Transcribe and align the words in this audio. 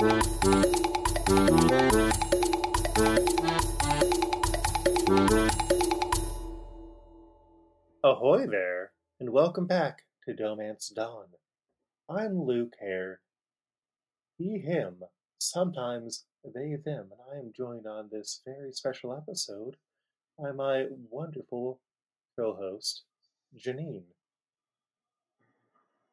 Ahoy 0.00 0.10
there, 8.46 8.92
and 9.18 9.30
welcome 9.30 9.66
back 9.66 10.04
to 10.24 10.34
Dohmance 10.34 10.94
Dawn. 10.94 11.24
I'm 12.08 12.40
Luke 12.44 12.74
Hare. 12.78 13.18
He, 14.36 14.58
him, 14.60 15.02
sometimes 15.40 16.26
they, 16.44 16.76
them, 16.84 17.08
and 17.10 17.20
I 17.34 17.38
am 17.40 17.52
joined 17.52 17.88
on 17.88 18.08
this 18.12 18.40
very 18.46 18.70
special 18.72 19.16
episode 19.16 19.74
by 20.38 20.52
my 20.52 20.86
wonderful 21.10 21.80
co 22.36 22.54
host, 22.54 23.02
Janine. 23.58 24.04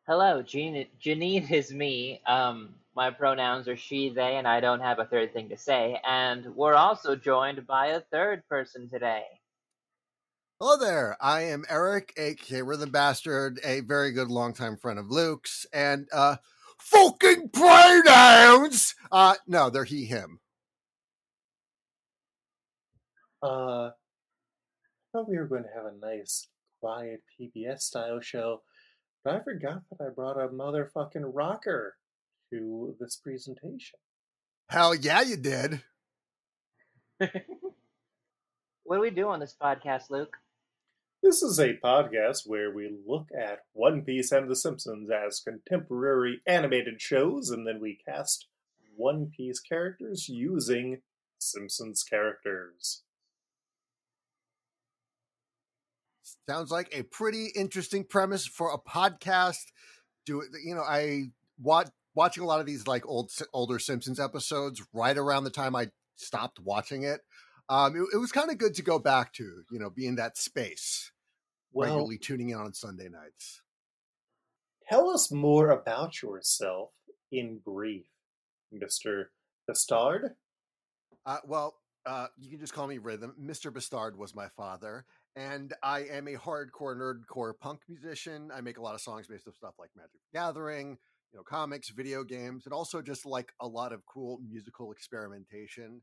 Hello, 0.07 0.41
Jean- 0.41 0.87
Janine 0.99 1.51
is 1.51 1.71
me. 1.71 2.21
Um, 2.25 2.73
my 2.95 3.11
pronouns 3.11 3.67
are 3.67 3.75
she, 3.75 4.09
they, 4.09 4.37
and 4.37 4.47
I 4.47 4.61
don't 4.61 4.79
have 4.79 4.99
a 4.99 5.05
third 5.05 5.33
thing 5.33 5.49
to 5.49 5.57
say. 5.57 5.99
And 6.07 6.55
we're 6.55 6.75
also 6.75 7.15
joined 7.15 7.67
by 7.67 7.87
a 7.87 7.99
third 7.99 8.47
person 8.47 8.89
today. 8.89 9.23
Hello 10.59 10.77
there. 10.77 11.17
I 11.19 11.41
am 11.41 11.65
Eric, 11.69 12.13
aka 12.15 12.61
Rhythm 12.61 12.89
Bastard, 12.89 13.59
a 13.65 13.81
very 13.81 14.13
good 14.13 14.29
longtime 14.29 14.77
friend 14.77 14.97
of 14.97 15.11
Luke's, 15.11 15.65
and 15.73 16.07
uh 16.13 16.37
fucking 16.79 17.49
pronouns. 17.49 18.95
Uh 19.11 19.35
no, 19.45 19.69
they're 19.69 19.83
he 19.83 20.05
him. 20.05 20.39
Uh, 23.43 23.89
I 23.89 23.91
thought 25.11 25.29
we 25.29 25.37
were 25.37 25.45
going 25.45 25.63
to 25.63 25.69
have 25.75 25.85
a 25.85 25.97
nice, 26.03 26.47
quiet 26.79 27.21
PBS 27.39 27.81
style 27.81 28.19
show, 28.21 28.63
but 29.23 29.35
I 29.35 29.43
forgot 29.43 29.81
that 29.91 30.03
I 30.03 30.09
brought 30.09 30.41
a 30.41 30.47
motherfucking 30.47 31.31
rocker 31.33 31.95
to 32.51 32.95
this 32.99 33.15
presentation. 33.15 33.99
Hell 34.69 34.95
yeah, 34.95 35.21
you 35.21 35.37
did. 35.37 35.81
What 38.85 38.97
do 38.97 39.01
we 39.01 39.09
do 39.09 39.29
on 39.29 39.39
this 39.39 39.55
podcast, 39.59 40.11
Luke? 40.11 40.37
This 41.23 41.41
is 41.41 41.59
a 41.59 41.73
podcast 41.83 42.41
where 42.45 42.71
we 42.71 42.95
look 43.07 43.29
at 43.35 43.61
One 43.73 44.03
Piece 44.03 44.31
and 44.31 44.47
The 44.47 44.55
Simpsons 44.55 45.09
as 45.09 45.39
contemporary 45.39 46.41
animated 46.45 47.01
shows, 47.01 47.49
and 47.49 47.65
then 47.65 47.79
we 47.81 47.97
cast 48.07 48.45
One 48.95 49.31
Piece 49.35 49.59
characters 49.59 50.29
using 50.29 51.01
Simpsons 51.39 52.03
characters. 52.03 53.01
Sounds 56.47 56.69
like 56.69 56.95
a 56.95 57.01
pretty 57.01 57.47
interesting 57.55 58.03
premise 58.03 58.45
for 58.45 58.71
a 58.71 58.77
podcast. 58.77 59.65
Do 60.27 60.41
it, 60.41 60.49
you 60.63 60.75
know, 60.75 60.83
I 60.83 61.31
watch 61.59 61.89
watching 62.15 62.43
a 62.43 62.47
lot 62.47 62.59
of 62.59 62.65
these 62.65 62.87
like 62.87 63.05
old 63.07 63.31
older 63.53 63.77
Simpsons 63.79 64.19
episodes 64.19 64.81
right 64.93 65.17
around 65.17 65.43
the 65.43 65.49
time 65.49 65.75
I 65.75 65.89
stopped 66.15 66.59
watching 66.59 67.03
it. 67.03 67.21
Um, 67.69 67.95
it, 67.95 68.15
it 68.15 68.17
was 68.17 68.31
kind 68.31 68.49
of 68.51 68.57
good 68.57 68.75
to 68.75 68.81
go 68.83 68.99
back 68.99 69.33
to, 69.33 69.63
you 69.71 69.79
know, 69.79 69.89
be 69.89 70.07
in 70.07 70.15
that 70.15 70.37
space, 70.37 71.11
Well, 71.73 71.87
regularly 71.89 72.17
tuning 72.17 72.49
in 72.49 72.57
on 72.57 72.73
Sunday 72.73 73.09
nights. 73.09 73.61
tell 74.87 75.09
us 75.09 75.31
more 75.31 75.69
about 75.71 76.21
yourself 76.21 76.91
in 77.31 77.59
brief, 77.65 78.05
Mr. 78.73 79.25
Bastard. 79.67 80.35
Uh, 81.25 81.39
well, 81.45 81.75
uh, 82.05 82.27
you 82.37 82.51
can 82.51 82.59
just 82.59 82.73
call 82.73 82.85
me 82.87 82.99
Rhythm. 82.99 83.33
Mr. 83.41 83.73
Bastard 83.73 84.15
was 84.15 84.35
my 84.35 84.47
father, 84.55 85.05
and 85.35 85.73
I 85.81 86.01
am 86.01 86.27
a 86.27 86.35
hardcore 86.35 86.95
nerdcore 86.95 87.53
punk 87.59 87.81
musician. 87.89 88.51
I 88.53 88.61
make 88.61 88.77
a 88.77 88.81
lot 88.81 88.93
of 88.93 89.01
songs 89.01 89.25
based 89.27 89.47
on 89.47 89.53
stuff 89.53 89.73
like 89.79 89.89
Magic 89.97 90.21
Gathering, 90.33 90.99
you 91.31 91.37
know, 91.37 91.43
comics, 91.43 91.89
video 91.89 92.23
games, 92.23 92.65
and 92.65 92.73
also 92.73 93.01
just 93.01 93.25
like 93.25 93.51
a 93.61 93.67
lot 93.67 93.93
of 93.93 94.05
cool 94.05 94.39
musical 94.47 94.91
experimentation. 94.91 96.01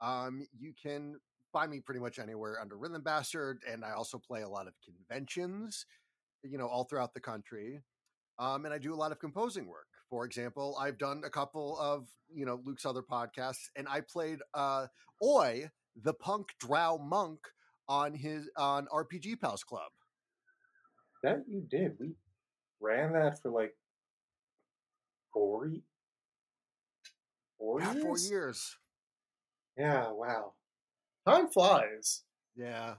Um, 0.00 0.46
you 0.58 0.72
can 0.80 1.16
find 1.52 1.70
me 1.70 1.80
pretty 1.80 2.00
much 2.00 2.18
anywhere 2.18 2.58
under 2.60 2.76
Rhythm 2.76 3.02
Bastard, 3.02 3.62
and 3.70 3.84
I 3.84 3.92
also 3.92 4.18
play 4.18 4.42
a 4.42 4.48
lot 4.48 4.66
of 4.66 4.74
conventions, 4.84 5.86
you 6.42 6.58
know, 6.58 6.66
all 6.66 6.84
throughout 6.84 7.14
the 7.14 7.20
country. 7.20 7.80
Um, 8.38 8.64
and 8.64 8.74
I 8.74 8.78
do 8.78 8.94
a 8.94 8.96
lot 8.96 9.12
of 9.12 9.20
composing 9.20 9.66
work. 9.66 9.86
For 10.10 10.24
example, 10.24 10.76
I've 10.80 10.98
done 10.98 11.22
a 11.24 11.30
couple 11.30 11.78
of 11.78 12.06
you 12.34 12.44
know 12.46 12.60
Luke's 12.64 12.84
other 12.84 13.02
podcasts, 13.02 13.68
and 13.76 13.86
I 13.88 14.00
played 14.00 14.40
uh, 14.54 14.86
Oi, 15.22 15.70
the 16.02 16.14
punk 16.14 16.48
drow 16.58 16.98
monk, 16.98 17.40
on 17.88 18.14
his 18.14 18.48
on 18.56 18.86
RPG 18.92 19.40
Pals 19.40 19.64
Club. 19.64 19.92
That 21.22 21.44
you 21.46 21.62
did. 21.70 21.92
We 22.00 22.14
ran 22.80 23.12
that 23.12 23.40
for 23.42 23.50
like 23.50 23.74
four, 25.32 25.70
four 27.58 27.80
Yeah, 27.80 27.92
years. 27.92 28.04
four 28.04 28.18
years. 28.18 28.76
Yeah, 29.76 30.10
wow. 30.12 30.52
Time 31.26 31.48
flies. 31.48 32.22
Yeah. 32.56 32.94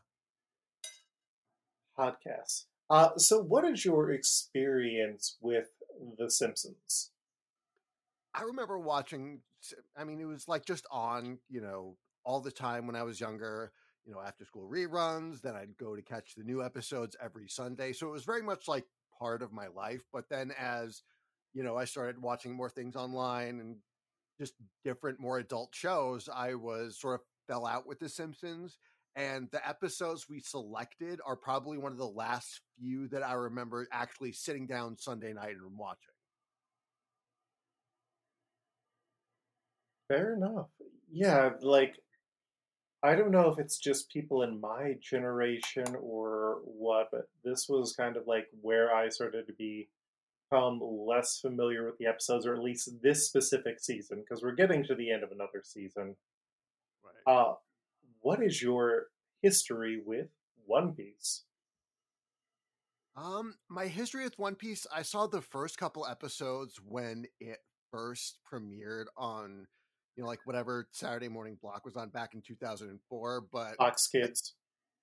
Podcasts. 1.98 2.66
Uh, 2.90 3.18
so, 3.18 3.42
what 3.42 3.64
is 3.66 3.86
your 3.86 4.12
experience 4.12 5.38
with 5.42 5.70
The 6.18 6.30
Simpsons? 6.30 7.12
I 8.34 8.44
remember 8.44 8.80
watching. 8.80 9.42
I 9.96 10.04
mean, 10.04 10.20
it 10.20 10.26
was 10.26 10.48
like 10.48 10.66
just 10.66 10.86
on, 10.92 11.40
you 11.50 11.62
know, 11.62 11.96
all 12.26 12.42
the 12.42 12.52
time 12.52 12.88
when 12.88 12.96
I 12.96 13.04
was 13.04 13.20
younger. 13.20 13.72
You 14.06 14.12
know, 14.14 14.20
after 14.20 14.44
school 14.46 14.68
reruns. 14.70 15.42
Then 15.42 15.56
I'd 15.56 15.78
go 15.78 15.96
to 15.96 16.02
catch 16.02 16.36
the 16.36 16.44
new 16.44 16.62
episodes 16.64 17.16
every 17.24 17.48
Sunday. 17.48 17.94
So 17.94 18.08
it 18.08 18.12
was 18.12 18.26
very 18.26 18.42
much 18.42 18.68
like 18.68 18.86
part 19.18 19.42
of 19.42 19.54
my 19.54 19.68
life. 19.68 20.02
But 20.12 20.28
then, 20.30 20.52
as 20.60 21.04
you 21.54 21.64
know, 21.64 21.78
I 21.78 21.86
started 21.86 22.22
watching 22.22 22.54
more 22.54 22.70
things 22.70 22.96
online 22.96 23.60
and 23.60 23.76
just 24.40 24.54
different, 24.84 25.20
more 25.20 25.40
adult 25.40 25.74
shows. 25.74 26.30
I 26.34 26.56
was 26.56 27.00
sort 27.00 27.16
of 27.16 27.22
fell 27.48 27.66
out 27.66 27.88
with 27.88 28.00
The 28.00 28.10
Simpsons. 28.10 28.78
And 29.16 29.48
the 29.52 29.68
episodes 29.68 30.28
we 30.28 30.40
selected 30.40 31.22
are 31.24 31.36
probably 31.36 31.78
one 31.78 31.92
of 31.92 32.00
the 32.00 32.08
last 32.08 32.62
few 32.80 33.08
that 33.10 33.22
I 33.22 33.34
remember 33.34 33.88
actually 33.92 34.32
sitting 34.32 34.66
down 34.66 34.98
Sunday 34.98 35.34
night 35.34 35.56
and 35.56 35.78
watching. 35.78 36.14
Fair 40.08 40.34
enough. 40.34 40.68
Yeah, 41.12 41.52
like, 41.62 41.94
I 43.04 43.16
don't 43.16 43.30
know 43.30 43.50
if 43.52 43.60
it's 43.60 43.78
just 43.78 44.10
people 44.10 44.42
in 44.42 44.60
my 44.60 44.96
generation 45.00 45.96
or 46.02 46.62
what, 46.64 47.10
but 47.12 47.28
this 47.44 47.70
was 47.70 47.94
kind 47.96 48.18
of 48.18 48.26
like 48.26 48.48
where 48.62 48.96
I 48.96 49.10
started 49.10 49.46
to 49.46 49.54
become 50.54 50.80
less 51.08 51.40
familiar 51.40 51.86
with 51.86 51.98
the 51.98 52.06
episodes, 52.06 52.46
or 52.46 52.54
at 52.56 52.62
least 52.62 52.90
this 53.02 53.26
specific 53.28 53.80
season, 53.80 54.20
because 54.22 54.44
we're 54.44 54.52
getting 54.56 54.84
to 54.86 54.96
the 54.96 55.12
end 55.12 55.24
of 55.24 55.32
another 55.32 55.62
season. 55.64 56.16
Right. 57.04 57.34
Uh, 57.34 57.54
what 58.22 58.42
is 58.44 58.62
your 58.62 59.08
history 59.42 60.02
with 60.06 60.28
One 60.66 60.94
Piece? 60.94 61.44
Um, 63.16 63.56
my 63.70 63.88
history 63.88 64.24
with 64.24 64.38
One 64.40 64.56
Piece, 64.56 64.88
I 64.94 65.04
saw 65.04 65.28
the 65.28 65.42
first 65.42 65.78
couple 65.78 66.06
episodes 66.08 66.80
when 66.84 67.26
it 67.40 67.60
first 67.92 68.40
premiered 68.52 69.06
on, 69.18 69.68
you 70.16 70.24
know, 70.24 70.30
like 70.30 70.40
whatever 70.46 70.88
Saturday 70.92 71.28
morning 71.28 71.58
block 71.62 71.86
was 71.86 71.96
on 71.96 72.10
back 72.10 72.34
in 72.34 72.42
2004. 72.42 73.46
But 73.52 73.76
Fox 73.78 74.08
Kids, 74.08 74.56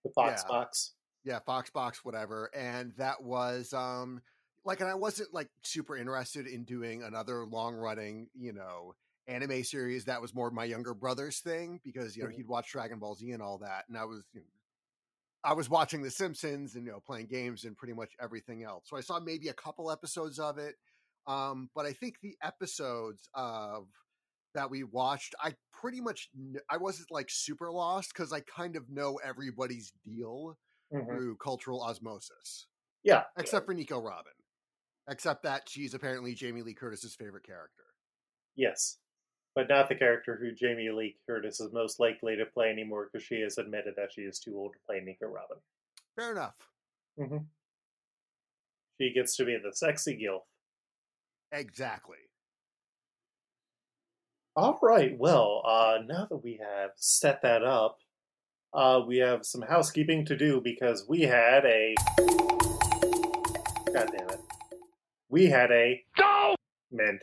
the 0.04 0.10
Fox 0.14 0.42
Yeah. 0.44 0.48
Box. 0.48 0.92
yeah, 1.24 1.38
Fox 1.46 1.70
Box, 1.70 2.04
whatever. 2.04 2.50
And 2.54 2.92
that 2.96 3.22
was, 3.22 3.72
um, 3.72 4.22
like, 4.64 4.80
and 4.80 4.88
I 4.90 4.94
wasn't 4.94 5.32
like 5.34 5.50
super 5.64 5.96
interested 5.96 6.46
in 6.46 6.64
doing 6.64 7.02
another 7.02 7.46
long 7.46 7.74
running, 7.76 8.30
you 8.34 8.52
know, 8.52 8.94
anime 9.26 9.64
series. 9.64 10.04
That 10.06 10.20
was 10.20 10.34
more 10.34 10.50
my 10.50 10.64
younger 10.64 10.94
brother's 10.94 11.40
thing 11.40 11.80
because, 11.84 12.16
you 12.16 12.24
know, 12.24 12.28
Mhm. 12.28 12.30
he'd 12.30 12.48
watch 12.48 12.72
Dragon 12.72 12.98
Ball 12.98 13.14
Z 13.14 13.30
and 13.30 13.42
all 13.42 13.58
that. 13.58 13.86
And 13.88 13.96
I 13.96 14.04
was, 14.04 14.24
you 14.32 14.40
know, 14.40 14.46
I 15.42 15.54
was 15.54 15.70
watching 15.70 16.02
The 16.02 16.10
Simpsons 16.10 16.74
and 16.74 16.84
you 16.86 16.92
know 16.92 17.00
playing 17.00 17.26
games 17.28 17.64
and 17.64 17.76
pretty 17.76 17.94
much 17.94 18.14
everything 18.20 18.62
else. 18.62 18.88
So 18.88 18.96
I 18.96 19.00
saw 19.00 19.20
maybe 19.20 19.48
a 19.48 19.54
couple 19.54 19.90
episodes 19.90 20.38
of 20.38 20.58
it, 20.58 20.76
um, 21.26 21.70
but 21.74 21.86
I 21.86 21.92
think 21.94 22.20
the 22.20 22.36
episodes 22.42 23.28
of 23.34 23.88
that 24.54 24.70
we 24.70 24.84
watched, 24.84 25.34
I 25.42 25.56
pretty 25.72 26.00
much 26.00 26.30
kn- 26.34 26.60
I 26.68 26.76
wasn't 26.78 27.10
like 27.10 27.30
super 27.30 27.70
lost 27.72 28.12
because 28.12 28.32
I 28.32 28.40
kind 28.40 28.76
of 28.76 28.90
know 28.90 29.16
everybody's 29.18 29.92
deal 30.04 30.58
Mhm. 30.90 31.20
through 31.20 31.36
cultural 31.38 31.82
osmosis, 31.82 32.68
Yeah, 33.02 33.24
except 33.38 33.66
for 33.66 33.74
Nico 33.74 34.00
Robin, 34.00 34.32
except 35.10 35.42
that 35.42 35.68
she's 35.68 35.92
apparently 35.92 36.34
Jamie 36.34 36.62
Lee 36.62 36.72
Curtis's 36.72 37.14
favorite 37.14 37.44
character. 37.44 37.84
Yes. 38.56 38.98
But 39.54 39.68
not 39.68 39.88
the 39.88 39.96
character 39.96 40.38
who 40.40 40.52
Jamie 40.52 40.90
Lee 40.90 41.16
Curtis 41.26 41.60
is 41.60 41.72
most 41.72 41.98
likely 41.98 42.36
to 42.36 42.46
play 42.46 42.70
anymore 42.70 43.08
because 43.12 43.26
she 43.26 43.40
has 43.40 43.58
admitted 43.58 43.94
that 43.96 44.12
she 44.14 44.22
is 44.22 44.38
too 44.38 44.56
old 44.56 44.72
to 44.72 44.78
play 44.86 45.00
Nico 45.04 45.26
Robin. 45.26 45.56
Fair 46.16 46.32
enough. 46.32 46.54
Mm-hmm. 47.18 47.38
She 49.00 49.12
gets 49.12 49.36
to 49.36 49.44
be 49.44 49.58
the 49.62 49.74
sexy 49.74 50.16
gilf. 50.16 50.42
Exactly. 51.52 52.18
All 54.56 54.78
right, 54.82 55.16
well, 55.18 55.62
uh, 55.66 55.98
now 56.06 56.26
that 56.28 56.42
we 56.44 56.60
have 56.60 56.90
set 56.96 57.40
that 57.42 57.64
up, 57.64 57.98
uh, 58.74 59.00
we 59.06 59.18
have 59.18 59.44
some 59.44 59.62
housekeeping 59.62 60.24
to 60.26 60.36
do 60.36 60.60
because 60.62 61.06
we 61.08 61.22
had 61.22 61.64
a. 61.64 61.94
God 63.92 64.08
damn 64.12 64.28
it. 64.28 64.40
We 65.30 65.46
had 65.46 65.70
a. 65.70 66.02
No! 66.18 66.56
Mint. 66.90 67.22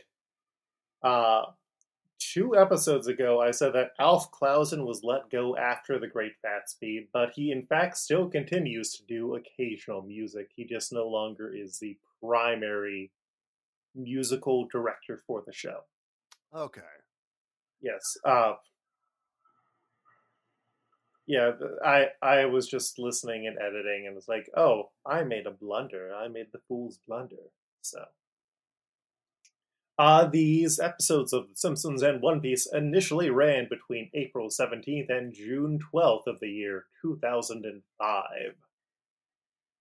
Uh, 1.02 1.42
two 2.18 2.56
episodes 2.56 3.06
ago, 3.06 3.40
I 3.40 3.50
said 3.50 3.74
that 3.74 3.92
Alf 4.00 4.30
Clausen 4.30 4.84
was 4.84 5.04
let 5.04 5.30
go 5.30 5.56
after 5.56 5.98
The 5.98 6.08
Great 6.08 6.32
Gatsby, 6.44 7.08
but 7.12 7.30
he 7.34 7.52
in 7.52 7.66
fact 7.66 7.96
still 7.98 8.28
continues 8.28 8.92
to 8.94 9.04
do 9.04 9.36
occasional 9.36 10.02
music. 10.02 10.48
He 10.56 10.64
just 10.64 10.92
no 10.92 11.06
longer 11.06 11.52
is 11.54 11.78
the 11.78 11.96
primary 12.22 13.12
musical 13.94 14.66
director 14.70 15.20
for 15.26 15.42
the 15.46 15.52
show. 15.52 15.80
Okay. 16.54 16.80
Yes. 17.80 18.16
Uh, 18.24 18.54
yeah, 21.26 21.52
I 21.84 22.06
I 22.22 22.46
was 22.46 22.66
just 22.66 22.98
listening 22.98 23.46
and 23.46 23.58
editing 23.58 24.06
and 24.06 24.16
was 24.16 24.28
like, 24.28 24.48
oh, 24.56 24.90
I 25.06 25.24
made 25.24 25.46
a 25.46 25.50
blunder. 25.50 26.10
I 26.14 26.28
made 26.28 26.46
the 26.52 26.60
fool's 26.66 26.98
blunder. 27.06 27.36
So. 27.82 28.04
Uh, 29.98 30.26
these 30.26 30.78
episodes 30.78 31.32
of 31.32 31.48
The 31.48 31.56
Simpsons 31.56 32.02
and 32.02 32.22
One 32.22 32.40
Piece 32.40 32.68
initially 32.72 33.30
ran 33.30 33.66
between 33.68 34.10
April 34.14 34.48
17th 34.48 35.10
and 35.10 35.34
June 35.34 35.80
12th 35.92 36.28
of 36.28 36.38
the 36.38 36.50
year 36.50 36.84
2005. 37.02 38.22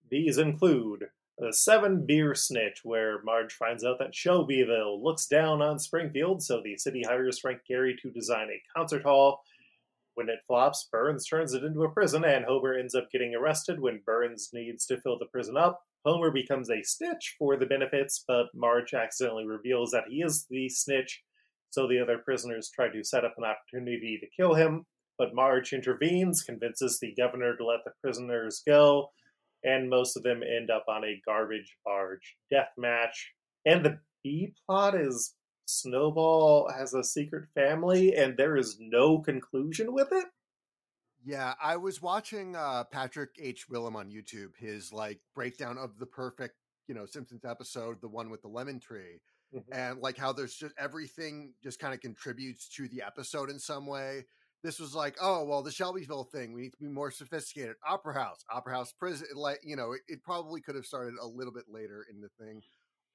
These 0.10 0.38
include 0.40 1.10
the 1.38 1.54
Seven 1.54 2.04
Beer 2.08 2.34
Snitch, 2.34 2.84
where 2.84 3.22
Marge 3.22 3.54
finds 3.54 3.84
out 3.84 4.00
that 4.00 4.16
Shelbyville 4.16 5.04
looks 5.04 5.28
down 5.28 5.62
on 5.62 5.78
Springfield, 5.78 6.42
so 6.42 6.62
the 6.62 6.78
city 6.78 7.04
hires 7.08 7.38
Frank 7.38 7.62
Gehry 7.70 7.96
to 8.02 8.10
design 8.10 8.48
a 8.50 8.64
concert 8.76 9.04
hall. 9.04 9.44
When 10.18 10.30
it 10.30 10.40
flops, 10.48 10.90
Burns 10.92 11.28
turns 11.28 11.54
it 11.54 11.64
into 11.64 11.84
a 11.84 11.92
prison, 11.92 12.26
and 12.26 12.44
Homer 12.44 12.74
ends 12.74 12.96
up 12.96 13.12
getting 13.12 13.36
arrested 13.36 13.80
when 13.80 14.02
Burns 14.04 14.50
needs 14.52 14.84
to 14.88 15.00
fill 15.02 15.20
the 15.20 15.28
prison 15.28 15.56
up. 15.56 15.80
Homer 16.04 16.32
becomes 16.32 16.72
a 16.72 16.82
snitch 16.82 17.36
for 17.38 17.56
the 17.56 17.68
benefits, 17.68 18.24
but 18.28 18.48
Marge 18.56 18.96
accidentally 18.96 19.46
reveals 19.46 19.92
that 19.92 20.06
he 20.10 20.24
is 20.24 20.48
the 20.50 20.70
snitch, 20.70 21.22
so 21.70 21.88
the 21.88 22.00
other 22.00 22.18
prisoners 22.18 22.72
try 22.74 22.90
to 22.90 23.04
set 23.04 23.26
up 23.26 23.36
an 23.38 23.44
opportunity 23.44 24.18
to 24.20 24.28
kill 24.36 24.56
him. 24.56 24.88
But 25.20 25.36
Marge 25.36 25.72
intervenes, 25.72 26.42
convinces 26.42 27.00
the 27.00 27.14
governor 27.14 27.56
to 27.56 27.64
let 27.64 27.84
the 27.86 27.92
prisoners 28.02 28.64
go, 28.66 29.12
and 29.64 29.88
most 29.88 30.18
of 30.18 30.24
them 30.24 30.42
end 30.42 30.72
up 30.72 30.86
on 30.90 31.04
a 31.04 31.22
garbage 31.28 31.78
barge 31.86 32.38
death 32.50 32.72
match. 32.76 33.34
And 33.68 33.86
the 33.86 34.00
B 34.24 34.56
plot 34.66 35.00
is 35.00 35.36
Snowball 35.68 36.70
has 36.70 36.94
a 36.94 37.04
secret 37.04 37.50
family, 37.54 38.16
and 38.16 38.38
there 38.38 38.56
is 38.56 38.78
no 38.80 39.20
conclusion 39.20 39.94
with 39.94 40.08
it. 40.12 40.26
Yeah, 41.26 41.56
I 41.62 41.76
was 41.76 42.02
watching 42.02 42.56
uh, 42.56 42.86
Patrick 42.86 43.32
H. 43.38 43.68
Willem 43.70 43.98
on 43.98 44.10
YouTube, 44.10 44.56
his 44.58 44.94
like 44.94 45.20
breakdown 45.36 45.78
of 45.78 46.00
the 46.00 46.06
perfect, 46.06 46.56
you 46.88 46.96
know, 46.96 47.06
Simpsons 47.06 47.44
episode, 47.44 48.00
the 48.00 48.08
one 48.08 48.30
with 48.30 48.42
the 48.42 48.48
lemon 48.48 48.80
tree, 48.80 49.20
mm-hmm. 49.54 49.74
and 49.74 50.00
like 50.00 50.18
how 50.18 50.32
there's 50.32 50.56
just 50.56 50.74
everything 50.80 51.54
just 51.62 51.80
kind 51.80 51.94
of 51.94 52.00
contributes 52.00 52.70
to 52.70 52.88
the 52.88 53.04
episode 53.06 53.50
in 53.50 53.60
some 53.60 53.86
way. 53.86 54.26
This 54.64 54.80
was 54.80 54.96
like, 54.96 55.18
oh 55.22 55.44
well, 55.44 55.64
the 55.64 55.72
Shelbyville 55.72 56.30
thing. 56.32 56.54
We 56.54 56.62
need 56.62 56.72
to 56.72 56.78
be 56.80 56.88
more 56.88 57.12
sophisticated. 57.12 57.76
Opera 57.86 58.14
House, 58.14 58.46
Opera 58.50 58.74
House 58.74 58.94
Prison. 58.94 59.28
Like, 59.36 59.60
you 59.64 59.76
know, 59.76 59.92
it, 59.92 60.02
it 60.08 60.24
probably 60.24 60.62
could 60.62 60.76
have 60.76 60.86
started 60.86 61.16
a 61.22 61.28
little 61.28 61.54
bit 61.54 61.66
later 61.70 62.06
in 62.10 62.22
the 62.22 62.30
thing. 62.40 62.62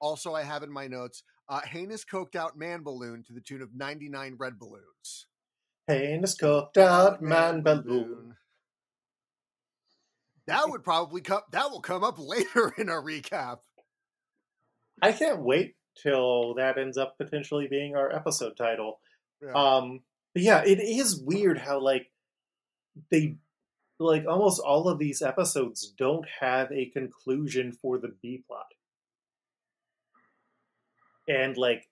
Also, 0.02 0.34
I 0.34 0.42
have 0.42 0.64
in 0.64 0.72
my 0.72 0.88
notes, 0.88 1.22
uh, 1.48 1.60
heinous 1.60 2.04
coked 2.04 2.34
out 2.34 2.58
man 2.58 2.82
balloon 2.82 3.22
to 3.22 3.32
the 3.32 3.40
tune 3.40 3.62
of 3.62 3.72
99 3.72 4.34
red 4.36 4.58
balloons. 4.58 5.26
Heinous 5.86 6.36
coked 6.36 6.76
out 6.76 7.22
man 7.22 7.62
balloon. 7.62 8.34
That 10.48 10.68
would 10.68 10.82
probably 10.82 11.20
come. 11.20 11.42
That 11.52 11.70
will 11.70 11.80
come 11.80 12.02
up 12.02 12.18
later 12.18 12.74
in 12.76 12.88
our 12.88 13.00
recap. 13.00 13.58
I 15.00 15.12
can't 15.12 15.40
wait 15.40 15.76
till 16.02 16.54
that 16.54 16.78
ends 16.78 16.98
up 16.98 17.16
potentially 17.16 17.68
being 17.68 17.94
our 17.94 18.12
episode 18.12 18.56
title. 18.56 18.98
Yeah. 19.40 19.52
Um, 19.52 20.00
but 20.34 20.42
yeah, 20.42 20.64
it 20.64 20.80
is 20.80 21.22
weird 21.24 21.58
how 21.58 21.80
like 21.80 22.10
they 23.10 23.36
like 24.00 24.24
almost 24.28 24.60
all 24.60 24.88
of 24.88 24.98
these 24.98 25.22
episodes 25.22 25.94
don't 25.96 26.26
have 26.40 26.72
a 26.72 26.86
conclusion 26.86 27.70
for 27.70 27.98
the 27.98 28.12
B 28.20 28.42
plot 28.48 28.66
and 31.28 31.56
like 31.56 31.88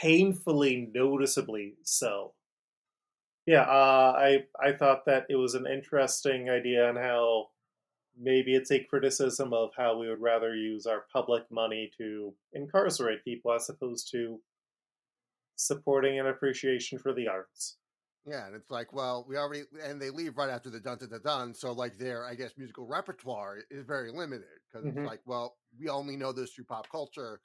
painfully 0.00 0.90
noticeably 0.94 1.74
so. 1.82 2.34
Yeah, 3.46 3.62
uh, 3.62 4.14
I 4.16 4.44
I 4.60 4.72
thought 4.72 5.04
that 5.06 5.26
it 5.28 5.36
was 5.36 5.54
an 5.54 5.66
interesting 5.66 6.48
idea 6.48 6.88
on 6.88 6.96
how 6.96 7.48
maybe 8.20 8.54
it's 8.54 8.70
a 8.70 8.84
criticism 8.84 9.52
of 9.52 9.70
how 9.76 9.98
we 9.98 10.08
would 10.08 10.20
rather 10.20 10.54
use 10.54 10.86
our 10.86 11.06
public 11.12 11.44
money 11.50 11.90
to 11.98 12.34
incarcerate 12.52 13.24
people 13.24 13.52
as 13.52 13.68
opposed 13.68 14.10
to 14.12 14.40
supporting 15.56 16.20
an 16.20 16.26
appreciation 16.26 16.98
for 16.98 17.12
the 17.12 17.28
arts. 17.28 17.78
Yeah, 18.24 18.46
and 18.46 18.54
it's 18.54 18.70
like, 18.70 18.92
well, 18.92 19.26
we 19.28 19.36
already 19.36 19.62
and 19.84 20.00
they 20.00 20.10
leave 20.10 20.36
right 20.36 20.50
after 20.50 20.70
the 20.70 20.78
dun 20.78 20.98
dun 20.98 21.08
dun 21.08 21.20
dun, 21.24 21.54
so 21.54 21.72
like 21.72 21.98
their 21.98 22.24
I 22.24 22.36
guess 22.36 22.52
musical 22.56 22.86
repertoire 22.86 23.58
is 23.70 23.84
very 23.84 24.12
limited 24.12 24.46
because 24.70 24.86
mm-hmm. 24.86 24.98
it's 24.98 25.08
like, 25.08 25.20
well, 25.26 25.56
we 25.78 25.88
only 25.88 26.16
know 26.16 26.32
this 26.32 26.52
through 26.52 26.66
pop 26.66 26.88
culture, 26.90 27.40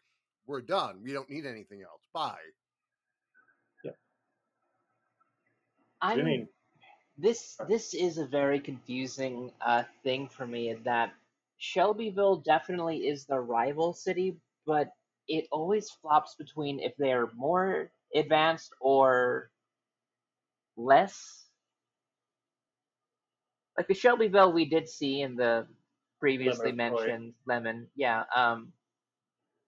we're 0.47 0.61
done. 0.61 1.01
We 1.03 1.13
don't 1.13 1.29
need 1.29 1.45
anything 1.45 1.81
else. 1.81 2.01
Bye. 2.13 2.35
Yeah. 3.83 3.91
I 6.01 6.15
mean, 6.15 6.47
this 7.17 7.57
this 7.67 7.93
is 7.93 8.17
a 8.17 8.25
very 8.25 8.59
confusing 8.59 9.51
uh, 9.65 9.83
thing 10.03 10.27
for 10.27 10.47
me. 10.47 10.69
In 10.69 10.83
that 10.83 11.13
Shelbyville 11.57 12.37
definitely 12.37 13.07
is 13.07 13.25
the 13.25 13.39
rival 13.39 13.93
city, 13.93 14.37
but 14.65 14.91
it 15.27 15.47
always 15.51 15.89
flops 15.89 16.35
between 16.35 16.79
if 16.79 16.93
they're 16.97 17.29
more 17.35 17.91
advanced 18.15 18.71
or 18.79 19.49
less. 20.77 21.45
Like 23.77 23.87
the 23.87 23.93
Shelbyville 23.93 24.53
we 24.53 24.65
did 24.65 24.87
see 24.87 25.21
in 25.21 25.35
the 25.35 25.67
previously 26.19 26.71
Lemon 26.71 26.93
mentioned 26.93 27.33
Lemon, 27.45 27.87
yeah. 27.95 28.23
Um, 28.35 28.73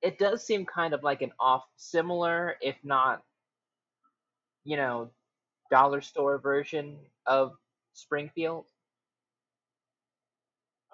it 0.02 0.18
does 0.18 0.46
seem 0.46 0.66
kind 0.66 0.94
of 0.94 1.04
like 1.04 1.22
an 1.22 1.32
off 1.40 1.64
similar, 1.76 2.56
if 2.62 2.76
not, 2.84 3.24
you 4.64 4.78
know, 4.78 5.10
dollar 5.70 6.02
store 6.02 6.38
version 6.38 6.98
of 7.26 7.54
Springfield. 7.94 8.66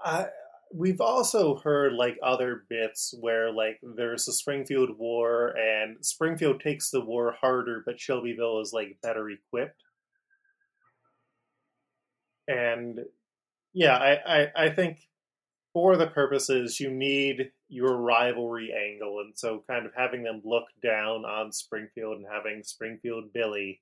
Uh, 0.04 0.26
we've 0.74 1.02
also 1.02 1.58
heard 1.58 1.94
like 1.94 2.18
other 2.22 2.64
bits 2.70 3.14
where 3.20 3.52
like 3.52 3.80
there's 3.96 4.28
a 4.28 4.34
Springfield 4.34 4.98
war 4.98 5.56
and 5.58 6.04
Springfield 6.06 6.60
takes 6.60 6.90
the 6.90 7.02
war 7.02 7.36
harder, 7.40 7.84
but 7.86 8.00
Shelbyville 8.00 8.60
is 8.62 8.74
like 8.74 8.98
better 9.02 9.30
equipped. 9.30 9.84
And 12.48 13.00
yeah, 13.74 13.96
I, 13.96 14.42
I, 14.42 14.52
I 14.66 14.70
think 14.70 15.08
for 15.74 15.98
the 15.98 16.08
purposes 16.08 16.80
you 16.80 16.92
need 16.92 17.52
your 17.68 17.98
rivalry 17.98 18.72
angle, 18.74 19.20
and 19.20 19.34
so 19.38 19.64
kind 19.70 19.86
of 19.86 19.92
having 19.96 20.24
them 20.24 20.42
look 20.44 20.66
down 20.84 21.26
on 21.26 21.52
Springfield 21.52 22.18
and 22.18 22.28
having 22.32 22.64
Springfield 22.64 23.34
Billy 23.34 23.82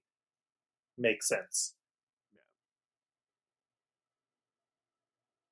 makes 0.97 1.27
sense. 1.27 1.75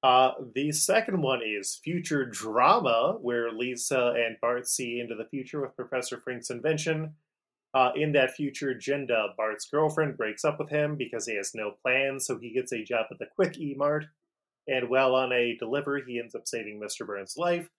Uh, 0.03 0.31
the 0.55 0.71
second 0.71 1.21
one 1.21 1.41
is 1.45 1.79
future 1.83 2.25
drama, 2.25 3.17
where 3.21 3.51
Lisa 3.51 4.13
and 4.17 4.37
Bart 4.41 4.67
see 4.67 4.99
into 4.99 5.13
the 5.15 5.29
future 5.29 5.61
with 5.61 5.75
Professor 5.75 6.19
Frink's 6.19 6.49
invention. 6.49 7.13
Uh, 7.73 7.91
in 7.95 8.11
that 8.13 8.31
future, 8.31 8.73
Jenda, 8.73 9.27
Bart's 9.37 9.65
girlfriend, 9.65 10.17
breaks 10.17 10.43
up 10.43 10.59
with 10.59 10.69
him 10.69 10.95
because 10.97 11.27
he 11.27 11.35
has 11.35 11.51
no 11.53 11.73
plans, 11.83 12.25
so 12.25 12.37
he 12.37 12.51
gets 12.51 12.73
a 12.73 12.83
job 12.83 13.05
at 13.11 13.19
the 13.19 13.27
Quick 13.35 13.57
E 13.59 13.75
Mart. 13.77 14.05
And 14.67 14.89
while 14.89 15.15
on 15.15 15.31
a 15.31 15.55
delivery, 15.57 16.03
he 16.05 16.19
ends 16.19 16.35
up 16.35 16.47
saving 16.47 16.79
Mr. 16.79 17.05
Burns' 17.05 17.37
life. 17.37 17.69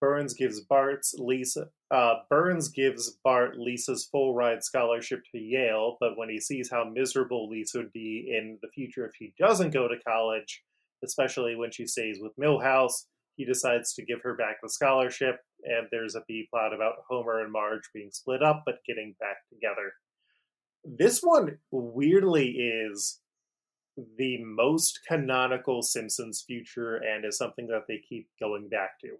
Burns 0.00 0.34
gives 0.34 0.60
Bart's 0.60 1.14
Lisa. 1.18 1.68
Uh, 1.90 2.14
Burns 2.28 2.68
gives 2.68 3.18
Bart 3.22 3.58
Lisa's 3.58 4.08
full 4.10 4.34
ride 4.34 4.64
scholarship 4.64 5.22
to 5.32 5.38
Yale, 5.38 5.96
but 6.00 6.16
when 6.16 6.30
he 6.30 6.40
sees 6.40 6.70
how 6.70 6.84
miserable 6.84 7.48
Lisa 7.48 7.78
would 7.78 7.92
be 7.92 8.32
in 8.34 8.58
the 8.62 8.68
future 8.68 9.06
if 9.06 9.12
he 9.18 9.34
doesn't 9.38 9.74
go 9.74 9.88
to 9.88 9.96
college, 10.06 10.62
especially 11.04 11.54
when 11.54 11.70
she 11.70 11.86
stays 11.86 12.18
with 12.20 12.36
Milhouse, 12.36 13.04
he 13.36 13.44
decides 13.44 13.94
to 13.94 14.04
give 14.04 14.20
her 14.22 14.34
back 14.34 14.56
the 14.62 14.68
scholarship. 14.68 15.36
And 15.64 15.86
there's 15.90 16.14
a 16.14 16.24
B 16.26 16.46
plot 16.50 16.72
about 16.72 17.04
Homer 17.08 17.42
and 17.42 17.52
Marge 17.52 17.88
being 17.92 18.10
split 18.12 18.42
up 18.42 18.62
but 18.64 18.84
getting 18.86 19.14
back 19.20 19.36
together. 19.52 19.92
This 20.84 21.20
one 21.20 21.58
weirdly 21.70 22.48
is 22.48 23.20
the 24.16 24.38
most 24.42 25.00
canonical 25.06 25.82
Simpsons 25.82 26.42
future 26.46 26.96
and 26.96 27.24
is 27.24 27.36
something 27.36 27.66
that 27.66 27.84
they 27.86 28.00
keep 28.08 28.28
going 28.40 28.68
back 28.68 28.98
to 29.00 29.18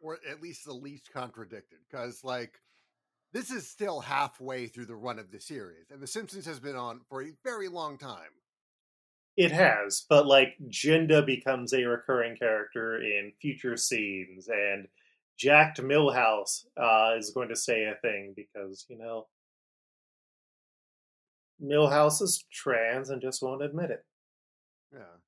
or 0.00 0.18
at 0.28 0.42
least 0.42 0.64
the 0.64 0.72
least 0.72 1.10
contradicted 1.12 1.78
because 1.90 2.22
like 2.24 2.60
this 3.32 3.50
is 3.50 3.68
still 3.68 4.00
halfway 4.00 4.66
through 4.66 4.86
the 4.86 4.94
run 4.94 5.18
of 5.18 5.30
the 5.30 5.40
series 5.40 5.90
and 5.90 6.00
the 6.00 6.06
simpsons 6.06 6.46
has 6.46 6.60
been 6.60 6.76
on 6.76 7.00
for 7.08 7.22
a 7.22 7.32
very 7.44 7.68
long 7.68 7.98
time 7.98 8.30
it 9.36 9.52
has 9.52 10.04
but 10.08 10.26
like 10.26 10.54
jenda 10.68 11.22
becomes 11.22 11.72
a 11.72 11.84
recurring 11.84 12.36
character 12.36 13.02
in 13.02 13.32
future 13.40 13.76
scenes 13.76 14.48
and 14.48 14.88
jacked 15.38 15.80
milhouse 15.80 16.64
uh, 16.76 17.14
is 17.16 17.30
going 17.30 17.48
to 17.48 17.56
stay 17.56 17.84
a 17.84 18.00
thing 18.00 18.32
because 18.36 18.86
you 18.88 18.98
know 18.98 19.26
Milhouse 21.62 22.22
is 22.22 22.44
trans 22.52 23.10
and 23.10 23.20
just 23.20 23.42
won't 23.42 23.62
admit 23.62 23.90
it. 23.90 24.04
Yeah. 24.92 25.18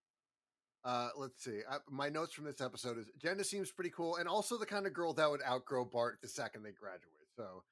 Uh, 0.84 1.10
let's 1.16 1.44
see. 1.44 1.60
I, 1.70 1.76
my 1.90 2.08
notes 2.08 2.32
from 2.32 2.46
this 2.46 2.60
episode 2.60 2.98
is 2.98 3.06
Jenna 3.20 3.44
seems 3.44 3.70
pretty 3.70 3.90
cool, 3.90 4.16
and 4.16 4.28
also 4.28 4.56
the 4.56 4.66
kind 4.66 4.86
of 4.86 4.94
girl 4.94 5.12
that 5.14 5.30
would 5.30 5.42
outgrow 5.46 5.84
Bart 5.84 6.18
the 6.22 6.28
second 6.28 6.62
they 6.62 6.72
graduate. 6.72 7.28
So, 7.36 7.62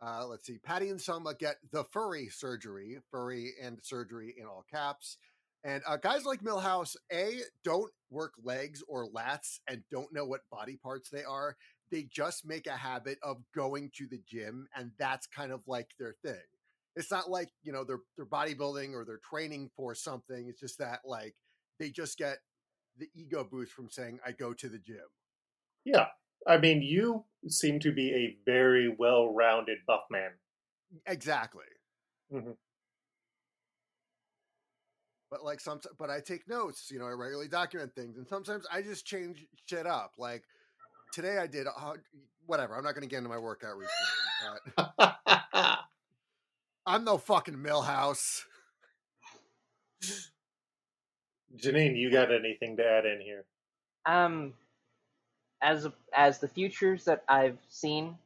uh, 0.00 0.26
let's 0.26 0.46
see. 0.46 0.58
Patty 0.58 0.90
and 0.90 1.00
Selma 1.00 1.34
get 1.34 1.56
the 1.72 1.84
furry 1.84 2.28
surgery, 2.28 2.98
furry 3.10 3.52
and 3.62 3.78
surgery 3.82 4.34
in 4.38 4.46
all 4.46 4.64
caps. 4.70 5.16
And 5.64 5.82
uh, 5.86 5.96
guys 5.96 6.24
like 6.24 6.42
Milhouse, 6.42 6.94
A, 7.12 7.40
don't 7.64 7.90
work 8.10 8.34
legs 8.42 8.82
or 8.86 9.08
lats 9.08 9.58
and 9.68 9.82
don't 9.90 10.12
know 10.12 10.24
what 10.24 10.48
body 10.52 10.76
parts 10.76 11.10
they 11.10 11.24
are. 11.24 11.56
They 11.90 12.02
just 12.02 12.46
make 12.46 12.66
a 12.66 12.76
habit 12.76 13.18
of 13.22 13.38
going 13.54 13.90
to 13.96 14.06
the 14.06 14.20
gym, 14.30 14.68
and 14.76 14.92
that's 14.98 15.26
kind 15.26 15.52
of 15.52 15.62
like 15.66 15.88
their 15.98 16.14
thing. 16.22 16.36
It's 16.96 17.10
not 17.10 17.30
like, 17.30 17.48
you 17.62 17.72
know, 17.72 17.82
they're, 17.82 18.00
they're 18.16 18.26
bodybuilding 18.26 18.92
or 18.92 19.04
they're 19.04 19.20
training 19.28 19.70
for 19.74 19.94
something. 19.94 20.48
It's 20.48 20.60
just 20.60 20.78
that, 20.78 21.00
like, 21.04 21.34
they 21.78 21.90
just 21.90 22.18
get 22.18 22.38
the 22.98 23.08
ego 23.14 23.46
boost 23.48 23.72
from 23.72 23.88
saying, 23.90 24.18
I 24.24 24.32
go 24.32 24.52
to 24.52 24.68
the 24.68 24.78
gym. 24.78 24.96
Yeah. 25.84 26.06
I 26.46 26.58
mean, 26.58 26.82
you 26.82 27.24
seem 27.48 27.80
to 27.80 27.92
be 27.92 28.14
a 28.14 28.38
very 28.44 28.94
well 28.98 29.32
rounded 29.32 29.78
buff 29.86 30.02
man. 30.10 30.30
Exactly. 31.06 31.64
Mhm. 32.32 32.56
But 35.30 35.44
like 35.44 35.60
some, 35.60 35.80
but 35.98 36.08
I 36.10 36.20
take 36.20 36.48
notes. 36.48 36.90
You 36.90 36.98
know, 36.98 37.06
I 37.06 37.10
regularly 37.10 37.48
document 37.48 37.94
things, 37.94 38.16
and 38.16 38.26
sometimes 38.26 38.64
I 38.72 38.80
just 38.80 39.04
change 39.04 39.46
shit 39.66 39.86
up. 39.86 40.12
Like 40.16 40.42
today, 41.12 41.38
I 41.38 41.46
did 41.46 41.66
uh, 41.66 41.94
whatever. 42.46 42.76
I'm 42.76 42.84
not 42.84 42.94
going 42.94 43.02
to 43.02 43.08
get 43.08 43.18
into 43.18 43.28
my 43.28 43.38
workout 43.38 43.76
routine. 43.76 44.88
But 44.96 45.18
I'm 46.86 47.04
no 47.04 47.18
fucking 47.18 47.56
Milhouse. 47.56 48.40
Janine, 51.56 51.96
you 51.96 52.10
got 52.10 52.32
anything 52.32 52.76
to 52.76 52.84
add 52.84 53.06
in 53.06 53.20
here? 53.20 53.44
Um, 54.06 54.54
as 55.62 55.88
as 56.14 56.38
the 56.38 56.48
futures 56.48 57.04
that 57.04 57.24
I've 57.28 57.58
seen 57.68 58.16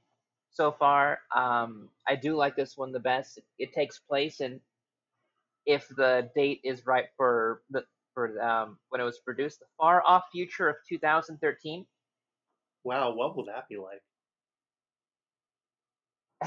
so 0.50 0.72
far, 0.72 1.20
um, 1.34 1.88
I 2.06 2.16
do 2.16 2.36
like 2.36 2.56
this 2.56 2.76
one 2.76 2.92
the 2.92 3.00
best. 3.00 3.38
It 3.58 3.72
takes 3.72 3.98
place 3.98 4.40
in 4.40 4.60
if 5.64 5.88
the 5.88 6.30
date 6.34 6.60
is 6.64 6.86
right 6.86 7.06
for 7.16 7.62
the 7.70 7.84
for 8.14 8.40
um 8.42 8.78
when 8.90 9.00
it 9.00 9.04
was 9.04 9.18
produced, 9.18 9.60
the 9.60 9.66
far 9.78 10.02
off 10.06 10.24
future 10.32 10.68
of 10.68 10.76
2013, 10.88 11.86
Wow, 12.84 13.14
what 13.14 13.36
will 13.36 13.46
that 13.46 13.68
be 13.68 13.76
like? 13.76 14.02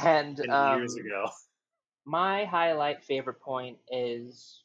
and 0.04 0.46
um, 0.50 0.80
years 0.80 0.96
ago. 0.98 1.30
my 2.06 2.46
highlight 2.46 3.04
favorite 3.04 3.40
point 3.40 3.78
is 3.90 4.62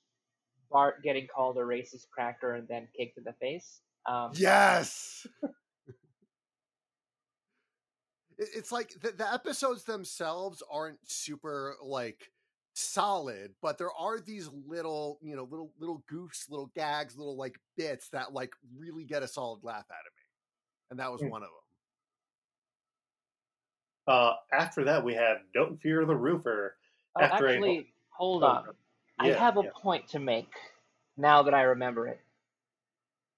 Bart 0.70 1.02
getting 1.02 1.26
called 1.26 1.56
a 1.58 1.60
racist 1.60 2.08
cracker 2.10 2.54
and 2.54 2.66
then 2.68 2.88
kicked 2.96 3.18
in 3.18 3.24
the 3.24 3.32
face. 3.34 3.80
Um, 4.06 4.30
Yes. 4.34 5.26
It's 8.38 8.72
like 8.72 8.94
the, 9.02 9.12
the 9.12 9.30
episodes 9.30 9.84
themselves 9.84 10.62
aren't 10.70 10.98
super 11.10 11.76
like 11.82 12.32
solid, 12.72 13.52
but 13.60 13.76
there 13.76 13.92
are 13.92 14.18
these 14.18 14.48
little, 14.66 15.18
you 15.20 15.36
know, 15.36 15.44
little 15.44 15.74
little 15.78 16.02
goofs, 16.10 16.48
little 16.48 16.70
gags, 16.74 17.18
little 17.18 17.36
like 17.36 17.58
bits 17.76 18.08
that 18.10 18.32
like 18.32 18.54
really 18.74 19.04
get 19.04 19.22
a 19.22 19.28
solid 19.28 19.62
laugh 19.62 19.84
out 19.90 20.06
of 20.06 20.12
me, 20.16 20.22
and 20.90 20.98
that 21.00 21.12
was 21.12 21.20
Hmm. 21.20 21.28
one 21.28 21.42
of 21.42 21.48
them. 21.50 21.56
Uh, 24.14 24.32
after 24.52 24.84
that, 24.84 25.04
we 25.04 25.12
have 25.14 25.38
Don't 25.52 25.76
Fear 25.76 26.06
the 26.06 26.16
Roofer. 26.16 26.78
Oh, 27.16 27.20
After 27.20 27.46
a- 27.46 27.52
actually, 27.52 27.92
hold 28.08 28.42
oh, 28.42 28.72
I 29.20 29.28
have 29.28 29.58
a 29.58 29.64
yeah. 29.64 29.70
point 29.82 30.08
to 30.10 30.20
make 30.20 30.52
now 31.18 31.44
that 31.44 31.54
I 31.54 31.62
remember 31.62 32.08
it. 32.08 32.20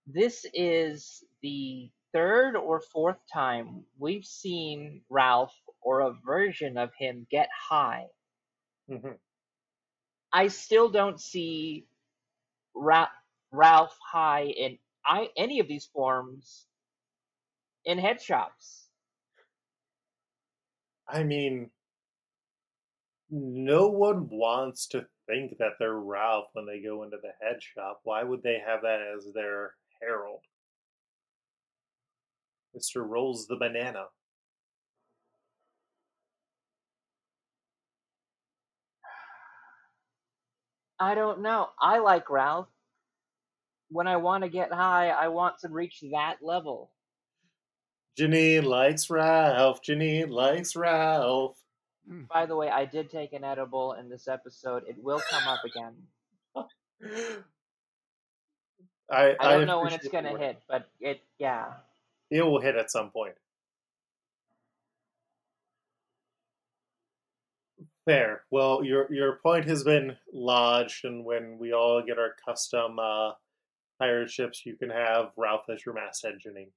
This 0.07 0.47
is 0.55 1.25
the 1.43 1.91
third 2.13 2.57
or 2.57 2.81
fourth 2.81 3.19
time 3.33 3.85
we've 3.99 4.25
seen 4.27 5.03
Ralph 5.11 5.55
or 5.83 6.03
a 6.03 6.13
version 6.27 6.79
of 6.79 6.91
him 6.99 7.27
get 7.31 7.49
high. 7.71 8.07
Mhm. 8.91 9.19
I 10.33 10.49
still 10.49 10.91
don't 10.91 11.21
see 11.21 11.89
Ra- 12.75 13.11
Ralph 13.53 13.99
high 14.13 14.47
in 14.47 14.79
I, 15.07 15.31
any 15.37 15.61
of 15.61 15.69
these 15.69 15.87
forms 15.87 16.67
in 17.85 17.99
head 17.99 18.23
shops. 18.23 18.89
I 21.09 21.25
mean, 21.25 21.71
no 23.31 23.89
one 23.89 24.29
wants 24.31 24.87
to 24.89 25.09
think 25.27 25.59
that 25.59 25.73
they're 25.79 25.95
Ralph 25.95 26.49
when 26.53 26.67
they 26.67 26.81
go 26.81 27.03
into 27.03 27.19
the 27.23 27.33
head 27.41 27.63
shop. 27.63 28.01
Why 28.05 28.23
would 28.23 28.43
they 28.43 28.59
have 28.65 28.83
that 28.83 29.01
as 29.17 29.33
their 29.35 29.75
herald? 30.01 30.41
Mr. 32.77 33.07
Rolls 33.07 33.47
the 33.47 33.57
Banana. 33.57 34.05
I 40.99 41.15
don't 41.15 41.43
know. 41.43 41.69
I 41.81 41.99
like 41.99 42.31
Ralph. 42.31 42.69
When 43.91 44.07
I 44.07 44.17
want 44.17 44.45
to 44.45 44.49
get 44.49 44.73
high, 44.73 45.09
I 45.09 45.29
want 45.29 45.57
to 45.61 45.69
reach 45.69 46.03
that 46.13 46.37
level. 46.41 46.93
Janine 48.19 48.65
likes 48.65 49.11
Ralph. 49.11 49.81
Janine 49.83 50.31
likes 50.31 50.77
Ralph. 50.77 51.62
By 52.07 52.47
the 52.47 52.57
way, 52.57 52.69
I 52.69 52.85
did 52.85 53.11
take 53.11 53.33
an 53.33 53.45
edible 53.45 53.93
in 53.93 54.09
this 54.09 54.29
episode. 54.29 54.85
It 54.89 54.97
will 55.03 55.21
come 55.31 55.49
up 55.49 55.61
again. 55.65 55.95
I, 59.11 59.37
I 59.39 59.57
don't 59.57 59.67
know 59.67 59.81
when 59.81 59.93
it's 59.93 60.09
gonna 60.09 60.37
hit, 60.39 60.63
but 60.69 60.89
it 61.01 61.21
yeah. 61.39 61.75
It 62.31 62.43
will 62.43 62.61
hit 62.61 62.77
at 62.77 62.91
some 62.91 63.11
point. 63.11 63.35
Fair. 68.05 68.43
Well, 68.51 68.83
your 68.83 69.13
your 69.13 69.37
point 69.43 69.67
has 69.67 69.85
been 69.85 70.17
lodged, 70.33 71.05
and 71.05 71.25
when 71.25 71.59
we 71.59 71.73
all 71.73 72.03
get 72.03 72.19
our 72.19 72.35
custom 72.45 72.99
uh, 72.99 73.33
pirate 73.99 74.31
ships, 74.31 74.67
you 74.67 74.77
can 74.77 74.91
have 74.91 75.31
Ralph 75.37 75.69
as 75.69 75.85
your 75.87 75.95
masthead, 75.95 76.39
Janine. 76.45 76.71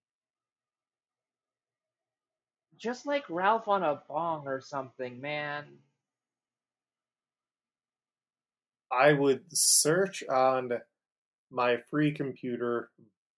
Just 2.77 3.05
like 3.05 3.29
Ralph 3.29 3.67
on 3.67 3.84
a 3.84 3.96
bong 4.08 4.48
or 4.48 4.62
something, 4.62 5.20
man. 5.20 5.79
I 8.91 9.13
would 9.13 9.55
search 9.55 10.24
on 10.27 10.82
my 11.51 11.77
free 11.77 12.13
computer, 12.13 12.91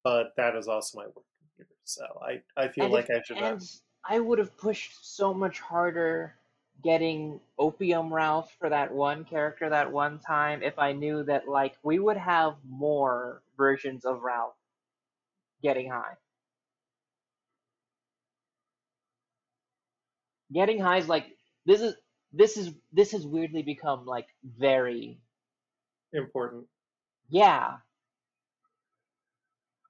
but 0.03 0.35
that 0.37 0.55
is 0.55 0.67
also 0.67 0.99
my 0.99 1.07
work 1.07 1.25
computer, 1.39 1.75
so 1.83 2.05
I, 2.21 2.43
I 2.57 2.67
feel 2.69 2.85
And 2.85 2.93
like 2.93 3.09
if- 3.09 3.11
I 3.11 3.21
should. 3.23 3.37
and 3.37 3.61
I 4.05 4.19
would 4.19 4.39
have 4.39 4.57
pushed 4.57 5.05
so 5.05 5.33
much 5.33 5.59
harder 5.59 6.35
getting 6.81 7.41
Opium 7.59 8.13
Ralph 8.13 8.51
for 8.53 8.69
that 8.69 8.93
one 8.93 9.25
character 9.25 9.69
that 9.69 9.91
one 9.91 10.19
time 10.19 10.63
if 10.63 10.79
I 10.79 10.93
knew 10.93 11.23
that 11.23 11.47
like 11.47 11.77
we 11.83 11.99
would 11.99 12.17
have 12.17 12.63
more 12.65 13.41
versions 13.57 14.05
of 14.05 14.21
Ralph 14.21 14.55
getting 15.61 15.89
high. 15.89 16.17
Getting 20.53 20.79
high 20.79 20.97
is 20.97 21.07
like 21.09 21.25
this 21.65 21.81
is 21.81 21.95
this 22.33 22.57
is 22.57 22.71
this 22.91 23.11
has 23.11 23.25
weirdly 23.25 23.63
become 23.63 24.05
like 24.05 24.27
very 24.43 25.19
important. 26.13 26.65
yeah. 27.29 27.77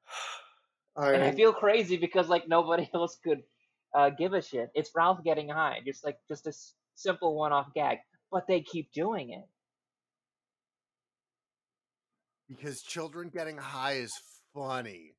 I, 0.98 1.14
And 1.14 1.24
I 1.24 1.32
feel 1.32 1.54
crazy 1.54 1.98
because 1.98 2.28
like 2.28 2.48
nobody 2.48 2.90
else 2.94 3.18
could 3.24 3.44
uh, 3.96 4.10
give 4.10 4.34
a 4.34 4.42
shit. 4.42 4.72
It's 4.74 4.92
Ralph 4.96 5.24
getting 5.24 5.50
high, 5.50 5.80
just 5.86 6.04
like 6.04 6.18
just 6.28 6.46
a 6.48 6.50
s- 6.50 6.74
simple 6.96 7.36
one-off 7.36 7.68
gag, 7.74 8.00
but 8.32 8.48
they 8.48 8.62
keep 8.62 8.92
doing 8.94 9.32
it. 9.32 9.46
Because 12.50 12.82
children 12.82 13.30
getting 13.30 13.58
high 13.58 13.94
is 13.94 14.14
funny. 14.54 15.14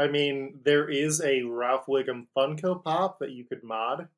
I 0.00 0.08
mean, 0.08 0.60
there 0.64 0.88
is 0.88 1.20
a 1.20 1.42
Ralph 1.42 1.84
Wiggum 1.86 2.26
Funko 2.34 2.82
Pop 2.82 3.18
that 3.18 3.32
you 3.32 3.44
could 3.44 3.62
mod. 3.62 4.08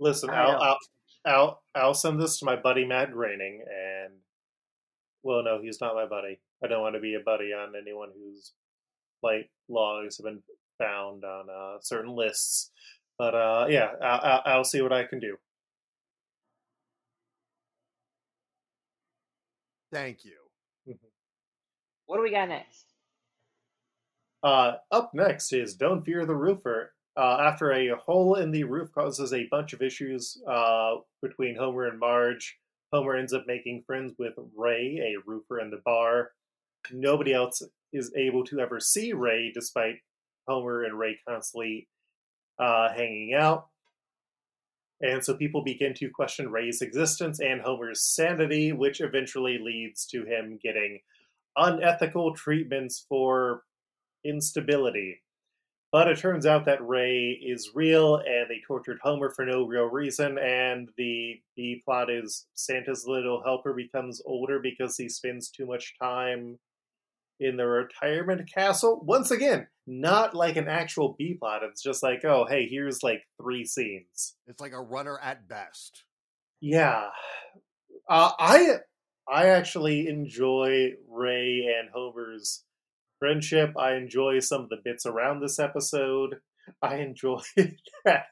Listen, 0.00 0.30
I'll, 0.30 0.60
I'll 0.60 0.78
I'll 1.24 1.62
I'll 1.76 1.94
send 1.94 2.20
this 2.20 2.38
to 2.40 2.44
my 2.44 2.56
buddy 2.56 2.84
Matt 2.84 3.12
Groening, 3.12 3.62
and 3.62 4.14
well, 5.22 5.44
no, 5.44 5.60
he's 5.62 5.80
not 5.80 5.94
my 5.94 6.06
buddy. 6.06 6.40
I 6.64 6.66
don't 6.66 6.82
want 6.82 6.96
to 6.96 7.00
be 7.00 7.14
a 7.14 7.20
buddy 7.20 7.52
on 7.52 7.74
anyone 7.80 8.10
whose 8.12 8.52
flight 9.20 9.50
logs 9.68 10.16
have 10.18 10.24
been 10.24 10.42
found 10.78 11.24
on 11.24 11.46
uh, 11.48 11.78
certain 11.80 12.16
lists. 12.16 12.72
But 13.18 13.36
uh, 13.36 13.66
yeah, 13.68 13.90
I'll, 14.02 14.20
I'll, 14.20 14.42
I'll 14.46 14.64
see 14.64 14.82
what 14.82 14.92
I 14.92 15.04
can 15.04 15.20
do. 15.20 15.36
Thank 19.94 20.24
you. 20.24 20.32
What 22.06 22.16
do 22.16 22.22
we 22.24 22.32
got 22.32 22.48
next? 22.48 22.86
Uh, 24.42 24.72
up 24.90 25.12
next 25.14 25.52
is 25.52 25.76
Don't 25.76 26.04
Fear 26.04 26.26
the 26.26 26.34
Roofer. 26.34 26.92
Uh, 27.16 27.38
after 27.40 27.70
a 27.70 27.94
hole 27.96 28.34
in 28.34 28.50
the 28.50 28.64
roof 28.64 28.90
causes 28.92 29.32
a 29.32 29.46
bunch 29.52 29.72
of 29.72 29.82
issues 29.82 30.42
uh, 30.48 30.96
between 31.22 31.54
Homer 31.54 31.86
and 31.86 32.00
Marge, 32.00 32.58
Homer 32.92 33.14
ends 33.14 33.32
up 33.32 33.44
making 33.46 33.84
friends 33.86 34.12
with 34.18 34.34
Ray, 34.56 34.98
a 34.98 35.30
roofer 35.30 35.60
in 35.60 35.70
the 35.70 35.80
bar. 35.84 36.32
Nobody 36.92 37.32
else 37.32 37.62
is 37.92 38.12
able 38.16 38.44
to 38.46 38.58
ever 38.58 38.80
see 38.80 39.12
Ray, 39.12 39.52
despite 39.54 39.94
Homer 40.48 40.82
and 40.82 40.98
Ray 40.98 41.20
constantly 41.26 41.88
uh, 42.58 42.88
hanging 42.92 43.34
out. 43.38 43.68
And 45.04 45.22
so 45.22 45.34
people 45.34 45.62
begin 45.62 45.92
to 45.94 46.08
question 46.08 46.50
Ray's 46.50 46.80
existence 46.80 47.38
and 47.38 47.60
Homer's 47.60 48.02
sanity, 48.02 48.72
which 48.72 49.02
eventually 49.02 49.58
leads 49.58 50.06
to 50.06 50.24
him 50.24 50.58
getting 50.62 50.98
unethical 51.58 52.34
treatments 52.34 53.04
for 53.06 53.64
instability. 54.24 55.20
But 55.92 56.08
it 56.08 56.18
turns 56.18 56.46
out 56.46 56.64
that 56.64 56.84
Ray 56.84 57.38
is 57.46 57.72
real 57.74 58.16
and 58.16 58.48
they 58.48 58.62
tortured 58.66 58.98
Homer 59.02 59.28
for 59.28 59.44
no 59.44 59.66
real 59.66 59.84
reason. 59.84 60.38
And 60.38 60.88
the 60.96 61.38
B 61.54 61.82
plot 61.84 62.08
is 62.08 62.46
Santa's 62.54 63.04
little 63.06 63.42
helper 63.42 63.74
becomes 63.74 64.22
older 64.24 64.58
because 64.58 64.96
he 64.96 65.10
spends 65.10 65.50
too 65.50 65.66
much 65.66 65.96
time 66.00 66.58
in 67.44 67.56
the 67.56 67.66
retirement 67.66 68.50
castle. 68.52 69.00
Once 69.04 69.30
again, 69.30 69.66
not 69.86 70.34
like 70.34 70.56
an 70.56 70.68
actual 70.68 71.14
B 71.18 71.36
plot. 71.38 71.62
It's 71.62 71.82
just 71.82 72.02
like, 72.02 72.24
oh, 72.24 72.46
hey, 72.48 72.66
here's 72.68 73.02
like 73.02 73.22
three 73.40 73.64
scenes. 73.64 74.36
It's 74.46 74.60
like 74.60 74.72
a 74.72 74.80
runner 74.80 75.18
at 75.22 75.48
best. 75.48 76.04
Yeah. 76.60 77.08
Uh, 78.08 78.30
I 78.38 78.76
I 79.28 79.48
actually 79.48 80.06
enjoy 80.08 80.92
Ray 81.08 81.66
and 81.78 81.90
Homer's 81.94 82.64
friendship. 83.18 83.74
I 83.78 83.94
enjoy 83.94 84.40
some 84.40 84.62
of 84.62 84.68
the 84.68 84.80
bits 84.84 85.06
around 85.06 85.40
this 85.40 85.58
episode. 85.58 86.36
I 86.82 86.96
enjoy 86.96 87.40
that 88.04 88.24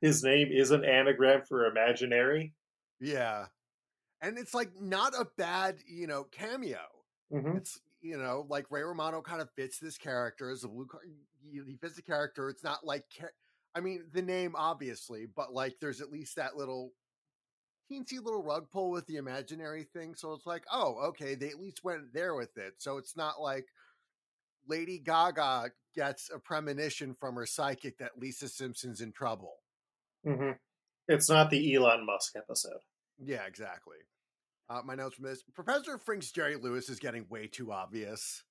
his 0.00 0.22
name 0.22 0.48
is 0.50 0.70
an 0.70 0.84
anagram 0.84 1.42
for 1.48 1.66
imaginary. 1.66 2.54
Yeah. 3.00 3.46
And 4.22 4.38
it's 4.38 4.54
like 4.54 4.70
not 4.80 5.14
a 5.14 5.26
bad, 5.36 5.76
you 5.86 6.06
know, 6.06 6.24
cameo. 6.24 6.80
Mm-hmm. 7.32 7.58
It's 7.58 7.80
you 8.00 8.16
know, 8.16 8.46
like 8.48 8.66
Ray 8.70 8.82
Romano 8.82 9.22
kind 9.22 9.40
of 9.40 9.50
fits 9.56 9.78
this 9.78 9.98
character 9.98 10.50
as 10.50 10.64
a 10.64 10.68
blue 10.68 10.86
card. 10.86 11.04
He 11.50 11.76
fits 11.80 11.96
the 11.96 12.02
character. 12.02 12.48
It's 12.48 12.64
not 12.64 12.84
like, 12.84 13.04
I 13.74 13.80
mean, 13.80 14.04
the 14.12 14.22
name 14.22 14.54
obviously, 14.56 15.26
but 15.26 15.52
like 15.52 15.76
there's 15.80 16.00
at 16.00 16.10
least 16.10 16.36
that 16.36 16.56
little 16.56 16.92
teensy 17.90 18.22
little 18.22 18.42
rug 18.42 18.70
pull 18.70 18.90
with 18.90 19.06
the 19.06 19.16
imaginary 19.16 19.84
thing. 19.84 20.14
So 20.14 20.32
it's 20.32 20.46
like, 20.46 20.64
oh, 20.72 20.96
okay, 21.08 21.34
they 21.34 21.48
at 21.48 21.60
least 21.60 21.84
went 21.84 22.12
there 22.12 22.34
with 22.34 22.56
it. 22.56 22.74
So 22.78 22.98
it's 22.98 23.16
not 23.16 23.40
like 23.40 23.66
Lady 24.68 24.98
Gaga 24.98 25.70
gets 25.94 26.30
a 26.34 26.38
premonition 26.38 27.14
from 27.18 27.36
her 27.36 27.46
psychic 27.46 27.98
that 27.98 28.18
Lisa 28.18 28.48
Simpson's 28.48 29.00
in 29.00 29.12
trouble. 29.12 29.54
Mm-hmm. 30.26 30.52
It's 31.08 31.30
not 31.30 31.50
the 31.50 31.74
Elon 31.74 32.04
Musk 32.04 32.34
episode. 32.36 32.80
Yeah, 33.24 33.46
exactly. 33.46 33.98
Uh, 34.68 34.82
my 34.84 34.94
notes 34.94 35.16
from 35.16 35.24
this: 35.26 35.42
Professor 35.54 35.98
Frink's 35.98 36.30
Jerry 36.32 36.56
Lewis 36.56 36.88
is 36.88 36.98
getting 36.98 37.26
way 37.28 37.46
too 37.46 37.72
obvious. 37.72 38.42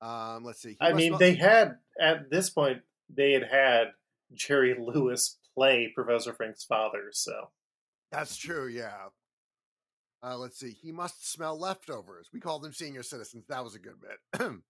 Um, 0.00 0.44
let's 0.44 0.60
see. 0.60 0.70
He 0.70 0.76
I 0.80 0.92
mean, 0.92 1.12
not- 1.12 1.20
they 1.20 1.34
had 1.34 1.76
at 2.00 2.30
this 2.30 2.50
point 2.50 2.82
they 3.14 3.32
had 3.32 3.44
had 3.44 3.88
Jerry 4.34 4.76
Lewis 4.78 5.38
play 5.54 5.90
Professor 5.94 6.32
Frink's 6.34 6.64
father, 6.64 7.08
so 7.12 7.50
That's 8.10 8.36
true. 8.36 8.68
Yeah. 8.68 9.08
Uh, 10.22 10.36
let's 10.38 10.58
see. 10.58 10.70
He 10.70 10.90
must 10.92 11.30
smell 11.30 11.58
leftovers. 11.58 12.28
We 12.32 12.40
called 12.40 12.62
them 12.62 12.72
senior 12.72 13.02
citizens. 13.02 13.44
That 13.48 13.62
was 13.62 13.74
a 13.74 13.78
good 13.78 13.96
bit. 14.00 14.40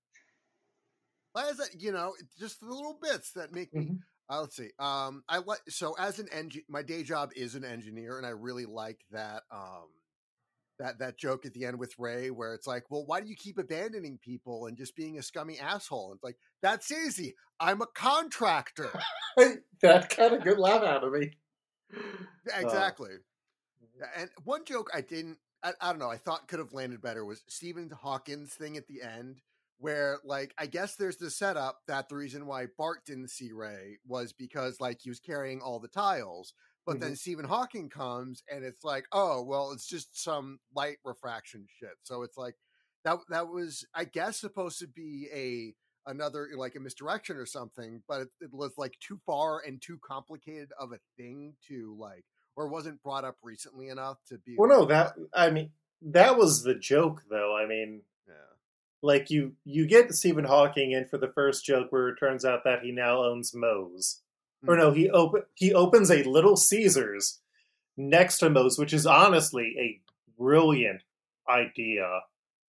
Why 1.32 1.48
is 1.48 1.56
that? 1.58 1.80
You 1.80 1.92
know, 1.92 2.14
just 2.38 2.60
the 2.60 2.66
little 2.66 2.98
bits 3.00 3.32
that 3.32 3.52
make 3.52 3.72
me. 3.74 3.90
Uh, 4.28 4.40
let's 4.40 4.56
see. 4.56 4.70
Um, 4.78 5.22
I 5.28 5.38
like 5.38 5.60
so 5.68 5.94
as 5.98 6.18
an 6.18 6.28
engine. 6.32 6.62
My 6.68 6.82
day 6.82 7.02
job 7.02 7.30
is 7.36 7.54
an 7.54 7.64
engineer, 7.64 8.18
and 8.18 8.26
I 8.26 8.30
really 8.30 8.64
like 8.66 9.04
that. 9.12 9.42
Um, 9.52 9.88
that 10.78 10.98
that 10.98 11.16
joke 11.16 11.46
at 11.46 11.54
the 11.54 11.64
end 11.64 11.78
with 11.78 11.98
Ray, 11.98 12.30
where 12.30 12.54
it's 12.54 12.66
like, 12.66 12.84
well, 12.90 13.04
why 13.06 13.20
do 13.20 13.28
you 13.28 13.36
keep 13.36 13.58
abandoning 13.58 14.18
people 14.18 14.66
and 14.66 14.76
just 14.76 14.96
being 14.96 15.18
a 15.18 15.22
scummy 15.22 15.58
asshole? 15.58 16.10
And 16.10 16.16
it's 16.16 16.24
like 16.24 16.36
that's 16.60 16.90
easy. 16.90 17.34
I'm 17.60 17.80
a 17.80 17.86
contractor. 17.86 18.90
that 19.82 20.10
kind 20.10 20.34
of 20.34 20.42
good 20.42 20.58
laugh 20.58 20.82
out 20.82 21.04
of 21.04 21.12
me. 21.12 21.30
Uh, 21.94 22.60
exactly. 22.60 23.10
And 24.16 24.28
one 24.44 24.64
joke 24.64 24.90
I 24.94 25.00
didn't, 25.00 25.38
I, 25.62 25.72
I 25.80 25.90
don't 25.90 25.98
know, 25.98 26.10
I 26.10 26.18
thought 26.18 26.48
could 26.48 26.58
have 26.58 26.72
landed 26.72 27.00
better 27.00 27.24
was 27.24 27.42
Stephen 27.48 27.90
Hawkins' 27.90 28.52
thing 28.52 28.76
at 28.76 28.86
the 28.88 29.02
end, 29.02 29.40
where, 29.78 30.18
like, 30.24 30.54
I 30.58 30.66
guess 30.66 30.96
there's 30.96 31.18
the 31.18 31.30
setup 31.30 31.80
that 31.86 32.08
the 32.08 32.16
reason 32.16 32.46
why 32.46 32.66
Bart 32.78 33.04
didn't 33.06 33.30
see 33.30 33.52
Ray 33.52 33.98
was 34.06 34.32
because, 34.32 34.80
like, 34.80 35.00
he 35.02 35.10
was 35.10 35.20
carrying 35.20 35.60
all 35.60 35.80
the 35.80 35.88
tiles. 35.88 36.54
But 36.86 37.00
then 37.00 37.10
mm-hmm. 37.10 37.16
Stephen 37.16 37.44
Hawking 37.46 37.88
comes 37.90 38.44
and 38.48 38.64
it's 38.64 38.84
like, 38.84 39.06
oh, 39.10 39.42
well, 39.42 39.72
it's 39.72 39.88
just 39.88 40.22
some 40.22 40.60
light 40.74 40.98
refraction 41.04 41.66
shit. 41.80 41.96
So 42.04 42.22
it's 42.22 42.38
like, 42.38 42.54
that 43.04 43.18
that 43.28 43.48
was, 43.48 43.84
I 43.94 44.04
guess, 44.04 44.38
supposed 44.38 44.78
to 44.80 44.86
be 44.86 45.28
a 45.34 45.74
another 46.10 46.48
like 46.56 46.76
a 46.76 46.80
misdirection 46.80 47.36
or 47.36 47.46
something, 47.46 48.02
but 48.08 48.22
it, 48.22 48.28
it 48.40 48.50
was 48.52 48.72
like 48.76 48.96
too 49.00 49.18
far 49.26 49.60
and 49.66 49.82
too 49.82 49.98
complicated 50.06 50.70
of 50.78 50.92
a 50.92 50.98
thing 51.16 51.54
to 51.68 51.96
like, 51.98 52.24
or 52.56 52.68
wasn't 52.68 53.02
brought 53.02 53.24
up 53.24 53.36
recently 53.42 53.88
enough 53.88 54.18
to 54.28 54.38
be. 54.38 54.56
Well, 54.56 54.68
no, 54.68 54.84
that 54.86 55.14
I 55.34 55.50
mean 55.50 55.70
that 56.02 56.36
was 56.36 56.62
the 56.62 56.74
joke, 56.74 57.22
though. 57.30 57.56
I 57.56 57.66
mean, 57.66 58.02
yeah, 58.26 58.34
like 59.02 59.30
you 59.30 59.52
you 59.64 59.86
get 59.86 60.12
Stephen 60.12 60.44
Hawking 60.44 60.92
in 60.92 61.06
for 61.06 61.18
the 61.18 61.32
first 61.34 61.64
joke, 61.64 61.88
where 61.90 62.08
it 62.08 62.16
turns 62.16 62.44
out 62.44 62.64
that 62.64 62.82
he 62.82 62.92
now 62.92 63.22
owns 63.22 63.54
Moe's, 63.54 64.22
or 64.66 64.76
no, 64.76 64.92
he 64.92 65.10
open 65.10 65.42
he 65.54 65.72
opens 65.72 66.10
a 66.10 66.22
Little 66.24 66.56
Caesars 66.56 67.40
next 67.96 68.38
to 68.38 68.50
Moe's, 68.50 68.78
which 68.78 68.92
is 68.92 69.06
honestly 69.06 69.74
a 69.78 70.00
brilliant 70.38 71.02
idea 71.48 72.20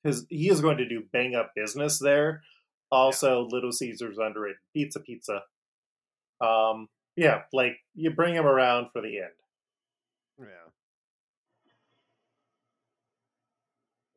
because 0.01 0.25
he 0.29 0.49
is 0.49 0.61
going 0.61 0.77
to 0.77 0.87
do 0.87 1.03
bang 1.11 1.35
up 1.35 1.51
business 1.55 1.99
there. 1.99 2.43
Also, 2.91 3.47
Little 3.49 3.71
Caesars 3.71 4.17
underrated 4.17 4.57
pizza, 4.73 4.99
pizza. 4.99 5.41
Um, 6.39 6.87
yeah, 7.15 7.41
like 7.51 7.77
you 7.95 8.11
bring 8.11 8.35
him 8.35 8.45
around 8.45 8.87
for 8.93 9.01
the 9.01 9.19
end. 9.19 9.31
yeah. 10.39 10.45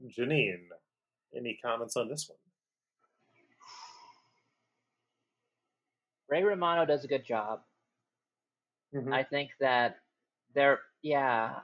Janine, 0.09 0.69
any 1.37 1.59
comments 1.65 1.97
on 1.97 2.09
this 2.09 2.29
one? 2.29 2.39
Ray 6.29 6.43
Romano 6.45 6.87
does 6.87 7.05
a 7.05 7.09
good 7.09 7.25
job. 7.25 7.61
Mhm. 8.95 9.13
I 9.13 9.25
think 9.25 9.51
that 9.61 9.99
there, 10.55 10.81
yeah. 11.03 11.61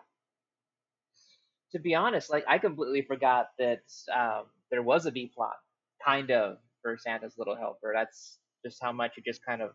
To 1.73 1.79
be 1.79 1.95
honest, 1.95 2.31
like 2.31 2.45
I 2.49 2.59
completely 2.59 3.03
forgot 3.03 3.51
that 3.59 3.83
um, 4.15 4.47
there 4.71 4.83
was 4.83 5.07
a 5.07 5.13
B 5.13 5.31
plot, 5.35 5.57
kind 6.05 6.31
of, 6.31 6.59
for 6.83 6.97
Santa's 6.97 7.37
Little 7.39 7.57
Helper. 7.57 7.93
That's 7.95 8.39
just 8.65 8.83
how 8.83 8.93
much 8.93 9.19
it 9.19 9.25
just 9.25 9.45
kind 9.45 9.63
of 9.63 9.73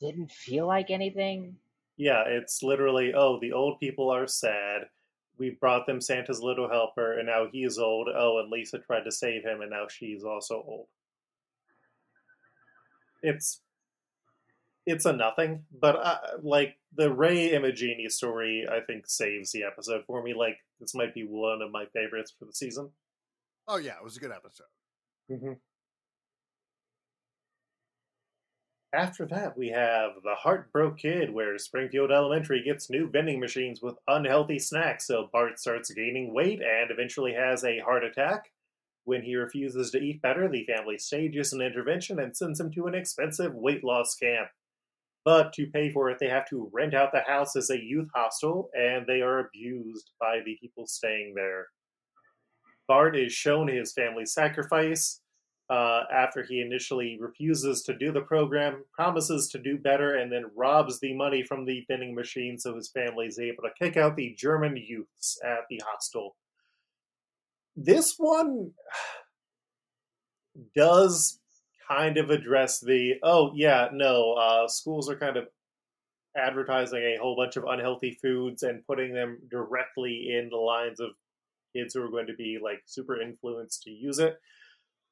didn't 0.00 0.30
feel 0.30 0.66
like 0.66 0.90
anything. 0.90 1.56
Yeah, 1.96 2.22
it's 2.26 2.62
literally, 2.62 3.12
oh, 3.14 3.38
the 3.40 3.52
old 3.52 3.80
people 3.80 4.10
are 4.10 4.26
sad. 4.26 4.88
We 5.38 5.50
brought 5.50 5.86
them 5.86 6.00
Santa's 6.00 6.40
little 6.40 6.68
helper, 6.68 7.18
and 7.18 7.26
now 7.26 7.46
he's 7.50 7.78
old. 7.78 8.08
Oh, 8.14 8.40
and 8.40 8.50
Lisa 8.50 8.78
tried 8.78 9.04
to 9.04 9.12
save 9.12 9.44
him, 9.44 9.60
and 9.60 9.70
now 9.70 9.86
she's 9.88 10.24
also 10.24 10.64
old. 10.66 10.86
It's 13.22 13.60
it's 14.86 15.04
a 15.04 15.12
nothing, 15.12 15.64
but 15.78 15.96
uh, 15.96 16.18
like 16.42 16.76
the 16.96 17.12
Ray 17.12 17.52
Imogene 17.52 18.08
story, 18.08 18.66
I 18.70 18.80
think 18.80 19.06
saves 19.06 19.52
the 19.52 19.64
episode 19.64 20.04
for 20.06 20.22
me. 20.22 20.34
Like 20.34 20.58
this 20.80 20.94
might 20.94 21.14
be 21.14 21.24
one 21.24 21.60
of 21.60 21.70
my 21.70 21.84
favorites 21.92 22.32
for 22.38 22.46
the 22.46 22.54
season. 22.54 22.90
Oh 23.66 23.76
yeah, 23.76 23.96
it 23.98 24.04
was 24.04 24.16
a 24.16 24.20
good 24.20 24.32
episode. 24.32 24.66
Mm-hmm. 25.30 25.52
After 28.94 29.26
that, 29.26 29.56
we 29.58 29.68
have 29.68 30.12
The 30.22 30.34
Heartbroke 30.42 30.96
Kid, 30.96 31.30
where 31.34 31.58
Springfield 31.58 32.10
Elementary 32.10 32.62
gets 32.62 32.88
new 32.88 33.06
vending 33.10 33.38
machines 33.38 33.82
with 33.82 33.98
unhealthy 34.08 34.58
snacks, 34.58 35.06
so 35.06 35.28
Bart 35.30 35.58
starts 35.58 35.90
gaining 35.90 36.32
weight 36.32 36.62
and 36.62 36.90
eventually 36.90 37.34
has 37.34 37.64
a 37.64 37.80
heart 37.80 38.02
attack. 38.02 38.50
When 39.04 39.22
he 39.22 39.36
refuses 39.36 39.90
to 39.90 39.98
eat 39.98 40.22
better, 40.22 40.48
the 40.48 40.64
family 40.64 40.96
stages 40.96 41.52
an 41.52 41.60
intervention 41.60 42.18
and 42.18 42.34
sends 42.34 42.60
him 42.60 42.72
to 42.72 42.86
an 42.86 42.94
expensive 42.94 43.54
weight 43.54 43.84
loss 43.84 44.14
camp. 44.14 44.48
But 45.22 45.52
to 45.54 45.66
pay 45.66 45.92
for 45.92 46.08
it, 46.08 46.18
they 46.18 46.28
have 46.28 46.48
to 46.48 46.70
rent 46.72 46.94
out 46.94 47.12
the 47.12 47.20
house 47.20 47.56
as 47.56 47.68
a 47.68 47.78
youth 47.78 48.08
hostel, 48.14 48.70
and 48.72 49.06
they 49.06 49.20
are 49.20 49.40
abused 49.40 50.12
by 50.18 50.40
the 50.42 50.56
people 50.62 50.86
staying 50.86 51.34
there. 51.34 51.66
Bart 52.86 53.14
is 53.18 53.34
shown 53.34 53.68
his 53.68 53.92
family's 53.92 54.32
sacrifice 54.32 55.20
uh, 55.70 56.04
after 56.12 56.42
he 56.42 56.60
initially 56.60 57.18
refuses 57.20 57.82
to 57.82 57.96
do 57.96 58.10
the 58.10 58.22
program, 58.22 58.84
promises 58.92 59.48
to 59.48 59.58
do 59.58 59.76
better, 59.76 60.14
and 60.14 60.32
then 60.32 60.50
robs 60.56 60.98
the 61.00 61.14
money 61.14 61.42
from 61.42 61.64
the 61.64 61.84
vending 61.88 62.14
machine 62.14 62.58
so 62.58 62.74
his 62.74 62.90
family 62.90 63.26
is 63.26 63.38
able 63.38 63.62
to 63.62 63.70
kick 63.78 63.96
out 63.96 64.16
the 64.16 64.34
German 64.38 64.76
youths 64.76 65.38
at 65.44 65.60
the 65.68 65.80
hostel. 65.86 66.36
This 67.76 68.14
one, 68.16 68.72
does 70.74 71.40
kind 71.88 72.18
of 72.18 72.30
address 72.30 72.80
the 72.80 73.14
oh 73.22 73.52
yeah 73.54 73.88
no 73.92 74.32
uh, 74.34 74.68
schools 74.68 75.08
are 75.08 75.16
kind 75.16 75.36
of 75.36 75.46
advertising 76.36 76.98
a 76.98 77.16
whole 77.20 77.36
bunch 77.36 77.56
of 77.56 77.64
unhealthy 77.64 78.16
foods 78.22 78.62
and 78.62 78.86
putting 78.86 79.12
them 79.12 79.38
directly 79.50 80.36
in 80.38 80.48
the 80.50 80.56
lines 80.56 81.00
of 81.00 81.10
kids 81.74 81.94
who 81.94 82.02
are 82.02 82.10
going 82.10 82.26
to 82.26 82.34
be 82.34 82.58
like 82.62 82.82
super 82.86 83.20
influenced 83.20 83.82
to 83.82 83.90
use 83.90 84.18
it 84.18 84.38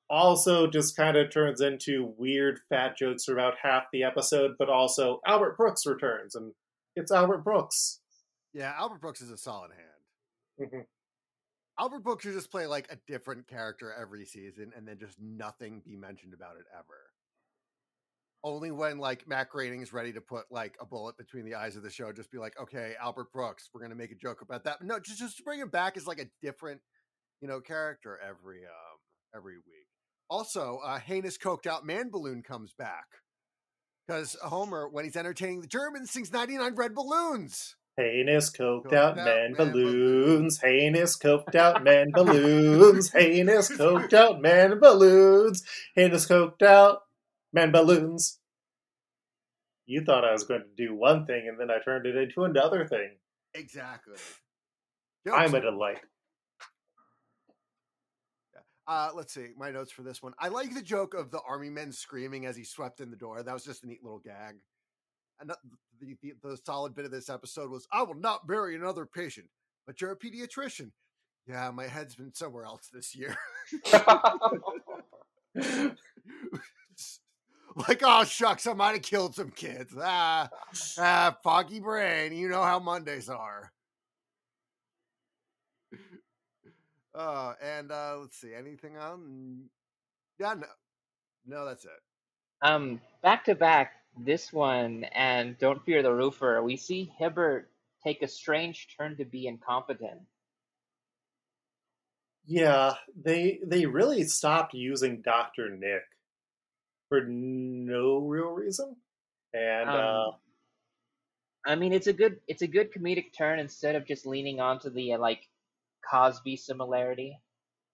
also 0.09 0.67
just 0.67 0.97
kind 0.97 1.17
of 1.17 1.31
turns 1.33 1.61
into 1.61 2.15
weird 2.17 2.61
fat 2.69 2.97
jokes 2.97 3.25
for 3.25 3.33
about 3.33 3.55
half 3.63 3.85
the 3.93 4.03
episode 4.05 4.53
but 4.59 4.69
also 4.69 5.21
albert 5.27 5.57
brooks 5.57 5.85
returns 5.87 6.35
and 6.35 6.53
it's 6.95 7.11
albert 7.13 7.43
brooks 7.45 8.01
Yeah, 8.55 8.73
Albert 8.79 9.03
Brooks 9.03 9.21
is 9.21 9.31
a 9.31 9.37
solid 9.37 9.71
hand. 9.73 10.73
Mhm. 10.73 10.87
Albert 11.79 12.01
Brooks 12.01 12.23
should 12.25 12.33
just 12.33 12.51
play 12.51 12.67
like 12.67 12.91
a 12.91 12.97
different 13.07 13.47
character 13.47 13.93
every 13.93 14.25
season 14.25 14.73
and 14.75 14.89
then 14.89 14.99
just 14.99 15.21
nothing 15.21 15.83
be 15.85 15.95
mentioned 15.95 16.33
about 16.33 16.57
it 16.57 16.65
ever. 16.73 17.11
Only 18.43 18.71
when 18.71 18.97
like 18.97 19.29
Matt 19.29 19.49
is 19.55 19.93
ready 19.93 20.13
to 20.15 20.23
put 20.23 20.47
like 20.51 20.75
a 20.81 20.87
bullet 20.87 21.19
between 21.19 21.45
the 21.45 21.55
eyes 21.55 21.77
of 21.77 21.83
the 21.83 21.91
show, 21.91 22.13
just 22.13 22.31
be 22.31 22.39
like, 22.39 22.59
okay, 22.59 22.95
Albert 22.99 23.31
Brooks, 23.31 23.69
we're 23.75 23.83
gonna 23.83 23.95
make 23.95 24.13
a 24.13 24.15
joke 24.15 24.41
about 24.41 24.65
that. 24.65 24.81
No, 24.81 24.99
just 25.01 25.19
just 25.19 25.45
bring 25.45 25.61
him 25.61 25.69
back 25.69 25.99
as 25.99 26.07
like 26.07 26.21
a 26.21 26.31
different, 26.41 26.81
you 27.43 27.49
know, 27.49 27.61
character 27.61 28.19
every 28.27 28.65
um 28.65 28.99
every 29.35 29.57
week. 29.59 29.86
Also, 30.29 30.81
uh 30.85 30.99
heinous 30.99 31.39
coked 31.39 31.67
out 31.67 31.87
man 31.87 32.11
balloon 32.11 32.43
comes 32.43 32.73
back. 32.73 33.07
Because 34.07 34.37
Homer, 34.43 34.89
when 34.89 35.05
he's 35.05 35.17
entertaining 35.17 35.61
the 35.61 35.67
Germans, 35.67 36.11
sings 36.11 36.33
99 36.33 36.75
red 36.75 36.95
balloons. 36.95 37.75
Heinous 37.99 38.51
coked 38.51 38.93
out 38.93 38.95
out 38.95 39.17
man 39.17 39.25
man 39.25 39.55
balloons, 39.55 40.61
heinous 40.61 41.17
coked 41.17 41.55
out 41.55 41.83
man 41.83 42.11
balloons, 42.13 43.11
heinous 43.11 43.71
coked 43.71 44.13
out 44.13 44.41
man 44.43 44.79
balloons, 44.79 45.65
heinous 45.95 46.27
coked 46.27 46.63
out 46.63 47.01
man 47.55 47.73
balloons. 47.73 48.39
You 49.87 50.05
thought 50.05 50.25
I 50.25 50.33
was 50.33 50.45
going 50.45 50.63
to 50.63 50.87
do 50.87 50.95
one 50.95 51.27
thing 51.27 51.49
and 51.49 51.59
then 51.59 51.71
I 51.71 51.83
turned 51.83 52.07
it 52.07 52.17
into 52.17 52.45
another 52.45 52.87
thing. 52.87 53.17
Exactly. 53.55 54.19
I'm 55.33 55.55
a 55.55 55.61
delight. 55.61 56.01
Uh, 58.89 59.11
let's 59.15 59.35
see 59.35 59.49
my 59.57 59.71
notes 59.71 59.91
for 59.91 60.03
this 60.03 60.23
one. 60.23 60.33
I 60.39 60.49
like 60.49 60.73
the 60.73 60.83
joke 60.83 61.15
of 61.15 61.31
the 61.31 61.41
army 61.49 61.71
men 61.71 61.91
screaming 61.91 62.47
as 62.47 62.57
he 62.57 62.63
swept 62.63 63.01
in 63.01 63.11
the 63.11 63.17
door. 63.17 63.43
That 63.43 63.53
was 63.53 63.65
just 63.65 63.83
a 63.83 63.87
neat 63.87 64.03
little 64.03 64.21
gag. 64.21 64.57
And 65.41 65.51
the, 65.51 65.57
the, 66.01 66.17
the, 66.43 66.57
solid 66.65 66.95
bit 66.95 67.05
of 67.05 67.11
this 67.11 67.29
episode 67.29 67.71
was, 67.71 67.87
"I 67.93 68.03
will 68.03 68.15
not 68.15 68.47
bury 68.47 68.77
another 68.77 69.05
patient, 69.05 69.49
but 69.87 70.01
you're 70.01 70.13
a 70.13 70.17
pediatrician." 70.17 70.93
Yeah, 71.47 71.71
my 71.71 71.87
head's 71.87 72.15
been 72.15 72.33
somewhere 72.35 72.65
else 72.65 72.89
this 72.93 73.15
year. 73.15 73.37
like, 77.77 78.03
oh 78.03 78.25
shucks, 78.25 78.67
I 78.67 78.73
might 78.73 78.95
have 78.95 79.03
killed 79.03 79.35
some 79.35 79.51
kids. 79.51 79.95
Ah, 80.01 80.49
ah, 80.99 81.37
foggy 81.43 81.81
brain. 81.81 82.35
You 82.35 82.49
know 82.49 82.63
how 82.63 82.79
Mondays 82.79 83.29
are. 83.29 83.73
Uh, 87.17 87.55
and 87.63 87.91
uh, 87.91 88.19
let's 88.21 88.39
see, 88.39 88.53
anything 88.55 88.99
on? 88.99 89.71
Yeah, 90.39 90.55
no, 90.55 90.67
no, 91.47 91.65
that's 91.65 91.85
it. 91.85 91.91
Um, 92.63 93.01
back 93.23 93.45
to 93.47 93.55
back, 93.55 93.93
this 94.19 94.53
one 94.53 95.05
and 95.15 95.59
Don't 95.59 95.83
Fear 95.85 96.03
the 96.03 96.13
Roofer, 96.13 96.63
we 96.63 96.77
see 96.77 97.11
Hibbert 97.19 97.71
take 98.05 98.23
a 98.23 98.29
strange 98.29 98.89
turn 98.99 99.17
to 99.17 99.25
be 99.25 99.47
incompetent. 99.47 100.21
Yeah, 102.47 102.95
they 103.21 103.61
they 103.65 103.87
really 103.87 104.25
stopped 104.25 104.75
using 104.75 105.23
Doctor 105.23 105.71
Nick 105.71 106.03
for 107.09 107.23
no 107.25 108.19
real 108.19 108.51
reason, 108.51 108.95
and 109.53 109.95
uh, 109.95 110.29
Um, 110.29 110.35
I 111.67 111.75
mean, 111.75 111.93
it's 111.93 112.07
a 112.07 112.13
good 112.13 112.41
it's 112.47 112.63
a 112.63 112.69
good 112.69 112.93
comedic 112.93 113.33
turn 113.37 113.59
instead 113.59 113.97
of 113.97 114.07
just 114.07 114.27
leaning 114.27 114.61
onto 114.61 114.91
the 114.91 115.15
uh, 115.15 115.19
like 115.19 115.49
Cosby 116.11 116.57
similarity, 116.57 117.39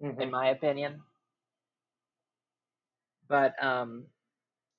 mhm. 0.03 0.21
in 0.21 0.31
my 0.31 0.49
opinion. 0.49 1.03
But 3.29 3.63
um, 3.63 4.05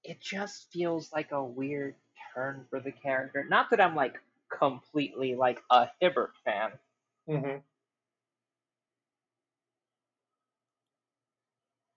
it 0.03 0.19
just 0.21 0.71
feels 0.71 1.11
like 1.11 1.31
a 1.31 1.43
weird 1.43 1.95
turn 2.33 2.65
for 2.69 2.79
the 2.79 2.91
character. 2.91 3.45
Not 3.49 3.69
that 3.71 3.81
I'm 3.81 3.95
like 3.95 4.15
completely 4.57 5.35
like 5.35 5.61
a 5.69 5.87
Hibbert 5.99 6.33
fan. 6.45 6.71
Mm-hmm. 7.27 7.57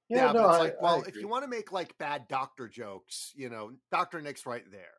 Yeah, 0.08 0.26
Yeah, 0.26 0.32
but 0.32 0.40
no, 0.40 0.48
it's 0.48 0.56
I, 0.56 0.60
like, 0.60 0.82
well, 0.82 1.02
I 1.04 1.08
if 1.08 1.16
you 1.16 1.28
want 1.28 1.44
to 1.44 1.48
make 1.48 1.72
like 1.72 1.98
bad 1.98 2.28
doctor 2.28 2.68
jokes, 2.68 3.32
you 3.34 3.50
know, 3.50 3.72
Doctor 3.90 4.20
Nick's 4.20 4.46
right 4.46 4.64
there. 4.70 4.95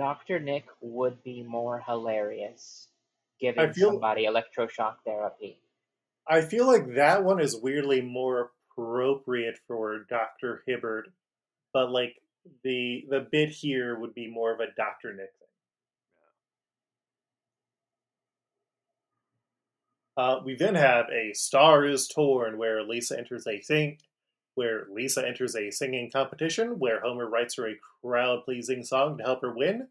Dr. 0.00 0.40
Nick 0.40 0.64
would 0.80 1.22
be 1.22 1.42
more 1.42 1.78
hilarious 1.86 2.88
giving 3.38 3.70
feel- 3.74 3.90
somebody 3.90 4.24
electroshock 4.24 4.94
therapy. 5.04 5.58
I 6.26 6.40
feel 6.40 6.66
like 6.66 6.94
that 6.94 7.22
one 7.22 7.38
is 7.38 7.54
weirdly 7.54 8.00
more 8.00 8.52
appropriate 8.72 9.58
for 9.68 10.06
Doctor 10.08 10.62
Hibbert, 10.66 11.12
but 11.74 11.90
like 11.90 12.16
the 12.64 13.04
the 13.10 13.28
bit 13.30 13.50
here 13.50 13.98
would 13.98 14.14
be 14.14 14.26
more 14.26 14.54
of 14.54 14.60
a 14.60 14.72
Doctor 14.74 15.12
Nick 15.12 15.32
thing. 15.38 15.48
Uh, 20.16 20.40
we 20.42 20.54
then 20.54 20.76
have 20.76 21.06
a 21.10 21.34
Star 21.34 21.84
is 21.84 22.08
Torn, 22.08 22.56
where 22.56 22.82
Lisa 22.82 23.18
enters 23.18 23.46
a 23.46 23.60
sing, 23.60 23.98
where 24.54 24.86
Lisa 24.92 25.26
enters 25.26 25.54
a 25.54 25.70
singing 25.70 26.10
competition, 26.12 26.78
where 26.78 27.00
Homer 27.00 27.28
writes 27.28 27.56
her 27.56 27.68
a 27.68 27.78
crowd-pleasing 28.04 28.84
song 28.84 29.18
to 29.18 29.24
help 29.24 29.42
her 29.42 29.54
win. 29.54 29.88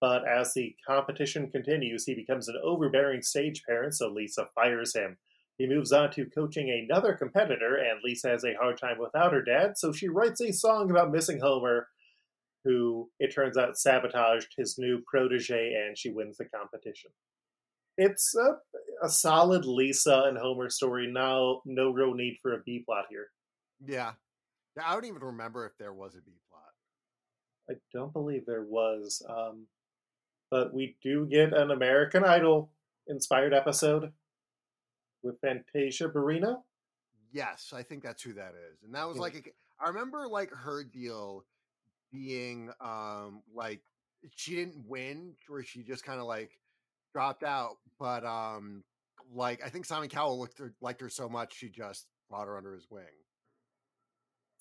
But 0.00 0.26
as 0.26 0.52
the 0.52 0.74
competition 0.86 1.50
continues, 1.50 2.04
he 2.04 2.14
becomes 2.14 2.48
an 2.48 2.60
overbearing 2.62 3.22
stage 3.22 3.62
parent, 3.64 3.94
so 3.94 4.08
Lisa 4.08 4.48
fires 4.54 4.94
him. 4.94 5.18
He 5.58 5.66
moves 5.66 5.92
on 5.92 6.10
to 6.12 6.24
coaching 6.26 6.70
another 6.70 7.14
competitor, 7.14 7.76
and 7.76 8.00
Lisa 8.02 8.30
has 8.30 8.44
a 8.44 8.54
hard 8.54 8.78
time 8.78 8.98
without 8.98 9.32
her 9.32 9.42
dad, 9.42 9.78
so 9.78 9.92
she 9.92 10.08
writes 10.08 10.40
a 10.40 10.52
song 10.52 10.90
about 10.90 11.12
missing 11.12 11.40
Homer, 11.40 11.88
who 12.64 13.10
it 13.18 13.34
turns 13.34 13.56
out 13.56 13.78
sabotaged 13.78 14.54
his 14.56 14.78
new 14.78 15.02
protege, 15.06 15.74
and 15.74 15.96
she 15.96 16.10
wins 16.10 16.36
the 16.36 16.46
competition. 16.46 17.10
It's 17.98 18.34
a, 18.34 18.56
a 19.04 19.08
solid 19.08 19.64
Lisa 19.66 20.24
and 20.26 20.38
Homer 20.38 20.70
story. 20.70 21.10
Now, 21.12 21.60
no 21.64 21.90
real 21.90 22.14
need 22.14 22.38
for 22.40 22.54
a 22.54 22.62
B 22.64 22.82
plot 22.84 23.04
here. 23.10 23.28
Yeah. 23.84 24.12
Yeah, 24.76 24.84
I 24.86 24.94
don't 24.94 25.04
even 25.04 25.22
remember 25.22 25.66
if 25.66 25.76
there 25.78 25.92
was 25.92 26.14
a 26.14 26.22
B 26.22 26.32
plot. 26.48 26.62
I 27.70 27.74
don't 27.92 28.12
believe 28.12 28.46
there 28.46 28.62
was, 28.64 29.22
um, 29.28 29.66
but 30.50 30.72
we 30.72 30.96
do 31.02 31.26
get 31.26 31.52
an 31.52 31.70
American 31.70 32.24
Idol 32.24 32.70
inspired 33.06 33.52
episode 33.52 34.12
with 35.22 35.40
Fantasia 35.40 36.08
Barrino. 36.08 36.62
Yes, 37.32 37.72
I 37.74 37.82
think 37.82 38.02
that's 38.02 38.22
who 38.22 38.32
that 38.34 38.54
is. 38.70 38.82
And 38.82 38.94
that 38.94 39.06
was 39.06 39.16
Yeah. 39.16 39.22
like 39.22 39.34
a, 39.46 39.84
I 39.84 39.88
remember 39.88 40.26
like 40.28 40.50
her 40.50 40.84
deal 40.84 41.44
being 42.12 42.70
um 42.80 43.42
like 43.54 43.80
she 44.36 44.54
didn't 44.54 44.86
win 44.86 45.34
or 45.48 45.62
she 45.62 45.82
just 45.82 46.04
kind 46.04 46.20
of 46.20 46.26
like 46.26 46.58
dropped 47.12 47.42
out, 47.42 47.78
but 47.98 48.24
um 48.24 48.84
like 49.32 49.62
I 49.64 49.68
think 49.70 49.86
Simon 49.86 50.08
Cowell 50.08 50.38
looked 50.38 50.58
her, 50.58 50.74
liked 50.80 51.00
her 51.00 51.08
so 51.08 51.28
much 51.28 51.54
she 51.56 51.68
just 51.68 52.06
brought 52.28 52.46
her 52.46 52.56
under 52.56 52.74
his 52.74 52.86
wing. 52.90 53.04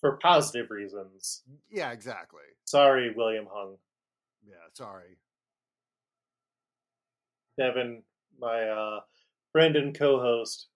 For 0.01 0.17
positive 0.17 0.69
reasons. 0.69 1.43
Yeah, 1.69 1.91
exactly. 1.91 2.41
Sorry, 2.65 3.13
William 3.15 3.47
Hung. 3.51 3.77
Yeah, 4.45 4.55
sorry. 4.73 5.17
Devin, 7.57 8.01
my 8.39 8.63
uh, 8.63 8.99
friend 9.51 9.75
and 9.75 9.97
co-host, 9.97 10.67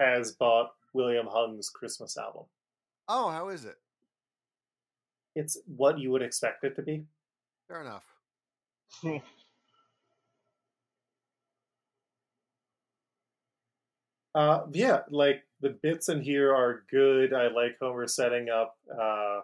has 0.00 0.32
bought 0.32 0.70
William 0.94 1.26
Hung's 1.28 1.68
Christmas 1.68 2.16
album. 2.16 2.44
Oh, 3.08 3.30
how 3.30 3.48
is 3.48 3.64
it? 3.64 3.76
It's 5.34 5.58
what 5.66 5.98
you 5.98 6.10
would 6.12 6.22
expect 6.22 6.64
it 6.64 6.76
to 6.76 6.82
be. 6.82 7.04
Fair 7.68 7.82
enough. 7.82 8.04
Uh, 14.34 14.66
yeah, 14.72 15.00
like 15.10 15.45
the 15.60 15.70
bits 15.82 16.08
in 16.08 16.20
here 16.20 16.54
are 16.54 16.84
good. 16.90 17.32
I 17.32 17.48
like 17.48 17.78
Homer 17.80 18.06
setting 18.06 18.48
up 18.48 18.76
uh, 18.90 19.40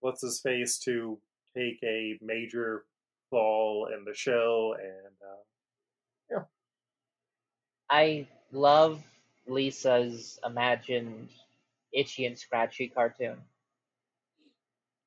what's 0.00 0.22
his 0.22 0.40
face 0.40 0.78
to 0.80 1.18
take 1.56 1.78
a 1.82 2.18
major 2.22 2.84
fall 3.30 3.88
in 3.94 4.04
the 4.04 4.14
show, 4.14 4.74
and 4.80 5.14
uh, 5.22 6.40
I 7.90 8.26
love 8.52 9.02
Lisa's 9.46 10.38
imagined 10.44 11.28
Itchy 11.92 12.24
and 12.24 12.38
Scratchy 12.38 12.88
cartoon. 12.88 13.36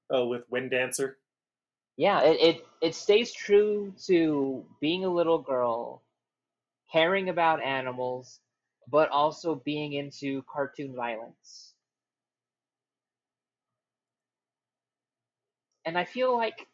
oh, 0.10 0.28
with 0.28 0.44
Wind 0.50 0.72
Dancer. 0.72 1.18
Yeah, 1.96 2.22
it, 2.24 2.42
it, 2.42 2.68
it 2.82 2.96
stays 2.96 3.32
true 3.34 3.94
to 4.08 4.66
being 4.82 5.06
a 5.06 5.10
little 5.10 5.38
girl, 5.38 6.02
caring 6.92 7.30
about 7.30 7.64
animals, 7.64 8.40
but 8.90 9.10
also 9.10 9.56
being 9.56 9.94
into 9.94 10.44
cartoon 10.44 10.96
violence. 10.96 11.74
And 15.86 15.98
I 15.98 16.06
feel 16.06 16.36
like 16.36 16.68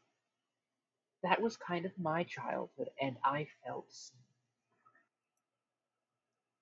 that 1.23 1.41
was 1.41 1.57
kind 1.57 1.85
of 1.85 1.91
my 1.97 2.23
childhood, 2.23 2.89
and 3.01 3.15
I 3.23 3.47
felt 3.65 3.85
seen. 3.91 4.15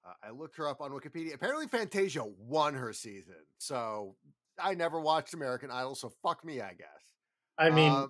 Uh, 0.06 0.14
I 0.28 0.32
looked 0.32 0.56
her 0.58 0.68
up 0.68 0.80
on 0.82 0.92
Wikipedia. 0.92 1.34
Apparently, 1.34 1.68
Fantasia 1.68 2.24
won 2.24 2.74
her 2.74 2.94
season, 2.94 3.36
so 3.58 4.16
I 4.58 4.74
never 4.74 5.00
watched 5.02 5.34
American 5.34 5.70
Idol. 5.70 5.96
So 5.96 6.10
fuck 6.24 6.44
me, 6.46 6.62
I 6.62 6.74
guess. 6.74 7.14
I 7.58 7.70
mean, 7.70 7.92
Uh, 7.92 8.08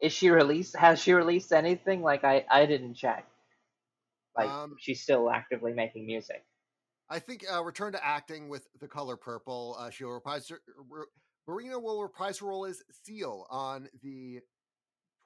Is 0.00 0.12
she 0.12 0.30
released? 0.30 0.76
Has 0.76 1.00
she 1.00 1.12
released 1.12 1.52
anything? 1.52 2.02
Like 2.02 2.24
I, 2.24 2.44
I 2.50 2.66
didn't 2.66 2.94
check. 2.94 3.26
Like 4.36 4.50
Um, 4.50 4.76
she's 4.80 5.00
still 5.00 5.30
actively 5.30 5.72
making 5.72 6.06
music. 6.06 6.44
I 7.08 7.18
think 7.18 7.44
uh, 7.52 7.62
return 7.62 7.92
to 7.92 8.04
acting 8.04 8.48
with 8.48 8.66
The 8.80 8.88
Color 8.88 9.16
Purple. 9.16 9.76
Uh, 9.78 9.90
she'll 9.90 10.08
reprise 10.10 10.48
her, 10.48 10.60
re, 10.90 11.04
Barrino 11.48 11.80
will 11.80 12.02
reprise 12.02 12.38
her 12.38 12.46
role 12.46 12.66
as 12.66 12.82
Celie 13.04 13.44
on 13.50 13.88
the 14.02 14.40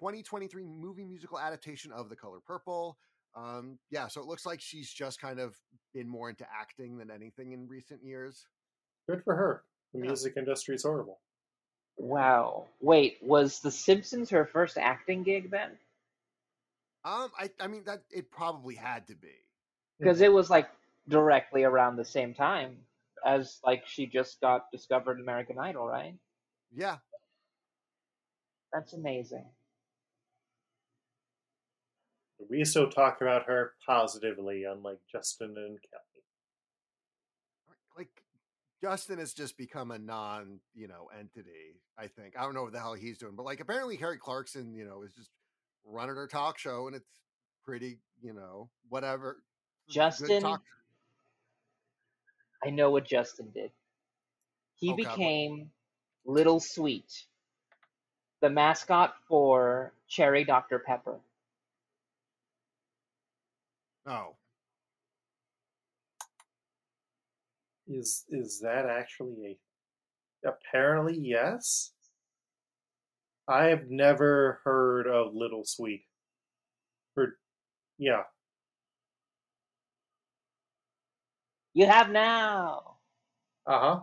2023 0.01 0.67
movie 0.67 1.05
musical 1.05 1.39
adaptation 1.39 1.93
of 1.93 2.09
The 2.11 2.17
Color 2.17 2.41
Purple. 2.47 2.99
Um, 3.35 3.79
yeah, 3.91 4.09
so 4.09 4.21
it 4.21 4.27
looks 4.27 4.45
like 4.45 4.61
she's 4.61 4.91
just 4.93 5.21
kind 5.21 5.39
of 5.41 5.55
been 5.95 6.09
more 6.09 6.29
into 6.29 6.45
acting 6.59 6.99
than 6.99 7.11
anything 7.11 7.53
in 7.53 7.69
recent 7.69 8.03
years. 8.03 8.47
good 9.09 9.25
for 9.25 9.35
her. 9.35 9.65
The 9.93 9.99
Yeah. 10.01 10.07
music 10.07 10.35
industry 10.37 10.75
is 10.77 10.83
horrible. 10.85 11.19
Wow. 11.97 12.67
Wait, 12.81 13.19
was 13.23 13.59
The 13.61 13.71
Simpsons 13.71 14.31
her 14.31 14.45
first 14.47 14.77
acting 14.79 15.23
gig 15.25 15.51
then? 15.51 15.71
Um, 17.05 17.31
I, 17.39 17.51
I 17.59 17.67
mean 17.67 17.83
that 17.87 18.03
it 18.11 18.31
probably 18.31 18.75
had 18.77 19.07
to 19.09 19.15
be. 19.17 19.33
Because 19.99 20.21
it 20.21 20.33
was 20.33 20.49
like 20.51 20.71
directly 21.11 21.65
around 21.65 21.97
the 21.97 22.05
same 22.05 22.33
time 22.35 22.77
as 23.25 23.59
like 23.65 23.87
she 23.87 24.07
just 24.07 24.41
got 24.41 24.71
discovered 24.73 25.21
American 25.21 25.59
Idol, 25.59 25.87
right? 25.87 26.15
Yeah, 26.73 26.97
That's 28.73 28.93
amazing. 28.93 29.45
We 32.49 32.65
still 32.65 32.89
talk 32.89 33.21
about 33.21 33.47
her 33.47 33.73
positively, 33.87 34.65
unlike 34.65 35.01
Justin 35.11 35.55
and 35.57 35.79
Kelly. 35.91 36.25
like 37.99 38.25
Justin 38.81 39.19
has 39.19 39.35
just 39.35 39.59
become 39.59 39.91
a 39.91 39.99
non, 39.99 40.61
you 40.75 40.89
know, 40.89 41.11
entity. 41.19 41.81
I 41.99 42.07
think 42.07 42.39
I 42.39 42.43
don't 42.43 42.55
know 42.55 42.63
what 42.63 42.73
the 42.73 42.79
hell 42.79 42.95
he's 42.95 43.19
doing, 43.19 43.35
but 43.37 43.45
like 43.45 43.61
apparently 43.61 43.97
Harry 43.97 44.17
Clarkson, 44.17 44.75
you 44.75 44.85
know, 44.87 45.03
is 45.03 45.13
just 45.13 45.31
running 45.85 46.17
her 46.17 46.27
talk 46.29 46.57
show, 46.57 46.87
and 46.87 46.97
it's 46.97 47.21
pretty, 47.65 47.99
you 48.23 48.33
know, 48.33 48.71
whatever. 48.89 49.43
Justin, 49.91 50.41
talk- 50.41 50.63
I 52.65 52.71
know 52.71 52.91
what 52.91 53.07
Justin 53.07 53.51
did. 53.55 53.71
He 54.77 54.93
Oh, 54.93 54.97
God, 54.97 55.17
became 55.17 55.71
Little 56.25 56.61
Sweet, 56.61 57.27
the 58.41 58.51
mascot 58.51 59.15
for 59.29 59.93
Cherry 60.09 60.45
Dr. 60.45 60.79
Pepper. 60.79 61.21
Oh, 64.07 64.37
Is 67.91 68.25
is 68.31 68.61
that 68.61 68.87
actually 68.87 69.59
a? 70.45 70.49
Apparently, 70.49 71.19
yes. 71.19 71.93
I 73.49 73.65
have 73.67 73.91
never 73.91 74.61
heard 74.65 75.07
of 75.09 75.35
Little 75.35 75.65
Sweet. 75.65 76.05
For 77.15 77.37
yeah, 77.99 78.23
You 81.75 81.87
have 81.87 82.11
now. 82.11 82.97
uh 83.67 83.79
huh. 83.79 84.01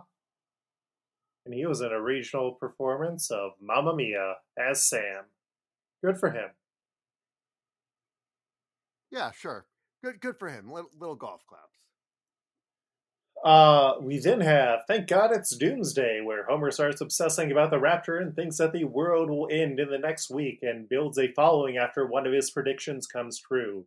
And 1.44 1.54
he 1.54 1.64
was 1.66 1.80
in 1.80 1.92
a 1.92 2.00
regional 2.00 2.52
performance 2.52 3.30
of 3.30 3.52
Mamma 3.60 3.94
Mia 3.94 4.34
as 4.58 4.84
Sam. 4.84 5.24
Good 6.04 6.18
for 6.18 6.30
him. 6.30 6.50
yeah, 9.10 9.30
sure. 9.32 9.66
Good, 10.04 10.20
good 10.20 10.38
for 10.38 10.48
him. 10.48 10.70
Little, 10.70 10.90
little 10.98 11.16
golf 11.16 11.40
claps. 11.46 11.64
Uh, 13.44 13.94
we 14.00 14.18
then 14.18 14.40
have 14.40 14.80
Thank 14.88 15.06
God 15.08 15.30
It's 15.32 15.56
Doomsday, 15.56 16.20
where 16.22 16.44
Homer 16.44 16.70
starts 16.70 17.00
obsessing 17.00 17.50
about 17.52 17.70
the 17.70 17.78
Rapture 17.78 18.18
and 18.18 18.34
thinks 18.34 18.58
that 18.58 18.72
the 18.72 18.84
world 18.84 19.30
will 19.30 19.48
end 19.50 19.78
in 19.80 19.90
the 19.90 19.98
next 19.98 20.28
week 20.30 20.58
and 20.62 20.88
builds 20.88 21.18
a 21.18 21.32
following 21.32 21.76
after 21.78 22.06
one 22.06 22.26
of 22.26 22.32
his 22.32 22.50
predictions 22.50 23.06
comes 23.06 23.38
true. 23.38 23.86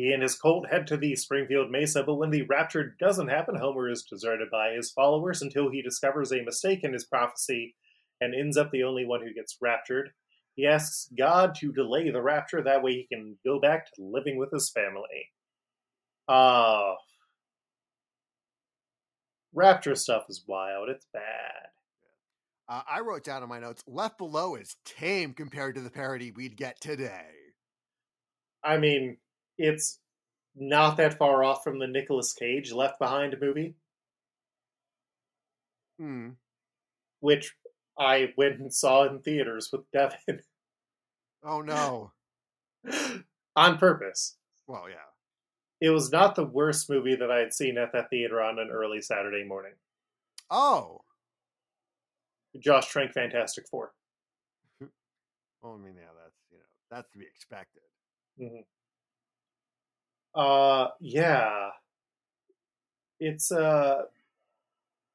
He 0.00 0.12
and 0.14 0.22
his 0.22 0.34
colt 0.34 0.66
head 0.70 0.86
to 0.86 0.96
the 0.96 1.14
Springfield 1.14 1.70
Mesa, 1.70 2.02
but 2.02 2.14
when 2.14 2.30
the 2.30 2.40
Rapture 2.40 2.96
doesn't 2.98 3.28
happen, 3.28 3.56
Homer 3.56 3.90
is 3.90 4.02
deserted 4.02 4.48
by 4.50 4.70
his 4.70 4.90
followers 4.90 5.42
until 5.42 5.70
he 5.70 5.82
discovers 5.82 6.32
a 6.32 6.40
mistake 6.40 6.84
in 6.84 6.94
his 6.94 7.04
prophecy 7.04 7.76
and 8.18 8.34
ends 8.34 8.56
up 8.56 8.70
the 8.70 8.82
only 8.82 9.04
one 9.04 9.20
who 9.20 9.34
gets 9.34 9.58
raptured. 9.60 10.12
He 10.54 10.66
asks 10.66 11.10
God 11.18 11.54
to 11.56 11.70
delay 11.70 12.08
the 12.08 12.22
rapture, 12.22 12.62
that 12.62 12.82
way 12.82 12.92
he 12.92 13.14
can 13.14 13.36
go 13.44 13.60
back 13.60 13.92
to 13.92 14.02
living 14.02 14.38
with 14.38 14.50
his 14.50 14.70
family. 14.70 15.28
Uh, 16.26 16.94
Rapture 19.52 19.96
stuff 19.96 20.24
is 20.30 20.44
wild. 20.46 20.88
It's 20.88 21.06
bad. 21.12 21.68
Uh, 22.70 22.80
I 22.88 23.00
wrote 23.00 23.24
down 23.24 23.42
in 23.42 23.50
my 23.50 23.58
notes, 23.58 23.82
Left 23.86 24.16
Below 24.16 24.54
is 24.54 24.76
tame 24.86 25.34
compared 25.34 25.74
to 25.74 25.82
the 25.82 25.90
parody 25.90 26.30
we'd 26.30 26.56
get 26.56 26.80
today. 26.80 27.26
I 28.64 28.78
mean, 28.78 29.18
it's 29.62 30.00
not 30.56 30.96
that 30.96 31.18
far 31.18 31.44
off 31.44 31.62
from 31.62 31.78
the 31.78 31.86
Nicolas 31.86 32.32
Cage 32.32 32.72
Left 32.72 32.98
Behind 32.98 33.36
movie, 33.40 33.74
Hmm. 35.98 36.30
which 37.20 37.54
I 37.98 38.32
went 38.36 38.58
and 38.60 38.72
saw 38.72 39.04
in 39.04 39.20
theaters 39.20 39.68
with 39.72 39.90
Devin 39.92 40.40
Oh 41.42 41.60
no. 41.60 42.12
on 43.56 43.78
purpose. 43.78 44.36
Well, 44.66 44.88
yeah. 44.88 44.96
It 45.80 45.90
was 45.90 46.10
not 46.12 46.34
the 46.34 46.44
worst 46.44 46.90
movie 46.90 47.16
that 47.16 47.30
I 47.30 47.38
had 47.38 47.54
seen 47.54 47.78
at 47.78 47.92
that 47.92 48.10
theater 48.10 48.40
on 48.42 48.58
an 48.58 48.70
early 48.70 49.00
Saturday 49.00 49.44
morning. 49.44 49.72
Oh. 50.50 51.00
Josh 52.58 52.88
Trank 52.88 53.12
Fantastic 53.12 53.66
Four. 53.68 53.92
Well, 55.62 55.74
I 55.74 55.76
mean, 55.76 55.94
yeah, 55.96 56.08
that's 56.24 56.36
you 56.50 56.56
know, 56.56 56.64
that's 56.90 57.10
to 57.12 57.18
be 57.18 57.26
expected. 57.26 57.82
Mhm. 58.40 58.64
Uh, 60.34 60.88
yeah. 61.00 61.70
It's 63.18 63.52
uh, 63.52 64.04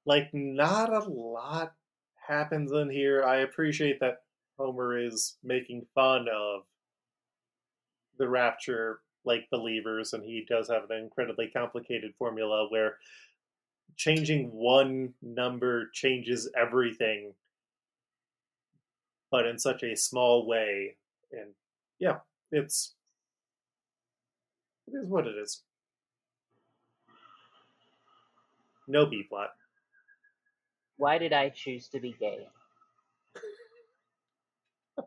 like 0.05 0.29
not 0.33 0.93
a 0.93 0.99
lot 1.09 1.73
happens 2.27 2.71
in 2.71 2.89
here. 2.89 3.23
I 3.23 3.37
appreciate 3.37 3.99
that 3.99 4.23
Homer 4.57 4.97
is 4.97 5.37
making 5.43 5.87
fun 5.95 6.27
of 6.33 6.63
the 8.17 8.29
Rapture 8.29 9.01
like 9.25 9.49
believers, 9.49 10.13
and 10.13 10.23
he 10.23 10.45
does 10.47 10.69
have 10.69 10.89
an 10.89 10.97
incredibly 10.97 11.47
complicated 11.47 12.13
formula 12.17 12.67
where 12.69 12.97
changing 13.95 14.51
one 14.51 15.13
number 15.21 15.89
changes 15.93 16.49
everything, 16.57 17.33
but 19.31 19.47
in 19.47 19.57
such 19.59 19.83
a 19.83 19.95
small 19.95 20.47
way. 20.47 20.97
And 21.31 21.53
yeah, 21.99 22.19
it's 22.51 22.94
it 24.87 24.95
is 24.95 25.07
what 25.07 25.27
it 25.27 25.35
is. 25.41 25.63
No 28.87 29.05
B 29.05 29.23
plot. 29.27 29.49
Why 30.97 31.17
did 31.17 31.33
I 31.33 31.49
choose 31.49 31.87
to 31.89 31.99
be 31.99 32.15
gay? 32.19 32.47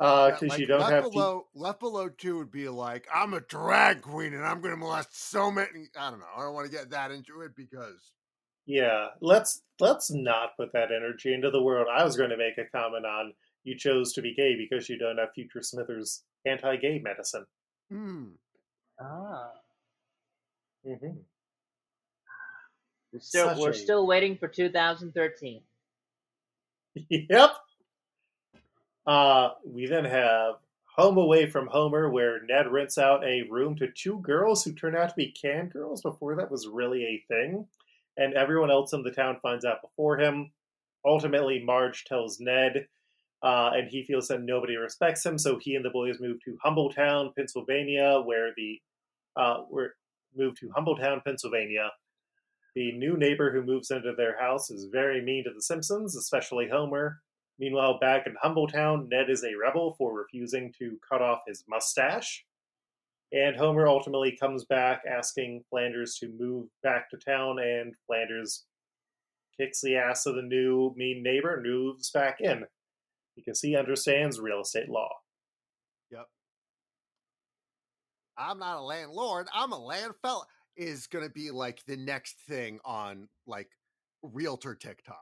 Uh, 0.00 0.28
Yeah, 0.30 0.34
because 0.34 0.48
like, 0.48 0.60
you 0.60 0.66
don't 0.66 0.80
left 0.80 0.92
have 0.92 1.12
to. 1.12 1.42
Left 1.54 1.78
below 1.78 2.08
two 2.08 2.38
would 2.38 2.50
be 2.50 2.68
like, 2.68 3.06
I'm 3.14 3.34
a 3.34 3.40
drag 3.40 4.00
queen 4.00 4.32
and 4.32 4.44
I'm 4.44 4.60
going 4.60 4.72
to 4.72 4.76
molest 4.78 5.14
so 5.14 5.50
many. 5.50 5.88
I 5.98 6.10
don't 6.10 6.20
know. 6.20 6.26
I 6.34 6.40
don't 6.42 6.54
want 6.54 6.66
to 6.66 6.72
get 6.72 6.90
that 6.90 7.10
into 7.10 7.42
it 7.42 7.54
because 7.54 8.12
Yeah, 8.66 9.08
let's 9.20 9.62
let's 9.80 10.10
not 10.10 10.56
put 10.56 10.72
that 10.72 10.90
energy 10.90 11.34
into 11.34 11.50
the 11.50 11.62
world. 11.62 11.86
I 11.94 12.02
was 12.04 12.16
going 12.16 12.30
to 12.30 12.36
make 12.36 12.56
a 12.58 12.64
comment 12.76 13.04
on 13.04 13.34
you 13.64 13.76
chose 13.76 14.12
to 14.14 14.22
be 14.22 14.34
gay 14.34 14.56
because 14.56 14.88
you 14.88 14.98
don't 14.98 15.18
have 15.18 15.32
Future 15.34 15.62
Smithers 15.62 16.22
anti-gay 16.46 17.00
medicine. 17.02 17.44
hmm, 17.90 18.30
Ah. 19.00 19.50
hmm 20.84 20.92
We're 23.12 23.20
still, 23.20 23.48
Such 23.48 23.58
we're 23.58 23.70
a- 23.70 23.74
still 23.74 24.06
waiting 24.06 24.36
for 24.36 24.48
2013. 24.48 25.60
Yep. 27.08 27.50
Uh, 29.06 29.48
we 29.66 29.86
then 29.86 30.04
have 30.04 30.54
Home 30.96 31.18
Away 31.18 31.50
from 31.50 31.66
Homer, 31.66 32.08
where 32.08 32.40
Ned 32.44 32.70
rents 32.70 32.98
out 32.98 33.24
a 33.24 33.42
room 33.50 33.74
to 33.76 33.88
two 33.90 34.18
girls 34.20 34.62
who 34.64 34.72
turn 34.72 34.94
out 34.96 35.08
to 35.08 35.14
be 35.16 35.30
cam 35.32 35.68
girls 35.68 36.02
before 36.02 36.36
that 36.36 36.50
was 36.52 36.68
really 36.68 37.04
a 37.04 37.24
thing, 37.26 37.66
and 38.16 38.32
everyone 38.34 38.70
else 38.70 38.92
in 38.92 39.02
the 39.02 39.10
town 39.10 39.38
finds 39.42 39.64
out 39.64 39.82
before 39.82 40.18
him. 40.18 40.52
Ultimately, 41.04 41.58
Marge 41.58 42.04
tells 42.04 42.38
Ned, 42.40 42.86
uh, 43.44 43.72
and 43.74 43.88
he 43.90 44.02
feels 44.02 44.28
that 44.28 44.40
nobody 44.40 44.74
respects 44.76 45.24
him, 45.24 45.36
so 45.36 45.58
he 45.60 45.74
and 45.74 45.84
the 45.84 45.90
boys 45.90 46.16
move 46.18 46.38
to 46.42 46.56
Humbletown, 46.64 47.34
Pennsylvania, 47.36 48.22
where 48.24 48.52
the 48.56 48.80
uh, 49.36 49.58
where 49.68 49.94
move 50.34 50.58
to 50.60 50.70
Humbletown, 50.70 51.22
Pennsylvania. 51.22 51.90
The 52.74 52.92
new 52.92 53.16
neighbor 53.16 53.52
who 53.52 53.62
moves 53.62 53.90
into 53.90 54.14
their 54.16 54.40
house 54.40 54.70
is 54.70 54.88
very 54.90 55.22
mean 55.22 55.44
to 55.44 55.50
the 55.54 55.60
Simpsons, 55.60 56.16
especially 56.16 56.68
Homer. 56.72 57.20
Meanwhile, 57.58 57.98
back 58.00 58.26
in 58.26 58.34
Humbletown, 58.42 59.08
Ned 59.10 59.28
is 59.28 59.44
a 59.44 59.54
rebel 59.54 59.94
for 59.98 60.16
refusing 60.16 60.72
to 60.78 60.98
cut 61.08 61.20
off 61.20 61.40
his 61.46 61.64
mustache. 61.68 62.44
And 63.30 63.56
Homer 63.56 63.86
ultimately 63.86 64.36
comes 64.40 64.64
back 64.64 65.02
asking 65.06 65.64
Flanders 65.68 66.16
to 66.20 66.32
move 66.36 66.68
back 66.82 67.10
to 67.10 67.18
town, 67.18 67.58
and 67.58 67.94
Flanders 68.06 68.64
kicks 69.60 69.82
the 69.82 69.96
ass 69.96 70.24
of 70.24 70.34
the 70.34 70.42
new 70.42 70.94
mean 70.96 71.22
neighbor 71.22 71.54
and 71.54 71.62
moves 71.62 72.10
back 72.10 72.40
in 72.40 72.64
because 73.36 73.60
he 73.60 73.76
understands 73.76 74.40
real 74.40 74.60
estate 74.60 74.88
law. 74.88 75.10
Yep. 76.10 76.26
I'm 78.36 78.58
not 78.58 78.78
a 78.78 78.82
landlord. 78.82 79.48
I'm 79.54 79.72
a 79.72 79.78
land 79.78 80.14
fella. 80.22 80.44
Is 80.76 81.06
going 81.06 81.24
to 81.24 81.30
be 81.30 81.52
like 81.52 81.84
the 81.86 81.96
next 81.96 82.34
thing 82.48 82.80
on 82.84 83.28
like 83.46 83.68
realtor 84.22 84.74
TikTok. 84.74 85.16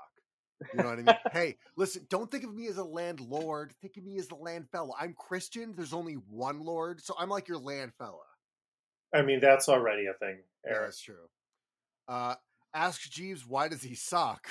You 0.73 0.83
know 0.83 0.89
what 0.89 0.99
I 0.99 1.03
mean? 1.03 1.17
hey, 1.33 1.57
listen, 1.77 2.07
don't 2.09 2.31
think 2.31 2.45
of 2.45 2.55
me 2.55 2.69
as 2.69 2.79
a 2.79 2.85
landlord. 2.85 3.75
Think 3.83 3.99
of 3.99 4.05
me 4.05 4.17
as 4.17 4.29
the 4.29 4.37
land 4.37 4.67
fella. 4.73 4.93
I'm 4.99 5.13
Christian. 5.13 5.75
There's 5.77 5.93
only 5.93 6.15
one 6.15 6.65
Lord, 6.65 7.03
so 7.03 7.15
I'm 7.19 7.29
like 7.29 7.49
your 7.49 7.59
land 7.59 7.93
fella. 7.99 8.23
I 9.15 9.21
mean, 9.21 9.41
that's 9.41 9.69
already 9.69 10.07
a 10.07 10.15
thing, 10.15 10.39
Yeah, 10.65 10.71
Eric. 10.71 10.87
that's 10.87 11.01
true. 11.03 11.29
Uh, 12.09 12.37
ask 12.75 13.03
Jeeves 13.11 13.47
why 13.47 13.69
does 13.69 13.83
he 13.83 13.95
suck? 13.95 14.49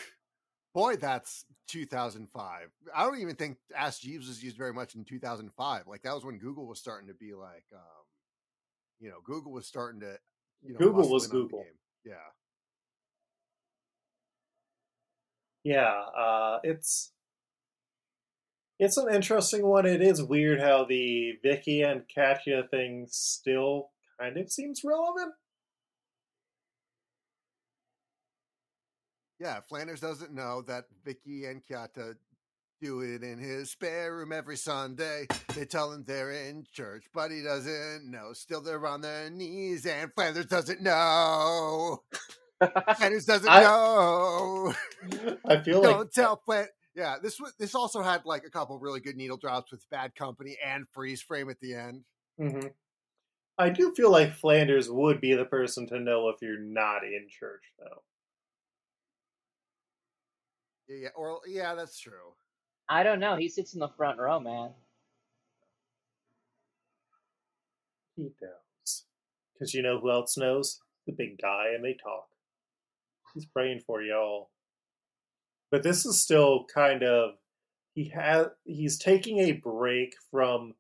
Boy, 0.74 0.96
that's 0.96 1.46
2005. 1.68 2.70
I 2.96 3.04
don't 3.04 3.20
even 3.20 3.36
think 3.36 3.58
Ask 3.76 4.02
Jeeves 4.02 4.28
was 4.28 4.44
used 4.44 4.58
very 4.58 4.74
much 4.74 4.96
in 4.96 5.04
2005. 5.04 5.88
Like 5.88 6.04
that 6.04 6.16
was 6.16 6.24
when 6.24 6.38
Google 6.38 6.66
was 6.66 6.80
starting 6.80 7.08
to 7.08 7.14
be 7.14 7.34
like, 7.34 7.66
um, 7.74 8.06
you 9.00 9.10
know, 9.10 9.18
Google 9.26 9.52
was 9.52 9.68
starting 9.68 10.00
to, 10.02 10.18
you 10.62 10.74
know, 10.74 10.80
Google 10.80 11.10
was 11.10 11.26
in 11.26 11.32
on 11.32 11.38
the 11.38 11.44
Google. 11.44 11.60
game. 11.60 11.74
Yeah. 12.06 12.14
Yeah, 15.64 16.02
uh, 16.18 16.60
it's 16.64 17.12
it's 18.80 18.98
an 18.98 19.14
interesting 19.14 19.66
one. 19.66 19.86
It 19.86 20.02
is 20.02 20.24
weird 20.24 20.60
how 20.60 20.86
the 20.86 21.34
Vicky 21.44 21.84
and 21.84 22.04
Katya 22.14 22.64
thing 22.72 23.08
still 23.12 23.92
kind 24.20 24.38
of 24.38 24.52
seems 24.52 24.82
relevant. 24.84 25.34
Yeah, 29.42 29.60
Flanders 29.62 30.00
doesn't 30.02 30.32
know 30.36 30.62
that 30.68 30.86
Vicky 31.04 31.46
and 31.46 31.64
Kiata 31.66 32.14
do 32.80 33.02
it 33.02 33.24
in 33.24 33.40
his 33.40 33.72
spare 33.72 34.16
room 34.16 34.32
every 34.32 34.56
Sunday. 34.56 35.26
They 35.56 35.66
tell 35.66 35.92
him 35.92 36.04
they're 36.06 36.32
in 36.32 36.64
church, 36.72 37.06
but 37.12 37.32
he 37.32 37.42
doesn't 37.42 38.10
know. 38.10 38.34
Still, 38.34 38.62
they're 38.62 38.86
on 38.86 39.02
their 39.02 39.32
knees, 39.32 39.88
and 39.88 40.14
Flanders 40.14 40.46
doesn't 40.46 40.82
know. 40.84 42.04
Flanders 42.98 43.26
doesn't 43.34 43.50
I- 43.50 43.62
know. 43.64 44.76
I 45.46 45.58
feel 45.62 45.82
like 45.82 45.90
Don't 45.96 46.14
tell 46.14 46.36
Flan. 46.46 46.68
Yeah, 46.94 47.16
this 47.24 47.40
was 47.40 47.54
this 47.58 47.74
also 47.74 48.04
had 48.04 48.26
like 48.26 48.44
a 48.46 48.52
couple 48.52 48.78
really 48.78 49.00
good 49.00 49.16
needle 49.16 49.38
drops 49.38 49.72
with 49.72 49.90
Bad 49.90 50.14
Company 50.14 50.56
and 50.64 50.86
Freeze 50.92 51.22
Frame 51.22 51.50
at 51.50 51.60
the 51.62 51.74
end. 51.74 52.04
hmm 52.38 52.68
I 53.58 53.70
do 53.70 53.92
feel 53.96 54.12
like 54.12 54.34
Flanders 54.36 54.90
would 54.90 55.20
be 55.20 55.34
the 55.34 55.46
person 55.46 55.88
to 55.88 56.00
know 56.00 56.30
if 56.30 56.38
you're 56.44 56.60
not 56.60 57.04
in 57.04 57.28
church, 57.30 57.64
though. 57.80 58.04
Yeah, 60.92 61.10
or 61.16 61.40
yeah, 61.48 61.74
that's 61.76 62.00
true. 62.00 62.34
I 62.90 63.04
don't 63.04 63.20
know. 63.20 63.38
He 63.38 63.48
sits 63.48 63.74
in 63.74 63.80
the 63.80 63.88
front 63.88 64.20
row, 64.20 64.40
man. 64.40 64.72
He 68.18 68.24
knows. 68.42 69.06
Because 69.54 69.74
you 69.74 69.82
know 69.82 70.00
who 70.00 70.12
else 70.12 70.38
knows? 70.38 70.82
The 71.08 71.14
big 71.14 71.42
guy, 71.42 71.68
and 71.74 71.84
they 71.84 71.94
talk. 71.94 72.28
He's 73.34 73.46
praying 73.46 73.82
for 73.88 74.02
y'all. 74.02 74.50
But 75.70 75.84
this 75.84 76.06
is 76.06 76.20
still 76.22 76.66
kind 76.66 77.04
of 77.04 77.36
he 77.94 78.10
has 78.10 78.48
he's 78.66 78.98
taking 78.98 79.40
a 79.40 79.54
break 79.54 80.16
from 80.30 80.76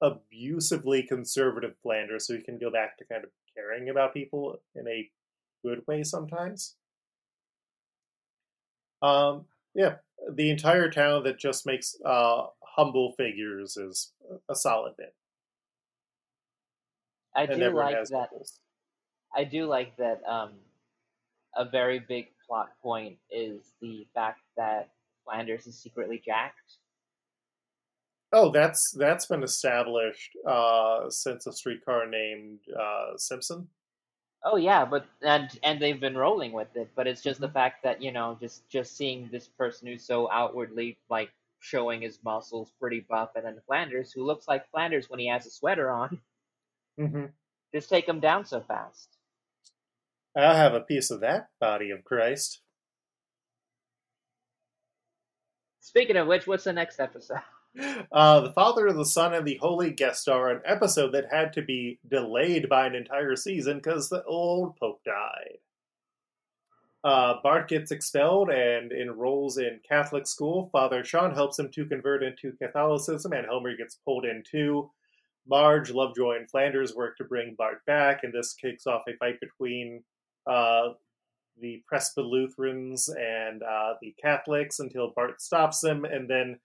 abusively 0.00 1.02
conservative 1.02 1.74
Flanders 1.82 2.26
so 2.26 2.34
he 2.34 2.40
can 2.42 2.58
go 2.58 2.70
back 2.70 2.96
to 2.98 3.04
kind 3.04 3.24
of 3.24 3.30
caring 3.54 3.90
about 3.90 4.14
people 4.14 4.62
in 4.74 4.88
a 4.88 5.10
good 5.62 5.86
way 5.86 6.02
sometimes. 6.02 6.76
Um 9.02 9.44
yeah, 9.74 9.96
the 10.32 10.50
entire 10.50 10.90
town 10.90 11.24
that 11.24 11.38
just 11.38 11.66
makes 11.66 11.96
uh 12.04 12.46
humble 12.62 13.12
figures 13.12 13.76
is 13.76 14.12
a 14.48 14.54
solid 14.54 14.94
bit. 14.96 15.14
I 17.34 17.44
and 17.44 17.60
do 17.60 17.70
like 17.70 17.96
that. 17.96 18.30
bubbles. 18.30 18.60
I 19.34 19.44
do 19.44 19.66
like 19.66 19.96
that. 19.96 20.22
Um, 20.26 20.52
a 21.56 21.64
very 21.64 21.98
big 21.98 22.28
plot 22.46 22.70
point 22.82 23.16
is 23.30 23.72
the 23.80 24.06
fact 24.14 24.40
that 24.56 24.90
Flanders 25.24 25.66
is 25.66 25.78
secretly 25.78 26.20
jacked. 26.24 26.78
Oh, 28.32 28.50
that's 28.50 28.92
that's 28.92 29.26
been 29.26 29.42
established 29.42 30.30
uh, 30.48 31.10
since 31.10 31.46
a 31.46 31.52
streetcar 31.52 32.06
named 32.06 32.60
uh, 32.78 33.16
Simpson. 33.16 33.66
Oh 34.44 34.56
yeah, 34.56 34.84
but 34.84 35.06
and 35.22 35.58
and 35.62 35.80
they've 35.80 35.98
been 36.00 36.16
rolling 36.16 36.52
with 36.52 36.76
it, 36.76 36.90
but 36.94 37.06
it's 37.06 37.22
Mm-hmm. 37.22 37.22
just 37.22 37.40
the 37.40 37.48
fact 37.48 37.82
that 37.84 38.02
you 38.02 38.12
know 38.12 38.36
just 38.40 38.68
just 38.68 38.94
seeing 38.96 39.28
this 39.30 39.48
person 39.48 39.88
who's 39.88 40.04
so 40.04 40.30
outwardly 40.30 40.98
like 41.08 41.32
showing 41.60 42.02
his 42.02 42.22
muscles, 42.22 42.70
pretty 42.78 43.00
buff, 43.00 43.30
and 43.36 43.46
then 43.46 43.60
Flanders, 43.66 44.12
who 44.12 44.24
looks 44.24 44.46
like 44.46 44.70
Flanders 44.70 45.08
when 45.08 45.20
he 45.20 45.28
has 45.28 45.46
a 45.46 45.50
sweater 45.50 45.90
on, 45.90 46.20
Mm-hmm. 46.98 47.32
just 47.74 47.88
take 47.88 48.06
him 48.08 48.20
down 48.20 48.44
so 48.44 48.60
fast. 48.60 49.16
I'll 50.34 50.56
have 50.56 50.74
a 50.74 50.80
piece 50.80 51.12
of 51.12 51.20
that 51.20 51.50
body 51.60 51.90
of 51.92 52.02
Christ. 52.04 52.62
Speaking 55.80 56.16
of 56.16 56.28
which, 56.28 56.46
what's 56.46 56.64
the 56.64 56.72
next 56.72 57.00
episode? 57.00 57.40
Uh, 58.12 58.40
the 58.40 58.52
Father, 58.52 58.88
of 58.88 58.96
the 58.96 59.04
Son, 59.04 59.32
and 59.32 59.46
the 59.46 59.58
Holy 59.60 59.92
Guest 59.92 60.22
Star, 60.22 60.50
an 60.50 60.60
episode 60.64 61.12
that 61.12 61.32
had 61.32 61.52
to 61.52 61.62
be 61.62 62.00
delayed 62.08 62.68
by 62.68 62.86
an 62.86 62.94
entire 62.94 63.36
season 63.36 63.76
because 63.76 64.08
the 64.08 64.24
old 64.24 64.76
Pope 64.76 65.02
died. 65.04 65.58
Uh, 67.02 67.34
Bart 67.42 67.68
gets 67.68 67.90
expelled 67.90 68.50
and 68.50 68.92
enrolls 68.92 69.56
in 69.56 69.80
Catholic 69.88 70.26
school. 70.26 70.68
Father 70.70 71.02
Sean 71.04 71.34
helps 71.34 71.58
him 71.58 71.70
to 71.70 71.86
convert 71.86 72.22
into 72.22 72.52
Catholicism, 72.60 73.32
and 73.32 73.46
Homer 73.46 73.76
gets 73.76 73.98
pulled 74.04 74.24
in 74.24 74.42
too. 74.48 74.90
Marge, 75.48 75.90
Lovejoy, 75.90 76.36
and 76.36 76.50
Flanders 76.50 76.94
work 76.94 77.16
to 77.16 77.24
bring 77.24 77.54
Bart 77.56 77.84
back, 77.86 78.22
and 78.22 78.32
this 78.32 78.52
kicks 78.52 78.86
off 78.86 79.02
a 79.08 79.16
fight 79.16 79.40
between 79.40 80.04
uh, 80.46 80.90
the 81.58 81.82
Presbyterians 81.86 83.08
and 83.08 83.62
uh, 83.62 83.94
the 84.02 84.14
Catholics 84.22 84.78
until 84.78 85.12
Bart 85.16 85.40
stops 85.40 85.80
them, 85.80 86.04
and 86.04 86.28
then 86.28 86.58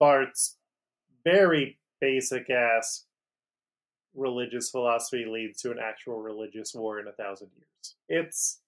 Bart's 0.00 0.56
very 1.22 1.78
basic 2.00 2.50
ass 2.50 3.04
religious 4.14 4.70
philosophy 4.70 5.24
leads 5.24 5.62
to 5.62 5.70
an 5.70 5.78
actual 5.80 6.20
religious 6.20 6.74
war 6.74 6.98
in 6.98 7.06
a 7.06 7.12
thousand 7.12 7.50
years. 7.54 7.94
It's 8.08 8.60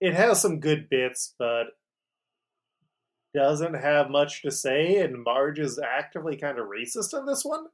it 0.00 0.14
has 0.14 0.40
some 0.40 0.60
good 0.60 0.88
bits, 0.88 1.34
but 1.38 1.64
doesn't 3.34 3.74
have 3.74 4.10
much 4.10 4.42
to 4.42 4.50
say, 4.50 4.96
and 4.96 5.22
Marge 5.22 5.58
is 5.58 5.78
actively 5.78 6.36
kind 6.36 6.58
of 6.58 6.66
racist 6.66 7.18
in 7.18 7.26
this 7.26 7.44
one. 7.44 7.66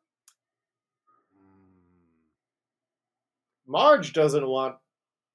Marge 3.67 4.13
doesn't 4.13 4.47
want 4.47 4.77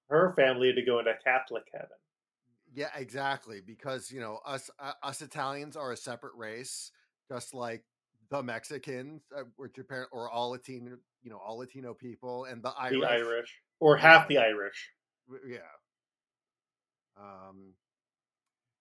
her 0.10 0.34
family 0.36 0.74
to 0.74 0.82
go 0.82 1.00
into 1.00 1.14
Catholic 1.24 1.64
heaven. 1.74 1.98
Yeah, 2.74 2.90
exactly. 2.96 3.62
Because 3.66 4.12
you 4.12 4.20
know 4.20 4.40
us 4.46 4.70
uh, 4.80 4.94
us 5.04 5.22
Italians 5.22 5.76
are 5.76 5.92
a 5.92 5.98
separate 5.98 6.34
race, 6.36 6.92
just 7.30 7.54
like 7.54 7.84
the 8.30 8.42
Mexicans, 8.42 9.24
uh, 9.38 9.44
which 9.58 9.78
apparent 9.78 10.10
or 10.12 10.30
all 10.30 10.52
Latino, 10.52 10.98
you 11.22 11.30
know, 11.30 11.38
all 11.38 11.58
Latino 11.58 11.94
people, 11.94 12.46
and 12.46 12.64
the 12.64 12.74
Irish. 12.78 13.00
The 13.02 13.08
Irish, 13.08 13.62
or 13.80 13.98
half 13.98 14.28
the 14.28 14.38
Irish. 14.38 14.90
Yeah. 15.46 15.58
Um. 17.20 17.74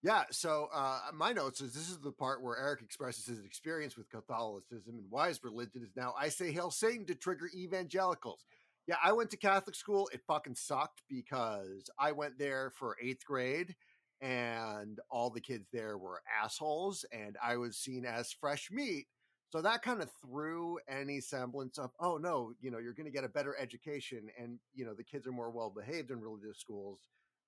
Yeah. 0.03 0.23
So 0.31 0.69
uh, 0.73 1.01
my 1.13 1.33
notes 1.33 1.61
is 1.61 1.75
this 1.75 1.91
is 1.91 1.99
the 1.99 2.13
part 2.13 2.43
where 2.43 2.57
Eric 2.57 2.83
expresses 2.83 3.27
his 3.27 3.45
experience 3.45 3.97
with 3.97 4.09
Catholicism 4.09 4.99
and 4.99 5.07
why 5.11 5.29
his 5.29 5.43
religion 5.43 5.83
is 5.83 5.91
now 5.97 6.15
I 6.19 6.29
say 6.29 6.53
hail 6.53 6.71
Satan 6.71 7.07
to 7.07 7.15
trigger 7.17 7.51
evangelicals. 7.55 8.45
Yeah, 8.91 8.97
I 9.05 9.13
went 9.13 9.31
to 9.31 9.37
Catholic 9.37 9.77
school. 9.77 10.11
It 10.13 10.21
fucking 10.27 10.57
sucked 10.57 11.05
because 11.09 11.89
I 11.97 12.11
went 12.11 12.41
there 12.41 12.73
for 12.75 12.97
eighth 13.01 13.25
grade 13.25 13.77
and 14.21 14.99
all 15.09 15.31
the 15.31 15.41
kids 15.41 15.69
there 15.73 15.97
were 15.97 16.21
assholes 16.43 17.05
and 17.13 17.37
I 17.41 17.57
was 17.57 17.77
seen 17.77 18.05
as 18.05 18.33
fresh 18.33 18.69
meat. 18.73 19.07
So 19.51 19.63
that 19.63 19.83
kind 19.83 20.03
of 20.03 20.11
threw 20.21 20.81
any 20.89 21.21
semblance 21.21 21.79
of, 21.79 21.93
oh 22.01 22.17
no, 22.17 22.53
you 22.61 22.73
know, 22.73 22.79
you're 22.79 22.95
going 22.95 23.07
to 23.07 23.13
get 23.13 23.23
a 23.23 23.29
better 23.29 23.55
education 23.61 24.27
and, 24.37 24.59
you 24.75 24.85
know, 24.85 24.95
the 24.95 25.05
kids 25.05 25.25
are 25.25 25.33
more 25.33 25.53
well 25.53 25.71
behaved 25.71 26.11
in 26.11 26.21
religious 26.21 26.59
schools 26.59 26.99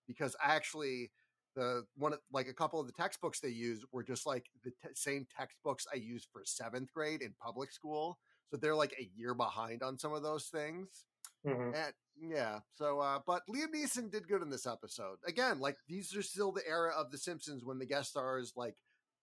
because 0.06 0.36
actually 0.40 1.10
the 1.56 1.82
one 1.96 2.12
like 2.32 2.46
a 2.46 2.54
couple 2.54 2.78
of 2.78 2.86
the 2.86 2.92
textbooks 2.92 3.40
they 3.40 3.48
use 3.48 3.84
were 3.90 4.04
just 4.04 4.26
like 4.26 4.46
the 4.62 4.70
t- 4.70 4.94
same 4.94 5.26
textbooks 5.36 5.88
I 5.92 5.96
used 5.96 6.28
for 6.32 6.42
seventh 6.44 6.92
grade 6.92 7.20
in 7.20 7.34
public 7.42 7.72
school. 7.72 8.20
So 8.48 8.58
they're 8.58 8.76
like 8.76 8.94
a 9.00 9.10
year 9.16 9.34
behind 9.34 9.82
on 9.82 9.98
some 9.98 10.12
of 10.12 10.22
those 10.22 10.44
things. 10.46 11.04
Mhm. 11.46 11.74
And 11.74 11.94
yeah, 12.20 12.60
so 12.74 13.00
uh 13.00 13.18
but 13.26 13.42
Liam 13.48 13.72
Neeson 13.74 14.10
did 14.10 14.28
good 14.28 14.42
in 14.42 14.50
this 14.50 14.66
episode. 14.66 15.18
Again, 15.26 15.58
like 15.58 15.76
these 15.88 16.14
are 16.16 16.22
still 16.22 16.52
the 16.52 16.66
era 16.68 16.92
of 16.96 17.10
the 17.10 17.18
Simpsons 17.18 17.64
when 17.64 17.78
the 17.78 17.86
guest 17.86 18.10
stars 18.10 18.52
like 18.56 18.76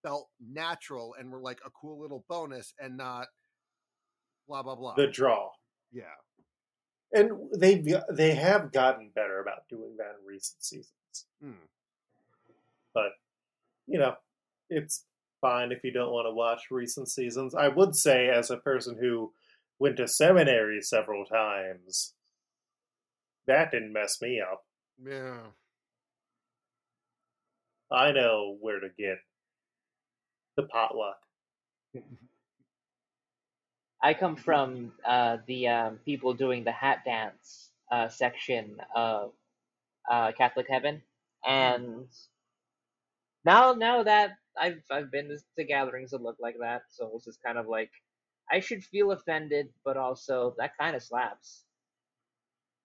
felt 0.04 0.30
natural 0.40 1.16
and 1.20 1.32
were 1.32 1.42
like 1.42 1.60
a 1.66 1.70
cool 1.70 2.00
little 2.00 2.26
bonus 2.28 2.74
and 2.80 2.98
not 2.98 3.28
blah 4.48 4.64
blah 4.64 4.76
blah. 4.76 4.96
The 4.96 5.08
draw. 5.08 5.50
yeah. 5.92 6.04
And 7.12 7.32
they 7.58 7.84
they 8.12 8.36
have 8.36 8.72
gotten 8.72 9.10
better 9.16 9.40
about 9.40 9.68
doing 9.70 9.96
that 9.98 10.16
in 10.20 10.26
recent 10.28 10.62
seasons. 10.64 11.26
Hmm. 11.42 11.54
But 12.94 13.14
you 13.88 13.98
know, 13.98 14.16
it's 14.70 15.06
fine 15.42 15.72
if 15.72 15.84
you 15.84 15.92
don't 15.92 16.12
want 16.12 16.28
to 16.28 16.34
watch 16.34 16.70
recent 16.70 17.08
seasons. 17.08 17.56
I 17.56 17.68
would 17.70 17.96
say, 17.96 18.30
as 18.30 18.52
a 18.52 18.58
person 18.58 18.96
who 19.00 19.34
went 19.80 19.98
to 19.98 20.08
seminary 20.08 20.82
several 20.82 21.26
times, 21.26 22.14
that 23.48 23.72
didn't 23.72 23.94
mess 23.94 24.22
me 24.22 24.42
up. 24.42 24.66
Yeah. 25.04 25.40
I 27.92 28.12
know 28.12 28.58
where 28.60 28.80
to 28.80 28.90
get 28.98 29.18
the 30.56 30.64
potluck. 30.64 31.18
I 34.02 34.14
come 34.14 34.36
from 34.36 34.94
uh, 35.06 35.38
the 35.48 35.68
um, 35.68 36.00
people 36.06 36.34
doing 36.34 36.64
the 36.64 36.72
hat 36.72 37.00
dance 37.06 37.72
uh, 37.92 38.08
section 38.08 38.78
of 38.96 39.34
uh, 40.10 40.32
Catholic 40.38 40.68
Heaven, 40.70 41.02
and 41.46 42.08
now 43.44 43.74
now 43.74 44.04
that 44.04 44.38
I've 44.58 44.82
I've 44.90 45.12
been 45.12 45.38
to 45.58 45.64
gatherings 45.66 46.12
that 46.12 46.22
look 46.22 46.38
like 46.40 46.56
that, 46.62 46.84
so 46.90 47.12
it's 47.16 47.26
just 47.26 47.44
kind 47.44 47.58
of 47.58 47.68
like 47.68 47.92
I 48.52 48.60
should 48.60 48.84
feel 48.84 49.12
offended, 49.12 49.70
but 49.84 49.98
also 49.98 50.56
that 50.58 50.78
kind 50.78 50.96
of 50.96 51.04
slaps. 51.04 51.66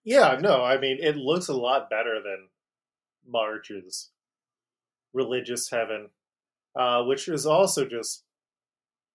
Yeah, 0.05 0.39
no, 0.41 0.63
I 0.63 0.79
mean 0.79 0.99
it 1.01 1.17
looks 1.17 1.49
a 1.49 1.55
lot 1.55 1.89
better 1.91 2.21
than 2.23 2.49
Marge's 3.27 4.11
religious 5.15 5.71
heaven, 5.71 6.11
uh, 6.79 7.03
which 7.05 7.29
is 7.29 7.47
also 7.47 7.87
just 7.87 8.25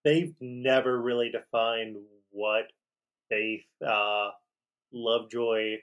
they've 0.04 0.34
never 0.39 1.00
really 1.02 1.30
defined 1.30 1.97
what 2.32 2.72
faith 3.30 3.66
uh, 3.86 4.30
Lovejoy 4.91 5.76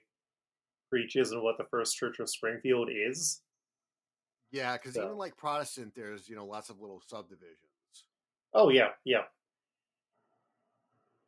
preaches 0.91 1.31
and 1.33 1.43
what 1.43 1.59
the 1.59 1.67
First 1.71 1.97
Church 1.97 2.19
of 2.19 2.29
Springfield 2.29 2.89
is. 2.91 3.43
Yeah, 4.51 4.77
because 4.77 4.95
So- 4.95 5.05
even 5.05 5.17
like 5.17 5.37
Protestant, 5.37 5.95
there's 5.95 6.29
you 6.29 6.35
know 6.35 6.47
lots 6.47 6.71
of 6.71 6.81
little 6.81 7.01
subdivisions. 7.07 7.61
Oh 8.55 8.71
yeah, 8.71 8.89
yeah. 9.05 9.25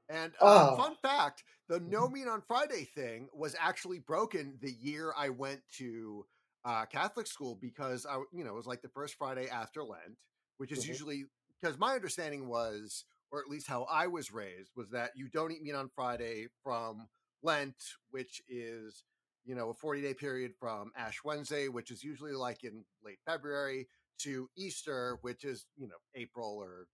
And 0.08 0.34
uh, 0.40 0.64
Oh. 0.64 0.76
fun 0.76 0.96
fact: 0.96 1.44
the 1.68 1.80
No 1.80 2.08
Meat 2.08 2.26
on 2.28 2.42
Friday 2.42 2.84
thing 2.84 3.28
was 3.32 3.54
actually 3.58 3.98
broken 3.98 4.58
the 4.60 4.72
year 4.72 5.12
I 5.16 5.28
went 5.28 5.62
to 5.78 6.26
uh, 6.64 6.86
Catholic 6.86 7.26
school 7.26 7.54
because 7.54 8.06
I, 8.06 8.16
you 8.32 8.44
know, 8.44 8.50
it 8.52 8.56
was 8.56 8.66
like 8.66 8.82
the 8.82 8.88
first 8.88 9.16
Friday 9.16 9.48
after 9.48 9.84
Lent, 9.84 10.18
which 10.56 10.72
is 10.72 10.84
Mhm. 10.84 10.86
usually 10.86 11.26
because 11.60 11.78
my 11.78 11.94
understanding 11.94 12.48
was, 12.48 13.04
or 13.30 13.40
at 13.40 13.48
least 13.48 13.66
how 13.66 13.84
I 13.84 14.06
was 14.06 14.32
raised, 14.32 14.72
was 14.76 14.90
that 14.90 15.12
you 15.16 15.28
don't 15.28 15.52
eat 15.52 15.62
meat 15.62 15.74
on 15.74 15.90
Friday 15.94 16.46
from 16.62 17.08
Lent, 17.42 17.76
which 18.10 18.42
is 18.48 19.04
you 19.44 19.54
know 19.54 19.70
a 19.70 19.74
40 19.74 20.00
day 20.02 20.14
period 20.14 20.54
from 20.58 20.90
Ash 20.96 21.22
Wednesday, 21.24 21.68
which 21.68 21.90
is 21.90 22.02
usually 22.02 22.32
like 22.32 22.64
in 22.64 22.84
late 23.02 23.18
February, 23.26 23.88
to 24.20 24.48
Easter, 24.56 25.18
which 25.20 25.44
is 25.44 25.66
you 25.76 25.86
know 25.86 25.98
April 26.14 26.56
or 26.56 26.88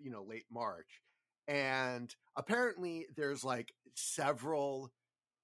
you 0.00 0.10
know 0.10 0.22
late 0.22 0.46
March 0.50 1.02
and 1.48 2.14
apparently 2.36 3.06
there's 3.16 3.44
like 3.44 3.72
several 3.94 4.90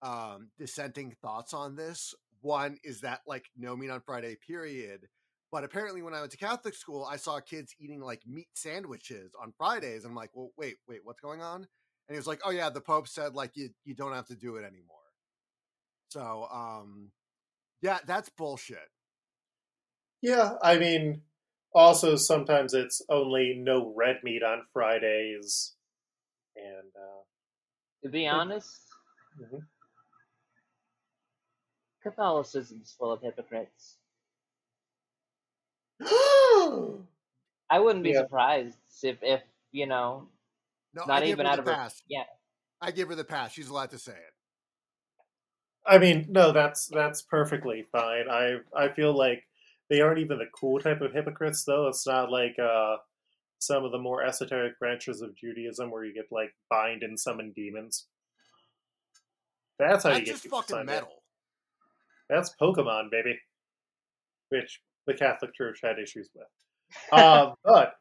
um 0.03 0.49
dissenting 0.59 1.15
thoughts 1.23 1.53
on 1.55 1.77
this. 1.77 2.15
One 2.41 2.79
is 2.85 3.03
that 3.03 3.21
like 3.27 3.47
no 3.57 3.77
meat 3.77 3.91
on 3.91 4.01
friday 4.01 4.37
period 4.47 5.09
but 5.53 5.63
apparently 5.63 6.01
when 6.01 6.15
i 6.15 6.21
went 6.21 6.33
to 6.33 6.39
catholic 6.39 6.75
school 6.75 7.07
i 7.11 7.17
saw 7.17 7.39
kids 7.39 7.75
eating 7.79 8.01
like 8.01 8.23
meat 8.27 8.49
sandwiches 8.55 9.33
on 9.43 9.53
fridays 9.59 10.07
i'm 10.07 10.15
like 10.15 10.31
well 10.33 10.51
wait 10.57 10.77
wait 10.89 11.01
what's 11.05 11.21
going 11.21 11.43
on? 11.43 11.57
And 12.09 12.15
he 12.15 12.17
was 12.17 12.27
like 12.27 12.41
oh 12.45 12.51
yeah 12.51 12.71
the 12.71 12.81
pope 12.81 13.09
said 13.09 13.35
like 13.35 13.53
you 13.57 13.69
you 13.85 13.95
don't 13.95 14.15
have 14.15 14.27
to 14.29 14.35
do 14.37 14.57
it 14.57 14.65
anymore. 14.65 14.97
So 16.09 16.49
um 16.53 17.11
yeah 17.83 17.99
that's 18.07 18.31
bullshit. 18.31 18.89
Yeah, 20.23 20.55
I 20.63 20.77
mean, 20.79 21.23
also 21.75 22.17
sometimes 22.17 22.75
it's 22.75 23.01
only 23.09 23.55
no 23.57 23.93
red 23.97 24.17
meat 24.23 24.43
on 24.43 24.65
Fridays, 24.73 25.75
and 26.65 26.89
uh, 26.97 27.23
To 28.05 28.09
be 28.11 28.27
honest, 28.27 28.81
mhm. 29.41 29.61
Catholicism's 32.03 32.95
full 32.99 33.13
of 33.13 33.21
hypocrites. 33.23 33.99
I 36.01 37.79
wouldn't 37.79 38.05
be 38.05 38.11
Yeah. 38.11 38.23
surprised 38.23 38.79
if 39.03 39.19
if 39.23 39.43
you 39.73 39.87
know 39.87 40.29
no 40.95 41.05
Not 41.05 41.25
even 41.25 41.47
her 41.47 41.53
out 41.53 41.65
the 41.65 41.71
of 41.73 41.77
her- 41.79 41.91
yeah. 42.09 42.25
i 42.81 42.91
give 42.91 43.09
her 43.09 43.15
the 43.15 43.25
pass 43.25 43.53
she's 43.53 43.69
allowed 43.69 43.91
to 43.91 43.99
say 43.99 44.13
it 44.13 44.35
I 45.87 45.97
mean, 45.99 46.27
no, 46.29 46.53
that's 46.53 46.89
that's 46.89 47.23
perfectly 47.23 47.87
fine. 47.91 48.29
I 48.29 48.59
I 48.77 48.89
feel 48.93 49.17
like 49.17 49.43
they 49.89 50.03
aren't 50.03 50.19
even 50.19 50.39
the 50.39 50.47
cool 50.55 50.79
type 50.79 51.01
of 51.01 51.13
hypocrites, 51.13 51.65
though. 51.65 51.89
It's 51.89 52.07
not 52.07 52.31
like 52.31 52.55
uh, 52.59 52.99
some 53.61 53.85
of 53.85 53.93
the 53.93 53.99
more 53.99 54.25
esoteric 54.25 54.79
branches 54.79 55.21
of 55.21 55.37
Judaism 55.37 55.91
where 55.91 56.05
you 56.05 56.15
get 56.15 56.27
like 56.33 56.53
bind 56.69 57.03
and 57.03 57.19
summon 57.19 57.53
demons. 57.55 58.07
That's 59.79 60.05
how 60.05 60.11
you 60.11 60.17
that's 60.17 60.27
get 60.27 60.33
just 60.43 60.49
fucking 60.49 60.87
metal 60.87 61.23
That's 62.29 62.55
Pokemon, 62.61 63.11
baby, 63.11 63.39
which 64.49 64.81
the 65.07 65.15
Catholic 65.15 65.55
Church 65.55 65.81
had 65.83 65.99
issues 65.99 66.29
with. 66.35 66.47
Uh, 67.13 67.53
but 67.65 67.93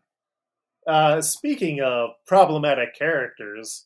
uh, 0.87 1.21
speaking 1.21 1.79
of 1.79 2.09
problematic 2.25 2.95
characters, 2.97 3.85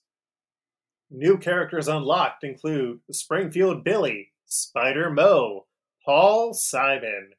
new 1.12 1.38
characters 1.38 1.90
unlocked 1.90 2.46
include 2.46 3.00
Springfield 3.12 3.84
Billy, 3.84 4.32
Spider 4.46 5.10
Mo, 5.10 5.66
Paul 6.06 6.54
Simon, 6.54 7.32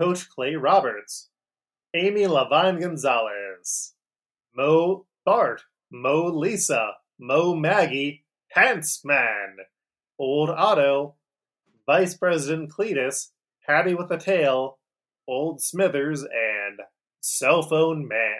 Coach 0.00 0.30
Clay 0.30 0.56
Roberts, 0.56 1.28
Amy 1.94 2.26
Levine 2.26 2.80
Gonzalez, 2.80 3.43
Mo 4.54 5.06
Bart, 5.24 5.62
Mo 5.90 6.26
Lisa, 6.26 6.92
Mo 7.18 7.54
Maggie, 7.54 8.24
Pants 8.50 9.04
Man, 9.04 9.56
Old 10.18 10.50
Otto, 10.50 11.14
Vice 11.86 12.14
President 12.14 12.70
Cletus, 12.70 13.30
Patty 13.66 13.94
with 13.94 14.10
a 14.10 14.18
Tail, 14.18 14.78
Old 15.26 15.60
Smithers, 15.60 16.22
and 16.22 16.80
Cell 17.20 17.62
Phone 17.62 18.06
Man. 18.06 18.36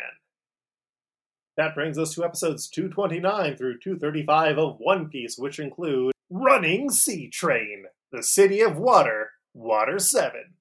That 1.56 1.74
brings 1.74 1.98
us 1.98 2.14
to 2.14 2.24
episodes 2.24 2.68
229 2.68 3.56
through 3.56 3.78
235 3.78 4.58
of 4.58 4.76
One 4.78 5.08
Piece, 5.08 5.38
which 5.38 5.58
include 5.58 6.12
Running 6.30 6.90
Sea 6.90 7.28
Train, 7.28 7.84
The 8.12 8.22
City 8.22 8.60
of 8.60 8.76
Water, 8.76 9.30
Water 9.54 9.98
7. 9.98 10.54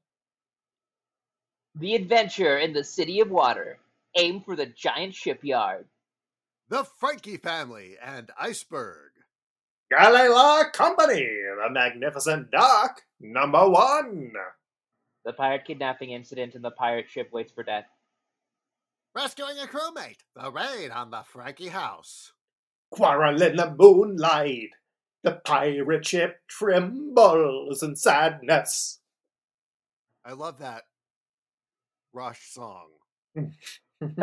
the 1.75 1.95
adventure 1.95 2.57
in 2.57 2.73
the 2.73 2.83
city 2.83 3.19
of 3.19 3.31
water. 3.31 3.79
Aim 4.15 4.41
for 4.41 4.55
the 4.55 4.65
giant 4.67 5.15
shipyard. 5.15 5.87
the 6.69 6.83
franky 6.83 7.37
family 7.37 7.95
and 8.03 8.31
iceberg 8.39 9.11
Galley-La 9.91 10.69
Company, 10.71 11.19
The 11.21 11.69
Magnificent 11.69 12.49
Dock, 12.51 13.01
number 13.19 13.69
one. 13.69 14.31
The 15.25 15.33
pirate 15.33 15.65
kidnapping 15.65 16.11
incident 16.11 16.55
and 16.55 16.63
the 16.63 16.71
pirate 16.71 17.09
ship 17.09 17.29
waits 17.31 17.51
for 17.51 17.63
death. 17.63 17.85
Rescuing 19.15 19.57
a 19.59 19.67
crewmate. 19.67 20.17
The 20.35 20.51
raid 20.51 20.89
on 20.89 21.11
the 21.11 21.21
Franky 21.23 21.67
house. 21.67 22.31
Quarrel 22.91 23.41
in 23.41 23.55
the 23.57 23.75
moonlight. 23.77 24.69
The 25.21 25.33
pirate 25.45 26.05
ship 26.07 26.37
trembles 26.47 27.83
in 27.83 27.95
sadness. 27.95 28.99
I 30.25 30.31
love 30.33 30.57
that 30.59 30.83
Rush 32.13 32.51
song. 32.51 32.87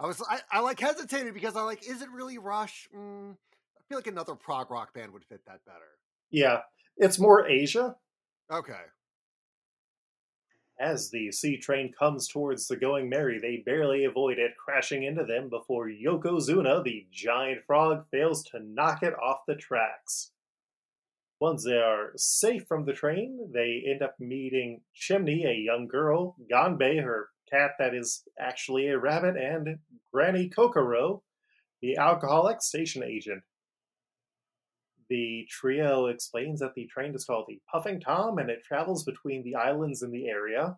I 0.00 0.06
was 0.06 0.22
I, 0.28 0.40
I 0.50 0.60
like 0.60 0.78
hesitated 0.78 1.34
because 1.34 1.56
I 1.56 1.62
like, 1.62 1.88
is 1.88 2.02
it 2.02 2.10
really 2.10 2.38
Rush? 2.38 2.88
Mm, 2.96 3.32
I 3.32 3.80
feel 3.88 3.98
like 3.98 4.06
another 4.06 4.34
prog 4.34 4.70
rock 4.70 4.94
band 4.94 5.12
would 5.12 5.24
fit 5.24 5.40
that 5.46 5.64
better. 5.64 5.98
Yeah, 6.30 6.60
it's 6.96 7.18
more 7.18 7.48
Asia. 7.48 7.96
Okay. 8.52 8.72
As 10.80 11.10
the 11.10 11.32
sea 11.32 11.56
train 11.56 11.92
comes 11.98 12.28
towards 12.28 12.68
the 12.68 12.76
Going 12.76 13.08
Merry, 13.08 13.40
they 13.40 13.64
barely 13.66 14.04
avoid 14.04 14.38
it 14.38 14.52
crashing 14.56 15.02
into 15.02 15.24
them 15.24 15.48
before 15.48 15.88
Yokozuna, 15.88 16.84
the 16.84 17.04
giant 17.10 17.64
frog, 17.66 18.04
fails 18.12 18.44
to 18.44 18.60
knock 18.60 19.02
it 19.02 19.14
off 19.14 19.40
the 19.48 19.56
tracks. 19.56 20.30
Once 21.40 21.64
they 21.64 21.78
are 21.78 22.12
safe 22.16 22.64
from 22.68 22.84
the 22.84 22.92
train, 22.92 23.50
they 23.52 23.82
end 23.86 24.02
up 24.02 24.14
meeting 24.20 24.80
Chimney, 24.94 25.44
a 25.44 25.52
young 25.52 25.88
girl, 25.88 26.36
Gonbe, 26.50 27.02
her 27.02 27.30
cat 27.50 27.72
that 27.78 27.94
is 27.94 28.22
actually 28.38 28.88
a 28.88 28.98
rabbit, 28.98 29.36
and 29.36 29.78
Granny 30.12 30.48
Kokoro, 30.48 31.22
the 31.80 31.96
alcoholic 31.96 32.62
station 32.62 33.02
agent. 33.02 33.42
the 35.08 35.46
trio 35.48 36.06
explains 36.06 36.60
that 36.60 36.74
the 36.74 36.86
train 36.86 37.14
is 37.14 37.24
called 37.24 37.46
the 37.48 37.60
Puffing 37.70 38.00
Tom 38.00 38.38
and 38.38 38.50
it 38.50 38.62
travels 38.64 39.04
between 39.04 39.42
the 39.42 39.54
islands 39.54 40.02
in 40.02 40.10
the 40.10 40.26
area. 40.28 40.76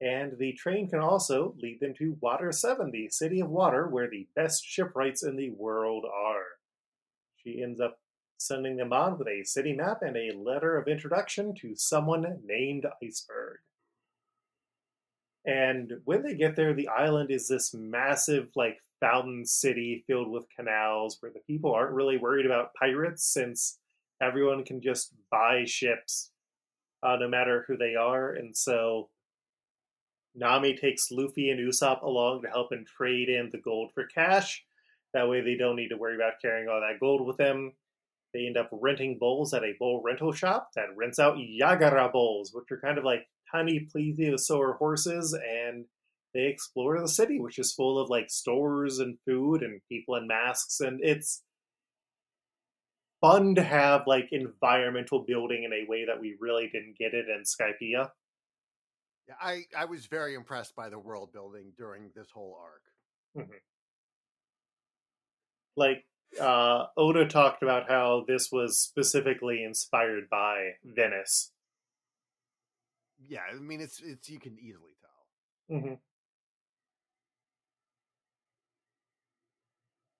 And 0.00 0.36
the 0.38 0.52
train 0.54 0.88
can 0.88 0.98
also 1.00 1.54
lead 1.62 1.78
them 1.80 1.94
to 1.98 2.18
Water 2.20 2.50
7, 2.52 2.90
the 2.90 3.08
city 3.10 3.40
of 3.40 3.48
water, 3.48 3.86
where 3.88 4.10
the 4.10 4.26
best 4.34 4.64
shipwrights 4.64 5.22
in 5.22 5.36
the 5.36 5.50
world 5.50 6.04
are. 6.04 6.44
She 7.36 7.62
ends 7.62 7.80
up 7.80 7.98
sending 8.36 8.76
them 8.76 8.92
on 8.92 9.16
with 9.18 9.28
a 9.28 9.44
city 9.44 9.72
map 9.72 9.98
and 10.02 10.16
a 10.16 10.36
letter 10.36 10.76
of 10.76 10.88
introduction 10.88 11.54
to 11.60 11.74
someone 11.76 12.40
named 12.44 12.84
Iceberg. 13.02 13.58
And 15.46 15.92
when 16.04 16.22
they 16.22 16.34
get 16.34 16.56
there, 16.56 16.72
the 16.72 16.88
island 16.88 17.30
is 17.30 17.48
this 17.48 17.74
massive, 17.74 18.48
like, 18.56 18.78
fountain 19.00 19.44
city 19.44 20.02
filled 20.06 20.30
with 20.30 20.48
canals 20.56 21.18
where 21.20 21.32
the 21.32 21.40
people 21.40 21.74
aren't 21.74 21.92
really 21.92 22.16
worried 22.16 22.46
about 22.46 22.72
pirates 22.74 23.24
since 23.24 23.78
everyone 24.22 24.64
can 24.64 24.80
just 24.80 25.12
buy 25.30 25.64
ships 25.66 26.30
uh, 27.02 27.16
no 27.16 27.28
matter 27.28 27.64
who 27.66 27.76
they 27.76 27.94
are. 27.94 28.32
And 28.32 28.56
so 28.56 29.10
Nami 30.34 30.74
takes 30.74 31.10
Luffy 31.10 31.50
and 31.50 31.60
Usopp 31.60 32.02
along 32.02 32.42
to 32.42 32.48
help 32.48 32.72
him 32.72 32.86
trade 32.86 33.28
in 33.28 33.50
the 33.50 33.58
gold 33.58 33.92
for 33.92 34.06
cash. 34.06 34.64
That 35.12 35.28
way 35.28 35.42
they 35.42 35.56
don't 35.56 35.76
need 35.76 35.88
to 35.88 35.96
worry 35.96 36.16
about 36.16 36.40
carrying 36.40 36.68
all 36.68 36.80
that 36.80 36.98
gold 36.98 37.26
with 37.26 37.36
them. 37.36 37.72
They 38.32 38.46
end 38.46 38.56
up 38.56 38.70
renting 38.72 39.18
bowls 39.18 39.54
at 39.54 39.62
a 39.62 39.74
bowl 39.78 40.02
rental 40.02 40.32
shop 40.32 40.70
that 40.74 40.96
rents 40.96 41.18
out 41.18 41.36
Yagara 41.36 42.10
bowls, 42.10 42.52
which 42.52 42.70
are 42.72 42.80
kind 42.80 42.98
of 42.98 43.04
like 43.04 43.28
tiny 43.54 43.88
plesiosaur 43.94 44.76
horses, 44.78 45.32
and 45.34 45.84
they 46.32 46.46
explore 46.46 47.00
the 47.00 47.08
city, 47.08 47.38
which 47.38 47.58
is 47.58 47.72
full 47.72 47.98
of 47.98 48.10
like 48.10 48.28
stores 48.28 48.98
and 48.98 49.16
food 49.26 49.62
and 49.62 49.80
people 49.88 50.16
in 50.16 50.26
masks, 50.26 50.80
and 50.80 51.00
it's 51.02 51.42
fun 53.20 53.54
to 53.54 53.62
have 53.62 54.02
like 54.06 54.28
environmental 54.32 55.20
building 55.20 55.64
in 55.64 55.72
a 55.72 55.88
way 55.88 56.04
that 56.04 56.20
we 56.20 56.36
really 56.40 56.68
didn't 56.72 56.98
get 56.98 57.14
it 57.14 57.26
in 57.28 57.42
Skypiea. 57.42 58.10
Yeah, 59.28 59.34
I 59.40 59.62
I 59.76 59.84
was 59.86 60.06
very 60.06 60.34
impressed 60.34 60.76
by 60.76 60.90
the 60.90 60.98
world 60.98 61.32
building 61.32 61.72
during 61.78 62.10
this 62.14 62.30
whole 62.30 62.58
arc. 62.60 63.46
Mm-hmm. 63.46 63.56
Like 65.76 66.04
uh, 66.40 66.86
Oda 66.96 67.26
talked 67.26 67.62
about 67.62 67.88
how 67.88 68.24
this 68.26 68.50
was 68.52 68.78
specifically 68.78 69.64
inspired 69.64 70.28
by 70.30 70.72
Venice. 70.84 71.50
Yeah, 73.34 73.40
I 73.52 73.58
mean 73.58 73.80
it's 73.80 74.00
it's 74.00 74.28
you 74.28 74.38
can 74.38 74.56
easily 74.60 74.92
tell. 75.00 75.76
Mm-hmm. 75.76 75.94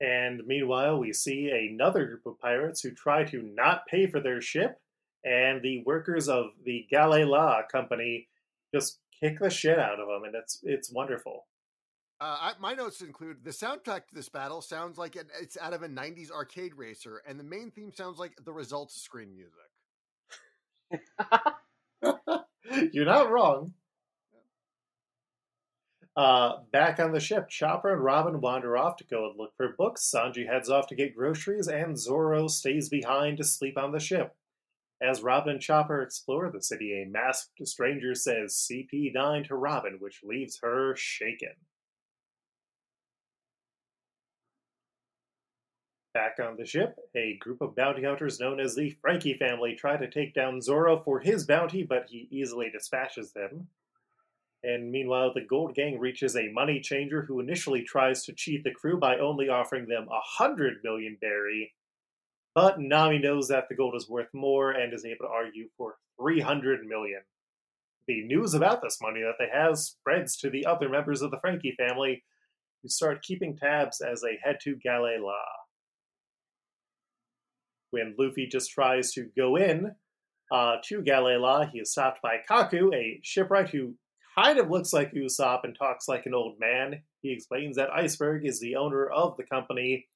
And 0.01 0.43
meanwhile, 0.45 0.99
we 0.99 1.13
see 1.13 1.49
another 1.49 2.07
group 2.07 2.27
of 2.27 2.41
pirates 2.41 2.81
who 2.81 2.91
try 2.91 3.23
to 3.23 3.41
not 3.41 3.87
pay 3.87 4.09
for 4.09 4.19
their 4.19 4.41
ship, 4.41 4.81
and 5.23 5.63
the 5.63 5.85
workers 5.87 6.29
of 6.29 6.47
the 6.65 6.89
Galley-La 6.91 7.63
company 7.71 8.27
just 8.75 8.99
kick 9.21 9.39
the 9.39 9.49
shit 9.49 9.79
out 9.79 10.01
of 10.01 10.09
them, 10.09 10.25
and 10.25 10.35
it's 10.35 10.59
it's 10.65 10.91
wonderful. 10.91 11.47
Uh, 12.21 12.37
I, 12.41 12.53
my 12.59 12.75
notes 12.75 13.01
include 13.01 13.45
the 13.45 13.51
soundtrack 13.51 14.09
to 14.09 14.15
this 14.15 14.29
battle 14.29 14.61
sounds 14.61 14.99
like 14.99 15.15
it, 15.15 15.29
it's 15.41 15.57
out 15.61 15.73
of 15.73 15.85
a 15.85 15.89
'90s 15.89 16.33
arcade 16.33 16.75
racer, 16.75 17.23
and 17.29 17.39
the 17.39 17.45
main 17.45 17.71
theme 17.71 17.93
sounds 17.93 18.19
like 18.19 18.33
the 18.45 18.53
results 18.53 19.01
screen 19.01 19.37
music. 19.37 19.71
You're 22.93 23.05
not 23.05 23.31
wrong. 23.31 23.73
Uh, 26.17 26.59
back 26.73 27.01
on 27.01 27.13
the 27.13 27.19
ship, 27.19 27.49
Chopper 27.49 27.93
and 27.93 28.05
Robin 28.05 28.41
wander 28.41 28.77
off 28.77 28.97
to 28.97 29.05
go 29.05 29.29
and 29.29 29.37
look 29.37 29.53
for 29.57 29.75
books. 29.77 30.11
Sanji 30.15 30.47
heads 30.47 30.71
off 30.71 30.87
to 30.89 30.95
get 30.95 31.17
groceries, 31.17 31.67
and 31.67 31.99
Zoro 31.99 32.47
stays 32.47 32.89
behind 32.89 33.39
to 33.39 33.45
sleep 33.45 33.77
on 33.77 33.91
the 33.91 33.99
ship. 33.99 34.37
As 35.03 35.23
Robin 35.23 35.55
and 35.55 35.61
Chopper 35.61 36.03
explore 36.03 36.51
the 36.51 36.63
city, 36.63 37.03
a 37.03 37.07
masked 37.07 37.67
stranger 37.67 38.15
says 38.15 38.55
CP9 38.71 39.49
to 39.49 39.57
Robin, 39.57 39.97
which 39.99 40.23
leaves 40.23 40.61
her 40.63 40.95
shaken. 40.97 41.55
Back 46.15 46.39
on 46.41 46.57
the 46.57 46.65
ship, 46.65 46.97
a 47.17 47.37
group 47.39 47.61
of 47.61 47.75
bounty 47.75 48.05
hunters 48.05 48.39
known 48.39 48.61
as 48.61 48.77
the 48.77 48.97
Franky 49.01 49.35
family 49.35 49.75
try 49.75 49.97
to 49.97 50.09
take 50.09 50.33
down 50.33 50.61
Zoro 50.61 51.03
for 51.03 51.19
his 51.19 51.45
bounty, 51.45 51.83
but 51.83 52.07
he 52.09 52.29
easily 52.31 52.71
dispatches 52.71 53.33
them. 53.33 53.67
And 54.63 54.93
meanwhile, 54.93 55.35
the 55.35 55.45
Gold 55.45 55.75
Gang 55.75 55.99
reaches 55.99 56.37
a 56.37 56.53
money 56.53 56.79
changer 56.79 57.23
who 57.23 57.41
initially 57.41 57.83
tries 57.83 58.25
to 58.25 58.33
cheat 58.33 58.63
the 58.63 58.71
crew 58.71 58.97
by 58.97 59.19
only 59.19 59.49
offering 59.49 59.89
them 59.89 60.07
a 60.09 60.21
hundred 60.23 60.77
million 60.85 61.19
berry. 61.21 61.75
But 62.55 62.79
Nami 62.79 63.19
knows 63.19 63.49
that 63.49 63.69
the 63.69 63.75
gold 63.75 63.97
is 63.97 64.09
worth 64.09 64.33
more 64.33 64.71
and 64.71 64.95
is 64.95 65.05
able 65.05 65.27
to 65.27 65.33
argue 65.33 65.69
for 65.77 65.97
300 66.21 66.87
million. 66.87 67.23
The 68.07 68.23
news 68.23 68.55
about 68.55 68.83
this 68.83 69.01
money 69.03 69.21
that 69.23 69.35
they 69.41 69.49
have 69.53 69.79
spreads 69.79 70.37
to 70.37 70.49
the 70.51 70.65
other 70.65 70.89
members 70.89 71.23
of 71.23 71.33
the 71.33 71.41
Franky 71.41 71.75
family, 71.77 72.23
who 72.83 72.89
start 72.89 73.25
keeping 73.25 73.57
tabs 73.57 74.01
as 74.01 74.21
they 74.21 74.39
head 74.43 74.59
to 74.63 74.77
Galley-La. 74.77 75.64
When 77.95 78.17
Luffy 78.19 78.49
just 78.51 78.73
tries 78.73 79.13
to 79.13 79.31
go 79.37 79.55
in 79.55 79.95
uh, 80.53 80.79
to 80.87 81.01
Galley-La, 81.01 81.67
he 81.67 81.79
is 81.79 81.93
stopped 81.93 82.21
by 82.21 82.39
Kaku, 82.51 82.93
a 82.93 83.21
shipwright 83.23 83.71
who 83.71 83.95
kind 84.37 84.59
of 84.59 84.69
looks 84.69 84.93
like 84.93 85.13
Usopp 85.13 85.61
and 85.63 85.77
talks 85.79 86.09
like 86.09 86.27
an 86.27 86.35
old 86.35 86.59
man. 86.59 87.03
He 87.23 87.33
explains 87.33 87.77
that 87.77 87.91
Iceberg 87.91 88.45
is 88.45 88.59
the 88.59 88.75
owner 88.75 89.07
of 89.07 89.37
the 89.37 89.45
company, 89.45 90.09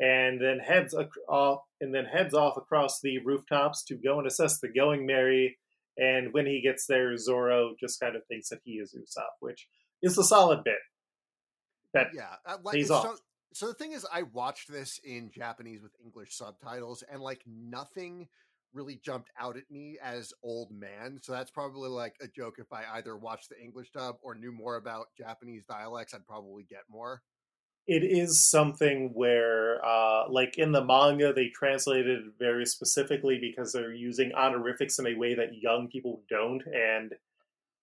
and 0.00 0.40
then 0.40 0.58
heads 0.58 0.96
ac- 0.98 1.10
off 1.28 1.60
and 1.80 1.94
then 1.94 2.06
heads 2.06 2.34
off 2.34 2.56
across 2.56 3.00
the 3.00 3.18
rooftops 3.24 3.84
to 3.84 3.94
go 3.94 4.18
and 4.18 4.26
assess 4.26 4.58
the 4.58 4.68
Going 4.68 5.06
Merry. 5.06 5.58
And 5.96 6.32
when 6.32 6.46
he 6.46 6.60
gets 6.60 6.86
there, 6.88 7.16
Zoro 7.16 7.76
just 7.78 8.00
kind 8.00 8.16
of 8.16 8.26
thinks 8.26 8.48
that 8.48 8.62
he 8.64 8.72
is 8.72 8.96
Usopp, 8.98 9.36
which 9.38 9.68
is 10.02 10.18
a 10.18 10.24
solid 10.24 10.64
bit. 10.64 10.82
That 11.94 12.08
yeah, 12.16 12.34
uh, 12.44 12.56
like, 12.64 12.74
pays 12.74 12.90
off. 12.90 13.04
so 13.04 13.16
the 13.60 13.74
thing 13.74 13.92
is, 13.92 14.06
I 14.12 14.22
watched 14.22 14.70
this 14.72 15.00
in 15.04 15.30
Japanese 15.30 15.82
with 15.82 15.92
English 16.02 16.34
subtitles, 16.34 17.02
and 17.10 17.22
like 17.22 17.42
nothing 17.46 18.28
really 18.72 18.98
jumped 19.04 19.30
out 19.38 19.56
at 19.56 19.70
me 19.70 19.98
as 20.02 20.32
old 20.42 20.70
man. 20.72 21.18
So 21.22 21.32
that's 21.32 21.50
probably 21.50 21.90
like 21.90 22.14
a 22.22 22.26
joke. 22.28 22.54
If 22.58 22.72
I 22.72 22.84
either 22.94 23.16
watched 23.16 23.50
the 23.50 23.60
English 23.60 23.90
dub 23.92 24.16
or 24.22 24.34
knew 24.34 24.52
more 24.52 24.76
about 24.76 25.08
Japanese 25.16 25.64
dialects, 25.68 26.14
I'd 26.14 26.26
probably 26.26 26.64
get 26.64 26.84
more. 26.88 27.22
it 27.86 28.04
is 28.04 28.40
something 28.40 29.10
where, 29.12 29.84
uh, 29.84 30.28
like 30.30 30.56
in 30.56 30.70
the 30.72 30.84
manga, 30.84 31.32
they 31.32 31.48
translated 31.48 32.32
very 32.38 32.64
specifically 32.64 33.38
because 33.40 33.72
they're 33.72 33.92
using 33.92 34.32
honorifics 34.34 34.98
in 34.98 35.06
a 35.08 35.14
way 35.16 35.34
that 35.34 35.60
young 35.60 35.88
people 35.88 36.22
don't. 36.30 36.62
And 36.66 37.12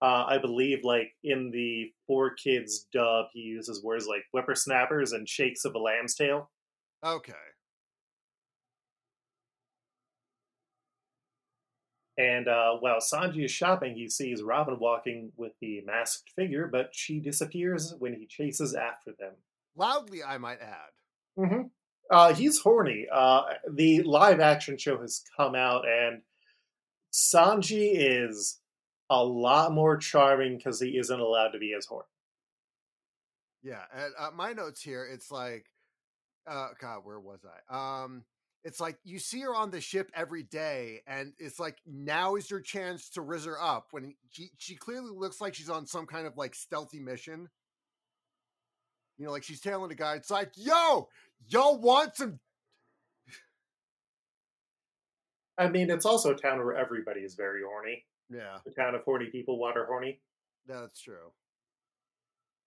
uh, 0.02 0.26
I 0.28 0.38
believe, 0.38 0.80
like 0.84 1.14
in 1.24 1.52
the 1.52 1.92
Four 2.08 2.34
Kids 2.34 2.88
dub, 2.94 3.28
he 3.34 3.42
uses 3.42 3.84
words 3.84 4.08
like 4.08 4.24
whippersnappers 4.32 5.12
and 5.12 5.28
shakes 5.28 5.66
of 5.66 5.76
a 5.76 5.80
lamb's 5.80 6.16
tail. 6.16 6.50
Okay. 7.06 7.34
And 12.18 12.50
uh, 12.50 12.72
while 12.82 13.00
Sanji 13.00 13.46
is 13.46 13.52
shopping, 13.52 13.96
he 13.96 14.10
sees 14.10 14.44
Robin 14.44 14.78
walking 14.78 15.32
with 15.38 15.54
the 15.62 15.82
masked 15.86 16.32
figure, 16.36 16.68
but 16.68 16.90
she 16.92 17.22
disappears 17.22 17.94
when 17.98 18.14
he 18.14 18.28
chases 18.28 18.76
after 18.76 19.12
them. 19.18 19.32
Loudly, 19.78 20.22
I 20.22 20.38
might 20.38 20.60
add. 20.60 21.40
Mm-hmm. 21.40 21.62
Uh, 22.12 22.34
he's 22.34 22.60
horny. 22.60 23.08
Uh, 23.10 23.44
the 23.72 24.04
live 24.04 24.42
action 24.42 24.78
show 24.78 25.00
has 25.00 25.24
come 25.38 25.56
out, 25.56 25.86
and 25.88 26.22
Sanji 27.14 27.92
is 27.96 28.59
a 29.10 29.24
lot 29.24 29.72
more 29.72 29.98
charming 29.98 30.58
because 30.58 30.80
he 30.80 30.98
isn't 30.98 31.20
allowed 31.20 31.50
to 31.50 31.60
be 31.60 31.74
as 31.78 31.86
horny. 31.86 32.06
Yeah, 33.62 33.84
and 33.94 34.14
uh, 34.18 34.30
my 34.34 34.54
notes 34.54 34.82
here, 34.82 35.06
it's 35.12 35.32
like, 35.32 35.66
uh, 36.48 36.70
God, 36.80 37.00
where 37.04 37.20
was 37.20 37.40
I? 37.44 38.04
Um, 38.04 38.24
it's 38.64 38.80
like 38.80 38.98
you 39.04 39.20
see 39.20 39.42
her 39.42 39.56
on 39.56 39.72
the 39.72 39.82
ship 39.82 40.12
every 40.14 40.44
day, 40.44 41.02
and 41.08 41.34
it's 41.40 41.60
like 41.60 41.78
now 41.86 42.36
is 42.36 42.50
your 42.50 42.62
chance 42.62 43.10
to 43.12 43.22
riz 43.22 43.46
her 43.46 43.62
up 43.62 43.88
when 43.92 44.16
she 44.30 44.52
she 44.58 44.76
clearly 44.76 45.12
looks 45.14 45.42
like 45.42 45.54
she's 45.54 45.70
on 45.70 45.88
some 45.88 46.06
kind 46.06 46.28
of 46.28 46.38
like 46.38 46.56
stealthy 46.56 47.00
mission. 47.00 47.50
You 49.18 49.26
know, 49.26 49.32
like 49.32 49.44
she's 49.44 49.62
tailing 49.62 49.92
a 49.92 49.96
guy. 49.96 50.16
It's 50.16 50.32
like, 50.32 50.52
yo, 50.56 51.10
y'all 51.48 51.78
want 51.80 52.16
some? 52.16 52.40
I 55.58 55.68
mean, 55.68 55.90
it's 55.90 56.06
also 56.06 56.32
a 56.34 56.38
town 56.38 56.60
where 56.60 56.78
everybody 56.78 57.20
is 57.22 57.36
very 57.36 57.62
horny. 57.68 58.06
Yeah, 58.30 58.60
The 58.66 58.72
town 58.72 58.96
of 58.96 59.02
horny 59.04 59.28
people, 59.32 59.58
water 59.58 59.86
horny. 59.86 60.22
that's 60.68 61.02
true. 61.02 61.32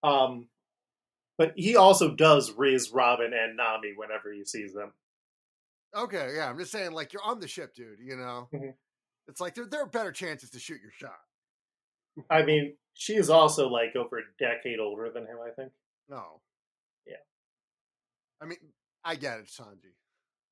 Um, 0.03 0.49
but 1.39 1.53
he 1.57 1.77
also 1.77 2.15
does 2.15 2.53
riz 2.53 2.91
Robin 2.91 3.33
and 3.33 3.57
Nami 3.57 3.93
whenever 3.97 4.33
he 4.33 4.45
sees 4.45 4.73
them. 4.75 4.93
Okay, 5.95 6.33
yeah, 6.37 6.49
I'm 6.49 6.59
just 6.59 6.73
saying, 6.73 6.93
like 6.93 7.13
you're 7.13 7.23
on 7.23 7.39
the 7.39 7.47
ship, 7.49 7.75
dude. 7.75 8.01
You 8.01 8.17
know, 8.17 8.49
Mhm. 8.53 8.77
it's 9.29 9.41
like 9.41 9.55
there 9.55 9.67
there 9.67 9.83
are 9.83 9.87
better 9.89 10.11
chances 10.13 10.51
to 10.51 10.59
shoot 10.59 10.81
your 10.81 10.91
shot. 10.91 11.21
I 12.29 12.43
mean, 12.43 12.77
she 12.95 13.15
is 13.15 13.31
also 13.31 13.69
like 13.69 13.95
over 13.97 14.19
a 14.19 14.23
decade 14.39 14.81
older 14.81 15.11
than 15.11 15.27
him, 15.27 15.39
I 15.41 15.51
think. 15.51 15.73
No. 16.09 16.43
Yeah. 17.07 17.23
I 18.41 18.47
mean, 18.47 18.73
I 19.05 19.15
get 19.17 19.39
it, 19.41 19.47
Sanji. 19.47 19.95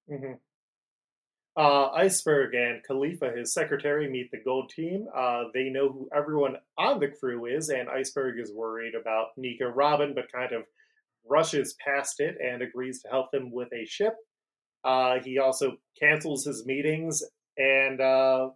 Mm-hmm. 0.09 0.35
Uh, 1.57 1.89
Iceberg 1.89 2.55
and 2.55 2.81
Kalifa, 2.89 3.37
his 3.37 3.53
secretary, 3.53 4.09
meet 4.09 4.31
the 4.31 4.41
gold 4.43 4.71
team. 4.71 5.07
Uh, 5.15 5.45
they 5.53 5.65
know 5.65 5.89
who 5.91 6.09
everyone 6.15 6.57
on 6.79 7.01
the 7.01 7.09
crew 7.09 7.47
is, 7.47 7.69
and 7.71 7.89
Iceberg 7.89 8.39
is 8.39 8.53
worried 8.53 8.95
about 8.95 9.29
Nico 9.37 9.67
Robin, 9.67 10.15
but 10.15 10.31
kind 10.33 10.53
of 10.53 10.63
rushes 11.29 11.75
past 11.85 12.21
it 12.21 12.37
and 12.43 12.63
agrees 12.63 13.03
to 13.03 13.09
help 13.09 13.31
them 13.31 13.51
with 13.51 13.69
a 13.73 13.85
ship. 13.85 14.15
Uh, 14.85 15.17
he 15.25 15.39
also 15.39 15.77
cancels 15.99 16.45
his 16.45 16.65
meetings 16.65 17.23
and 17.59 18.01
uh, 18.01 18.49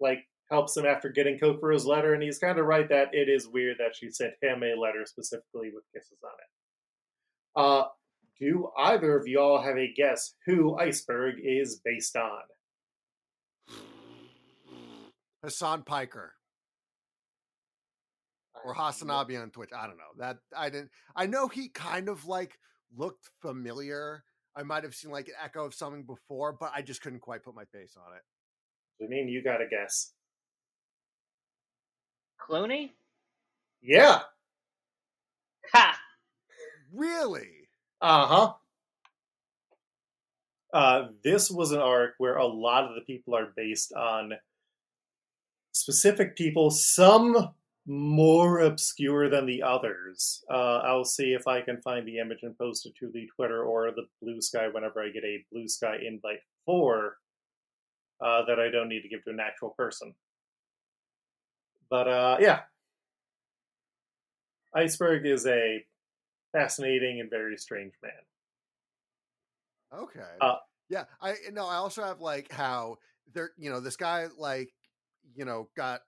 like 0.00 0.26
helps 0.50 0.76
him 0.76 0.84
after 0.84 1.08
getting 1.08 1.38
Kokoro's 1.38 1.86
letter, 1.86 2.12
and 2.12 2.22
he's 2.22 2.38
kind 2.38 2.58
of 2.58 2.66
right 2.66 2.88
that 2.88 3.08
it 3.12 3.28
is 3.28 3.48
weird 3.48 3.78
that 3.78 3.94
she 3.94 4.10
sent 4.10 4.34
him 4.42 4.62
a 4.62 4.78
letter 4.78 5.06
specifically 5.06 5.70
with 5.72 5.84
kisses 5.94 6.18
on 6.24 6.30
it. 6.30 7.86
Do 8.40 8.70
either 8.78 9.18
of 9.18 9.26
y'all 9.26 9.60
have 9.60 9.76
a 9.76 9.92
guess 9.94 10.34
who 10.46 10.78
Iceberg 10.78 11.34
is 11.44 11.80
based 11.84 12.16
on? 12.16 12.40
Hasan 15.42 15.82
Piker 15.82 16.34
or 18.64 18.74
Hasanabi 18.74 19.40
on 19.40 19.50
Twitch. 19.50 19.70
I 19.76 19.86
don't 19.86 19.96
know. 19.96 20.04
That 20.18 20.38
I 20.56 20.70
didn't. 20.70 20.90
I 21.14 21.26
know 21.26 21.48
he 21.48 21.68
kind 21.68 22.08
of 22.08 22.26
like 22.26 22.58
looked 22.96 23.28
familiar. 23.40 24.24
I 24.56 24.62
might 24.62 24.84
have 24.84 24.94
seen 24.94 25.10
like 25.10 25.28
an 25.28 25.34
echo 25.42 25.64
of 25.64 25.74
something 25.74 26.04
before, 26.04 26.56
but 26.58 26.72
I 26.74 26.82
just 26.82 27.02
couldn't 27.02 27.20
quite 27.20 27.44
put 27.44 27.54
my 27.54 27.64
face 27.72 27.96
on 27.96 28.14
it. 28.14 29.04
I 29.04 29.08
mean, 29.08 29.28
you 29.28 29.42
got 29.42 29.60
a 29.62 29.66
guess. 29.68 30.12
Clooney? 32.40 32.90
Yeah. 33.82 34.20
Ha! 35.72 35.98
Really? 36.92 37.59
Uh-huh. 38.00 38.54
Uh 40.72 41.08
This 41.24 41.50
was 41.50 41.72
an 41.72 41.80
arc 41.80 42.14
where 42.18 42.36
a 42.36 42.46
lot 42.46 42.84
of 42.84 42.94
the 42.94 43.02
people 43.02 43.34
are 43.36 43.52
based 43.56 43.92
on 43.92 44.34
specific 45.72 46.36
people, 46.36 46.70
some 46.70 47.54
more 47.86 48.60
obscure 48.60 49.28
than 49.28 49.46
the 49.46 49.62
others. 49.62 50.44
Uh, 50.50 50.78
I'll 50.84 51.04
see 51.04 51.32
if 51.32 51.46
I 51.48 51.60
can 51.62 51.80
find 51.82 52.06
the 52.06 52.18
image 52.18 52.40
and 52.42 52.56
post 52.56 52.86
it 52.86 52.94
to 53.00 53.10
the 53.10 53.26
Twitter 53.34 53.64
or 53.64 53.90
the 53.90 54.06
Blue 54.22 54.40
Sky 54.40 54.68
whenever 54.68 55.02
I 55.02 55.08
get 55.10 55.24
a 55.24 55.44
Blue 55.50 55.66
Sky 55.68 55.96
invite 56.06 56.40
for 56.66 57.16
uh, 58.20 58.44
that 58.46 58.60
I 58.60 58.70
don't 58.70 58.88
need 58.88 59.02
to 59.02 59.08
give 59.08 59.24
to 59.24 59.30
an 59.30 59.40
actual 59.40 59.70
person. 59.70 60.14
But 61.88 62.06
uh, 62.06 62.36
yeah, 62.40 62.60
Iceberg 64.74 65.26
is 65.26 65.46
a 65.46 65.84
fascinating 66.52 67.20
and 67.20 67.30
very 67.30 67.56
strange 67.56 67.92
man. 68.02 68.12
Okay. 69.92 70.20
Uh, 70.40 70.56
yeah. 70.88 71.04
I 71.20 71.34
no. 71.52 71.66
I 71.66 71.76
also 71.76 72.02
have 72.02 72.20
like 72.20 72.52
how 72.52 72.98
there. 73.32 73.50
You 73.58 73.70
know, 73.70 73.80
this 73.80 73.96
guy 73.96 74.26
like 74.38 74.72
you 75.34 75.44
know 75.44 75.68
got 75.76 76.00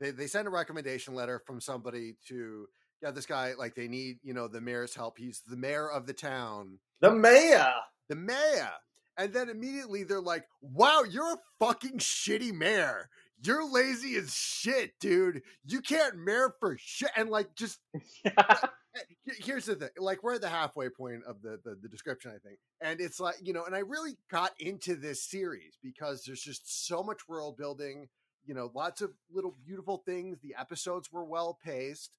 they 0.00 0.10
they 0.10 0.26
send 0.26 0.46
a 0.46 0.50
recommendation 0.50 1.14
letter 1.14 1.40
from 1.46 1.60
somebody 1.60 2.16
to 2.28 2.66
yeah 3.02 3.10
this 3.10 3.26
guy 3.26 3.54
like 3.58 3.74
they 3.74 3.88
need 3.88 4.18
you 4.22 4.34
know 4.34 4.48
the 4.48 4.60
mayor's 4.60 4.94
help. 4.94 5.18
He's 5.18 5.42
the 5.46 5.56
mayor 5.56 5.90
of 5.90 6.06
the 6.06 6.12
town. 6.12 6.78
The 7.00 7.10
mayor. 7.10 7.72
The 8.08 8.16
mayor. 8.16 8.70
And 9.16 9.32
then 9.34 9.50
immediately 9.50 10.04
they're 10.04 10.20
like, 10.20 10.46
wow, 10.62 11.02
you're 11.08 11.34
a 11.34 11.38
fucking 11.58 11.98
shitty 11.98 12.52
mayor. 12.52 13.10
You're 13.42 13.70
lazy 13.70 14.16
as 14.16 14.34
shit, 14.34 14.92
dude. 15.00 15.42
You 15.64 15.80
can't 15.80 16.18
mayor 16.18 16.54
for 16.58 16.76
shit. 16.78 17.10
And 17.16 17.28
like, 17.28 17.54
just 17.54 17.80
Eh, 18.96 19.32
here's 19.38 19.66
the 19.66 19.76
thing 19.76 19.88
like 19.98 20.22
we're 20.22 20.34
at 20.34 20.40
the 20.40 20.48
halfway 20.48 20.88
point 20.88 21.22
of 21.24 21.40
the, 21.42 21.60
the, 21.64 21.76
the 21.80 21.88
description 21.88 22.32
i 22.34 22.38
think 22.38 22.58
and 22.80 23.00
it's 23.00 23.20
like 23.20 23.36
you 23.40 23.52
know 23.52 23.64
and 23.64 23.74
i 23.74 23.80
really 23.80 24.16
got 24.30 24.50
into 24.58 24.96
this 24.96 25.22
series 25.22 25.78
because 25.80 26.24
there's 26.24 26.42
just 26.42 26.88
so 26.88 27.02
much 27.02 27.28
world 27.28 27.56
building 27.56 28.08
you 28.44 28.52
know 28.52 28.70
lots 28.74 29.00
of 29.00 29.12
little 29.32 29.54
beautiful 29.64 30.02
things 30.04 30.38
the 30.40 30.56
episodes 30.58 31.12
were 31.12 31.24
well 31.24 31.56
paced 31.64 32.10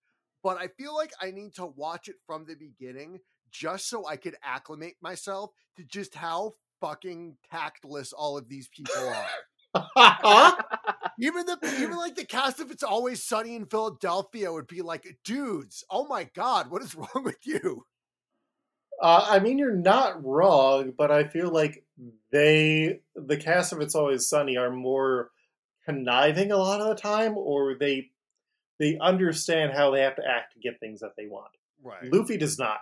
but 0.43 0.57
i 0.57 0.67
feel 0.67 0.95
like 0.95 1.11
i 1.21 1.29
need 1.29 1.53
to 1.53 1.65
watch 1.65 2.07
it 2.07 2.15
from 2.25 2.45
the 2.45 2.55
beginning 2.55 3.19
just 3.51 3.89
so 3.89 4.07
i 4.07 4.15
could 4.15 4.35
acclimate 4.41 4.95
myself 5.01 5.49
to 5.75 5.83
just 5.83 6.15
how 6.15 6.53
fucking 6.79 7.35
tactless 7.51 8.13
all 8.13 8.37
of 8.37 8.47
these 8.47 8.69
people 8.69 9.13
are 9.75 10.57
even 11.21 11.45
the 11.45 11.57
even 11.79 11.97
like 11.97 12.15
the 12.15 12.25
cast 12.25 12.59
of 12.59 12.71
It's 12.71 12.81
Always 12.81 13.23
Sunny 13.23 13.55
in 13.55 13.67
Philadelphia 13.67 14.51
would 14.51 14.67
be 14.67 14.81
like, 14.81 15.05
dudes, 15.23 15.83
oh 15.89 16.07
my 16.07 16.27
god, 16.33 16.71
what 16.71 16.81
is 16.81 16.95
wrong 16.95 17.23
with 17.23 17.45
you? 17.45 17.85
Uh, 18.99 19.27
I 19.29 19.39
mean, 19.39 19.57
you're 19.57 19.75
not 19.75 20.23
wrong, 20.25 20.93
but 20.97 21.11
I 21.11 21.23
feel 21.23 21.49
like 21.49 21.83
they, 22.31 23.01
the 23.15 23.37
cast 23.37 23.71
of 23.71 23.81
It's 23.81 23.95
Always 23.95 24.27
Sunny, 24.27 24.57
are 24.57 24.71
more 24.71 25.29
conniving 25.85 26.51
a 26.51 26.57
lot 26.57 26.81
of 26.81 26.87
the 26.87 27.01
time, 27.01 27.37
or 27.37 27.75
they 27.79 28.09
they 28.79 28.97
understand 28.99 29.73
how 29.73 29.91
they 29.91 30.01
have 30.01 30.15
to 30.15 30.27
act 30.27 30.53
to 30.53 30.59
get 30.59 30.79
things 30.79 31.01
that 31.01 31.11
they 31.15 31.27
want. 31.27 31.51
Right. 31.83 32.11
Luffy 32.11 32.37
does 32.37 32.57
not. 32.57 32.79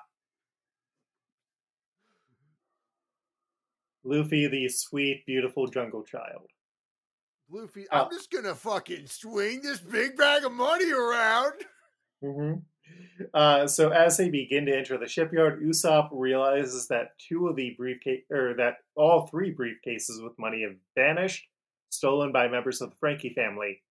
Luffy, 4.06 4.48
the 4.48 4.70
sweet, 4.70 5.26
beautiful 5.26 5.68
jungle 5.68 6.04
child. 6.04 6.48
Luffy, 7.50 7.88
Uh, 7.90 8.04
I'm 8.04 8.12
just 8.12 8.32
gonna 8.32 8.54
fucking 8.56 9.08
swing 9.08 9.62
this 9.62 9.80
big 9.80 10.16
bag 10.18 10.46
of 10.46 10.52
money 10.52 10.92
around. 10.92 11.54
hmm 12.22 12.54
Uh, 13.34 13.68
so 13.68 13.90
as 13.90 14.18
they 14.18 14.30
begin 14.30 14.66
to 14.66 14.76
enter 14.76 14.98
the 14.98 15.08
shipyard, 15.08 15.62
Usopp 15.62 16.10
realizes 16.12 16.88
that 16.88 17.18
two 17.20 17.48
of 17.48 17.56
the 17.56 17.72
briefcase, 17.72 18.24
or 18.32 18.54
that 18.56 18.78
all 18.96 19.28
three 19.28 19.54
briefcases 19.54 20.24
with 20.24 20.38
money 20.40 20.64
have 20.64 20.76
vanished, 20.96 21.48
stolen 21.90 22.32
by 22.32 22.48
members 22.48 22.82
of 22.82 22.90
the 22.90 22.96
Franky 22.96 23.34
family. 23.34 23.84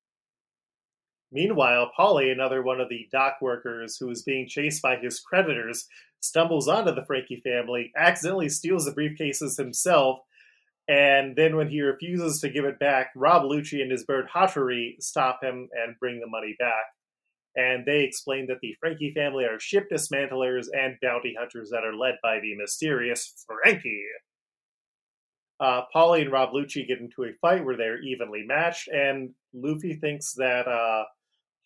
Meanwhile, 1.30 1.92
Polly, 1.94 2.30
another 2.30 2.62
one 2.62 2.80
of 2.80 2.88
the 2.88 3.08
dock 3.12 3.40
workers 3.40 3.96
who 3.98 4.10
is 4.10 4.22
being 4.22 4.48
chased 4.48 4.82
by 4.82 4.96
his 4.96 5.20
creditors, 5.20 5.86
stumbles 6.20 6.68
onto 6.68 6.94
the 6.94 7.04
Franky 7.04 7.40
family, 7.40 7.92
accidentally 7.96 8.48
steals 8.48 8.86
the 8.86 8.92
briefcases 8.92 9.56
himself, 9.56 10.20
and 10.88 11.36
then 11.36 11.56
when 11.56 11.68
he 11.68 11.82
refuses 11.82 12.40
to 12.40 12.48
give 12.48 12.64
it 12.64 12.78
back, 12.78 13.10
Rob 13.14 13.42
Lucci 13.42 13.82
and 13.82 13.90
his 13.90 14.04
bird 14.04 14.26
Hattori 14.34 14.94
stop 15.00 15.40
him 15.42 15.68
and 15.74 15.98
bring 16.00 16.18
the 16.20 16.26
money 16.26 16.56
back. 16.58 16.84
And 17.54 17.84
they 17.84 18.04
explain 18.04 18.46
that 18.46 18.60
the 18.62 18.74
Franky 18.80 19.12
family 19.14 19.44
are 19.44 19.60
ship 19.60 19.88
dismantlers 19.92 20.68
and 20.72 20.96
bounty 21.02 21.34
hunters 21.38 21.70
that 21.70 21.84
are 21.84 21.94
led 21.94 22.14
by 22.22 22.40
the 22.40 22.54
mysterious 22.56 23.44
Franky. 23.46 24.02
Uh, 25.60 25.82
Polly 25.92 26.22
and 26.22 26.32
Rob 26.32 26.50
Lucci 26.52 26.86
get 26.86 27.00
into 27.00 27.24
a 27.24 27.32
fight 27.40 27.64
where 27.64 27.76
they're 27.76 28.00
evenly 28.00 28.44
matched, 28.46 28.88
and 28.88 29.30
Luffy 29.52 29.94
thinks 29.94 30.34
that 30.34 30.68
uh, 30.68 31.04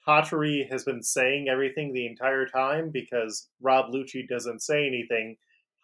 Hattori 0.08 0.68
has 0.70 0.82
been 0.82 1.02
saying 1.02 1.48
everything 1.48 1.92
the 1.92 2.06
entire 2.06 2.46
time 2.46 2.90
because 2.90 3.48
Rob 3.60 3.92
Lucci 3.92 4.26
doesn't 4.26 4.62
say 4.62 4.86
anything. 4.86 5.36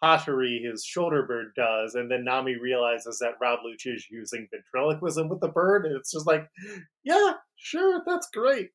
Hattori, 0.03 0.63
his 0.63 0.83
shoulder 0.83 1.23
bird, 1.23 1.51
does, 1.55 1.95
and 1.95 2.09
then 2.09 2.23
Nami 2.23 2.55
realizes 2.55 3.19
that 3.19 3.35
Rob 3.41 3.59
Lucci 3.59 3.95
is 3.95 4.07
using 4.09 4.47
ventriloquism 4.51 5.29
with 5.29 5.41
the 5.41 5.49
bird, 5.49 5.85
and 5.85 5.95
it's 5.95 6.11
just 6.11 6.27
like, 6.27 6.47
yeah, 7.03 7.33
sure, 7.57 8.01
that's 8.05 8.29
great. 8.33 8.69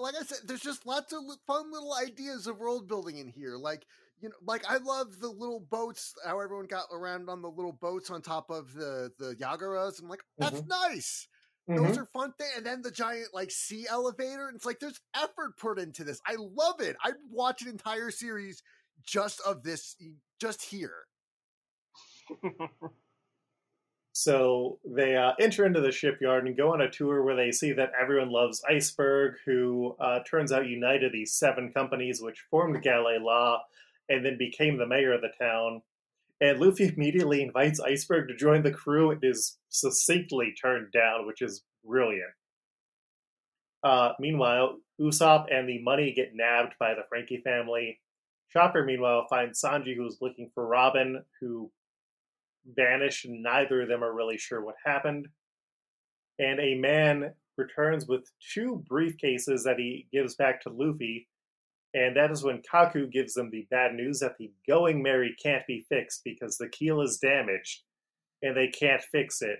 Like 0.00 0.14
I 0.18 0.24
said, 0.24 0.38
there's 0.46 0.62
just 0.62 0.86
lots 0.86 1.12
of 1.12 1.20
fun 1.46 1.70
little 1.70 1.94
ideas 1.94 2.46
of 2.46 2.58
world 2.58 2.88
building 2.88 3.18
in 3.18 3.28
here. 3.28 3.56
Like 3.58 3.84
you 4.20 4.30
know, 4.30 4.36
like 4.46 4.64
I 4.68 4.78
love 4.78 5.18
the 5.20 5.28
little 5.28 5.60
boats. 5.60 6.14
How 6.24 6.40
everyone 6.40 6.66
got 6.66 6.86
around 6.90 7.28
on 7.28 7.42
the 7.42 7.50
little 7.50 7.72
boats 7.72 8.10
on 8.10 8.22
top 8.22 8.50
of 8.50 8.72
the 8.72 9.10
the 9.18 9.34
Yagaras. 9.34 10.00
I'm 10.00 10.08
like, 10.08 10.22
that's 10.38 10.60
mm-hmm. 10.60 10.92
nice. 10.92 11.28
Those 11.68 11.78
mm-hmm. 11.78 12.00
are 12.00 12.08
fun 12.12 12.32
things. 12.38 12.52
And 12.56 12.66
then 12.66 12.82
the 12.82 12.90
giant 12.90 13.28
like 13.32 13.50
sea 13.50 13.86
elevator. 13.88 14.48
And 14.48 14.56
it's 14.56 14.66
like 14.66 14.80
there's 14.80 15.00
effort 15.14 15.58
put 15.58 15.78
into 15.78 16.04
this. 16.04 16.20
I 16.26 16.36
love 16.38 16.80
it. 16.80 16.96
I'd 17.04 17.14
watch 17.30 17.62
an 17.62 17.68
entire 17.68 18.10
series 18.10 18.62
just 19.02 19.40
of 19.46 19.62
this, 19.62 19.96
just 20.40 20.62
here. 20.62 21.06
So 24.16 24.78
they 24.84 25.16
uh, 25.16 25.32
enter 25.40 25.66
into 25.66 25.80
the 25.80 25.90
shipyard 25.90 26.46
and 26.46 26.56
go 26.56 26.72
on 26.72 26.80
a 26.80 26.88
tour 26.88 27.24
where 27.24 27.34
they 27.34 27.50
see 27.50 27.72
that 27.72 27.90
everyone 28.00 28.30
loves 28.30 28.62
Iceberg, 28.70 29.34
who 29.44 29.96
uh, 29.98 30.20
turns 30.20 30.52
out 30.52 30.68
united 30.68 31.12
these 31.12 31.34
seven 31.34 31.72
companies 31.72 32.20
which 32.22 32.44
formed 32.48 32.80
Galley-La 32.80 33.58
and 34.08 34.24
then 34.24 34.38
became 34.38 34.78
the 34.78 34.86
mayor 34.86 35.12
of 35.12 35.20
the 35.20 35.32
town. 35.44 35.82
And 36.40 36.60
Luffy 36.60 36.92
immediately 36.96 37.42
invites 37.42 37.80
Iceberg 37.80 38.28
to 38.28 38.36
join 38.36 38.62
the 38.62 38.70
crew 38.70 39.10
and 39.10 39.24
is 39.24 39.58
succinctly 39.68 40.54
turned 40.62 40.92
down, 40.92 41.26
which 41.26 41.42
is 41.42 41.64
brilliant. 41.84 42.34
Uh, 43.82 44.12
meanwhile, 44.20 44.78
Usopp 45.00 45.46
and 45.52 45.68
the 45.68 45.82
money 45.82 46.12
get 46.14 46.36
nabbed 46.36 46.74
by 46.78 46.94
the 46.94 47.02
Franky 47.08 47.42
family. 47.44 47.98
Chopper, 48.54 48.84
meanwhile, 48.84 49.26
finds 49.28 49.60
Sanji, 49.60 49.96
who's 49.96 50.18
looking 50.20 50.50
for 50.54 50.66
Robin, 50.66 51.22
who 51.40 51.70
vanished, 52.76 53.24
and 53.24 53.42
neither 53.42 53.82
of 53.82 53.88
them 53.88 54.02
are 54.04 54.14
really 54.14 54.38
sure 54.38 54.64
what 54.64 54.76
happened. 54.84 55.26
And 56.38 56.60
a 56.60 56.76
man 56.76 57.32
returns 57.56 58.06
with 58.06 58.30
two 58.52 58.84
briefcases 58.90 59.64
that 59.64 59.78
he 59.78 60.06
gives 60.12 60.36
back 60.36 60.60
to 60.62 60.70
Luffy, 60.70 61.28
and 61.94 62.16
that 62.16 62.30
is 62.30 62.42
when 62.42 62.62
Kaku 62.62 63.10
gives 63.10 63.34
them 63.34 63.50
the 63.50 63.66
bad 63.70 63.94
news 63.94 64.20
that 64.20 64.36
the 64.38 64.50
Going 64.68 65.02
Merry 65.02 65.34
can't 65.42 65.66
be 65.66 65.84
fixed 65.88 66.22
because 66.24 66.56
the 66.56 66.68
keel 66.68 67.00
is 67.00 67.18
damaged, 67.18 67.82
and 68.42 68.56
they 68.56 68.68
can't 68.68 69.02
fix 69.12 69.42
it. 69.42 69.58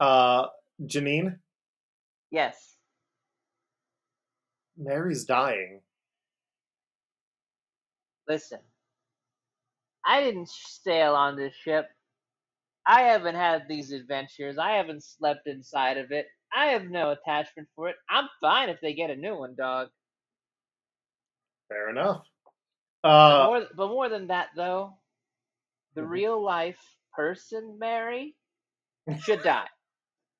Uh, 0.00 0.46
Janine, 0.82 1.38
Yes. 2.30 2.76
Mary's 4.76 5.24
dying. 5.24 5.80
Listen. 8.28 8.60
I 10.06 10.22
didn't 10.22 10.48
sail 10.50 11.14
on 11.14 11.36
this 11.36 11.54
ship. 11.54 11.86
I 12.86 13.02
haven't 13.02 13.36
had 13.36 13.66
these 13.68 13.92
adventures. 13.92 14.58
I 14.58 14.72
haven't 14.72 15.04
slept 15.04 15.46
inside 15.46 15.98
of 15.98 16.12
it. 16.12 16.26
I 16.54 16.66
have 16.68 16.84
no 16.84 17.12
attachment 17.12 17.68
for 17.76 17.88
it. 17.88 17.96
I'm 18.10 18.28
fine 18.40 18.70
if 18.70 18.80
they 18.80 18.94
get 18.94 19.10
a 19.10 19.16
new 19.16 19.36
one, 19.38 19.54
dog. 19.56 19.88
Fair 21.68 21.90
enough. 21.90 22.24
But 23.26 23.38
Uh, 23.38 23.40
more, 23.40 23.66
but 23.76 23.88
more 23.88 24.08
than 24.08 24.28
that, 24.28 24.48
though, 24.56 24.94
the 25.94 26.02
Mhm. 26.02 26.10
real 26.10 26.42
life 26.42 26.78
person, 27.14 27.78
Mary, 27.78 28.36
should 29.16 29.42
die. 29.42 29.68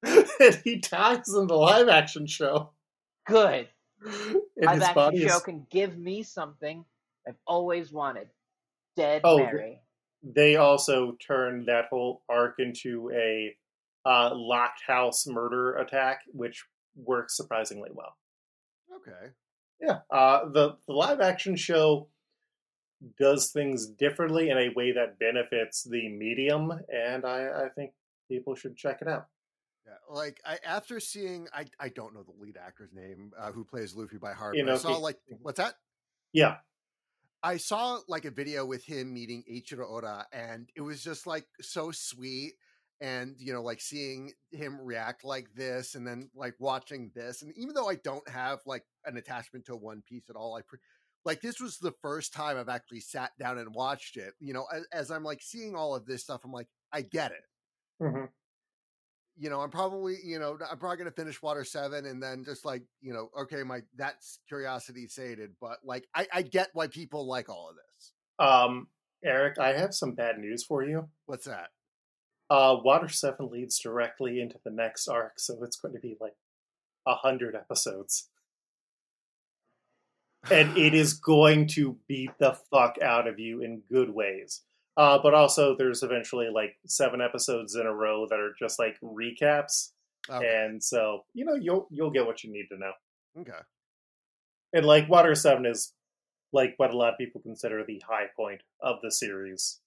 and 0.40 0.60
he 0.64 0.76
dies 0.76 1.28
in 1.34 1.46
the 1.48 1.54
live 1.56 1.88
action 1.88 2.26
show. 2.26 2.72
Good. 3.26 3.68
And 4.60 4.64
Live 4.66 4.82
action 4.82 5.16
show 5.16 5.40
is. 5.40 5.40
can 5.40 5.66
give 5.70 5.96
me 5.98 6.22
something 6.22 6.84
I've 7.28 7.38
always 7.46 7.92
wanted. 7.92 8.28
Dead 8.96 9.20
Oh, 9.24 9.38
Mary. 9.38 9.80
They 10.22 10.56
also 10.56 11.16
turned 11.24 11.66
that 11.66 11.84
whole 11.90 12.22
arc 12.28 12.56
into 12.58 13.10
a 13.14 13.54
uh, 14.04 14.30
locked 14.34 14.82
house 14.86 15.26
murder 15.26 15.76
attack, 15.76 16.20
which 16.32 16.64
works 16.96 17.36
surprisingly 17.36 17.90
well. 17.92 18.16
Okay. 18.96 19.32
Yeah, 19.80 19.98
uh, 20.10 20.48
the 20.48 20.76
the 20.88 20.92
live 20.92 21.20
action 21.20 21.54
show 21.54 22.08
does 23.18 23.52
things 23.52 23.86
differently 23.86 24.50
in 24.50 24.58
a 24.58 24.70
way 24.74 24.90
that 24.92 25.20
benefits 25.20 25.84
the 25.84 26.08
medium, 26.08 26.72
and 26.88 27.24
I, 27.24 27.66
I 27.66 27.68
think 27.68 27.92
people 28.28 28.56
should 28.56 28.76
check 28.76 28.98
it 29.02 29.08
out. 29.08 29.26
Yeah, 29.86 29.92
like 30.10 30.40
I 30.44 30.58
after 30.66 30.98
seeing 30.98 31.46
I 31.52 31.66
I 31.78 31.90
don't 31.90 32.12
know 32.12 32.24
the 32.24 32.42
lead 32.42 32.56
actor's 32.56 32.92
name 32.92 33.32
uh, 33.38 33.52
who 33.52 33.64
plays 33.64 33.94
Luffy 33.94 34.18
by 34.18 34.32
heart. 34.32 34.56
But 34.58 34.68
I 34.68 34.76
saw 34.78 34.96
Iñaki. 34.96 35.00
like 35.00 35.18
what's 35.42 35.58
that? 35.58 35.74
Yeah, 36.32 36.56
I 37.42 37.56
saw 37.56 38.00
like 38.08 38.24
a 38.24 38.30
video 38.30 38.64
with 38.66 38.84
him 38.84 39.12
meeting 39.14 39.44
Ichiro 39.50 39.88
Oda, 39.88 40.26
and 40.32 40.68
it 40.76 40.80
was 40.80 41.02
just 41.02 41.26
like 41.26 41.46
so 41.60 41.90
sweet. 41.92 42.54
And 43.00 43.36
you 43.38 43.52
know, 43.52 43.62
like 43.62 43.80
seeing 43.80 44.32
him 44.50 44.80
react 44.80 45.24
like 45.24 45.48
this, 45.54 45.94
and 45.94 46.06
then 46.06 46.30
like 46.34 46.54
watching 46.58 47.12
this, 47.14 47.42
and 47.42 47.52
even 47.56 47.74
though 47.74 47.88
I 47.88 47.94
don't 47.96 48.28
have 48.28 48.60
like 48.66 48.84
an 49.04 49.16
attachment 49.16 49.66
to 49.66 49.76
One 49.76 50.02
Piece 50.08 50.28
at 50.28 50.36
all, 50.36 50.56
I 50.56 50.62
pre- 50.62 50.80
like 51.24 51.40
this 51.40 51.60
was 51.60 51.78
the 51.78 51.94
first 52.02 52.32
time 52.32 52.56
I've 52.56 52.68
actually 52.68 53.00
sat 53.00 53.32
down 53.38 53.58
and 53.58 53.74
watched 53.74 54.16
it. 54.16 54.34
You 54.40 54.54
know, 54.54 54.66
as, 54.74 54.86
as 54.92 55.10
I'm 55.12 55.22
like 55.24 55.42
seeing 55.42 55.76
all 55.76 55.94
of 55.94 56.06
this 56.06 56.22
stuff, 56.22 56.40
I'm 56.44 56.52
like, 56.52 56.68
I 56.92 57.02
get 57.02 57.30
it. 57.32 57.44
hmm 58.00 58.24
you 59.38 59.50
know, 59.50 59.60
I'm 59.60 59.70
probably, 59.70 60.16
you 60.24 60.38
know, 60.38 60.58
I'm 60.70 60.78
probably 60.78 60.98
gonna 60.98 61.10
finish 61.10 61.40
Water 61.40 61.64
Seven 61.64 62.06
and 62.06 62.22
then 62.22 62.44
just 62.44 62.64
like, 62.64 62.82
you 63.00 63.12
know, 63.12 63.30
okay, 63.42 63.62
my 63.62 63.80
that's 63.96 64.40
curiosity 64.48 65.06
sated, 65.08 65.50
but 65.60 65.78
like, 65.84 66.06
I, 66.14 66.26
I 66.32 66.42
get 66.42 66.68
why 66.72 66.88
people 66.88 67.26
like 67.26 67.48
all 67.48 67.70
of 67.70 67.76
this. 67.76 68.12
um, 68.38 68.88
Eric, 69.24 69.58
I 69.58 69.72
have 69.72 69.94
some 69.94 70.12
bad 70.14 70.38
news 70.38 70.64
for 70.64 70.84
you. 70.84 71.08
What's 71.26 71.46
that? 71.46 71.68
Uh, 72.50 72.76
Water 72.82 73.08
Seven 73.08 73.50
leads 73.50 73.78
directly 73.78 74.40
into 74.40 74.56
the 74.64 74.70
next 74.70 75.08
arc, 75.08 75.38
so 75.38 75.62
it's 75.62 75.76
going 75.76 75.94
to 75.94 76.00
be 76.00 76.16
like 76.20 76.34
a 77.06 77.14
hundred 77.14 77.54
episodes, 77.54 78.28
and 80.50 80.76
it 80.78 80.94
is 80.94 81.12
going 81.14 81.66
to 81.68 81.98
beat 82.06 82.30
the 82.38 82.56
fuck 82.70 82.96
out 83.02 83.26
of 83.26 83.38
you 83.38 83.60
in 83.60 83.82
good 83.92 84.10
ways. 84.10 84.62
Uh, 84.98 85.16
but 85.22 85.32
also, 85.32 85.76
there's 85.78 86.02
eventually 86.02 86.48
like 86.52 86.76
seven 86.86 87.20
episodes 87.22 87.76
in 87.76 87.86
a 87.86 87.94
row 87.94 88.26
that 88.28 88.38
are 88.40 88.52
just 88.58 88.78
like 88.80 88.98
recaps, 89.00 89.92
Okay. 90.28 90.44
and 90.64 90.82
so 90.82 91.24
you 91.34 91.44
know 91.44 91.54
you'll 91.54 91.86
you'll 91.90 92.10
get 92.10 92.26
what 92.26 92.42
you 92.44 92.50
need 92.52 92.66
to 92.72 92.76
know. 92.78 92.92
okay. 93.40 93.60
And 94.72 94.84
like 94.84 95.08
Water 95.08 95.34
Seven 95.34 95.64
is 95.66 95.94
like 96.52 96.74
what 96.78 96.92
a 96.92 96.96
lot 96.96 97.12
of 97.12 97.18
people 97.18 97.40
consider 97.40 97.84
the 97.84 98.02
high 98.06 98.26
point 98.36 98.60
of 98.82 98.96
the 99.02 99.10
series, 99.10 99.80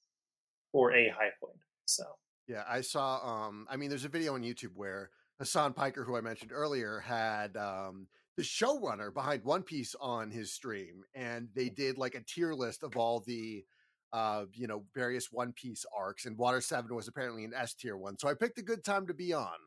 or 0.73 0.93
a 0.93 1.09
high 1.09 1.31
point. 1.43 1.59
So 1.85 2.03
Yeah, 2.47 2.63
I 2.67 2.81
saw. 2.81 3.19
Um, 3.47 3.67
I 3.69 3.75
mean, 3.77 3.89
there's 3.89 4.05
a 4.05 4.09
video 4.09 4.33
on 4.35 4.43
YouTube 4.43 4.75
where 4.75 5.09
Hasan 5.39 5.73
Piker, 5.73 6.03
who 6.05 6.15
I 6.15 6.21
mentioned 6.21 6.51
earlier, 6.53 6.99
had 6.99 7.57
um 7.57 8.07
the 8.37 8.43
showrunner 8.43 9.13
behind 9.13 9.43
One 9.43 9.61
Piece 9.63 9.93
on 9.99 10.31
his 10.31 10.53
stream, 10.53 11.03
and 11.13 11.49
they 11.53 11.67
did 11.69 11.97
like 11.97 12.15
a 12.15 12.21
tier 12.23 12.53
list 12.53 12.81
of 12.83 12.95
all 12.95 13.19
the 13.19 13.65
uh 14.13 14.45
you 14.53 14.67
know 14.67 14.83
various 14.93 15.31
One 15.31 15.53
Piece 15.53 15.85
arcs, 15.97 16.25
and 16.25 16.37
Water 16.37 16.61
Seven 16.61 16.95
was 16.95 17.07
apparently 17.07 17.43
an 17.45 17.53
S 17.55 17.73
tier 17.73 17.97
one. 17.97 18.17
So 18.17 18.27
I 18.27 18.33
picked 18.33 18.59
a 18.59 18.63
good 18.63 18.83
time 18.83 19.07
to 19.07 19.13
be 19.13 19.33
on. 19.33 19.57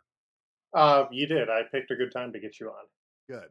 uh, 0.74 1.04
you 1.10 1.26
did. 1.26 1.48
I 1.48 1.62
picked 1.70 1.90
a 1.90 1.96
good 1.96 2.12
time 2.12 2.32
to 2.32 2.40
get 2.40 2.58
you 2.60 2.68
on. 2.68 2.84
Good. 3.28 3.48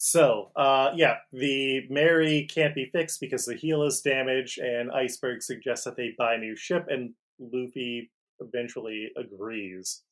So, 0.00 0.52
uh, 0.54 0.92
yeah, 0.94 1.16
the 1.32 1.82
Mary 1.90 2.46
can't 2.48 2.74
be 2.74 2.88
fixed 2.92 3.20
because 3.20 3.44
the 3.46 3.56
heel 3.56 3.82
is 3.82 4.00
damaged, 4.00 4.58
and 4.58 4.92
Iceberg 4.92 5.42
suggests 5.42 5.84
that 5.86 5.96
they 5.96 6.14
buy 6.16 6.34
a 6.34 6.38
new 6.38 6.54
ship, 6.54 6.86
and 6.88 7.14
Luffy 7.40 8.12
eventually 8.38 9.10
agrees. 9.16 10.02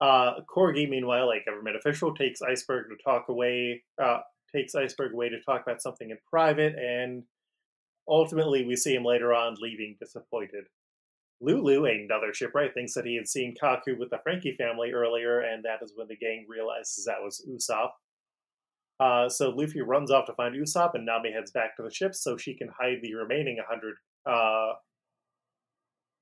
Uh, 0.00 0.40
Corgi, 0.52 0.88
meanwhile, 0.88 1.30
a 1.30 1.38
government 1.48 1.76
official, 1.76 2.14
takes 2.14 2.42
Iceberg 2.42 2.86
to 2.88 2.96
talk 3.04 3.28
away, 3.28 3.84
uh, 4.02 4.20
takes 4.52 4.74
Iceberg 4.74 5.12
away 5.12 5.28
to 5.28 5.40
talk 5.42 5.62
about 5.62 5.80
something 5.80 6.10
in 6.10 6.18
private, 6.28 6.74
and 6.74 7.22
ultimately 8.10 8.64
we 8.64 8.76
see 8.76 8.94
him 8.94 9.04
later 9.04 9.32
on 9.32 9.56
leaving 9.60 9.96
disappointed. 9.98 10.64
Lulu, 11.40 11.86
another 11.86 12.34
shipwright, 12.34 12.74
thinks 12.74 12.92
that 12.94 13.06
he 13.06 13.16
had 13.16 13.26
seen 13.26 13.54
Kaku 13.60 13.98
with 13.98 14.10
the 14.10 14.18
Franky 14.22 14.54
family 14.58 14.92
earlier, 14.92 15.40
and 15.40 15.64
that 15.64 15.82
is 15.82 15.92
when 15.96 16.08
the 16.08 16.16
gang 16.16 16.44
realizes 16.48 17.06
that 17.06 17.22
was 17.22 17.42
Usopp. 17.48 17.90
Uh, 19.00 19.30
so 19.30 19.48
Luffy 19.48 19.80
runs 19.80 20.10
off 20.10 20.26
to 20.26 20.34
find 20.34 20.54
Usopp, 20.54 20.94
and 20.94 21.06
Nami 21.06 21.32
heads 21.32 21.50
back 21.50 21.76
to 21.76 21.82
the 21.82 21.90
ship 21.90 22.14
so 22.14 22.36
she 22.36 22.54
can 22.54 22.68
hide 22.78 22.98
the 23.02 23.14
remaining 23.14 23.56
100 23.56 23.94
uh, 24.26 24.74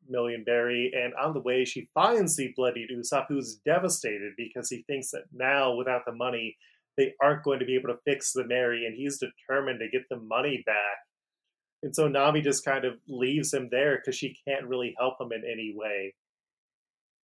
million 0.09 0.45
berry. 0.45 0.93
And 0.95 1.13
on 1.15 1.35
the 1.35 1.41
way, 1.41 1.65
she 1.65 1.89
finds 1.93 2.37
the 2.37 2.53
bloodied 2.57 2.91
Usopp, 2.91 3.27
who's 3.29 3.61
devastated 3.67 4.35
because 4.37 4.71
he 4.71 4.85
thinks 4.87 5.11
that 5.11 5.25
now, 5.33 5.75
without 5.75 6.03
the 6.07 6.15
money, 6.15 6.57
they 6.97 7.15
aren't 7.21 7.43
going 7.43 7.59
to 7.59 7.65
be 7.65 7.75
able 7.75 7.89
to 7.89 8.01
fix 8.05 8.33
the 8.33 8.47
Mary, 8.47 8.87
and 8.87 8.95
he's 8.97 9.19
determined 9.19 9.81
to 9.81 9.89
get 9.89 10.09
the 10.09 10.19
money 10.19 10.63
back. 10.65 10.99
And 11.83 11.95
so 11.95 12.09
Nami 12.09 12.41
just 12.41 12.65
kind 12.65 12.85
of 12.85 12.95
leaves 13.07 13.55
him 13.55 13.69
there 13.71 13.97
because 13.97 14.17
she 14.17 14.37
can't 14.47 14.67
really 14.67 14.95
help 14.99 15.21
him 15.21 15.33
in 15.33 15.45
any 15.45 15.73
way. 15.77 16.15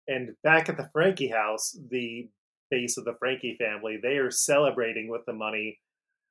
And 0.07 0.37
back 0.45 0.69
at 0.69 0.77
the 0.77 0.89
Franky 0.93 1.29
house, 1.29 1.77
the 1.91 2.29
base 2.71 2.97
of 2.97 3.05
the 3.05 3.17
Franky 3.19 3.57
family, 3.59 3.99
they 4.01 4.17
are 4.17 4.31
celebrating 4.31 5.09
with 5.09 5.25
the 5.27 5.33
money 5.33 5.81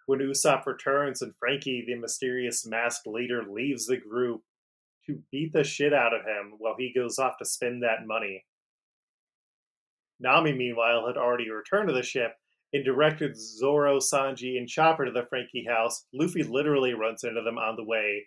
when 0.05 0.19
Usopp 0.19 0.65
returns 0.65 1.21
and 1.21 1.33
Franky, 1.39 1.83
the 1.85 1.95
mysterious 1.95 2.65
masked 2.65 3.07
leader, 3.07 3.43
leaves 3.43 3.85
the 3.85 3.97
group 3.97 4.41
to 5.05 5.21
beat 5.31 5.53
the 5.53 5.63
shit 5.63 5.93
out 5.93 6.13
of 6.13 6.25
him 6.25 6.55
while 6.57 6.75
he 6.77 6.93
goes 6.93 7.19
off 7.19 7.37
to 7.37 7.45
spend 7.45 7.83
that 7.83 8.05
money. 8.05 8.45
Nami, 10.19 10.53
meanwhile, 10.53 11.07
had 11.07 11.17
already 11.17 11.49
returned 11.49 11.87
to 11.89 11.93
the 11.93 12.03
ship 12.03 12.35
and 12.73 12.83
directed 12.83 13.37
Zoro, 13.37 13.99
Sanji, 13.99 14.57
and 14.57 14.67
Chopper 14.67 15.05
to 15.05 15.11
the 15.11 15.27
Franky 15.29 15.65
house. 15.67 16.05
Luffy 16.11 16.43
literally 16.43 16.93
runs 16.93 17.23
into 17.23 17.41
them 17.41 17.57
on 17.57 17.75
the 17.75 17.83
way. 17.83 18.25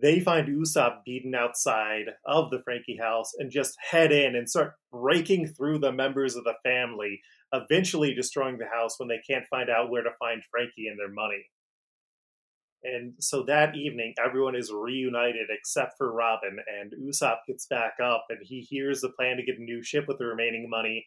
They 0.00 0.20
find 0.20 0.48
Usopp 0.48 1.04
beaten 1.04 1.34
outside 1.34 2.06
of 2.24 2.50
the 2.50 2.62
Franky 2.64 2.96
house 2.96 3.32
and 3.38 3.50
just 3.50 3.76
head 3.90 4.10
in 4.10 4.34
and 4.34 4.48
start 4.48 4.72
breaking 4.90 5.48
through 5.48 5.80
the 5.80 5.92
members 5.92 6.34
of 6.34 6.44
the 6.44 6.54
family, 6.64 7.20
eventually 7.52 8.14
destroying 8.14 8.56
the 8.56 8.66
house 8.66 8.98
when 8.98 9.08
they 9.08 9.20
can't 9.28 9.44
find 9.50 9.68
out 9.68 9.90
where 9.90 10.02
to 10.02 10.10
find 10.18 10.42
Franky 10.50 10.86
and 10.86 10.98
their 10.98 11.12
money. 11.12 11.44
And 12.84 13.14
so 13.20 13.42
that 13.44 13.76
evening, 13.76 14.14
everyone 14.24 14.56
is 14.56 14.72
reunited 14.72 15.48
except 15.50 15.98
for 15.98 16.12
Robin, 16.12 16.56
and 16.80 16.92
Usopp 17.06 17.38
gets 17.46 17.66
back 17.66 17.94
up 18.02 18.24
and 18.30 18.38
he 18.42 18.60
hears 18.60 19.02
the 19.02 19.10
plan 19.10 19.36
to 19.36 19.44
get 19.44 19.58
a 19.58 19.62
new 19.62 19.82
ship 19.82 20.06
with 20.08 20.18
the 20.18 20.24
remaining 20.24 20.68
money 20.70 21.06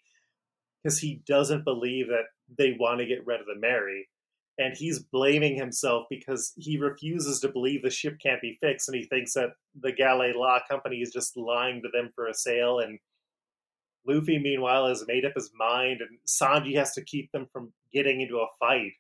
because 0.86 1.00
he 1.00 1.24
doesn't 1.28 1.66
believe 1.66 2.10
that 2.10 2.26
they 2.60 2.78
want 2.80 3.00
to 3.00 3.08
get 3.08 3.26
rid 3.26 3.40
of 3.40 3.48
the 3.48 3.60
Mary. 3.60 4.08
And 4.60 4.78
he's 4.78 5.00
blaming 5.00 5.58
himself 5.58 6.06
because 6.12 6.54
he 6.56 6.78
refuses 6.78 7.40
to 7.40 7.50
believe 7.50 7.82
the 7.82 7.90
ship 7.90 8.18
can't 8.22 8.42
be 8.42 8.58
fixed, 8.62 8.88
and 8.88 8.96
he 8.96 9.04
thinks 9.04 9.34
that 9.34 9.50
the 9.82 9.92
Galley-La 9.92 10.60
Company 10.70 10.98
is 10.98 11.12
just 11.12 11.36
lying 11.36 11.82
to 11.82 11.90
them 11.92 12.12
for 12.14 12.28
a 12.28 12.34
sale. 12.36 12.80
And 12.80 13.00
Luffy, 14.08 14.38
meanwhile, 14.38 14.88
has 14.88 15.04
made 15.08 15.26
up 15.26 15.34
his 15.36 15.50
mind, 15.58 16.02
and 16.02 16.20
Sanji 16.26 16.78
has 16.78 16.94
to 16.94 17.04
keep 17.04 17.32
them 17.32 17.48
from 17.52 17.74
getting 17.92 18.22
into 18.22 18.38
a 18.38 18.48
fight. 18.60 18.94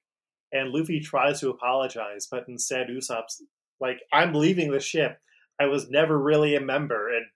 And 0.51 0.71
Luffy 0.71 0.99
tries 0.99 1.39
to 1.41 1.51
apologize, 1.51 2.27
but 2.29 2.45
instead 2.47 2.87
Usopp's 2.87 3.43
like, 3.79 3.99
I'm 4.11 4.33
leaving 4.33 4.71
the 4.71 4.79
ship. 4.79 5.19
I 5.59 5.67
was 5.67 5.89
never 5.89 6.17
really 6.17 6.55
a 6.55 6.61
member, 6.61 7.15
and 7.15 7.27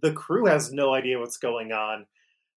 the 0.00 0.12
crew 0.12 0.46
has 0.46 0.72
no 0.72 0.94
idea 0.94 1.18
what's 1.18 1.38
going 1.38 1.72
on. 1.72 2.06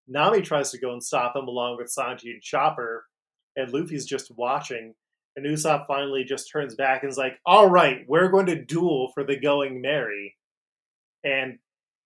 Nami 0.09 0.41
tries 0.43 0.71
to 0.71 0.79
go 0.79 0.93
and 0.93 1.03
stop 1.03 1.37
him 1.37 1.49
along 1.49 1.77
with 1.77 1.93
Sanji 1.95 2.31
and 2.31 2.43
Chopper, 2.43 3.05
and 3.57 3.73
Luffy's 3.73 4.07
just 4.07 4.33
watching. 4.37 4.95
And 5.37 5.47
Usopp 5.47 5.87
finally 5.87 6.25
just 6.25 6.51
turns 6.51 6.75
back 6.75 7.03
and 7.03 7.13
is 7.13 7.19
like, 7.19 7.39
All 7.47 7.69
right, 7.69 8.05
we're 8.09 8.31
going 8.31 8.47
to 8.47 8.65
duel 8.65 9.13
for 9.15 9.23
the 9.23 9.39
Going 9.39 9.81
Merry. 9.81 10.37
And 11.23 11.59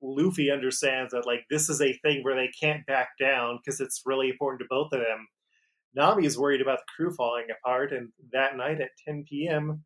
Luffy 0.03 0.51
understands 0.51 1.13
that 1.13 1.27
like 1.27 1.45
this 1.49 1.69
is 1.69 1.81
a 1.81 1.99
thing 2.03 2.23
where 2.23 2.35
they 2.35 2.51
can't 2.61 2.85
back 2.87 3.11
down 3.19 3.59
because 3.59 3.81
it's 3.81 4.03
really 4.05 4.29
important 4.29 4.61
to 4.61 4.67
both 4.69 4.93
of 4.93 5.01
them. 5.01 5.29
Nami 5.95 6.27
is 6.27 6.39
worried 6.39 6.61
about 6.61 6.79
the 6.79 6.93
crew 6.97 7.15
falling 7.15 7.47
apart, 7.51 7.93
and 7.93 8.09
that 8.33 8.57
night 8.57 8.81
at 8.81 8.91
10 9.07 9.25
p.m., 9.29 9.85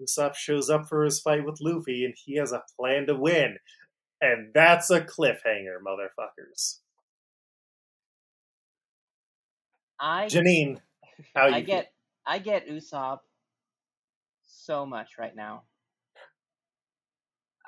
Usopp 0.00 0.34
shows 0.34 0.70
up 0.70 0.88
for 0.88 1.04
his 1.04 1.20
fight 1.20 1.44
with 1.44 1.60
Luffy, 1.60 2.04
and 2.04 2.14
he 2.16 2.36
has 2.36 2.52
a 2.52 2.62
plan 2.78 3.06
to 3.06 3.16
win. 3.16 3.56
And 4.20 4.52
that's 4.54 4.90
a 4.90 5.00
cliffhanger, 5.00 5.78
motherfuckers. 5.84 6.78
I 10.00 10.26
Janine, 10.26 10.80
how 11.34 11.46
you 11.48 11.54
I 11.56 11.60
get 11.60 11.92
I 12.26 12.38
get 12.38 12.68
Usopp 12.68 13.20
so 14.46 14.86
much 14.86 15.18
right 15.18 15.34
now. 15.34 15.62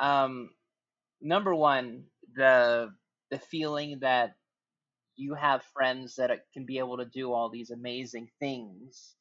Um, 0.00 0.50
number 1.20 1.54
one, 1.54 2.04
the 2.34 2.90
the 3.30 3.38
feeling 3.38 3.98
that 4.00 4.34
you 5.16 5.34
have 5.34 5.62
friends 5.74 6.16
that 6.16 6.30
can 6.52 6.64
be 6.66 6.78
able 6.78 6.98
to 6.98 7.04
do 7.04 7.32
all 7.32 7.50
these 7.50 7.70
amazing 7.70 8.28
things, 8.38 9.14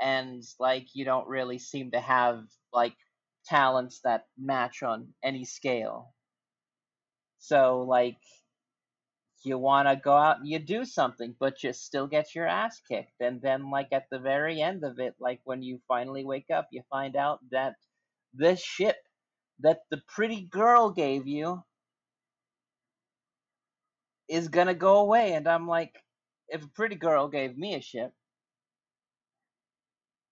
and 0.00 0.42
like 0.58 0.88
you 0.94 1.04
don't 1.04 1.28
really 1.28 1.58
seem 1.58 1.90
to 1.92 2.00
have 2.00 2.44
like 2.72 2.94
talents 3.46 4.00
that 4.04 4.26
match 4.38 4.82
on 4.82 5.08
any 5.22 5.44
scale. 5.44 6.14
So 7.38 7.82
like 7.88 8.18
you 9.44 9.58
want 9.58 9.88
to 9.88 9.96
go 9.96 10.14
out 10.16 10.38
and 10.38 10.48
you 10.48 10.58
do 10.58 10.84
something, 10.84 11.34
but 11.38 11.62
you 11.62 11.72
still 11.72 12.06
get 12.06 12.34
your 12.34 12.46
ass 12.46 12.80
kicked. 12.88 13.20
And 13.20 13.40
then, 13.40 13.70
like, 13.70 13.88
at 13.92 14.06
the 14.10 14.18
very 14.18 14.60
end 14.60 14.84
of 14.84 14.98
it, 14.98 15.14
like, 15.20 15.40
when 15.44 15.62
you 15.62 15.80
finally 15.88 16.24
wake 16.24 16.50
up, 16.52 16.68
you 16.72 16.82
find 16.90 17.16
out 17.16 17.40
that 17.50 17.74
this 18.34 18.62
ship 18.62 18.96
that 19.60 19.80
the 19.90 20.00
pretty 20.08 20.42
girl 20.42 20.90
gave 20.90 21.26
you 21.26 21.62
is 24.28 24.48
going 24.48 24.68
to 24.68 24.74
go 24.74 24.98
away. 24.98 25.32
And 25.32 25.46
I'm 25.46 25.66
like, 25.66 25.94
if 26.48 26.64
a 26.64 26.68
pretty 26.68 26.96
girl 26.96 27.28
gave 27.28 27.56
me 27.56 27.74
a 27.74 27.80
ship 27.80 28.12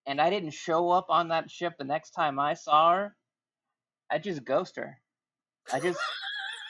and 0.06 0.20
I 0.20 0.30
didn't 0.30 0.52
show 0.52 0.90
up 0.90 1.06
on 1.10 1.28
that 1.28 1.50
ship 1.50 1.74
the 1.78 1.84
next 1.84 2.10
time 2.10 2.38
I 2.38 2.54
saw 2.54 2.94
her, 2.94 3.16
I'd 4.10 4.22
just 4.22 4.44
ghost 4.44 4.76
her. 4.76 4.98
I 5.72 5.80
just, 5.80 5.98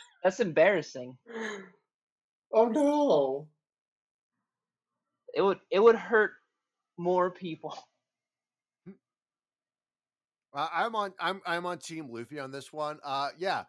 that's 0.25 0.41
embarrassing. 0.41 1.17
Oh 2.53 2.67
no. 2.69 3.49
It 5.35 5.43
would 5.43 5.59
it 5.71 5.81
would 5.81 5.97
hurt 5.97 6.33
more 6.97 7.31
people. 7.31 7.77
Uh, 10.55 10.67
I'm 10.73 10.97
on. 10.97 11.13
I'm 11.21 11.43
I'm 11.47 11.67
on 11.67 11.79
Team 11.79 12.09
Luffy 12.11 12.41
on 12.41 12.51
this 12.51 12.73
one. 12.73 12.99
Uh, 13.05 13.29
yeah, 13.39 13.65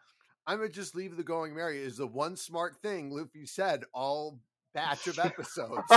I'm 0.47 0.59
gonna 0.59 0.69
just 0.69 0.95
leave 0.95 1.17
the 1.17 1.23
going 1.23 1.53
merry. 1.53 1.79
Is 1.79 1.97
the 1.97 2.07
one 2.07 2.37
smart 2.37 2.77
thing 2.81 3.11
Luffy 3.11 3.45
said 3.45 3.83
all 3.93 4.39
batch 4.73 5.07
of 5.07 5.19
episodes. 5.19 5.91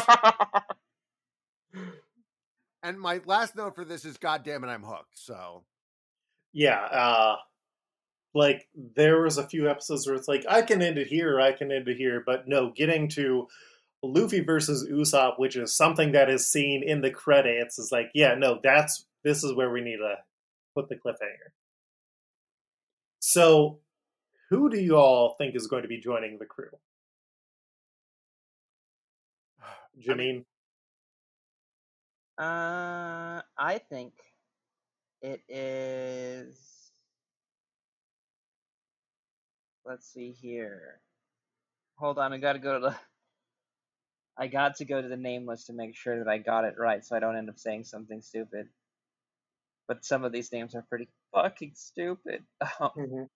and 2.82 2.98
my 2.98 3.20
last 3.26 3.54
note 3.56 3.74
for 3.76 3.84
this 3.84 4.04
is, 4.04 4.18
God 4.18 4.42
damn 4.44 4.64
it, 4.64 4.68
I'm 4.68 4.82
hooked. 4.82 5.16
So 5.16 5.62
Yeah, 6.52 6.80
uh 6.80 7.36
like 8.34 8.68
there 8.96 9.20
was 9.20 9.38
a 9.38 9.46
few 9.46 9.68
episodes 9.68 10.06
where 10.06 10.16
it's 10.16 10.28
like 10.28 10.44
I 10.48 10.62
can 10.62 10.82
end 10.82 10.98
it 10.98 11.08
here, 11.08 11.40
I 11.40 11.52
can 11.52 11.70
end 11.70 11.88
it 11.88 11.96
here, 11.96 12.22
but 12.24 12.48
no, 12.48 12.72
getting 12.74 13.08
to 13.10 13.48
Luffy 14.02 14.40
versus 14.40 14.88
Usopp, 14.90 15.38
which 15.38 15.56
is 15.56 15.76
something 15.76 16.12
that 16.12 16.30
is 16.30 16.50
seen 16.50 16.82
in 16.82 17.02
the 17.02 17.10
credits, 17.10 17.78
is 17.78 17.90
like, 17.92 18.10
yeah, 18.14 18.34
no, 18.34 18.58
that's 18.62 19.06
this 19.24 19.44
is 19.44 19.54
where 19.54 19.70
we 19.70 19.80
need 19.80 19.98
to 19.98 20.16
put 20.74 20.88
the 20.88 20.96
cliffhanger. 20.96 21.52
So, 23.20 23.78
who 24.50 24.68
do 24.68 24.80
you 24.80 24.96
all 24.96 25.36
think 25.38 25.54
is 25.54 25.68
going 25.68 25.82
to 25.82 25.88
be 25.88 26.00
joining 26.00 26.38
the 26.38 26.46
crew? 26.46 26.70
Janine, 30.06 30.44
Uh, 32.38 33.42
I 33.56 33.78
think 33.78 34.14
it 35.20 35.42
is. 35.48 36.81
Let's 39.86 40.06
see 40.12 40.32
here. 40.32 41.00
Hold 41.98 42.18
on, 42.18 42.32
I 42.32 42.38
gotta 42.38 42.58
go 42.60 42.74
to 42.74 42.80
the. 42.90 42.96
I 44.38 44.48
got 44.48 44.76
to 44.76 44.84
go 44.84 45.00
to 45.02 45.08
the 45.08 45.16
name 45.16 45.46
list 45.46 45.66
to 45.66 45.72
make 45.74 45.96
sure 45.96 46.18
that 46.18 46.28
I 46.28 46.38
got 46.38 46.64
it 46.64 46.76
right, 46.78 47.04
so 47.04 47.16
I 47.16 47.20
don't 47.20 47.36
end 47.36 47.50
up 47.50 47.58
saying 47.58 47.84
something 47.84 48.22
stupid. 48.22 48.68
But 49.88 50.04
some 50.04 50.24
of 50.24 50.32
these 50.32 50.52
names 50.52 50.74
are 50.74 50.82
pretty 50.88 51.08
fucking 51.34 51.72
stupid. 51.74 52.44
Mhm. 52.80 53.28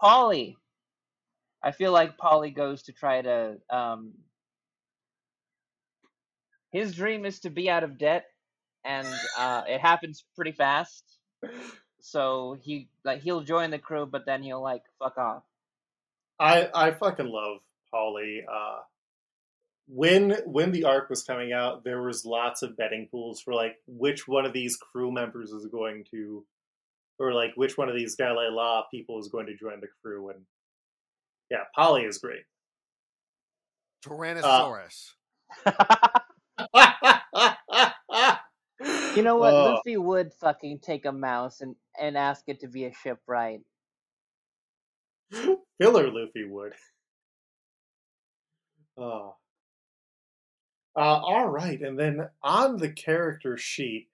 Polly. 0.00 0.56
I 1.62 1.72
feel 1.72 1.92
like 1.92 2.18
Polly 2.18 2.50
goes 2.50 2.84
to 2.84 2.92
try 2.92 3.22
to. 3.22 3.58
Um, 3.70 4.14
his 6.72 6.94
dream 6.94 7.24
is 7.24 7.40
to 7.40 7.50
be 7.50 7.70
out 7.70 7.84
of 7.84 7.98
debt, 7.98 8.26
and 8.84 9.08
uh, 9.38 9.64
it 9.68 9.80
happens 9.80 10.24
pretty 10.36 10.52
fast. 10.52 11.04
So 12.06 12.58
he 12.60 12.88
like 13.02 13.22
he'll 13.22 13.40
join 13.40 13.70
the 13.70 13.78
crew, 13.78 14.04
but 14.04 14.26
then 14.26 14.42
he'll 14.42 14.60
like 14.60 14.82
fuck 14.98 15.16
off. 15.16 15.42
I 16.38 16.68
I 16.74 16.90
fucking 16.90 17.26
love 17.26 17.60
Polly. 17.90 18.44
Uh, 18.46 18.80
when 19.88 20.36
when 20.44 20.72
the 20.72 20.84
arc 20.84 21.08
was 21.08 21.22
coming 21.22 21.54
out, 21.54 21.82
there 21.82 22.02
was 22.02 22.26
lots 22.26 22.60
of 22.60 22.76
betting 22.76 23.08
pools 23.10 23.40
for 23.40 23.54
like 23.54 23.80
which 23.86 24.28
one 24.28 24.44
of 24.44 24.52
these 24.52 24.76
crew 24.76 25.10
members 25.10 25.50
is 25.50 25.64
going 25.64 26.04
to, 26.10 26.44
or 27.18 27.32
like 27.32 27.52
which 27.56 27.78
one 27.78 27.88
of 27.88 27.96
these 27.96 28.16
Galley-La 28.16 28.82
people 28.90 29.18
is 29.18 29.28
going 29.28 29.46
to 29.46 29.56
join 29.56 29.80
the 29.80 29.88
crew. 30.02 30.28
And 30.28 30.40
yeah, 31.50 31.64
Polly 31.74 32.02
is 32.02 32.18
great. 32.18 32.44
Tyrannosaurus. 34.04 35.12
You 39.16 39.22
know 39.22 39.36
what? 39.36 39.54
Oh, 39.54 39.74
Luffy 39.74 39.96
would 39.96 40.32
fucking 40.34 40.80
take 40.80 41.04
a 41.04 41.12
mouse 41.12 41.60
and 41.60 41.76
and 42.00 42.16
ask 42.16 42.44
it 42.48 42.60
to 42.60 42.68
be 42.68 42.84
a 42.84 42.92
shipwright. 42.92 43.60
Filler 45.80 46.10
Luffy 46.10 46.44
would. 46.44 46.72
Oh. 48.96 49.36
Uh, 50.96 51.00
all 51.00 51.48
right, 51.48 51.80
and 51.80 51.98
then 51.98 52.28
on 52.42 52.76
the 52.76 52.88
character 52.88 53.56
sheet, 53.56 54.08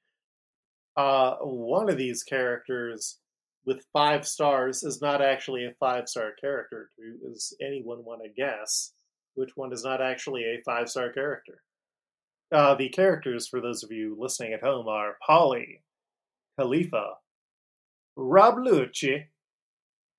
uh, 0.97 1.37
one 1.43 1.91
of 1.91 1.99
these 1.99 2.23
characters 2.23 3.19
with 3.67 3.85
five 3.93 4.27
stars 4.27 4.83
is 4.83 5.03
not 5.03 5.21
actually 5.21 5.67
a 5.67 5.75
five 5.79 6.09
star 6.09 6.33
character. 6.41 6.91
Does 7.23 7.55
anyone 7.61 8.05
want 8.05 8.23
to 8.23 8.31
guess 8.31 8.93
which 9.35 9.51
one 9.57 9.73
is 9.73 9.85
not 9.85 10.01
actually 10.01 10.43
a 10.45 10.63
five 10.65 10.89
star 10.89 11.13
character? 11.13 11.63
Uh, 12.53 12.75
the 12.75 12.89
characters, 12.89 13.47
for 13.47 13.61
those 13.61 13.85
of 13.85 13.93
you 13.93 14.17
listening 14.19 14.53
at 14.53 14.63
home, 14.63 14.89
are 14.89 15.17
Polly, 15.25 15.83
Kalifa, 16.59 17.13
Rob 18.17 18.57
Lucci, 18.57 19.27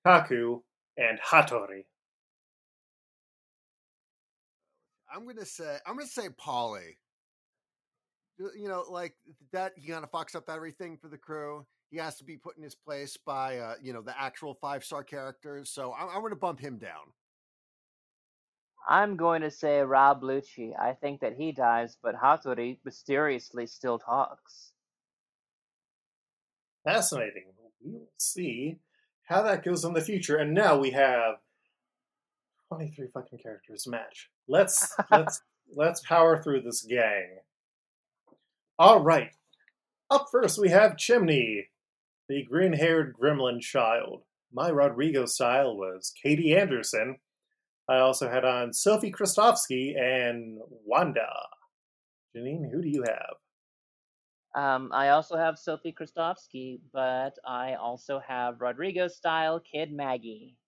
Kaku, 0.06 0.62
and 0.96 1.18
Hattori. 1.20 1.84
I'm 5.14 5.26
gonna 5.26 5.44
say. 5.44 5.76
I'm 5.86 5.96
gonna 5.96 6.06
say 6.06 6.28
Polly. 6.38 6.96
You 8.38 8.68
know, 8.68 8.84
like 8.88 9.14
that. 9.52 9.72
He 9.76 9.90
kind 9.90 10.02
of 10.02 10.10
fucks 10.10 10.34
up 10.34 10.48
everything 10.48 10.96
for 10.96 11.08
the 11.08 11.18
crew. 11.18 11.66
He 11.90 11.98
has 11.98 12.16
to 12.16 12.24
be 12.24 12.38
put 12.38 12.56
in 12.56 12.62
his 12.62 12.74
place 12.74 13.18
by, 13.18 13.58
uh, 13.58 13.74
you 13.82 13.92
know, 13.92 14.00
the 14.00 14.18
actual 14.18 14.54
five 14.54 14.82
star 14.82 15.04
characters. 15.04 15.68
So 15.68 15.92
I'm, 15.92 16.08
I'm 16.08 16.22
gonna 16.22 16.34
bump 16.34 16.60
him 16.60 16.78
down. 16.78 17.12
I'm 18.88 19.16
going 19.16 19.42
to 19.42 19.50
say 19.50 19.80
Rob 19.80 20.22
Lucci. 20.22 20.72
I 20.78 20.92
think 20.92 21.20
that 21.20 21.36
he 21.36 21.52
dies, 21.52 21.96
but 22.02 22.16
Hattori 22.16 22.78
mysteriously 22.84 23.66
still 23.66 23.98
talks. 23.98 24.72
Fascinating. 26.84 27.44
We 27.84 27.92
will 27.92 28.10
see 28.18 28.78
how 29.24 29.42
that 29.42 29.64
goes 29.64 29.84
in 29.84 29.92
the 29.92 30.00
future. 30.00 30.36
And 30.36 30.52
now 30.52 30.76
we 30.78 30.90
have 30.90 31.36
23 32.68 33.08
fucking 33.12 33.38
characters 33.38 33.86
match. 33.86 34.30
Let's 34.48 34.94
let's 35.10 35.42
let's 35.74 36.00
power 36.00 36.42
through 36.42 36.62
this 36.62 36.82
gang. 36.82 37.38
All 38.78 39.00
right. 39.00 39.30
Up 40.10 40.26
first 40.30 40.58
we 40.58 40.68
have 40.70 40.96
Chimney, 40.96 41.68
the 42.28 42.42
green-haired 42.42 43.14
gremlin 43.18 43.60
child. 43.60 44.22
My 44.52 44.70
Rodrigo 44.70 45.24
style 45.24 45.76
was 45.76 46.12
Katie 46.22 46.54
Anderson. 46.54 47.16
I 47.88 47.98
also 47.98 48.28
had 48.28 48.44
on 48.44 48.72
Sophie 48.72 49.12
Krustofsky 49.12 49.98
and 49.98 50.60
Wanda. 50.84 51.28
Janine, 52.34 52.70
who 52.70 52.82
do 52.82 52.88
you 52.88 53.02
have? 53.02 53.36
Um, 54.54 54.90
I 54.92 55.10
also 55.10 55.36
have 55.36 55.58
Sophie 55.58 55.92
Krustofsky, 55.92 56.80
but 56.92 57.38
I 57.44 57.74
also 57.74 58.18
have 58.20 58.60
Rodrigo 58.60 59.08
style 59.08 59.60
Kid 59.60 59.92
Maggie. 59.92 60.58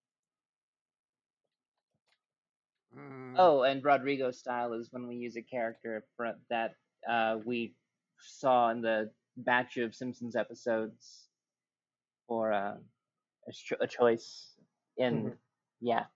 Mm, 2.97 3.35
Oh, 3.39 3.62
and 3.62 3.85
Rodrigo 3.85 4.31
style 4.31 4.73
is 4.75 4.93
when 4.93 5.07
we 5.07 5.17
use 5.17 5.37
a 5.37 5.43
character 5.43 6.07
that 6.49 6.77
uh, 7.09 7.39
we 7.45 7.75
saw 8.21 8.71
in 8.71 8.81
the 8.81 9.12
batch 9.37 9.77
of 9.77 9.95
Simpsons 9.95 10.37
episodes 10.37 11.29
for 12.29 12.53
uh, 12.53 12.77
a, 13.49 13.53
cho- 13.53 13.77
a 13.81 13.87
choice. 13.87 14.57
And 14.99 15.33
Mhm. 15.33 15.39
yeah, 15.81 16.07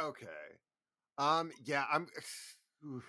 Okay. 0.00 0.26
Um. 1.18 1.50
Yeah. 1.64 1.84
I'm. 1.92 2.06
oof. 2.86 3.04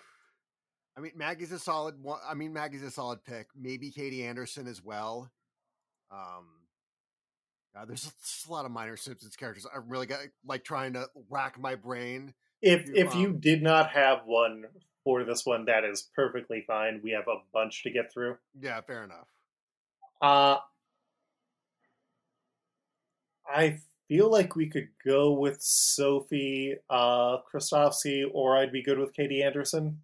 I 0.96 1.02
mean, 1.02 1.14
Maggie's 1.16 1.52
a 1.52 1.60
solid 1.60 1.96
one. 2.02 2.20
I 2.28 2.36
mean, 2.36 2.54
Maggie's 2.54 2.84
a 2.84 2.92
solid 2.92 3.24
pick. 3.24 3.48
Maybe 3.60 3.90
Katie 3.90 4.24
Anderson 4.24 4.68
as 4.68 4.84
well. 4.84 5.32
Um. 6.12 6.46
there's 7.88 8.12
a 8.48 8.52
lot 8.52 8.66
of 8.66 8.72
minor 8.72 8.98
Simpsons 8.98 9.36
characters. 9.36 9.66
I 9.66 9.80
really 9.88 10.06
got 10.06 10.20
like 10.46 10.64
trying 10.64 10.94
to 10.94 11.08
rack 11.30 11.60
my 11.60 11.76
brain. 11.76 12.34
If 12.62 12.88
You, 12.88 12.94
if 12.96 13.16
you 13.16 13.28
um, 13.28 13.40
did 13.40 13.62
not 13.62 13.90
have 13.92 14.22
one 14.26 14.66
for 15.04 15.24
this 15.24 15.46
one, 15.46 15.66
that 15.66 15.84
is 15.84 16.10
perfectly 16.16 16.64
fine. 16.66 17.02
We 17.04 17.12
have 17.12 17.28
a 17.28 17.42
bunch 17.54 17.84
to 17.84 17.92
get 17.92 18.12
through. 18.12 18.38
Yeah, 18.60 18.80
fair 18.82 19.04
enough. 19.04 19.28
Uh 20.22 20.58
I 23.46 23.80
feel 24.14 24.30
like 24.30 24.56
we 24.56 24.68
could 24.70 24.90
go 25.04 25.32
with 25.32 25.60
Sophie 25.60 26.76
uh 26.88 27.38
or 28.32 28.58
I'd 28.58 28.72
be 28.72 28.84
good 28.84 29.00
with 29.00 29.12
Katie 29.12 29.42
Anderson. 29.42 30.02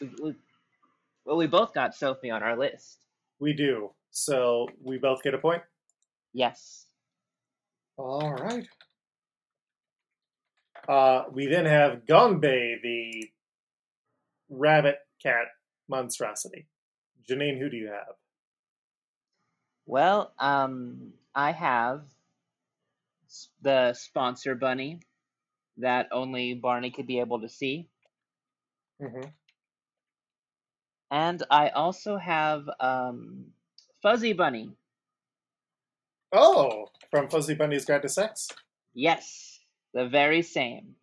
we, 0.00 0.34
well, 1.24 1.36
we 1.36 1.46
both 1.46 1.72
got 1.74 1.94
Sophie 1.94 2.30
on 2.30 2.42
our 2.42 2.58
list. 2.58 2.98
We 3.38 3.52
do. 3.52 3.90
So 4.10 4.66
we 4.82 4.98
both 4.98 5.22
get 5.22 5.34
a 5.34 5.38
point. 5.38 5.62
Yes. 6.32 6.86
All 7.96 8.32
right. 8.32 8.66
Uh, 10.88 11.26
we 11.30 11.46
then 11.46 11.66
have 11.66 12.04
Gonbe, 12.04 12.82
the 12.82 13.30
rabbit 14.50 14.96
cat 15.22 15.46
monstrosity. 15.88 16.66
Janine, 17.30 17.60
who 17.60 17.70
do 17.70 17.76
you 17.76 17.86
have? 17.86 18.16
Well, 19.86 20.32
um, 20.38 21.12
I 21.34 21.52
have 21.52 22.02
the 23.62 23.94
sponsor 23.94 24.54
bunny 24.54 25.00
that 25.78 26.08
only 26.12 26.54
Barney 26.54 26.90
could 26.90 27.06
be 27.06 27.20
able 27.20 27.40
to 27.40 27.48
see, 27.48 27.88
Mm-hmm. 29.00 29.28
and 31.10 31.42
I 31.50 31.70
also 31.70 32.16
have 32.16 32.68
um, 32.78 33.46
Fuzzy 34.02 34.32
Bunny. 34.32 34.70
Oh, 36.32 36.86
from 37.10 37.28
Fuzzy 37.28 37.54
Bunny's 37.54 37.84
Guide 37.84 38.02
to 38.02 38.08
Sex. 38.08 38.48
Yes, 38.94 39.58
the 39.92 40.08
very 40.08 40.42
same. 40.42 40.94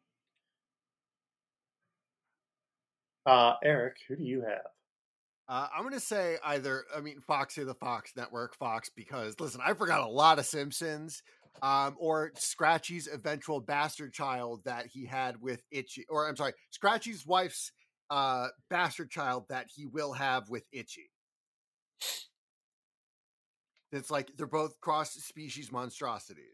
Uh, 3.26 3.54
Eric, 3.64 3.98
who 4.08 4.16
do 4.16 4.24
you 4.24 4.42
have? 4.42 4.66
Uh, 5.50 5.68
I'm 5.76 5.84
gonna 5.84 6.00
say 6.00 6.38
either. 6.46 6.86
I 6.96 7.02
mean, 7.02 7.22
Foxy 7.26 7.64
the 7.64 7.74
Fox 7.74 8.12
Network, 8.16 8.56
Fox, 8.56 8.90
because 8.96 9.40
listen, 9.40 9.62
I 9.66 9.74
forgot 9.74 10.02
a 10.02 10.08
lot 10.08 10.38
of 10.38 10.46
Simpsons. 10.46 11.24
Um, 11.62 11.98
or 12.00 12.32
Scratchy's 12.36 13.10
eventual 13.12 13.60
bastard 13.60 14.14
child 14.14 14.62
that 14.64 14.86
he 14.86 15.06
had 15.06 15.42
with 15.42 15.62
Itchy, 15.72 16.06
or 16.08 16.30
I'm 16.30 16.38
sorry, 16.38 16.54
Scratchy's 16.70 17.26
wife's 17.26 17.72
uh 18.12 18.48
bastard 18.70 19.10
child 19.10 19.46
that 19.50 19.66
he 19.76 19.88
will 19.88 20.14
have 20.14 20.50
with 20.50 20.64
Itchy. 20.72 21.10
It's 23.92 24.12
like 24.12 24.30
they're 24.38 24.46
both 24.46 24.80
cross 24.80 25.14
species 25.14 25.72
monstrosities. 25.72 26.46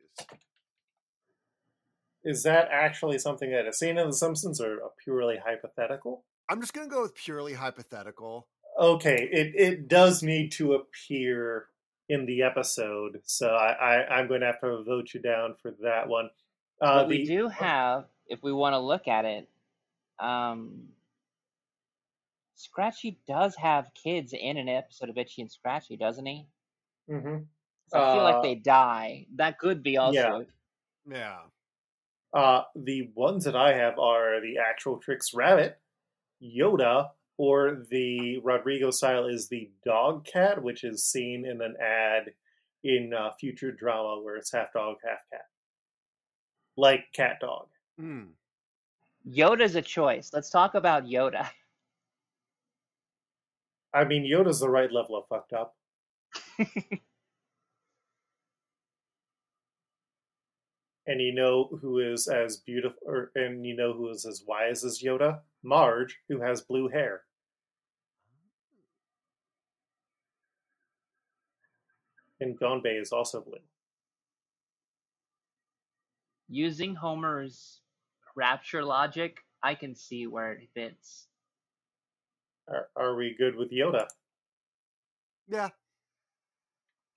Is 2.23 2.43
that 2.43 2.69
actually 2.71 3.19
something 3.19 3.51
that 3.51 3.67
is 3.67 3.77
seen 3.77 3.97
in 3.97 4.07
The 4.07 4.13
Simpsons 4.13 4.61
or 4.61 4.77
a 4.77 4.89
purely 5.03 5.35
hypothetical? 5.45 6.23
I'm 6.49 6.61
just 6.61 6.73
gonna 6.73 6.87
go 6.87 7.01
with 7.01 7.13
purely 7.13 7.53
hypothetical. 7.53 8.47
Okay, 8.79 9.29
it, 9.31 9.53
it 9.55 9.87
does 9.87 10.21
need 10.21 10.51
to 10.53 10.73
appear 10.73 11.67
in 12.09 12.25
the 12.25 12.43
episode, 12.43 13.21
so 13.23 13.47
I, 13.49 13.71
I, 13.71 14.15
I'm 14.17 14.27
going 14.27 14.41
to 14.41 14.47
have 14.47 14.59
to 14.61 14.83
vote 14.83 15.13
you 15.13 15.21
down 15.21 15.55
for 15.61 15.71
that 15.81 16.07
one. 16.07 16.29
Uh, 16.81 16.99
but 17.01 17.07
we 17.07 17.19
the- 17.19 17.25
do 17.25 17.47
have, 17.47 18.05
if 18.27 18.43
we 18.43 18.51
want 18.51 18.73
to 18.73 18.79
look 18.79 19.07
at 19.07 19.25
it, 19.25 19.49
um, 20.19 20.89
Scratchy 22.55 23.19
does 23.27 23.55
have 23.55 23.91
kids 23.93 24.33
in 24.33 24.57
an 24.57 24.69
episode 24.69 25.09
of 25.09 25.17
Itchy 25.17 25.41
and 25.41 25.51
Scratchy, 25.51 25.97
doesn't 25.97 26.25
he? 26.25 26.47
Mhm. 27.09 27.45
So 27.87 27.99
I 28.01 28.13
feel 28.13 28.21
Uh, 28.21 28.31
like 28.31 28.43
they 28.43 28.55
die. 28.55 29.27
That 29.35 29.59
could 29.59 29.83
be 29.83 29.97
also. 29.97 30.39
yeah. 30.39 30.43
Yeah. 31.07 31.41
Uh, 32.33 32.63
the 32.75 33.11
ones 33.13 33.43
that 33.45 33.55
I 33.55 33.73
have 33.73 33.99
are 33.99 34.41
the 34.41 34.57
actual 34.57 34.97
Trix 34.99 35.33
Rabbit, 35.33 35.79
Yoda, 36.41 37.11
or 37.37 37.83
the 37.89 38.39
Rodrigo 38.43 38.91
style 38.91 39.27
is 39.27 39.47
the 39.49 39.69
dog 39.83 40.25
cat, 40.25 40.63
which 40.63 40.83
is 40.83 41.05
seen 41.05 41.45
in 41.45 41.61
an 41.61 41.75
ad 41.81 42.33
in 42.83 43.13
uh, 43.13 43.31
Futurama 43.41 44.23
where 44.23 44.35
it's 44.35 44.51
half 44.51 44.73
dog, 44.73 44.97
half 45.03 45.19
cat. 45.31 45.45
Like 46.77 47.05
cat 47.13 47.39
dog. 47.41 47.67
Hmm. 47.99 48.23
Yoda's 49.27 49.75
a 49.75 49.81
choice. 49.81 50.31
Let's 50.33 50.49
talk 50.49 50.75
about 50.75 51.05
Yoda. 51.05 51.49
I 53.93 54.05
mean, 54.05 54.23
Yoda's 54.23 54.59
the 54.59 54.69
right 54.69 54.91
level 54.91 55.17
of 55.17 55.27
fucked 55.27 55.53
up. 55.53 55.75
And 61.07 61.21
you 61.21 61.33
know 61.33 61.77
who 61.81 61.99
is 61.99 62.27
as 62.27 62.57
beautiful, 62.57 62.97
or, 63.05 63.31
and 63.35 63.65
you 63.65 63.75
know 63.75 63.93
who 63.93 64.09
is 64.09 64.25
as 64.25 64.43
wise 64.47 64.83
as 64.83 65.03
Yoda? 65.03 65.41
Marge, 65.65 66.19
who 66.29 66.39
has 66.41 66.61
blue 66.61 66.87
hair. 66.87 67.21
And 72.39 72.59
Gonbe 72.59 73.01
is 73.01 73.11
also 73.11 73.41
blue. 73.41 73.57
Using 76.47 76.93
Homer's 76.95 77.81
rapture 78.35 78.83
logic, 78.83 79.39
I 79.63 79.73
can 79.73 79.95
see 79.95 80.27
where 80.27 80.53
it 80.53 80.69
fits. 80.75 81.27
Are, 82.67 82.87
are 82.95 83.15
we 83.15 83.35
good 83.37 83.55
with 83.55 83.71
Yoda? 83.71 84.05
Yeah. 85.47 85.69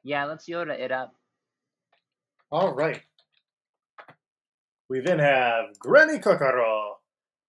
Yeah, 0.03 0.24
let's 0.24 0.46
Yoda 0.49 0.78
it 0.78 0.92
up. 0.92 1.14
All 2.51 2.72
right. 2.72 3.03
We 4.88 5.01
then 5.01 5.18
have 5.18 5.78
Granny 5.78 6.18
Kokoro. 6.18 6.97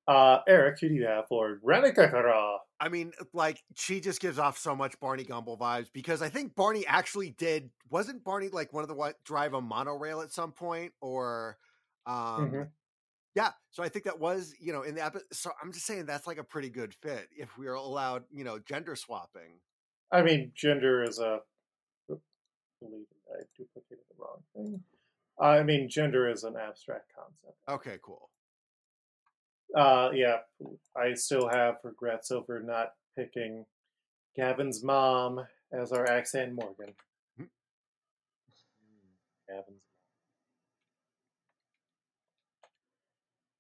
Uh, 0.10 0.42
Eric, 0.48 0.80
who 0.82 0.90
do 0.90 0.96
you 0.96 1.06
have 1.06 1.28
for 1.28 1.58
Granny 1.58 1.92
Kokoro? 1.92 2.58
I 2.80 2.90
mean, 2.90 3.14
like 3.32 3.62
she 3.76 4.00
just 4.02 4.20
gives 4.20 4.40
off 4.40 4.58
so 4.58 4.76
much 4.76 5.00
Barney 5.00 5.24
Gumble 5.24 5.56
vibes 5.56 5.94
because 5.94 6.24
I 6.24 6.30
think 6.30 6.56
Barney 6.56 6.84
actually 6.88 7.30
did. 7.30 7.70
Wasn't 7.92 8.24
Barney 8.24 8.48
like 8.50 8.74
one 8.74 8.82
of 8.82 8.88
the 8.88 8.96
what 8.96 9.24
drive 9.24 9.54
a 9.54 9.62
monorail 9.62 10.22
at 10.22 10.32
some 10.32 10.52
point 10.52 10.94
or, 11.00 11.60
um, 12.08 12.52
Mhm. 12.52 12.72
yeah. 13.36 13.52
So 13.70 13.84
I 13.84 13.90
think 13.90 14.06
that 14.06 14.18
was 14.18 14.56
you 14.60 14.74
know 14.74 14.82
in 14.82 14.96
the 14.96 15.06
episode. 15.06 15.28
So 15.32 15.52
I'm 15.62 15.72
just 15.72 15.86
saying 15.86 16.08
that's 16.08 16.26
like 16.26 16.40
a 16.40 16.44
pretty 16.44 16.72
good 16.72 16.92
fit 16.96 17.30
if 17.38 17.56
we 17.60 17.68
are 17.68 17.76
allowed 17.76 18.24
you 18.32 18.44
know 18.44 18.58
gender 18.58 18.96
swapping. 18.96 19.60
I 20.12 20.24
mean, 20.24 20.52
gender 20.56 21.04
is 21.04 21.20
a. 21.20 21.42
Believe 22.82 23.06
I 23.30 23.44
duplicated 23.56 24.06
the 24.10 24.16
wrong 24.24 24.42
thing. 24.56 24.84
I 25.40 25.62
mean, 25.62 25.88
gender 25.88 26.28
is 26.30 26.46
an 26.46 26.56
abstract 26.56 27.12
concept. 27.14 27.58
Okay, 27.68 28.00
cool. 28.02 28.32
Uh, 29.76 30.10
yeah, 30.14 30.38
I 30.96 31.14
still 31.14 31.48
have 31.48 31.76
regrets 31.84 32.32
over 32.32 32.60
not 32.60 32.94
picking 33.18 33.66
Gavin's 34.36 34.84
mom 34.84 35.46
as 35.72 35.92
our 35.92 36.10
accent 36.10 36.54
Morgan. 36.54 36.94
Hmm. 37.38 37.46
Gavin's 39.48 39.82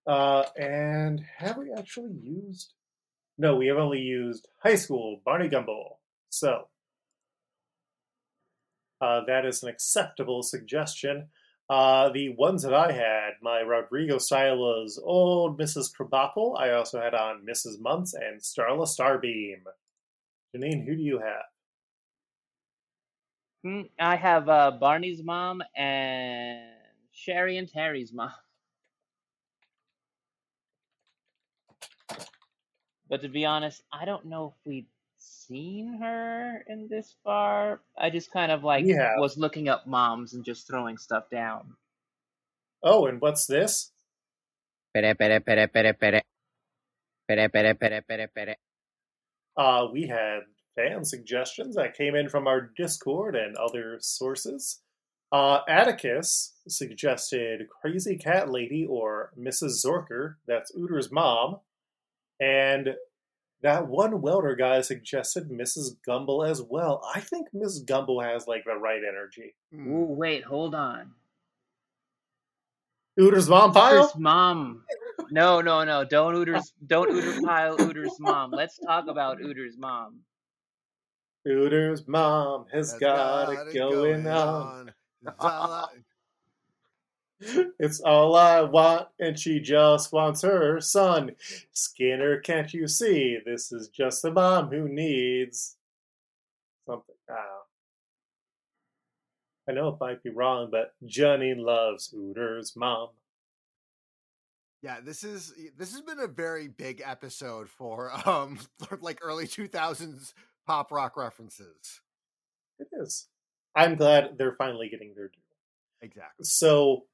mom. 0.05 0.15
Uh, 0.15 0.43
and 0.59 1.23
have 1.37 1.57
we 1.57 1.71
actually 1.71 2.13
used? 2.23 2.73
No, 3.37 3.55
we 3.55 3.67
have 3.67 3.77
only 3.77 3.99
used 3.99 4.47
high 4.63 4.75
school 4.75 5.21
Barney 5.23 5.47
Gumble. 5.47 5.99
So 6.29 6.69
uh, 9.01 9.21
that 9.27 9.45
is 9.45 9.61
an 9.63 9.69
acceptable 9.69 10.41
suggestion. 10.41 11.27
Uh, 11.69 12.09
the 12.09 12.29
ones 12.29 12.63
that 12.63 12.73
I 12.73 12.91
had, 12.91 13.33
my 13.43 13.59
Rodrigo 13.59 14.17
style 14.17 14.57
was 14.57 14.99
old 15.03 15.59
Mrs. 15.59 15.91
Krabappel. 15.95 16.59
I 16.59 16.71
also 16.71 16.99
had 16.99 17.13
on 17.13 17.45
Mrs. 17.47 17.79
Muntz 17.79 18.15
and 18.15 18.41
Starla 18.41 18.87
Starbeam. 18.87 19.61
Janine, 20.55 20.83
who 20.83 20.95
do 20.95 21.03
you 21.03 21.19
have? 21.19 21.43
Hmm, 23.63 23.81
I 23.99 24.15
have 24.15 24.49
uh, 24.49 24.71
Barney's 24.71 25.21
mom 25.21 25.61
and 25.75 26.61
Sherry 27.11 27.57
and 27.57 27.71
Terry's 27.71 28.11
mom. 28.13 28.31
But 33.09 33.23
to 33.23 33.27
be 33.27 33.43
honest, 33.43 33.81
I 33.91 34.05
don't 34.05 34.25
know 34.25 34.53
if 34.55 34.67
we'd 34.67 34.85
seen 35.19 35.99
her 36.01 36.63
in 36.67 36.87
this 36.89 37.15
far. 37.23 37.81
I 37.97 38.09
just 38.09 38.31
kind 38.31 38.51
of 38.51 38.63
like 38.63 38.85
We 38.85 38.91
have. 38.91 39.17
was 39.17 39.37
looking 39.37 39.67
up 39.69 39.85
moms 39.87 40.33
and 40.33 40.43
just 40.43 40.67
throwing 40.67 40.97
stuff 40.97 41.29
down. 41.29 41.75
Oh, 42.83 43.05
and 43.07 43.19
what's 43.21 43.45
this? 43.45 43.91
Pere, 44.93 45.13
pere, 45.15 45.39
pere, 45.39 45.67
pere, 45.67 45.93
pere. 45.93 46.21
Pere, 47.27 47.49
pere, 47.49 47.73
pere, 47.75 48.01
pere, 48.07 48.27
pere. 48.33 48.55
Uh, 49.57 49.87
we 49.91 50.07
had 50.07 50.39
fan 50.75 51.03
suggestions 51.03 51.75
that 51.75 51.95
came 51.97 52.15
in 52.15 52.29
from 52.29 52.47
our 52.47 52.71
Discord 52.77 53.35
and 53.35 53.55
other 53.57 53.97
sources. 53.99 54.81
Uh, 55.31 55.59
Atticus 55.67 56.55
suggested 56.67 57.67
Crazy 57.81 58.17
Cat 58.17 58.49
Lady 58.49 58.85
or 58.89 59.31
Mrs. 59.39 59.85
Zorker. 59.85 60.35
That's 60.47 60.71
Uter's 60.75 61.11
mom. 61.11 61.57
And 62.39 62.95
that 63.61 63.87
one 63.87 64.21
welder 64.21 64.55
guy 64.55 64.81
suggested 64.81 65.49
Mrs. 65.49 65.95
Gumble 66.05 66.43
as 66.43 66.61
well. 66.61 67.01
I 67.13 67.19
think 67.19 67.47
Miss 67.53 67.79
Gumble 67.79 68.21
has 68.21 68.47
like 68.47 68.63
the 68.65 68.75
right 68.75 69.01
energy. 69.07 69.55
Hmm. 69.73 69.91
Ooh, 69.91 70.05
wait, 70.05 70.43
hold 70.43 70.75
on. 70.75 71.11
Uter's 73.17 73.49
mom 73.49 73.73
pile? 73.73 74.03
Uter's 74.03 74.15
mom. 74.15 74.83
No, 75.31 75.61
no, 75.61 75.83
no. 75.83 76.05
Don't 76.05 76.35
Uter's 76.35 76.73
don't 76.87 77.11
Uter 77.11 77.43
pile 77.43 77.75
Uter's 77.79 78.19
mom. 78.19 78.51
Let's 78.51 78.79
talk 78.79 79.07
about 79.07 79.39
Uter's 79.41 79.77
mom. 79.77 80.19
Uter's 81.45 82.07
mom 82.07 82.65
has 82.71 82.91
That's 82.91 82.99
got 82.99 83.53
got 83.53 83.67
it 83.67 83.73
going 83.73 84.27
on. 84.27 84.91
on. 85.39 85.87
It's 87.39 87.51
all 87.51 87.63
I- 87.63 87.71
It's 87.79 87.99
all 88.01 88.35
I 88.35 88.61
want, 88.61 89.07
and 89.19 89.39
she 89.39 89.59
just 89.59 90.11
wants 90.11 90.41
her 90.41 90.79
son. 90.81 91.35
Skinner, 91.71 92.39
can't 92.41 92.73
you 92.73 92.87
see? 92.87 93.37
This 93.45 93.71
is 93.71 93.87
just 93.89 94.25
a 94.25 94.31
mom 94.31 94.69
who 94.69 94.87
needs 94.89 95.77
something. 96.85 97.15
I 97.29 97.33
know. 97.33 97.59
I 99.67 99.71
know 99.73 99.87
it 99.89 99.99
might 99.99 100.23
be 100.23 100.31
wrong, 100.31 100.69
but 100.71 100.93
Johnny 101.05 101.53
loves 101.55 102.11
Uter's 102.13 102.75
mom. 102.75 103.09
Yeah, 104.81 104.99
this 105.03 105.23
is 105.23 105.53
this 105.77 105.91
has 105.91 106.01
been 106.01 106.19
a 106.19 106.27
very 106.27 106.67
big 106.67 107.01
episode 107.05 107.69
for 107.69 108.11
um 108.27 108.59
like 109.01 109.19
early 109.21 109.45
2000s 109.45 110.33
pop 110.65 110.91
rock 110.91 111.17
references. 111.17 112.01
It 112.79 112.87
is. 112.93 113.27
I'm 113.75 113.95
glad 113.95 114.37
they're 114.37 114.55
finally 114.55 114.89
getting 114.89 115.13
their 115.15 115.27
due. 115.27 115.39
Exactly. 116.01 116.45
So, 116.45 117.05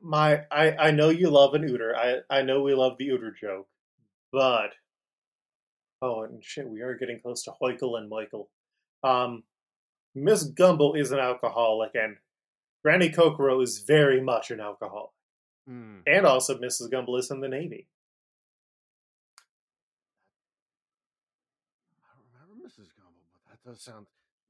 my 0.00 0.42
I 0.50 0.72
I 0.76 0.90
know 0.90 1.08
you 1.10 1.30
love 1.30 1.54
an 1.54 1.62
Uter. 1.62 1.94
I 1.94 2.16
I 2.30 2.42
know 2.42 2.62
we 2.62 2.74
love 2.74 2.98
the 2.98 3.08
Uter 3.08 3.32
joke, 3.36 3.68
but 4.32 4.70
oh 6.02 6.22
and 6.22 6.42
shit, 6.44 6.68
we 6.68 6.80
are 6.80 6.94
getting 6.96 7.20
close 7.20 7.42
to 7.44 7.52
Hoikel 7.60 7.98
and 7.98 8.08
Michael. 8.08 8.50
Um, 9.02 9.44
Miss 10.14 10.44
Gumble 10.44 10.94
is 10.94 11.12
an 11.12 11.18
alcoholic, 11.18 11.92
and 11.94 12.16
Granny 12.82 13.10
Kokoro 13.10 13.60
is 13.60 13.78
very 13.86 14.20
much 14.20 14.50
an 14.50 14.60
alcoholic, 14.60 15.10
Hmm. 15.66 15.98
and 16.06 16.26
also 16.26 16.58
Mrs. 16.58 16.90
Gumble 16.90 17.16
is 17.16 17.30
in 17.30 17.40
the 17.40 17.48
Navy. 17.48 17.86
I 22.04 22.14
don't 22.14 22.26
remember 22.32 22.66
Mrs. 22.68 22.88
Gumble, 22.96 23.24
but 23.32 23.40
that 23.50 23.68
does 23.68 23.82
sound. 23.82 24.06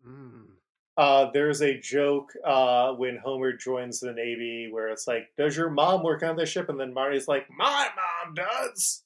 Mm. 0.06 0.59
Uh, 1.00 1.30
there's 1.32 1.62
a 1.62 1.80
joke 1.80 2.30
uh, 2.44 2.92
when 2.92 3.16
Homer 3.16 3.54
joins 3.54 4.00
the 4.00 4.12
Navy 4.12 4.68
where 4.70 4.88
it's 4.88 5.06
like, 5.06 5.34
"Does 5.38 5.56
your 5.56 5.70
mom 5.70 6.02
work 6.02 6.22
on 6.22 6.36
the 6.36 6.44
ship?" 6.44 6.68
And 6.68 6.78
then 6.78 6.92
Marty's 6.92 7.26
like, 7.26 7.46
"My 7.56 7.88
mom 7.96 8.34
does." 8.34 9.02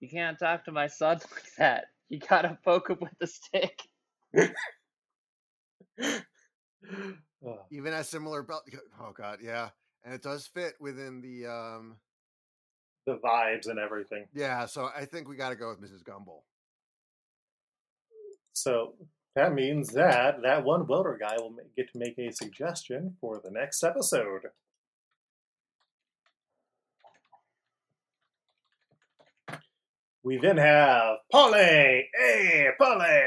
You 0.00 0.08
can't 0.08 0.38
talk 0.38 0.64
to 0.64 0.72
my 0.72 0.86
son 0.86 1.20
like 1.34 1.54
that. 1.58 1.88
You 2.08 2.18
gotta 2.18 2.56
poke 2.64 2.88
him 2.88 2.96
with 3.02 3.12
a 3.20 3.26
stick. 3.26 3.82
Even 7.70 7.92
a 7.92 8.02
similar 8.04 8.42
belt. 8.42 8.66
Oh 8.98 9.12
god, 9.14 9.40
yeah, 9.42 9.68
and 10.02 10.14
it 10.14 10.22
does 10.22 10.46
fit 10.46 10.76
within 10.80 11.20
the 11.20 11.46
um. 11.46 11.96
the 13.04 13.18
vibes 13.18 13.68
and 13.68 13.78
everything. 13.78 14.24
Yeah, 14.32 14.64
so 14.64 14.88
I 14.96 15.04
think 15.04 15.28
we 15.28 15.36
got 15.36 15.50
to 15.50 15.56
go 15.56 15.68
with 15.68 15.82
Mrs. 15.82 16.02
Gumble. 16.02 16.44
So 18.54 18.94
that 19.34 19.54
means 19.54 19.92
that 19.92 20.42
that 20.42 20.64
one 20.64 20.86
welder 20.86 21.18
guy 21.18 21.36
will 21.38 21.54
get 21.76 21.92
to 21.92 21.98
make 21.98 22.18
a 22.18 22.30
suggestion 22.32 23.16
for 23.20 23.40
the 23.42 23.50
next 23.50 23.82
episode. 23.82 24.42
We 30.22 30.36
then 30.36 30.58
have 30.58 31.16
Polly, 31.32 32.08
hey 32.14 32.68
Polly, 32.78 33.22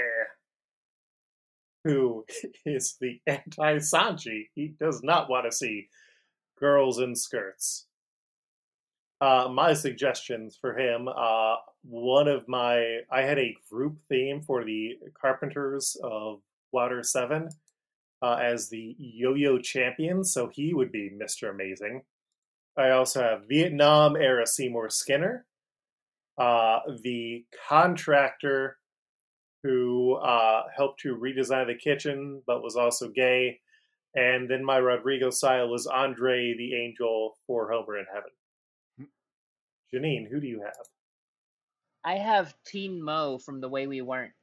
who 1.83 2.25
is 2.65 2.95
the 3.01 3.19
anti-Sanji. 3.27 4.49
He 4.53 4.75
does 4.79 5.01
not 5.03 5.29
want 5.29 5.45
to 5.45 5.55
see 5.55 5.89
girls 6.57 6.99
in 6.99 7.15
skirts. 7.15 7.87
Uh, 9.19 9.49
my 9.51 9.73
suggestions 9.73 10.57
for 10.59 10.77
him. 10.77 11.07
Uh, 11.07 11.55
one 11.87 12.27
of 12.27 12.47
my 12.47 12.99
I 13.11 13.21
had 13.21 13.37
a 13.39 13.55
group 13.69 13.97
theme 14.09 14.41
for 14.41 14.63
the 14.63 14.97
Carpenters 15.19 15.95
of 16.03 16.41
Water 16.71 17.03
Seven 17.03 17.49
uh, 18.21 18.35
as 18.41 18.69
the 18.69 18.95
Yo-Yo 18.97 19.59
champion, 19.59 20.23
so 20.23 20.47
he 20.47 20.73
would 20.73 20.91
be 20.91 21.11
Mister 21.15 21.49
Amazing. 21.49 22.03
I 22.77 22.89
also 22.89 23.21
have 23.21 23.47
Vietnam 23.47 24.15
era 24.15 24.45
Seymour 24.45 24.89
Skinner, 24.89 25.45
uh, 26.37 26.79
the 27.03 27.45
contractor 27.69 28.77
who 29.63 30.15
uh, 30.15 30.63
helped 30.75 30.99
to 31.01 31.15
redesign 31.15 31.67
the 31.67 31.75
kitchen 31.75 32.41
but 32.45 32.61
was 32.61 32.75
also 32.75 33.09
gay, 33.09 33.59
and 34.15 34.49
then 34.49 34.63
my 34.63 34.77
Rodrigo 34.77 35.29
style 35.29 35.69
was 35.69 35.87
Andre 35.87 36.55
the 36.57 36.75
Angel 36.75 37.37
for 37.47 37.71
Homer 37.71 37.97
in 37.97 38.05
Heaven. 38.13 39.09
Janine, 39.93 40.29
who 40.29 40.39
do 40.39 40.47
you 40.47 40.61
have? 40.61 40.87
I 42.05 42.15
have 42.17 42.53
Teen 42.63 43.01
Moe 43.01 43.39
from 43.39 43.59
The 43.61 43.67
Way 43.67 43.87
We 43.87 44.01
Weren't. 44.03 44.33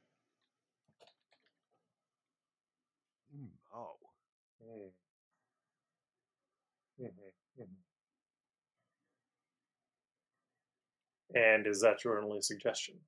Mm, 3.33 3.47
oh, 3.73 3.95
Mm. 4.61 4.91
Mhm, 6.99 7.11
mhm. 7.59 7.67
And 11.35 11.65
is 11.65 11.81
that 11.81 12.03
your 12.03 12.21
only 12.21 12.41
suggestion? 12.41 12.99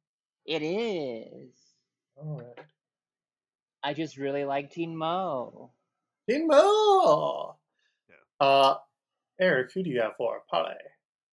It 0.46 0.62
is. 0.64 1.76
All 2.16 2.38
right. 2.42 2.66
I 3.84 3.94
just 3.94 4.18
really 4.18 4.46
like 4.46 4.72
Teen 4.72 4.96
Moe. 4.96 5.72
Teen 6.30 6.48
Moe! 6.48 7.56
Yeah. 8.10 8.16
Uh, 8.48 8.78
Eric, 9.40 9.74
who 9.74 9.84
do 9.84 9.90
you 9.90 10.02
have 10.02 10.16
for 10.18 10.42
Polly? 10.50 10.74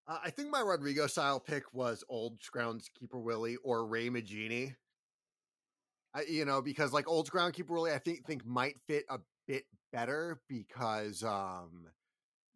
Uh, 0.09 0.19
I 0.25 0.31
think 0.31 0.51
my 0.51 0.61
Rodrigo 0.61 1.07
style 1.07 1.41
pick 1.41 1.73
was 1.73 2.05
Old 2.09 2.39
Groundskeeper 2.55 3.23
Willie 3.23 3.57
or 3.65 3.87
Ray 3.87 4.09
Magini. 4.09 4.75
I, 6.15 6.23
you 6.29 6.45
know, 6.45 6.61
because 6.61 6.93
like 6.93 7.09
Old 7.09 7.31
Groundkeeper 7.31 7.71
Willie, 7.71 7.93
I 7.93 7.99
think 7.99 8.27
think 8.27 8.45
might 8.45 8.77
fit 8.87 9.05
a 9.09 9.19
bit 9.47 9.65
better 9.93 10.41
because 10.49 11.23
um 11.23 11.87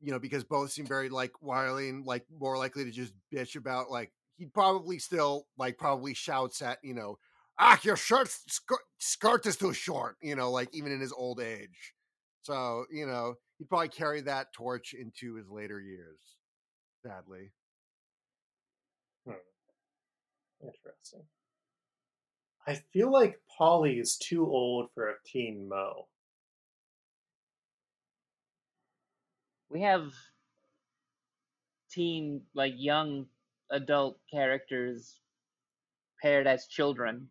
you 0.00 0.12
know 0.12 0.18
because 0.18 0.44
both 0.44 0.70
seem 0.70 0.86
very 0.86 1.08
like 1.08 1.32
wily 1.42 1.88
and 1.88 2.06
like 2.06 2.24
more 2.38 2.56
likely 2.56 2.84
to 2.84 2.90
just 2.90 3.12
bitch 3.32 3.56
about 3.56 3.90
like 3.90 4.12
he'd 4.36 4.52
probably 4.52 4.98
still 4.98 5.46
like 5.58 5.78
probably 5.78 6.14
shouts 6.14 6.62
at 6.62 6.78
you 6.82 6.94
know 6.94 7.18
ah 7.58 7.78
your 7.82 7.96
shirt 7.96 8.34
skirt 8.98 9.46
is 9.46 9.56
too 9.56 9.72
short 9.72 10.16
you 10.22 10.34
know 10.34 10.50
like 10.50 10.68
even 10.72 10.92
in 10.92 11.00
his 11.00 11.12
old 11.12 11.40
age 11.40 11.94
so 12.42 12.84
you 12.90 13.06
know 13.06 13.34
he'd 13.58 13.68
probably 13.68 13.88
carry 13.88 14.20
that 14.20 14.52
torch 14.52 14.94
into 14.94 15.34
his 15.34 15.48
later 15.48 15.80
years 15.80 16.35
sadly 17.06 17.50
hmm. 19.24 19.32
Interesting. 20.60 21.22
I 22.66 22.74
feel 22.92 23.12
like 23.12 23.40
Polly 23.56 23.98
is 23.98 24.16
too 24.16 24.44
old 24.44 24.88
for 24.94 25.08
a 25.08 25.14
Teen 25.24 25.68
Moe. 25.68 26.08
We 29.68 29.82
have 29.82 30.12
teen, 31.90 32.42
like 32.54 32.74
young 32.76 33.26
adult 33.70 34.18
characters 34.30 35.20
paired 36.20 36.46
as 36.46 36.66
children. 36.66 37.28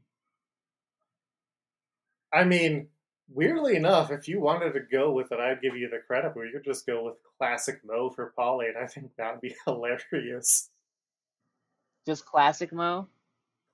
I 2.31 2.43
mean, 2.43 2.87
weirdly 3.29 3.75
enough, 3.75 4.11
if 4.11 4.27
you 4.27 4.39
wanted 4.39 4.73
to 4.73 4.79
go 4.79 5.11
with 5.11 5.31
it, 5.31 5.39
I'd 5.39 5.61
give 5.61 5.75
you 5.75 5.89
the 5.89 5.99
credit, 6.05 6.33
but 6.35 6.41
you 6.41 6.51
could 6.51 6.63
just 6.63 6.85
go 6.85 7.05
with 7.05 7.15
classic 7.37 7.81
Moe 7.85 8.09
for 8.09 8.33
Polly, 8.35 8.67
and 8.67 8.77
I 8.77 8.87
think 8.87 9.11
that'd 9.15 9.41
be 9.41 9.55
hilarious. 9.65 10.69
Just 12.05 12.25
classic 12.25 12.71
Moe. 12.71 13.07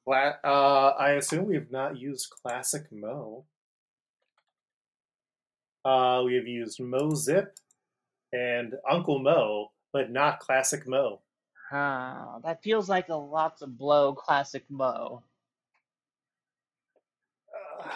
Cla- 0.05 0.39
uh, 0.43 0.93
I 0.97 1.11
assume 1.11 1.45
we've 1.45 1.71
not 1.71 1.97
used 1.97 2.29
classic 2.29 2.91
Moe. 2.91 3.43
Uh, 5.83 6.21
we 6.25 6.35
have 6.35 6.47
used 6.47 6.79
Moe 6.79 7.13
Zip 7.15 7.57
and 8.31 8.75
Uncle 8.89 9.19
Moe, 9.19 9.71
but 9.91 10.11
not 10.11 10.39
classic 10.39 10.87
Moe. 10.87 11.21
Ah, 11.71 12.39
that 12.43 12.63
feels 12.63 12.89
like 12.89 13.09
a 13.09 13.15
lot 13.15 13.57
to 13.57 13.67
blow 13.67 14.13
classic 14.13 14.63
Moe. 14.69 15.23
Uh, 17.79 17.87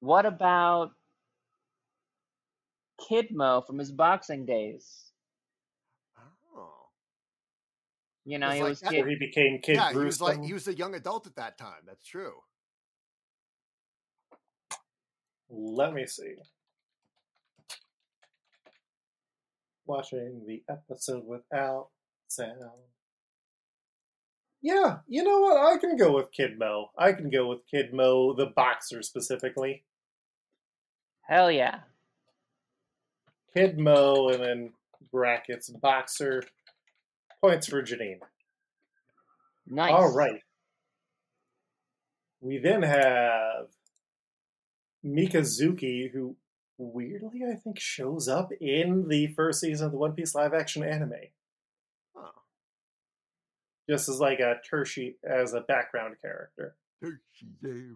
What 0.00 0.26
about 0.26 0.92
Kidmo 3.08 3.66
from 3.66 3.78
his 3.78 3.92
boxing 3.92 4.44
days? 4.46 5.04
oh 6.56 6.88
You 8.24 8.38
know, 8.38 8.48
It's 8.48 8.56
he 8.56 8.62
like 8.62 8.68
was 8.70 8.80
that- 8.80 8.90
kid. 8.90 9.00
where 9.00 9.08
he 9.10 9.16
became 9.16 9.60
Kid 9.62 9.76
yeah 9.76 9.92
he 9.92 9.98
was 9.98 10.20
like 10.20 10.42
he 10.42 10.52
was 10.52 10.68
a 10.68 10.74
young 10.74 10.94
adult 10.94 11.26
at 11.26 11.36
that 11.36 11.56
time 11.58 11.82
that's 11.86 12.04
true 12.06 12.34
let 15.52 15.92
me 15.92 16.06
see. 16.06 16.34
Watching 19.84 20.44
the 20.46 20.62
episode 20.68 21.24
without 21.26 21.88
sound. 22.28 22.54
Yeah, 24.62 24.98
you 25.08 25.24
know 25.24 25.40
what? 25.40 25.56
I 25.56 25.78
can 25.78 25.96
go 25.96 26.12
with 26.14 26.30
Kid 26.30 26.56
Moe. 26.56 26.90
I 26.96 27.10
can 27.12 27.30
go 27.30 27.48
with 27.48 27.66
Kid 27.68 27.92
Moe, 27.92 28.32
the 28.32 28.46
boxer 28.46 29.02
specifically. 29.02 29.82
Hell 31.30 31.50
yeah. 31.50 31.80
Kid 33.56 33.78
Moe, 33.78 34.28
and 34.30 34.42
then 34.42 34.72
brackets 35.12 35.70
boxer. 35.70 36.42
Points 37.40 37.68
for 37.68 37.82
Janine. 37.82 38.18
Nice. 39.66 39.92
All 39.92 40.12
right. 40.12 40.40
We 42.40 42.58
then 42.58 42.82
have 42.82 43.68
Mikazuki, 45.06 46.10
who 46.10 46.34
weirdly 46.78 47.42
I 47.50 47.54
think 47.54 47.78
shows 47.78 48.26
up 48.26 48.50
in 48.60 49.06
the 49.08 49.28
first 49.28 49.60
season 49.60 49.86
of 49.86 49.92
the 49.92 49.98
One 49.98 50.12
Piece 50.12 50.34
live 50.34 50.52
action 50.52 50.82
anime, 50.82 51.12
Oh, 52.16 52.30
just 53.88 54.08
as 54.08 54.18
like 54.18 54.40
a 54.40 54.56
tertiary 54.68 55.16
as 55.22 55.54
a 55.54 55.60
background 55.60 56.16
character. 56.20 56.74
tertiary. 57.00 57.94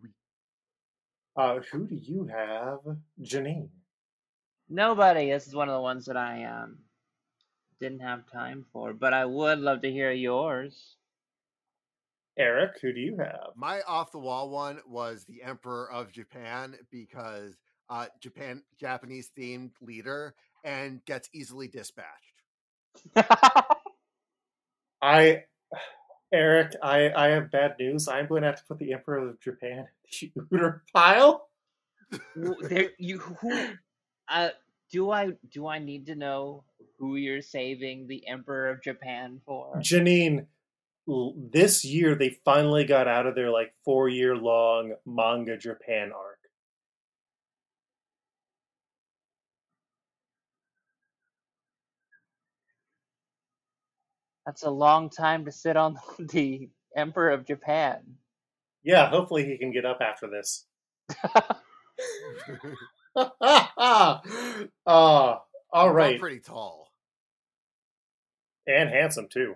Uh, 1.36 1.60
who 1.72 1.86
do 1.86 1.96
you 1.96 2.26
have, 2.26 2.78
Janine? 3.22 3.68
Nobody. 4.68 5.30
This 5.30 5.46
is 5.46 5.54
one 5.54 5.68
of 5.68 5.74
the 5.74 5.80
ones 5.80 6.06
that 6.06 6.16
I 6.16 6.44
um 6.44 6.78
didn't 7.80 8.00
have 8.00 8.30
time 8.30 8.64
for, 8.72 8.92
but 8.92 9.12
I 9.12 9.24
would 9.24 9.58
love 9.58 9.82
to 9.82 9.90
hear 9.90 10.12
yours. 10.12 10.96
Eric, 12.38 12.80
who 12.80 12.92
do 12.92 13.00
you 13.00 13.16
have? 13.18 13.50
My 13.56 13.82
off 13.82 14.10
the 14.10 14.18
wall 14.18 14.50
one 14.50 14.80
was 14.88 15.24
the 15.24 15.42
Emperor 15.42 15.90
of 15.90 16.12
Japan 16.12 16.76
because 16.90 17.56
uh, 17.88 18.06
Japan 18.20 18.62
Japanese 18.80 19.30
themed 19.38 19.72
leader 19.80 20.34
and 20.64 21.04
gets 21.04 21.28
easily 21.32 21.68
dispatched. 21.68 22.42
I, 25.02 25.44
Eric, 26.34 26.74
I, 26.82 27.12
I 27.14 27.28
have 27.28 27.50
bad 27.52 27.76
news. 27.78 28.08
I'm 28.08 28.26
going 28.26 28.42
to 28.42 28.48
have 28.48 28.56
to 28.56 28.64
put 28.64 28.78
the 28.78 28.92
Emperor 28.92 29.28
of 29.28 29.40
Japan 29.40 29.86
in 30.20 30.32
the 30.34 30.42
Uter 30.52 30.80
pile. 30.92 31.48
There, 32.34 32.90
you 32.98 33.18
who? 33.18 33.68
Uh, 34.28 34.48
do 34.90 35.10
I 35.10 35.30
do 35.50 35.66
I 35.66 35.78
need 35.78 36.06
to 36.06 36.14
know 36.14 36.64
who 36.98 37.16
you're 37.16 37.42
saving 37.42 38.06
the 38.08 38.26
Emperor 38.26 38.68
of 38.68 38.82
Japan 38.82 39.40
for? 39.46 39.76
Janine, 39.78 40.46
this 41.50 41.84
year 41.84 42.14
they 42.14 42.30
finally 42.44 42.84
got 42.84 43.08
out 43.08 43.26
of 43.26 43.34
their 43.34 43.50
like 43.50 43.72
four 43.84 44.08
year 44.08 44.36
long 44.36 44.94
manga 45.06 45.56
Japan 45.56 46.10
arc. 46.12 46.33
That's 54.46 54.62
a 54.62 54.70
long 54.70 55.10
time 55.10 55.44
to 55.46 55.52
sit 55.52 55.76
on 55.76 55.96
the 56.18 56.68
Emperor 56.96 57.30
of 57.30 57.46
Japan. 57.46 58.00
Yeah, 58.82 59.08
hopefully 59.08 59.44
he 59.44 59.58
can 59.58 59.72
get 59.72 59.84
up 59.86 59.98
after 60.00 60.28
this. 60.28 60.66
uh, 63.16 64.18
all 64.86 65.40
I'm 65.72 65.92
right. 65.92 66.20
pretty 66.20 66.40
tall. 66.40 66.88
and 68.66 68.88
handsome 68.90 69.28
too. 69.30 69.54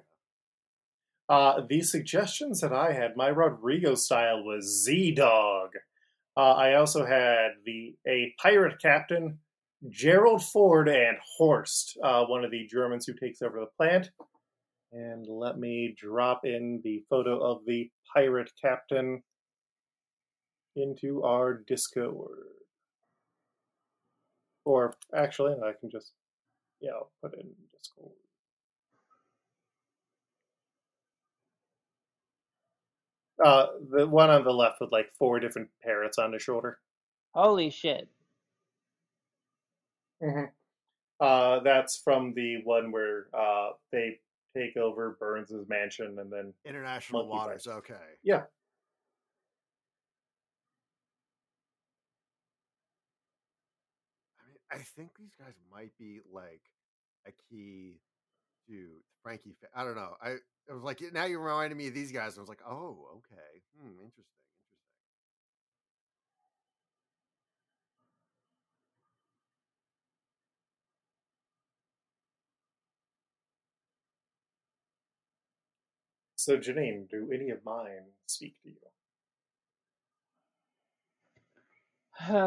Uh, 1.29 1.61
the 1.69 1.83
suggestions 1.83 2.61
that 2.63 2.73
I 2.73 2.93
had, 2.93 3.17
my 3.17 3.29
Rodrigo 3.29 3.95
style 3.95 4.43
was 4.45 4.83
Z 4.85 5.13
Dog. 5.13 5.71
Uh, 6.37 6.53
I 6.53 6.75
also 6.75 7.05
had 7.05 7.51
the 7.67 7.95
a 8.07 8.35
pirate 8.41 8.81
captain, 8.81 9.39
Gerald 9.91 10.43
Ford, 10.43 10.89
and 10.89 11.19
Horst, 11.37 11.99
uh, 12.03 12.25
one 12.25 12.45
of 12.45 12.51
the 12.51 12.67
Germans 12.67 13.07
who 13.07 13.13
takes 13.13 13.43
over 13.43 13.61
the 13.61 13.67
plant. 13.77 14.11
And 14.93 15.27
let 15.29 15.59
me 15.59 15.95
drop 15.97 16.41
in 16.45 16.81
the 16.83 17.05
photo 17.11 17.39
of 17.39 17.65
the 17.67 17.91
pirate 18.15 18.51
captain 18.61 19.23
into 20.77 21.23
our 21.23 21.63
Discord. 21.67 22.39
Or 24.65 24.95
actually, 25.15 25.55
I 25.55 25.73
can 25.79 25.91
just, 25.91 26.13
yeah, 26.81 26.93
I'll 26.93 27.11
put 27.23 27.35
it 27.35 27.41
in 27.41 27.51
Discord. 27.77 28.13
Uh, 33.45 33.67
the 33.91 34.07
one 34.07 34.31
on 34.31 34.43
the 34.43 34.51
left 34.53 34.81
with 34.81 34.91
like 34.91 35.11
four 35.17 35.39
different 35.39 35.69
parrots 35.83 36.19
on 36.19 36.33
his 36.33 36.43
shoulder. 36.43 36.79
Holy 37.35 37.71
shit! 37.71 38.09
Uh, 41.21 41.61
that's 41.61 41.97
from 41.97 42.35
the 42.35 42.57
one 42.65 42.91
where 42.91 43.27
uh, 43.33 43.71
they 43.93 44.19
take 44.57 44.77
over 44.77 45.17
Burns' 45.21 45.53
mansion 45.69 46.17
and 46.19 46.33
then 46.33 46.53
International 46.65 47.27
Monkey 47.27 47.39
waters. 47.39 47.65
Fight. 47.65 47.73
Okay. 47.73 47.95
yeah. 48.23 48.43
I 54.41 54.47
mean, 54.47 54.59
I 54.71 54.79
think 54.79 55.11
these 55.19 55.35
guys 55.39 55.55
might 55.73 55.93
be 55.99 56.21
like 56.33 56.63
a 57.27 57.33
key 57.49 58.01
to 58.69 58.87
Frankie. 59.23 59.57
I 59.75 59.85
don't 59.85 59.97
know. 59.97 60.17
I, 60.23 60.37
I 60.71 60.75
was 60.75 60.83
like, 60.83 61.01
now 61.13 61.25
you're 61.25 61.41
reminding 61.41 61.79
me 61.79 61.89
of 61.89 61.95
these 61.95 62.13
guys. 62.13 62.37
I 62.37 62.41
was 62.41 62.49
like, 62.49 62.63
oh, 62.69 62.97
okay. 63.17 63.63
Hmm, 63.81 64.05
interesting. 64.05 64.25
So 76.49 76.57
Janine, 76.57 77.11
do 77.11 77.31
any 77.31 77.51
of 77.51 77.63
mine 77.63 78.07
speak 78.25 78.55
to 78.63 78.71
you? 78.71 78.77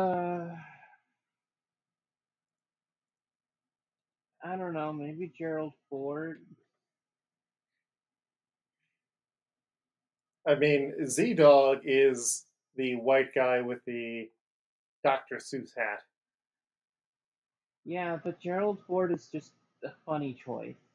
I 4.44 4.56
don't 4.56 4.73
know. 4.73 4.91
Maybe 4.91 5.32
Gerald 5.38 5.73
Ford. 5.88 6.41
I 10.48 10.56
mean, 10.56 11.06
Z 11.06 11.36
Dog 11.36 11.82
is 11.84 12.45
the 12.76 12.95
white 12.95 13.36
guy 13.36 13.61
with 13.61 13.86
the 13.86 14.32
Dr. 15.03 15.36
Seuss 15.36 15.78
hat. 15.78 16.02
Yeah, 17.86 18.18
but 18.23 18.40
Gerald 18.40 18.80
Ford 18.88 19.11
is 19.11 19.28
just 19.32 19.52
a 19.84 19.91
funny 20.07 20.36
choice. 20.44 20.91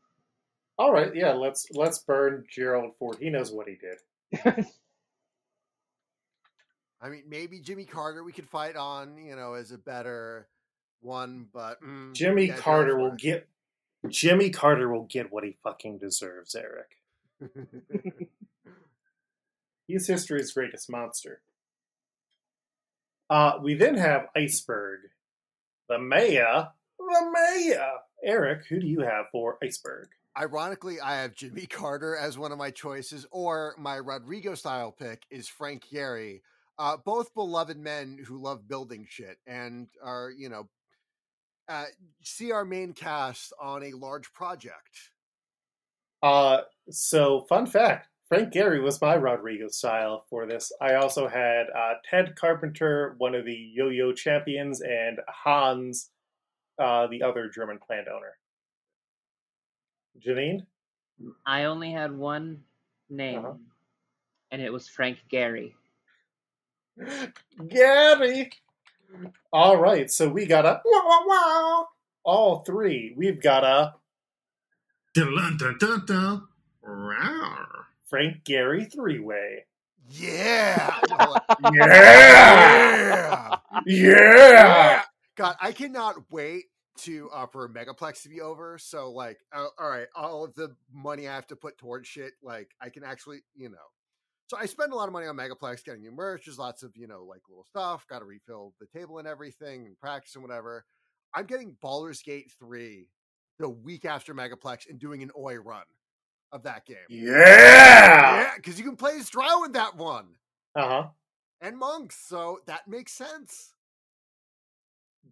All 0.78 0.92
right, 0.92 1.14
yeah, 1.14 1.32
let's 1.32 1.68
let's 1.72 1.98
burn 2.00 2.44
Gerald 2.50 2.94
Ford. 2.98 3.16
He 3.18 3.30
knows 3.30 3.50
what 3.50 3.66
he 3.66 3.76
did. 3.76 4.66
I 7.00 7.08
mean, 7.08 7.24
maybe 7.28 7.60
Jimmy 7.60 7.84
Carter 7.84 8.24
we 8.24 8.32
could 8.32 8.48
fight 8.48 8.76
on, 8.76 9.16
you 9.16 9.36
know, 9.36 9.54
as 9.54 9.70
a 9.72 9.78
better 9.78 10.48
one, 11.00 11.46
but 11.52 11.82
mm, 11.82 12.12
Jimmy 12.12 12.48
Carter 12.48 12.96
will 12.98 13.14
get 13.16 13.48
Jimmy 14.08 14.50
Carter 14.50 14.88
will 14.88 15.04
get 15.04 15.32
what 15.32 15.44
he 15.44 15.56
fucking 15.62 15.98
deserves, 15.98 16.54
Eric. 16.54 16.96
He's 19.86 20.06
history's 20.06 20.52
greatest 20.52 20.90
monster. 20.90 21.40
Uh, 23.30 23.58
we 23.62 23.74
then 23.74 23.96
have 23.96 24.28
Iceburg, 24.36 24.98
the 25.88 25.98
Maya, 25.98 26.66
the 26.98 27.30
Maya. 27.32 27.86
Eric, 28.24 28.66
who 28.68 28.80
do 28.80 28.86
you 28.86 29.00
have 29.00 29.26
for 29.30 29.58
Iceburg? 29.62 30.06
Ironically, 30.38 31.00
I 31.00 31.16
have 31.16 31.34
Jimmy 31.34 31.66
Carter 31.70 32.16
as 32.16 32.38
one 32.38 32.52
of 32.52 32.58
my 32.58 32.70
choices, 32.70 33.26
or 33.30 33.74
my 33.78 33.96
Rodrigo 33.96 34.54
style 34.54 34.92
pick 34.92 35.24
is 35.30 35.48
Frank 35.48 35.84
Gehry. 35.92 36.40
Uh, 36.78 36.96
both 36.96 37.32
beloved 37.32 37.78
men 37.78 38.18
who 38.26 38.42
love 38.42 38.68
building 38.68 39.06
shit 39.08 39.38
and 39.46 39.88
are, 40.02 40.30
you 40.36 40.50
know, 40.50 40.68
uh, 41.68 41.86
see 42.22 42.52
our 42.52 42.64
main 42.64 42.92
cast 42.92 43.52
on 43.60 43.82
a 43.82 43.92
large 43.92 44.32
project. 44.34 45.10
Uh, 46.22 46.58
so 46.90 47.46
fun 47.48 47.66
fact: 47.66 48.08
Frank 48.28 48.52
Gehry 48.52 48.82
was 48.82 49.00
my 49.00 49.14
Rodrigo 49.14 49.68
style 49.68 50.24
for 50.28 50.46
this. 50.46 50.70
I 50.80 50.94
also 50.94 51.26
had 51.26 51.66
uh, 51.76 51.94
Ted 52.08 52.36
Carpenter, 52.36 53.14
one 53.18 53.34
of 53.34 53.44
the 53.44 53.70
Yo-Yo 53.74 54.12
champions, 54.12 54.80
and 54.82 55.18
Hans, 55.28 56.10
uh, 56.78 57.06
the 57.06 57.22
other 57.22 57.48
German 57.48 57.78
plant 57.78 58.06
owner. 58.08 58.34
Janine. 60.24 60.66
I 61.47 61.64
only 61.64 61.90
had 61.93 62.12
one 62.16 62.62
name, 63.09 63.38
Uh-huh. 63.44 63.55
and 64.51 64.60
it 64.62 64.72
was 64.72 64.88
Frank 64.88 65.18
Gehry. 65.32 65.72
Gary. 67.68 68.51
All 69.52 69.76
right, 69.76 70.10
so 70.10 70.28
we 70.28 70.47
got 70.47 70.66
a 70.66 70.80
wah, 70.84 71.02
wah, 71.06 71.22
wah. 71.26 71.84
all 72.24 72.64
three. 72.64 73.14
We've 73.16 73.40
got 73.40 73.64
a 73.64 73.94
Dun, 75.14 75.56
dun, 75.59 75.78
dun, 75.78 76.05
dun. 76.05 76.43
Rawr. 76.84 77.66
Frank 78.05 78.44
Gehry 78.44 78.93
three 78.93 79.18
way. 79.20 79.64
Yeah. 80.10 81.01
Yeah. 81.72 81.86
yeah. 83.86 83.86
Yeah. 83.86 85.02
God, 85.36 85.56
I 85.60 85.72
cannot 85.72 86.16
wait 86.30 86.66
to 86.98 87.28
uh, 87.32 87.47
for 87.47 87.68
Megaplex 87.68 88.23
to 88.23 88.28
be 88.28 88.40
over. 88.40 88.78
So 88.78 89.10
like, 89.10 89.39
uh, 89.52 89.66
all 89.78 89.89
right, 89.90 90.06
all 90.14 90.44
of 90.44 90.55
the 90.55 90.74
money 90.93 91.28
I 91.28 91.35
have 91.35 91.47
to 91.48 91.56
put 91.56 91.78
towards 91.78 92.09
shit, 92.09 92.32
like 92.43 92.70
I 92.81 92.89
can 92.90 93.05
actually, 93.05 93.40
you 93.55 93.68
know. 93.68 93.77
So 94.48 94.56
I 94.56 94.66
spend 94.66 94.93
a 94.93 94.97
lot 94.97 95.09
of 95.09 95.12
money 95.12 95.27
on 95.27 95.36
Megaplex, 95.36 95.85
getting 95.85 96.02
new 96.02 96.12
merch. 96.12 96.44
There's 96.47 96.59
lots 96.59 96.82
of 96.82 96.93
you 96.97 97.06
know 97.09 97.24
like 97.24 97.40
little 97.48 97.66
stuff. 97.68 98.06
Got 98.09 98.20
to 98.20 98.24
refill 98.24 98.74
the 98.81 98.86
table 98.86 99.18
and 99.18 99.27
everything, 99.27 99.86
and 99.86 99.98
practice 99.98 100.35
and 100.35 100.43
whatever. 100.44 100.85
I'm 101.35 101.47
getting 101.47 101.77
Baldur's 101.82 102.23
Gate 102.23 102.52
three 102.59 103.09
the 103.59 103.68
week 103.68 104.05
after 104.05 104.35
Megaplex 104.35 104.89
and 104.89 104.98
doing 104.98 105.23
an 105.23 105.31
Oi 105.39 105.56
run 105.56 105.82
of 106.52 106.62
that 106.62 106.86
game. 106.86 106.97
Yeah. 107.09 107.32
Yeah, 107.32 108.51
because 108.56 108.78
you 108.78 108.85
can 108.85 108.97
play 108.97 109.16
as 109.18 109.28
Drow 109.28 109.64
in 109.64 109.73
that 109.73 109.97
one 109.97 110.28
Uh 110.77 110.89
huh. 110.89 111.09
and 111.60 111.77
monks, 111.77 112.16
so 112.28 112.59
that 112.66 112.86
makes 112.86 113.12
sense. 113.12 113.73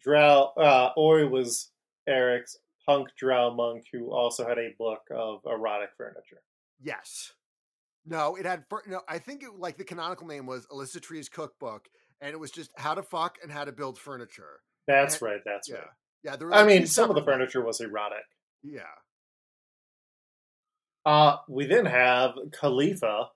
Drow. 0.01 0.53
Uh, 0.57 0.91
Ori 0.97 1.27
was 1.29 1.71
Eric's 2.07 2.57
punk 2.87 3.09
drow 3.19 3.55
monk 3.55 3.85
who 3.93 4.13
also 4.13 4.47
had 4.47 4.59
a 4.59 4.75
book 4.79 5.01
of 5.11 5.41
erotic 5.47 5.91
furniture. 5.97 6.43
Yes. 6.83 7.33
No, 8.07 8.37
it 8.37 8.45
had. 8.45 8.65
No, 8.87 9.01
I 9.09 9.19
think 9.19 9.43
it 9.43 9.51
like 9.59 9.79
the 9.79 9.85
canonical 9.85 10.27
name 10.27 10.45
was 10.47 10.67
Alyssa 10.67 11.01
Tree's 11.01 11.29
cookbook, 11.31 11.89
and 12.21 12.33
it 12.33 12.39
was 12.39 12.51
just 12.51 12.71
how 12.77 12.95
to 12.95 13.03
fuck 13.03 13.39
and 13.43 13.51
how 13.51 13.65
to 13.65 13.73
build 13.73 13.99
furniture. 13.99 14.61
That's 14.87 15.15
And- 15.15 15.23
right. 15.23 15.41
That's 15.47 15.69
yeah, 15.69 15.77
right. 15.77 15.87
yeah. 16.23 16.37
There 16.37 16.49
were, 16.49 16.55
I 16.55 16.67
mean, 16.67 16.87
some 16.87 17.09
of 17.09 17.17
the 17.17 17.23
furniture 17.23 17.65
was 17.65 17.81
erotic. 17.81 18.25
Yeah. 18.63 18.83
Uh, 21.07 21.37
we 21.49 21.67
then 21.67 21.87
have 21.87 22.33
Kalifa, 22.51 23.29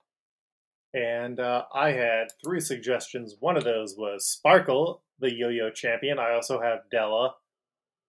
and 0.94 1.40
uh, 1.40 1.64
I 1.74 1.92
had 1.92 2.28
three 2.42 2.60
suggestions. 2.60 3.36
One 3.40 3.56
of 3.56 3.64
those 3.64 3.96
was 3.96 4.26
Sparkle, 4.26 5.02
the 5.18 5.32
yo-yo 5.32 5.70
champion. 5.70 6.18
I 6.18 6.32
also 6.32 6.60
have 6.60 6.88
Della, 6.90 7.34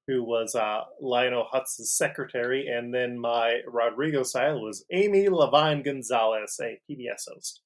who 0.07 0.23
was 0.23 0.56
uh, 0.56 0.81
Lionel 1.01 1.47
Hutz's 1.51 1.91
secretary, 1.91 2.68
and 2.68 2.93
then 2.93 3.19
my 3.19 3.60
Rodrigo 3.68 4.23
style 4.23 4.61
was 4.61 4.85
Amy 4.91 5.30
Levine 5.30 5.84
Gonzalez, 5.84 6.60
a 6.61 6.80
PBS 6.89 7.27
host. 7.31 7.61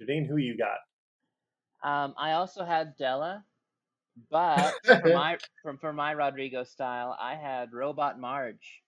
Janine, 0.00 0.26
who 0.26 0.36
you 0.36 0.56
got? 0.56 0.78
Um, 1.82 2.14
I 2.18 2.32
also 2.32 2.64
had 2.64 2.96
Della, 2.98 3.44
but 4.30 4.74
for 4.84 5.14
my 5.14 5.38
from 5.62 5.78
for 5.78 5.92
my 5.92 6.12
Rodrigo 6.12 6.64
style, 6.64 7.16
I 7.18 7.34
had 7.34 7.72
Robot 7.72 8.20
Marge. 8.20 8.82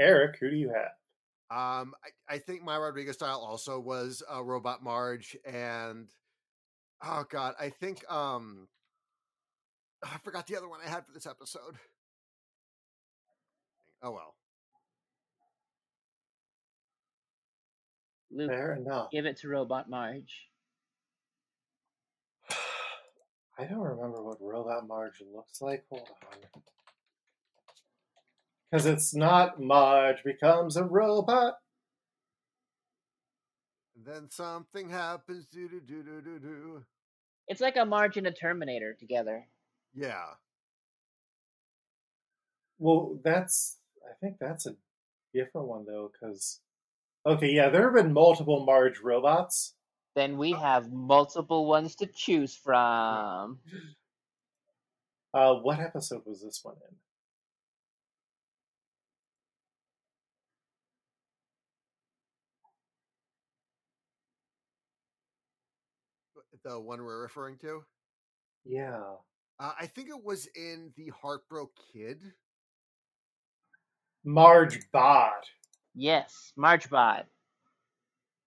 Eric, 0.00 0.38
who 0.40 0.50
do 0.50 0.56
you 0.56 0.70
have? 0.70 0.90
Um, 1.54 1.94
I, 2.28 2.34
I 2.34 2.38
think 2.38 2.64
my 2.64 2.76
Rodriguez 2.76 3.14
style 3.14 3.38
also 3.38 3.78
was 3.78 4.24
uh, 4.32 4.42
Robot 4.42 4.82
Marge, 4.82 5.36
and 5.44 6.08
oh 7.04 7.24
god, 7.30 7.54
I 7.60 7.68
think 7.68 8.04
um, 8.10 8.66
I 10.02 10.18
forgot 10.24 10.48
the 10.48 10.56
other 10.56 10.68
one 10.68 10.80
I 10.84 10.90
had 10.90 11.06
for 11.06 11.12
this 11.12 11.26
episode. 11.28 11.76
Oh 14.02 14.10
well. 14.10 14.34
Luke, 18.32 18.50
Fair 18.50 18.74
enough. 18.74 19.12
give 19.12 19.24
it 19.24 19.36
to 19.38 19.48
Robot 19.48 19.88
Marge. 19.88 20.48
I 23.60 23.64
don't 23.64 23.78
remember 23.78 24.24
what 24.24 24.38
Robot 24.40 24.88
Marge 24.88 25.22
looks 25.32 25.62
like. 25.62 25.84
Hold 25.88 26.08
on. 26.32 26.62
Because 28.74 28.86
it's 28.86 29.14
not 29.14 29.60
Marge 29.60 30.24
becomes 30.24 30.76
a 30.76 30.82
robot. 30.82 31.54
And 33.94 34.04
then 34.04 34.28
something 34.32 34.90
happens. 34.90 35.46
Do 35.46 35.68
do 35.68 35.78
do 35.78 36.02
do 36.02 36.20
do 36.20 36.38
do. 36.40 36.84
It's 37.46 37.60
like 37.60 37.76
a 37.76 37.84
Marge 37.84 38.16
and 38.16 38.26
a 38.26 38.32
Terminator 38.32 38.96
together. 38.98 39.46
Yeah. 39.94 40.24
Well, 42.80 43.20
that's. 43.22 43.78
I 44.04 44.14
think 44.20 44.38
that's 44.40 44.66
a 44.66 44.74
different 45.32 45.68
one, 45.68 45.84
though, 45.86 46.10
because. 46.12 46.58
Okay, 47.24 47.52
yeah, 47.52 47.68
there 47.68 47.84
have 47.84 47.94
been 47.94 48.12
multiple 48.12 48.66
Marge 48.66 48.98
robots. 48.98 49.76
Then 50.16 50.36
we 50.36 50.50
have 50.50 50.90
multiple 50.90 51.66
ones 51.66 51.94
to 51.96 52.06
choose 52.06 52.56
from. 52.56 53.60
Uh, 55.32 55.54
what 55.54 55.78
episode 55.78 56.22
was 56.26 56.42
this 56.42 56.58
one 56.64 56.74
in? 56.90 56.96
The 66.64 66.80
one 66.80 67.04
we're 67.04 67.20
referring 67.22 67.58
to. 67.58 67.84
Yeah. 68.64 69.00
Uh, 69.60 69.72
I 69.78 69.86
think 69.86 70.08
it 70.08 70.24
was 70.24 70.48
in 70.56 70.92
the 70.96 71.12
Heartbroke 71.22 71.70
Kid. 71.92 72.20
Marge 74.24 74.80
Bod. 74.90 75.44
Yes, 75.94 76.52
Marge 76.56 76.88
Bod. 76.88 77.26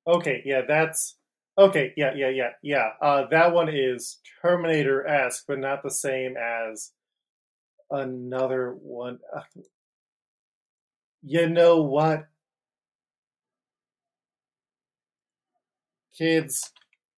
Okay, 0.08 0.42
yeah, 0.46 0.62
that's. 0.68 1.16
Okay, 1.60 1.94
yeah, 1.98 2.14
yeah, 2.16 2.30
yeah, 2.30 2.50
yeah. 2.62 2.90
Uh, 3.02 3.26
that 3.32 3.54
one 3.54 3.70
is 3.70 4.20
Terminator 4.42 5.08
esque, 5.08 5.46
but 5.48 5.60
not 5.60 5.84
the 5.84 5.92
same 5.92 6.36
as 6.38 6.92
another 7.90 8.76
one. 8.82 9.20
Uh, 9.36 9.42
you 11.24 11.50
know 11.50 11.82
what? 11.82 12.28
Kids, 16.18 16.72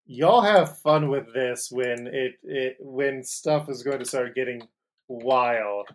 y'all 0.10 0.42
have 0.42 0.80
fun 0.80 1.10
with 1.10 1.32
this 1.34 1.70
when 1.72 2.08
it, 2.08 2.34
it 2.44 2.78
when 2.80 3.24
stuff 3.24 3.70
is 3.70 3.84
going 3.84 4.00
to 4.00 4.06
start 4.06 4.36
getting 4.36 4.62
wild. 5.08 5.88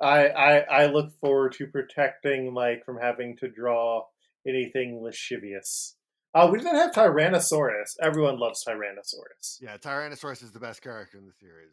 I, 0.00 0.28
I 0.28 0.56
I 0.58 0.86
look 0.86 1.14
forward 1.20 1.52
to 1.54 1.66
protecting 1.66 2.52
Mike 2.52 2.84
from 2.84 2.98
having 3.00 3.36
to 3.38 3.48
draw 3.48 4.04
anything 4.46 5.02
lascivious. 5.02 5.96
Uh, 6.34 6.48
we 6.52 6.58
didn't 6.58 6.76
have 6.76 6.92
Tyrannosaurus. 6.92 7.96
Everyone 8.02 8.38
loves 8.38 8.62
Tyrannosaurus. 8.62 9.56
Yeah, 9.62 9.78
Tyrannosaurus 9.78 10.42
is 10.42 10.52
the 10.52 10.60
best 10.60 10.82
character 10.82 11.16
in 11.16 11.24
the 11.24 11.32
series. 11.32 11.72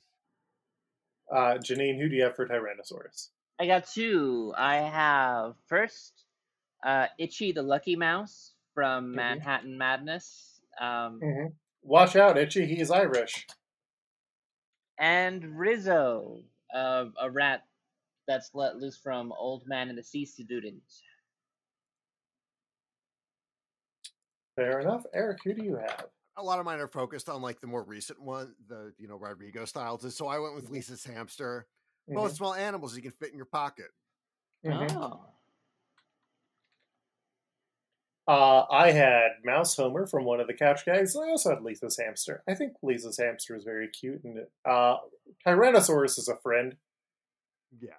Uh, 1.30 1.58
Janine, 1.62 2.00
who 2.00 2.08
do 2.08 2.16
you 2.16 2.24
have 2.24 2.38
for 2.38 2.48
Tyrannosaurus? 2.48 3.28
I 3.60 3.68
got 3.68 3.90
two. 3.90 4.54
I 4.58 4.78
have 4.78 5.56
first, 5.68 6.14
uh, 6.86 7.08
Itchy 7.20 7.52
the 7.52 7.62
Lucky 7.62 7.98
Mouse 7.98 8.53
from 8.74 9.12
Mhm. 9.12 9.16
Manhattan 9.16 9.78
Madness, 9.78 10.62
um, 10.80 11.20
Mm-hmm. 11.22 11.48
Watch 11.84 12.16
out, 12.16 12.38
Itchy. 12.38 12.66
He's 12.66 12.90
Irish. 12.92 13.46
and 15.00 15.58
Rizzo, 15.58 16.44
uh, 16.74 17.06
a 17.20 17.30
rat 17.30 17.68
that's 18.28 18.54
let 18.54 18.78
loose 18.78 18.96
from 18.98 19.32
Old 19.34 19.68
Man 19.68 19.90
and 19.90 19.98
the 19.98 20.04
C 20.04 20.26
Student. 20.26 20.82
Fair 24.56 24.80
enough. 24.80 25.04
Eric, 25.14 25.40
who 25.44 25.54
do 25.54 25.64
you 25.64 25.76
have? 25.78 26.06
A 26.38 26.44
lot 26.44 26.60
of 26.60 26.66
mine 26.66 26.80
are 26.80 26.88
focused 26.88 27.28
on 27.28 27.42
like 27.42 27.60
the 27.60 27.68
more 27.68 27.84
recent 27.84 28.22
one, 28.22 28.56
the 28.68 28.94
you 28.98 29.08
know 29.08 29.16
Rodrigo 29.18 29.66
styles. 29.66 30.16
So 30.16 30.28
I 30.28 30.40
went 30.40 30.56
with 30.56 30.70
Lisa's 30.70 31.04
hamster. 31.04 31.68
Both 32.08 32.36
small 32.36 32.54
animals 32.54 32.96
you 32.96 33.02
can 33.02 33.12
fit 33.12 33.32
in 33.32 33.38
your 33.38 33.46
pocket. 33.46 33.88
Mhm. 34.66 34.92
Oh. 34.96 35.26
Uh, 38.28 38.64
I 38.72 38.92
had 38.92 39.32
Mouse 39.44 39.76
Homer 39.76 40.08
from 40.08 40.24
one 40.24 40.40
of 40.40 40.48
the 40.48 40.54
couch 40.54 40.86
guys. 40.86 41.16
I 41.16 41.30
also 41.30 41.50
had 41.50 41.62
Lisa's 41.62 41.98
hamster. 41.98 42.42
I 42.48 42.56
think 42.56 42.74
Lisa's 42.82 43.18
hamster 43.18 43.56
is 43.56 43.66
very 43.66 43.90
cute, 43.90 44.24
and 44.24 44.46
uh, 44.66 44.98
Tyrannosaurus 45.46 46.18
is 46.18 46.30
a 46.30 46.38
friend. 46.38 46.78
Yeah. 47.82 47.92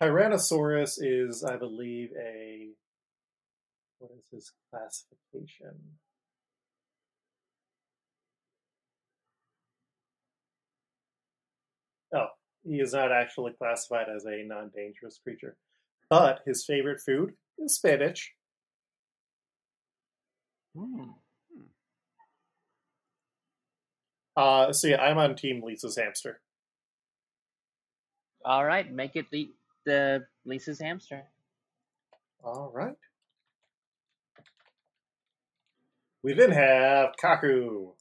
Tyrannosaurus 0.00 0.98
is, 1.00 1.44
I 1.44 1.56
believe, 1.56 2.10
a 2.20 2.70
what 3.98 4.10
is 4.18 4.24
his 4.32 4.52
classification? 4.70 5.98
Oh, 12.14 12.26
he 12.64 12.76
is 12.76 12.92
not 12.92 13.12
actually 13.12 13.52
classified 13.52 14.06
as 14.14 14.24
a 14.24 14.42
non-dangerous 14.44 15.20
creature, 15.22 15.56
but 16.08 16.40
his 16.46 16.64
favorite 16.64 17.00
food 17.00 17.34
is 17.58 17.74
spinach. 17.74 18.32
Hmm. 20.76 21.10
Uh, 24.36 24.72
so 24.72 24.88
yeah, 24.88 25.02
I'm 25.02 25.18
on 25.18 25.36
Team 25.36 25.62
Lisa's 25.62 25.98
hamster. 25.98 26.40
All 28.44 28.64
right, 28.64 28.90
make 28.90 29.14
it 29.14 29.26
the 29.30 29.50
the 29.84 30.26
Lisa's 30.44 30.80
hamster. 30.80 31.24
All 32.42 32.70
right. 32.72 32.96
We 36.22 36.34
then 36.34 36.50
have 36.52 37.10
Kaku. 37.22 37.92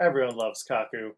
Everyone 0.00 0.36
loves 0.36 0.64
Kaku. 0.68 1.12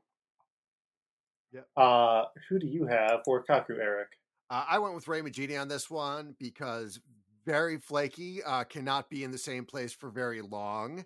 Yep. 1.54 1.68
Uh, 1.76 2.24
who 2.48 2.58
do 2.58 2.66
you 2.66 2.84
have 2.86 3.20
for 3.24 3.44
Kaku, 3.44 3.78
Eric? 3.80 4.08
Uh, 4.50 4.64
I 4.68 4.78
went 4.78 4.94
with 4.94 5.08
Ray 5.08 5.22
Magini 5.22 5.60
on 5.60 5.68
this 5.68 5.88
one 5.88 6.34
because 6.38 7.00
very 7.46 7.78
flaky, 7.78 8.42
uh, 8.42 8.64
cannot 8.64 9.08
be 9.08 9.22
in 9.22 9.30
the 9.30 9.38
same 9.38 9.64
place 9.64 9.92
for 9.92 10.10
very 10.10 10.42
long. 10.42 11.04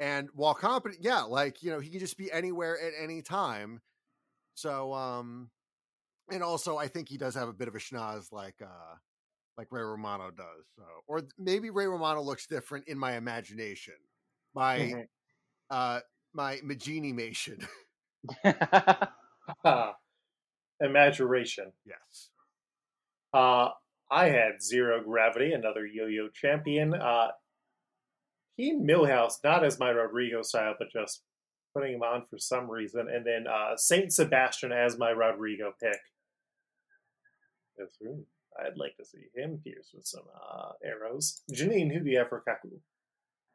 And 0.00 0.28
while 0.34 0.54
competent, 0.54 1.02
yeah, 1.02 1.22
like, 1.22 1.62
you 1.62 1.70
know, 1.70 1.80
he 1.80 1.90
can 1.90 2.00
just 2.00 2.18
be 2.18 2.30
anywhere 2.30 2.78
at 2.80 2.92
any 3.02 3.22
time. 3.22 3.80
So, 4.54 4.92
um, 4.92 5.50
and 6.30 6.42
also 6.42 6.76
I 6.76 6.88
think 6.88 7.08
he 7.08 7.16
does 7.16 7.34
have 7.34 7.48
a 7.48 7.52
bit 7.52 7.68
of 7.68 7.74
a 7.74 7.78
schnoz 7.78 8.30
like, 8.30 8.56
uh, 8.62 8.94
like 9.56 9.68
Ray 9.70 9.82
Romano 9.82 10.30
does. 10.30 10.66
So, 10.76 10.84
or 11.06 11.22
maybe 11.38 11.70
Ray 11.70 11.86
Romano 11.86 12.22
looks 12.22 12.46
different 12.46 12.86
in 12.88 12.98
my 12.98 13.16
imagination. 13.16 13.94
My, 14.54 14.78
Mhm. 14.78 15.08
uh, 15.70 16.00
my 16.32 16.58
Magini-mation. 16.58 17.66
Ah, 18.44 19.12
Imagination. 20.80 21.72
yes. 21.86 22.30
Uh, 23.32 23.68
I 24.10 24.26
had 24.30 24.62
Zero 24.62 25.02
Gravity, 25.02 25.52
another 25.52 25.84
yo-yo 25.86 26.28
champion. 26.28 26.94
Uh, 26.94 27.28
he 28.56 28.72
Milhouse, 28.74 29.34
not 29.44 29.64
as 29.64 29.78
my 29.78 29.90
Rodrigo 29.90 30.42
style, 30.42 30.74
but 30.78 30.90
just 30.92 31.22
putting 31.74 31.94
him 31.94 32.02
on 32.02 32.24
for 32.30 32.38
some 32.38 32.70
reason. 32.70 33.08
And 33.12 33.26
then 33.26 33.46
uh, 33.46 33.76
Saint 33.76 34.12
Sebastian 34.12 34.72
as 34.72 34.98
my 34.98 35.10
Rodrigo 35.10 35.72
pick. 35.80 36.00
Yes, 37.78 37.90
ooh, 38.02 38.24
I'd 38.58 38.76
like 38.76 38.96
to 38.96 39.04
see 39.04 39.26
him 39.34 39.60
pierce 39.62 39.90
with 39.94 40.06
some 40.06 40.24
uh, 40.34 40.70
arrows. 40.84 41.42
Janine, 41.52 41.92
who 41.92 42.00
do 42.00 42.10
you 42.10 42.18
have 42.18 42.28
for 42.30 42.42
Kaku? 42.48 42.80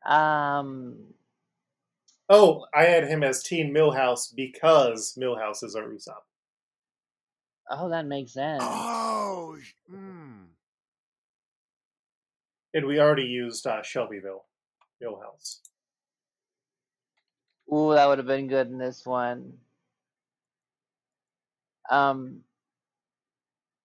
um, 0.09 0.95
Oh, 2.35 2.65
I 2.73 2.85
had 2.85 3.07
him 3.07 3.21
as 3.21 3.43
Teen 3.43 3.71
Milhouse 3.71 4.35
because 4.35 5.15
Milhouse 5.21 5.63
is 5.63 5.75
our 5.75 5.83
Usopp. 5.83 6.23
oh, 7.69 7.89
that 7.89 8.07
makes 8.07 8.33
sense. 8.33 8.63
Oh, 8.65 9.55
mm. 9.87 10.45
And 12.73 12.87
we 12.87 12.99
already 12.99 13.25
used 13.25 13.67
uh, 13.67 13.83
Shelbyville, 13.83 14.45
Milhouse. 14.99 15.59
Ooh, 17.71 17.93
that 17.93 18.07
would 18.07 18.17
have 18.17 18.25
been 18.25 18.47
good 18.47 18.65
in 18.65 18.79
this 18.79 19.05
one. 19.05 19.53
Um, 21.91 22.39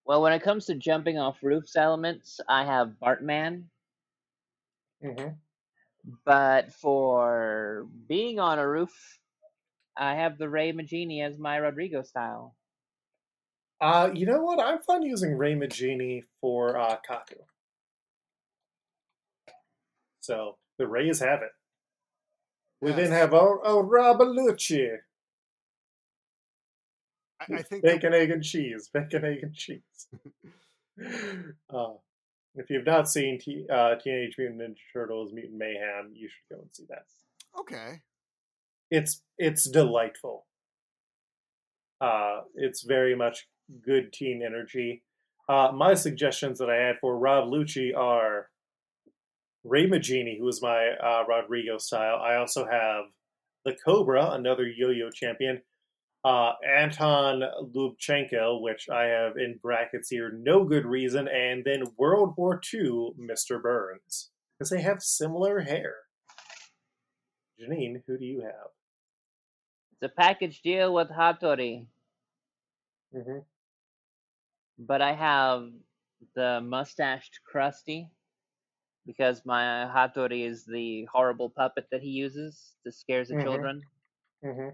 well, 0.05 0.23
when 0.23 0.33
it 0.33 0.41
comes 0.41 0.65
to 0.65 0.73
jumping 0.73 1.19
off 1.19 1.37
roofs 1.43 1.75
elements, 1.75 2.39
I 2.49 2.65
have 2.65 2.93
Bartman. 2.99 3.65
Mm-hmm. 5.05 5.33
But 6.25 6.73
for 6.73 7.87
being 8.07 8.39
on 8.39 8.59
a 8.59 8.67
roof, 8.67 9.19
I 9.97 10.15
have 10.15 10.37
the 10.37 10.49
Ray 10.49 10.71
Magini 10.73 11.23
as 11.25 11.37
my 11.37 11.57
Rodrigo 11.57 12.03
style. 12.03 12.55
Uh, 13.81 14.09
you 14.13 14.25
know 14.25 14.41
what? 14.41 14.59
I'm 14.59 14.79
fine 14.79 15.03
using 15.03 15.37
Ray 15.37 15.55
Magini 15.55 16.23
for 16.41 16.77
uh, 16.77 16.97
Kaku. 17.09 17.37
So 20.21 20.57
the 20.77 20.87
Rays 20.87 21.19
have 21.19 21.41
it. 21.41 21.51
We 22.81 22.91
then 22.91 23.09
Yes. 23.11 23.19
have 23.19 23.33
oh, 23.33 23.59
oh 23.63 23.81
Rob 23.81 24.19
Lucci. 24.19 24.97
I, 27.41 27.45
I 27.55 27.61
think 27.61 27.83
that- 27.83 27.95
Bacon, 28.01 28.13
egg, 28.13 28.31
and 28.31 28.43
cheese. 28.43 28.89
Bacon, 28.93 29.25
egg, 29.25 29.39
and 29.43 29.53
cheese. 29.53 30.07
uh, 31.73 31.93
if 32.55 32.69
you've 32.69 32.85
not 32.85 33.09
seen 33.09 33.39
T- 33.39 33.65
uh, 33.71 33.95
Teenage 33.95 34.35
Mutant 34.37 34.61
Ninja 34.61 34.77
Turtles: 34.93 35.31
Mutant 35.33 35.57
Mayhem, 35.57 36.11
you 36.13 36.27
should 36.27 36.55
go 36.55 36.61
and 36.61 36.69
see 36.73 36.85
that. 36.89 37.05
okay. 37.59 38.01
It's 38.91 39.21
it's 39.37 39.69
delightful. 39.69 40.47
Uh, 42.01 42.41
it's 42.55 42.81
very 42.83 43.15
much 43.15 43.47
good 43.85 44.11
teen 44.11 44.41
energy. 44.43 45.03
Uh, 45.47 45.71
my 45.73 45.93
suggestions 45.93 46.59
that 46.59 46.69
I 46.69 46.75
had 46.75 46.95
for 46.99 47.17
Rob 47.17 47.49
Lucci 47.49 47.95
are 47.95 48.49
Ray 49.63 49.87
Magini, 49.87 50.37
who 50.39 50.47
is 50.47 50.61
my 50.61 50.91
uh, 51.03 51.23
Rodrigo 51.27 51.77
style. 51.77 52.17
I 52.17 52.35
also 52.35 52.65
have 52.65 53.05
the 53.65 53.75
Cobra, 53.83 54.31
another 54.31 54.67
yo-yo 54.67 55.09
champion. 55.11 55.61
Uh, 56.25 56.51
Anton 56.67 57.41
Lubchenko, 57.73 58.61
which 58.61 58.89
I 58.89 59.03
have 59.05 59.37
in 59.37 59.57
brackets 59.61 60.09
here, 60.09 60.31
no 60.37 60.65
good 60.65 60.85
reason, 60.85 61.29
and 61.29 61.63
then 61.63 61.83
World 61.97 62.33
War 62.35 62.59
II, 62.73 63.11
Mr. 63.17 63.61
Burns, 63.61 64.29
because 64.57 64.69
they 64.69 64.81
have 64.81 65.01
similar 65.01 65.61
hair. 65.61 65.95
Janine, 67.59 68.03
who 68.05 68.17
do 68.17 68.25
you 68.25 68.41
have? 68.41 68.67
It's 69.93 70.11
a 70.11 70.15
package 70.21 70.61
deal 70.61 70.93
with 70.93 71.09
Hattori, 71.09 71.85
Mm-hmm. 73.15 73.39
but 74.77 75.01
I 75.01 75.13
have 75.13 75.69
the 76.35 76.59
mustached 76.61 77.39
Krusty 77.51 78.07
because 79.05 79.41
my 79.45 79.89
Hattori 79.91 80.45
is 80.45 80.63
the 80.65 81.05
horrible 81.05 81.49
puppet 81.49 81.87
that 81.91 82.01
he 82.01 82.09
uses 82.09 82.75
to 82.85 82.91
scares 82.91 83.29
the 83.29 83.35
Mhm. 83.35 83.43
children. 83.43 83.81
Mm-hmm. 84.43 84.69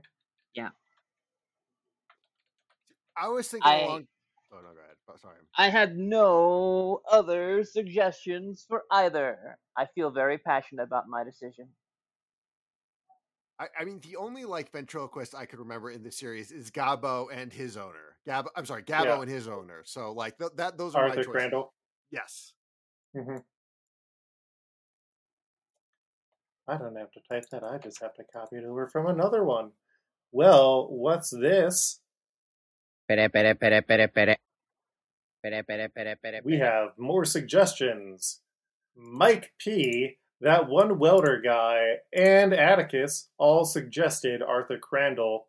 I 3.17 3.27
was 3.29 3.47
thinking 3.47 3.71
I- 3.71 3.81
along. 3.81 4.07
Oh 4.53 4.57
no, 4.57 4.69
go 4.73 4.79
ahead. 4.79 4.95
Oh, 5.09 5.15
sorry. 5.21 5.37
I 5.57 5.69
had 5.69 5.97
no 5.97 7.01
other 7.11 7.63
suggestions 7.63 8.65
for 8.67 8.83
either. 8.91 9.57
I 9.75 9.85
feel 9.87 10.11
very 10.11 10.37
passionate 10.37 10.83
about 10.83 11.07
my 11.09 11.23
decision. 11.23 11.67
I, 13.59 13.67
I 13.79 13.85
mean, 13.85 13.99
the 14.01 14.15
only 14.17 14.45
like 14.45 14.71
ventriloquist 14.71 15.33
I 15.35 15.45
could 15.45 15.59
remember 15.59 15.89
in 15.91 16.03
the 16.03 16.11
series 16.11 16.51
is 16.51 16.71
Gabbo 16.71 17.27
and 17.33 17.51
his 17.51 17.75
owner. 17.75 18.17
Gabbo, 18.27 18.47
I'm 18.55 18.65
sorry, 18.65 18.83
Gabbo 18.83 19.05
Yeah. 19.05 19.21
and 19.21 19.29
his 19.29 19.47
owner. 19.47 19.81
So 19.85 20.11
like 20.13 20.37
th- 20.37 20.51
that, 20.57 20.77
those 20.77 20.95
are 20.95 21.03
my 21.03 21.09
Arthur 21.09 21.23
choices. 21.23 21.31
Crandall. 21.31 21.73
Yes. 22.11 22.53
Mm-hmm. 23.15 23.37
I 26.67 26.77
don't 26.77 26.95
have 26.95 27.11
to 27.11 27.19
type 27.29 27.45
that. 27.51 27.63
I 27.63 27.77
just 27.77 28.01
have 28.01 28.13
to 28.15 28.23
copy 28.33 28.57
it 28.57 28.65
over 28.65 28.87
from 28.87 29.07
another 29.07 29.43
one. 29.43 29.71
Well, 30.31 30.87
what's 30.89 31.29
this? 31.29 31.99
We 36.43 36.57
pere. 36.57 36.65
have 36.65 36.97
more 36.97 37.25
suggestions. 37.25 38.41
Mike 38.95 39.53
P, 39.59 40.17
that 40.41 40.67
one 40.67 40.97
welder 40.99 41.41
guy, 41.41 41.97
and 42.13 42.53
Atticus 42.53 43.29
all 43.37 43.65
suggested 43.65 44.41
Arthur 44.41 44.77
Crandall. 44.77 45.47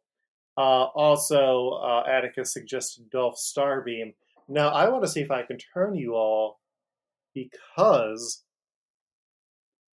Uh, 0.59 0.87
also, 0.95 1.81
uh, 1.83 2.03
Atticus 2.09 2.53
suggested 2.53 3.11
Dolph 3.11 3.37
Starbeam. 3.37 4.15
Now, 4.49 4.69
I 4.69 4.89
want 4.89 5.03
to 5.05 5.09
see 5.09 5.21
if 5.21 5.31
I 5.31 5.43
can 5.43 5.59
turn 5.59 5.95
you 5.95 6.15
all 6.15 6.61
because 7.35 8.45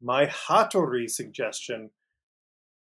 my 0.01 0.27
Hattori 0.27 1.09
suggestion 1.09 1.91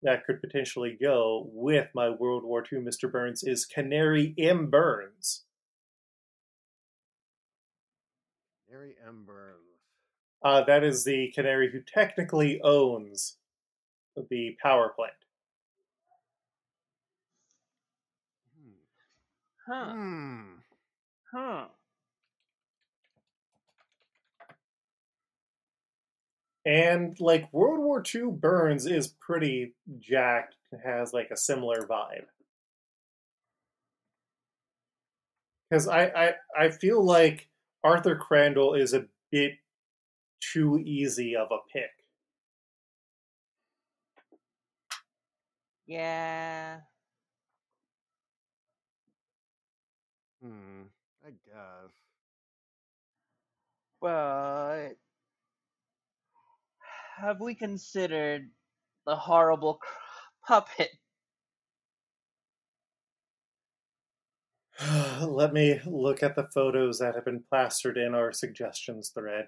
that 0.05 0.25
could 0.25 0.41
potentially 0.41 0.97
go 1.01 1.49
with 1.53 1.89
my 1.95 2.11
World 2.11 2.45
War 2.45 2.63
II 2.71 2.81
Mr. 2.81 3.11
Burns 3.11 3.43
is 3.43 3.65
Canary 3.65 4.35
M. 4.39 4.69
Burns. 4.71 5.45
Mary 8.71 8.95
M. 9.07 9.25
Burns. 9.27 9.61
Uh, 10.45 10.63
that 10.65 10.85
is 10.85 11.05
the 11.05 11.33
canary 11.35 11.73
who 11.73 11.81
technically 11.81 12.61
owns 12.63 13.39
the 14.29 14.57
power 14.63 14.91
plant. 14.95 15.13
Hmm. 18.61 19.73
Huh. 19.73 19.93
Hmm. 19.93 20.43
Huh. 21.33 21.65
And 26.67 27.19
like 27.21 27.53
World 27.53 27.81
War 27.81 28.03
II 28.15 28.31
Burns 28.33 28.87
is 28.87 29.09
pretty 29.09 29.75
jacked, 29.99 30.57
has 30.85 31.13
like 31.13 31.31
a 31.31 31.37
similar 31.37 31.83
vibe. 31.83 32.27
Because 35.69 35.89
I, 35.89 36.07
I 36.07 36.35
I 36.59 36.71
feel 36.71 37.05
like 37.05 37.49
Arthur 37.83 38.17
Crandall 38.17 38.75
is 38.75 38.95
a 38.95 39.07
bit 39.31 39.55
too 40.41 40.79
easy 40.85 41.37
of 41.37 41.49
a 41.51 41.59
pick. 41.73 41.91
Yeah. 45.87 46.81
Hmm. 50.41 50.85
I 51.25 51.31
guess. 51.31 51.93
But 54.01 54.95
have 57.21 57.41
we 57.41 57.55
considered 57.55 58.51
the 59.07 59.17
horrible 59.17 59.75
cr- 59.75 59.89
puppet? 60.47 60.91
Let 65.23 65.53
me 65.53 65.81
look 65.87 66.23
at 66.23 66.37
the 66.37 66.49
photos 66.55 66.99
that 66.99 67.15
have 67.15 67.25
been 67.25 67.45
plastered 67.49 67.97
in 67.97 68.15
our 68.15 68.33
suggestions 68.33 69.11
thread. 69.15 69.47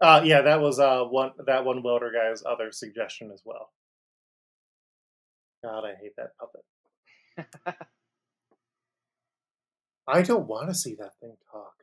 Uh 0.00 0.22
yeah, 0.24 0.42
that 0.42 0.60
was 0.60 0.78
uh 0.78 1.02
one 1.04 1.32
that 1.46 1.64
one 1.64 1.82
welder 1.82 2.12
guy's 2.12 2.42
other 2.44 2.70
suggestion 2.70 3.30
as 3.32 3.42
well. 3.44 3.72
God, 5.64 5.84
I 5.84 5.94
hate 6.00 6.14
that 6.16 6.32
puppet. 6.38 6.64
I 10.06 10.22
don't 10.22 10.46
want 10.46 10.68
to 10.68 10.74
see 10.74 10.94
that 10.96 11.12
thing 11.20 11.36
talk. 11.52 11.74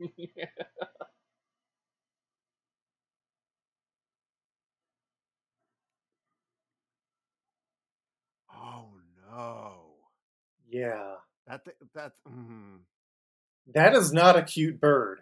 Oh. 9.38 9.74
Yeah. 10.68 11.14
That 11.46 11.64
th- 11.64 11.76
that's 11.94 12.18
mm, 12.28 12.78
That 13.74 13.94
is 13.94 14.12
not 14.12 14.36
a 14.36 14.42
cute 14.42 14.80
bird. 14.80 15.20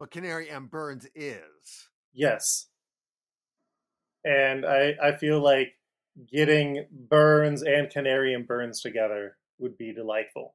but 0.00 0.10
Canary 0.10 0.50
M 0.50 0.66
Burns 0.66 1.06
is. 1.14 1.88
Yes. 2.12 2.66
And 4.24 4.64
I 4.66 4.94
I 5.02 5.16
feel 5.16 5.40
like 5.40 5.74
getting 6.30 6.86
Burns 6.90 7.62
and 7.62 7.88
Canary 7.90 8.34
and 8.34 8.46
Burns 8.46 8.80
together 8.80 9.36
would 9.58 9.76
be 9.78 9.92
delightful. 9.92 10.54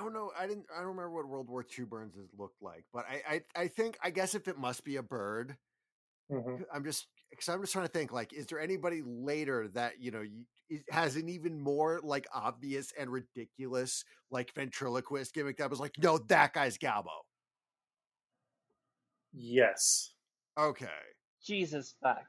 Don't 0.00 0.12
know. 0.12 0.32
I 0.38 0.46
didn't. 0.46 0.66
I 0.74 0.78
don't 0.78 0.88
remember 0.88 1.12
what 1.12 1.28
World 1.28 1.48
War 1.48 1.64
II 1.78 1.84
Burns 1.86 2.16
has 2.16 2.28
looked 2.38 2.62
like, 2.62 2.84
but 2.92 3.06
I, 3.08 3.22
I, 3.56 3.62
I 3.62 3.68
think. 3.68 3.98
I 4.02 4.10
guess 4.10 4.34
if 4.34 4.48
it 4.48 4.58
must 4.58 4.84
be 4.84 4.96
a 4.96 5.02
bird, 5.02 5.56
Mhm. 6.30 6.64
I'm 6.72 6.84
just 6.84 7.08
because 7.30 7.48
I'm 7.48 7.60
just 7.60 7.72
trying 7.72 7.86
to 7.86 7.92
think. 7.92 8.12
Like, 8.12 8.32
is 8.32 8.46
there 8.46 8.60
anybody 8.60 9.02
later 9.04 9.68
that 9.68 10.00
you 10.00 10.10
know 10.12 10.22
you, 10.22 10.44
has 10.90 11.16
an 11.16 11.28
even 11.28 11.60
more 11.60 12.00
like 12.02 12.26
obvious 12.32 12.92
and 12.98 13.10
ridiculous 13.10 14.04
like 14.30 14.52
ventriloquist 14.54 15.34
gimmick 15.34 15.56
that 15.58 15.70
was 15.70 15.80
like, 15.80 15.94
no, 15.98 16.18
that 16.18 16.52
guy's 16.54 16.78
Galbo. 16.78 17.24
Yes. 19.32 20.12
Okay. 20.58 20.86
Jesus 21.44 21.94
fuck. 22.02 22.26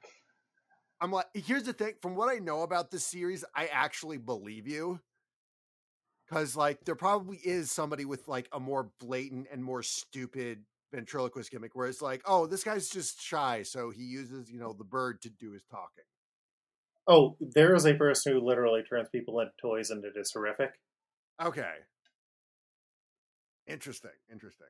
I'm 1.02 1.12
like, 1.12 1.26
here's 1.34 1.64
the 1.64 1.74
thing. 1.74 1.94
From 2.02 2.16
what 2.16 2.30
I 2.30 2.38
know 2.40 2.62
about 2.62 2.92
this 2.92 3.06
series, 3.06 3.44
I 3.56 3.68
actually 3.68 4.18
believe 4.18 4.68
you. 4.68 5.00
Because 6.32 6.56
like 6.56 6.86
there 6.86 6.96
probably 6.96 7.38
is 7.44 7.72
somebody 7.72 8.06
with 8.06 8.26
like 8.26 8.48
a 8.54 8.60
more 8.60 8.90
blatant 9.02 9.48
and 9.52 9.62
more 9.62 9.84
stupid 9.84 10.64
ventriloquist 10.94 11.52
gimmick 11.52 11.76
where 11.76 11.88
it's 11.88 12.02
like, 12.02 12.22
oh, 12.26 12.48
this 12.48 12.64
guy's 12.64 12.88
just 12.88 13.22
shy, 13.22 13.64
so 13.64 13.90
he 13.90 14.04
uses, 14.04 14.50
you 14.50 14.58
know, 14.58 14.72
the 14.72 14.86
bird 14.86 15.22
to 15.24 15.30
do 15.30 15.52
his 15.52 15.64
talking. 15.70 16.06
Oh, 17.06 17.36
there 17.42 17.76
is 17.76 17.86
a 17.86 17.96
person 17.96 18.32
who 18.32 18.40
literally 18.40 18.82
turns 18.84 19.10
people 19.10 19.42
into 19.42 19.52
toys, 19.62 19.90
and 19.90 20.06
it 20.06 20.14
is 20.16 20.32
horrific. 20.32 20.72
Okay. 21.44 21.74
Interesting. 23.68 24.12
Interesting. 24.32 24.68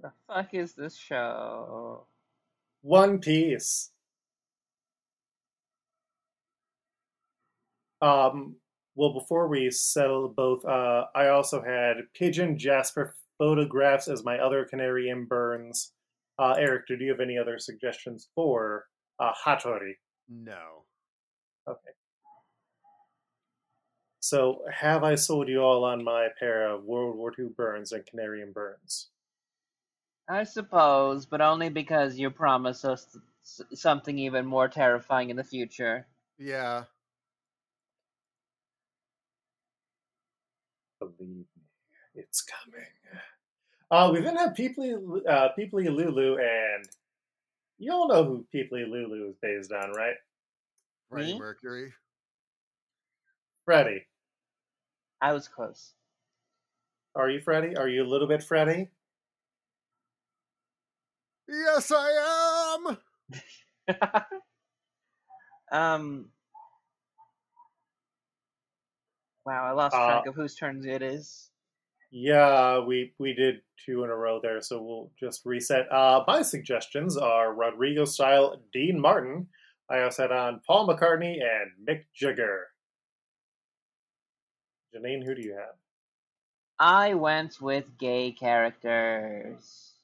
The 0.00 0.10
fuck 0.26 0.54
is 0.54 0.74
this 0.74 0.96
show? 0.96 2.08
One 2.82 3.20
Piece. 3.20 3.90
Um. 8.02 8.56
Well, 8.96 9.12
before 9.12 9.48
we 9.48 9.70
settle 9.70 10.28
both, 10.28 10.64
uh, 10.64 11.06
I 11.14 11.28
also 11.28 11.62
had 11.62 11.96
Pigeon 12.14 12.56
Jasper 12.56 13.14
photographs 13.38 14.08
as 14.08 14.24
my 14.24 14.38
other 14.38 14.64
Canary 14.64 15.08
in 15.08 15.24
Burns. 15.24 15.92
Uh, 16.38 16.54
Eric, 16.58 16.86
do 16.86 16.96
you 16.98 17.10
have 17.10 17.20
any 17.20 17.36
other 17.36 17.58
suggestions 17.58 18.28
for 18.34 18.86
uh, 19.18 19.32
Hattori? 19.44 19.94
No. 20.28 20.84
Okay. 21.68 21.90
So, 24.20 24.62
have 24.72 25.04
I 25.04 25.16
sold 25.16 25.48
you 25.48 25.60
all 25.60 25.84
on 25.84 26.02
my 26.02 26.28
pair 26.38 26.68
of 26.68 26.84
World 26.84 27.16
War 27.16 27.32
II 27.38 27.48
Burns 27.56 27.92
and 27.92 28.06
Canary 28.06 28.42
in 28.42 28.52
Burns? 28.52 29.10
I 30.28 30.44
suppose, 30.44 31.26
but 31.26 31.42
only 31.42 31.68
because 31.68 32.16
you 32.16 32.30
promised 32.30 32.84
us 32.84 33.18
something 33.74 34.18
even 34.18 34.46
more 34.46 34.68
terrifying 34.68 35.28
in 35.28 35.36
the 35.36 35.44
future. 35.44 36.06
Yeah. 36.38 36.84
Believe 40.98 41.18
me, 41.20 41.44
it's 42.14 42.42
coming. 42.42 42.86
Uh, 43.90 44.10
we 44.12 44.20
then 44.20 44.36
have 44.36 44.54
Peepley, 44.54 44.94
uh, 45.28 45.48
Peepley 45.58 45.94
Lulu, 45.94 46.36
and 46.38 46.84
you 47.78 47.92
all 47.92 48.08
know 48.08 48.24
who 48.24 48.46
Peepley 48.52 48.88
Lulu 48.88 49.28
is 49.30 49.36
based 49.40 49.72
on, 49.72 49.92
right? 49.92 50.16
Freddie 51.10 51.34
Me? 51.34 51.38
Mercury. 51.38 51.92
Freddy. 53.64 54.04
I 55.20 55.32
was 55.32 55.48
close. 55.48 55.92
Are 57.14 57.30
you 57.30 57.40
Freddy? 57.40 57.76
Are 57.76 57.88
you 57.88 58.02
a 58.02 58.08
little 58.08 58.26
bit 58.26 58.42
Freddy? 58.42 58.88
Yes, 61.48 61.92
I 61.94 62.76
am. 62.88 62.98
um. 65.72 66.30
Wow, 69.46 69.66
I 69.66 69.72
lost 69.72 69.94
Uh, 69.94 70.06
track 70.06 70.26
of 70.26 70.34
whose 70.34 70.54
turn 70.54 70.86
it 70.88 71.02
is. 71.02 71.50
Yeah, 72.16 72.78
we 72.78 73.12
we 73.18 73.34
did 73.34 73.62
two 73.84 74.04
in 74.04 74.10
a 74.10 74.14
row 74.14 74.38
there, 74.40 74.60
so 74.62 74.80
we'll 74.80 75.10
just 75.18 75.44
reset. 75.44 75.90
Uh, 75.90 76.22
my 76.28 76.42
suggestions 76.42 77.16
are 77.16 77.52
Rodrigo 77.52 78.04
style 78.04 78.62
Dean 78.72 79.00
Martin. 79.00 79.48
I 79.90 80.02
also 80.02 80.22
had 80.22 80.30
on 80.30 80.60
Paul 80.64 80.86
McCartney 80.86 81.38
and 81.42 81.72
Mick 81.84 82.04
Jagger. 82.14 82.68
Janine, 84.94 85.24
who 85.24 85.34
do 85.34 85.42
you 85.42 85.54
have? 85.54 85.74
I 86.78 87.14
went 87.14 87.60
with 87.60 87.98
gay 87.98 88.30
characters. 88.30 89.94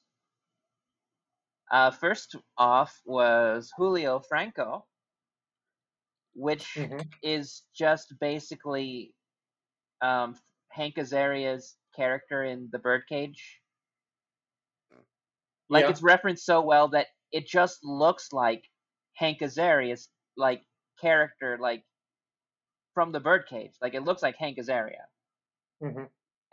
Uh, 1.71 1.91
first 1.91 2.35
off 2.57 2.99
was 3.05 3.71
Julio 3.77 4.19
Franco, 4.19 4.85
which 6.33 6.65
Mhm. 6.75 7.09
is 7.23 7.63
just 7.73 8.19
basically 8.19 9.15
um, 10.01 10.37
Hank 10.71 10.97
Azaria's 10.97 11.77
character 11.95 12.43
in 12.43 12.69
The 12.71 12.79
Birdcage. 12.79 13.61
Like 15.69 15.83
Yeah. 15.83 15.89
it's 15.89 16.03
referenced 16.03 16.45
so 16.45 16.61
well 16.61 16.89
that 16.89 17.07
it 17.31 17.47
just 17.47 17.83
looks 17.83 18.33
like 18.33 18.69
Hank 19.13 19.39
Azaria's 19.41 20.09
like 20.37 20.63
character, 20.99 21.57
like 21.59 21.83
from 22.93 23.11
The 23.11 23.19
Birdcage. 23.19 23.73
Like 23.81 23.93
it 23.95 24.03
looks 24.03 24.21
like 24.23 24.37
Hank 24.37 24.57
Azaria 24.57 25.05
hmm 25.81 26.03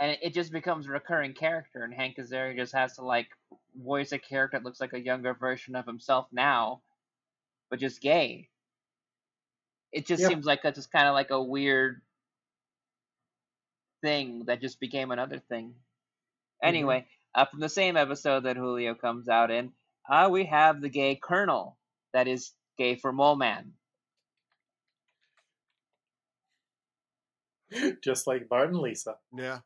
and 0.01 0.13
it, 0.13 0.19
it 0.23 0.35
just 0.35 0.53
becomes 0.53 0.87
a 0.87 0.91
recurring 0.91 1.35
character 1.35 1.83
and 1.85 1.95
hank 1.95 2.17
azaria 2.19 2.57
just 2.57 2.75
has 2.75 2.95
to 2.97 3.03
like 3.03 3.29
voice 3.77 4.13
a 4.13 4.19
character 4.19 4.59
that 4.59 4.65
looks 4.65 4.81
like 4.81 4.93
a 4.93 5.01
younger 5.01 5.35
version 5.35 5.77
of 5.77 5.87
himself 5.87 6.27
now 6.33 6.83
but 7.71 7.79
just 7.81 8.01
gay 8.01 8.49
it 9.93 10.07
just 10.07 10.23
Yeah. 10.23 10.27
seems 10.27 10.45
like 10.47 10.63
that's 10.63 10.77
just 10.77 10.93
kind 10.93 11.09
of 11.09 11.15
like 11.15 11.31
a 11.31 11.43
weird 11.43 12.03
thing 14.03 14.45
that 14.47 14.61
just 14.61 14.81
became 14.81 15.11
another 15.11 15.41
thing 15.49 15.75
anyway 16.63 17.07
uh, 17.35 17.45
from 17.45 17.61
the 17.61 17.69
same 17.69 17.97
episode 17.97 18.45
that 18.45 18.57
julio 18.57 18.95
comes 18.95 19.29
out 19.29 19.51
in 19.51 19.73
uh, 20.11 20.29
we 20.31 20.45
have 20.45 20.81
the 20.81 20.89
gay 20.89 21.15
colonel 21.15 21.77
that 22.13 22.29
is 22.29 22.53
gay 22.77 22.97
for 22.97 23.13
mole 23.13 23.37
man 23.37 23.73
Just 28.03 28.27
like 28.27 28.49
Bart 28.49 28.69
and 28.69 28.79
Lisa. 28.79 29.17
Yeah. 29.37 29.59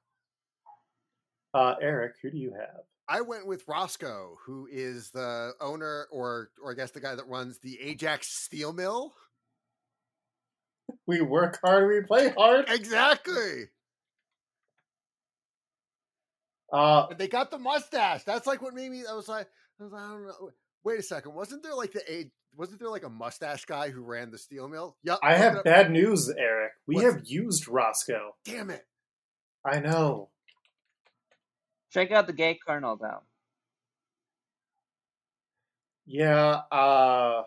Uh, 1.54 1.74
Eric, 1.80 2.14
who 2.22 2.30
do 2.30 2.38
you 2.38 2.52
have? 2.52 2.82
I 3.08 3.20
went 3.20 3.46
with 3.46 3.64
Roscoe, 3.68 4.38
who 4.46 4.68
is 4.70 5.10
the 5.10 5.52
owner, 5.60 6.06
or 6.10 6.50
or 6.62 6.72
I 6.72 6.74
guess 6.74 6.92
the 6.92 7.00
guy 7.00 7.14
that 7.14 7.28
runs 7.28 7.58
the 7.58 7.78
Ajax 7.80 8.28
Steel 8.28 8.72
Mill. 8.72 9.12
We 11.06 11.20
work 11.20 11.58
hard, 11.62 11.88
we 11.88 12.00
play 12.06 12.30
hard. 12.30 12.66
Exactly. 12.68 13.64
Uh, 16.72 17.06
But 17.08 17.18
they 17.18 17.28
got 17.28 17.50
the 17.50 17.58
mustache. 17.58 18.24
That's 18.24 18.46
like 18.46 18.62
what 18.62 18.74
made 18.74 18.90
me. 18.90 19.02
I 19.08 19.14
was 19.14 19.28
like, 19.28 19.46
I, 19.80 19.84
was 19.84 19.92
I 19.92 19.98
don't 20.08 20.26
know. 20.26 20.50
Wait 20.84 20.98
a 20.98 21.02
second. 21.02 21.34
Wasn't 21.34 21.62
there 21.62 21.74
like 21.74 21.92
the 21.92 22.02
a? 22.12 22.30
Wasn't 22.56 22.78
there 22.80 22.88
like 22.90 23.04
a 23.04 23.08
mustache 23.10 23.64
guy 23.64 23.88
who 23.90 24.02
ran 24.02 24.30
the 24.30 24.38
steel 24.38 24.68
mill? 24.68 24.96
Yep. 25.04 25.18
I 25.22 25.34
have 25.36 25.56
up. 25.56 25.64
bad 25.64 25.90
news, 25.90 26.28
Eric. 26.36 26.72
We 26.86 26.96
What's- 26.96 27.06
have 27.14 27.22
used 27.26 27.68
Roscoe. 27.68 28.34
Damn 28.44 28.70
it. 28.70 28.84
I 29.64 29.78
know. 29.80 30.30
check 31.90 32.10
out 32.10 32.26
the 32.26 32.32
gay 32.32 32.58
colonel 32.66 32.96
though 32.96 33.22
Yeah, 36.06 36.62
uh 36.72 37.42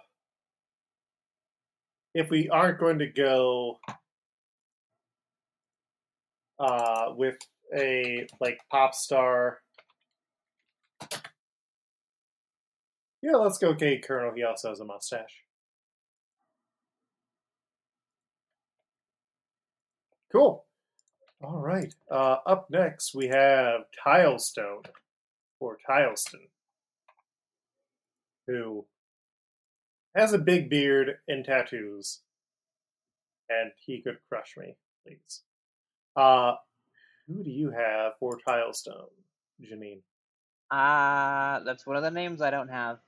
if 2.14 2.30
we 2.30 2.47
aren't 2.49 2.80
going 2.80 2.99
to 2.99 3.07
go 3.07 3.80
uh 6.60 7.07
with 7.18 7.35
a 7.76 8.28
like 8.40 8.60
pop 8.72 8.94
star 8.94 9.60
Yeah, 13.26 13.38
let's 13.38 13.58
go 13.58 13.74
Gay 13.74 13.98
Colonel. 13.98 14.34
He 14.36 14.44
also 14.44 14.70
has 14.70 14.80
a 14.80 14.86
mustache. 14.86 15.44
Cool. 20.32 20.64
All 21.44 21.58
right. 21.58 21.92
Uh, 22.12 22.38
up 22.46 22.68
next, 22.70 23.16
we 23.16 23.30
have 23.30 23.86
Tilestone 24.06 24.86
or 25.60 25.78
Tileston. 25.90 26.50
who 28.48 28.86
has 30.16 30.34
a 30.34 30.38
big 30.38 30.70
beard 30.70 31.18
and 31.28 31.44
tattoos, 31.44 32.22
and 33.50 33.72
he 33.84 34.04
could 34.04 34.20
crush 34.30 34.54
me, 34.56 34.76
please. 35.04 35.42
Uh, 36.16 36.54
who 37.27 37.43
do 37.43 37.49
you 37.49 37.72
have 37.72 38.14
for 38.19 38.38
Tilestone, 38.47 39.10
Janine? 39.61 40.02
Ah, 40.72 41.61
that's 41.65 41.85
one 41.85 41.95
of 41.95 42.03
the 42.03 42.11
names 42.11 42.41
I 42.41 42.52
don't 42.52 42.69
have. 42.69 42.99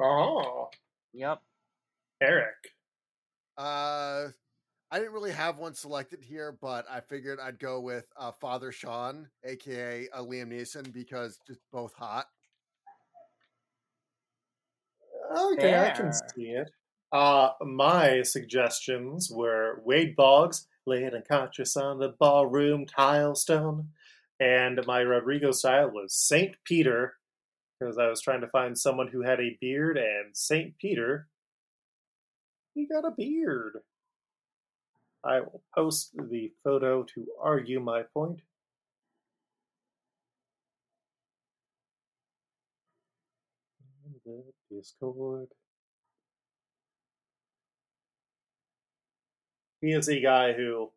Oh, 0.00 0.68
Yep. 1.12 1.40
Eric. 2.20 2.54
Uh, 3.56 4.28
I 4.90 4.98
didn't 4.98 5.12
really 5.12 5.32
have 5.32 5.58
one 5.58 5.74
selected 5.74 6.22
here, 6.22 6.56
but 6.60 6.86
I 6.90 7.00
figured 7.00 7.38
I'd 7.40 7.58
go 7.58 7.80
with 7.80 8.06
uh, 8.16 8.32
Father 8.32 8.72
Sean, 8.72 9.28
aka 9.44 10.08
uh, 10.12 10.22
Liam 10.22 10.48
Neeson, 10.48 10.92
because 10.92 11.38
just 11.46 11.60
both 11.72 11.92
hot. 11.94 12.26
Okay, 15.36 15.78
I 15.78 15.90
can 15.90 16.12
see 16.12 16.50
it. 16.50 16.70
Uh, 17.12 17.50
my 17.62 18.22
suggestions 18.22 19.30
were 19.30 19.82
Wade 19.84 20.14
Boggs, 20.16 20.66
laid 20.88 21.14
unconscious 21.14 21.76
on 21.76 21.98
the 21.98 22.14
ballroom 22.18 22.86
tilestone, 22.86 23.86
and 24.40 24.84
my 24.86 25.00
Rodrigo 25.00 25.52
style 25.52 25.90
was 25.90 26.14
Saint 26.14 26.56
Peter, 26.64 27.14
because 27.78 27.98
I 27.98 28.08
was 28.08 28.20
trying 28.20 28.40
to 28.40 28.48
find 28.48 28.76
someone 28.76 29.08
who 29.08 29.22
had 29.22 29.40
a 29.40 29.58
beard, 29.60 29.96
and 29.98 30.36
Saint 30.36 30.78
Peter, 30.78 31.28
he 32.74 32.86
got 32.86 33.04
a 33.04 33.10
beard. 33.10 33.78
I 35.24 35.40
will 35.40 35.62
post 35.74 36.12
the 36.16 36.52
photo 36.64 37.02
to 37.14 37.26
argue 37.42 37.80
my 37.80 38.02
point. 38.14 38.40
In 44.06 44.14
the 44.24 44.44
Discord. 44.70 45.48
He 49.80 49.92
is 49.92 50.08
a 50.08 50.20
guy 50.20 50.52
who 50.52 50.90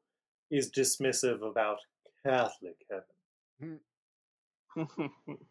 is 0.50 0.72
dismissive 0.72 1.48
about 1.48 1.80
Catholic 2.26 2.78
heaven. 2.90 3.80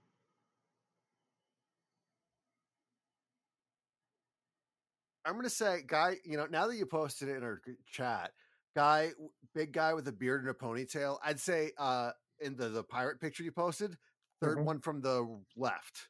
I'm 5.25 5.35
gonna 5.37 5.51
say, 5.51 5.83
guy. 5.87 6.17
You 6.25 6.37
know, 6.37 6.47
now 6.47 6.67
that 6.67 6.77
you 6.77 6.87
posted 6.87 7.29
it 7.29 7.37
in 7.37 7.43
our 7.43 7.61
chat, 7.87 8.33
guy, 8.75 9.11
big 9.55 9.73
guy 9.73 9.93
with 9.95 10.09
a 10.09 10.13
beard 10.13 10.41
and 10.43 10.51
a 10.51 10.55
ponytail. 10.55 11.19
I'd 11.25 11.41
say, 11.41 11.73
uh, 11.79 12.13
in 12.41 12.57
the 12.57 12.69
the 12.69 12.83
pirate 12.85 13.21
picture 13.21 13.43
you 13.43 13.53
posted, 13.53 13.97
3rd 14.41 14.59
Mhm. 14.59 14.65
one 14.65 14.81
from 14.81 15.01
the 15.01 15.43
left. 15.57 16.09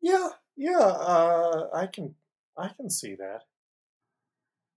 Yeah, 0.00 0.30
yeah, 0.56 0.78
uh, 0.78 1.70
I 1.72 1.86
can, 1.86 2.14
I 2.58 2.68
can 2.76 2.90
see 2.90 3.14
that. 3.16 3.40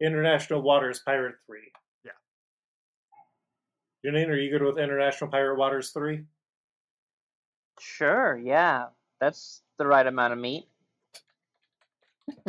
International 0.02 0.62
Waters 0.62 1.02
Pirate 1.06 1.36
Three. 1.46 1.72
Yeah. 2.04 2.12
Janine, 4.06 4.30
are 4.30 4.36
you 4.36 4.52
good 4.52 4.64
with 4.66 4.78
International 4.78 5.30
Pirate 5.30 5.58
Waters 5.58 5.92
Three? 5.92 6.24
Sure, 7.80 8.38
yeah. 8.38 8.88
That's 9.20 9.62
the 9.78 9.88
right 9.88 10.06
amount 10.06 10.34
of 10.34 10.40
meat. 10.40 10.66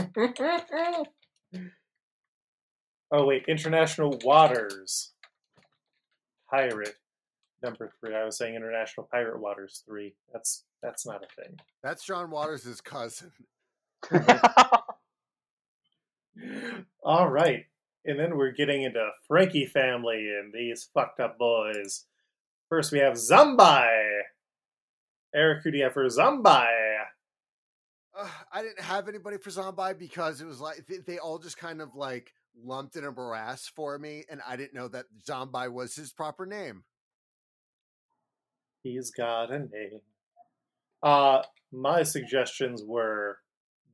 oh 3.12 3.26
wait, 3.26 3.44
International 3.48 4.18
Waters 4.24 5.12
Pirate 6.50 6.96
number 7.62 7.92
three. 8.00 8.14
I 8.14 8.24
was 8.24 8.38
saying 8.38 8.54
International 8.54 9.08
Pirate 9.10 9.40
Waters 9.40 9.82
Three. 9.86 10.14
That's 10.32 10.64
that's 10.82 11.06
not 11.06 11.22
a 11.22 11.42
thing. 11.42 11.58
That's 11.82 12.04
John 12.04 12.30
Waters' 12.30 12.80
cousin. 12.80 13.32
All 17.02 17.28
right. 17.28 17.64
And 18.04 18.18
then 18.18 18.36
we're 18.36 18.52
getting 18.52 18.82
into 18.82 19.10
Franky 19.26 19.66
family 19.66 20.32
and 20.38 20.52
these 20.52 20.88
fucked 20.94 21.20
up 21.20 21.38
boys. 21.38 22.04
First, 22.68 22.92
we 22.92 22.98
have 22.98 23.16
Zombi. 23.16 23.86
Eric, 25.34 25.62
who 25.62 25.70
do 25.70 25.78
you 25.78 25.84
have 25.84 25.92
for 25.92 26.08
Zombi? 26.08 26.48
Uh, 28.18 28.28
I 28.52 28.62
didn't 28.62 28.80
have 28.80 29.08
anybody 29.08 29.36
for 29.38 29.50
Zombie 29.50 29.94
because 29.98 30.40
it 30.40 30.46
was 30.46 30.60
like 30.60 30.86
they, 30.86 30.98
they 30.98 31.18
all 31.18 31.38
just 31.38 31.58
kind 31.58 31.82
of 31.82 31.94
like 31.94 32.32
lumped 32.64 32.96
in 32.96 33.04
a 33.04 33.12
morass 33.12 33.68
for 33.68 33.98
me, 33.98 34.24
and 34.30 34.40
I 34.46 34.56
didn't 34.56 34.74
know 34.74 34.88
that 34.88 35.06
Zombie 35.24 35.68
was 35.68 35.94
his 35.94 36.12
proper 36.12 36.46
name. 36.46 36.84
He's 38.82 39.10
got 39.10 39.50
a 39.50 39.58
name. 39.58 40.00
Uh, 41.02 41.42
my 41.72 42.02
suggestions 42.02 42.82
were 42.84 43.38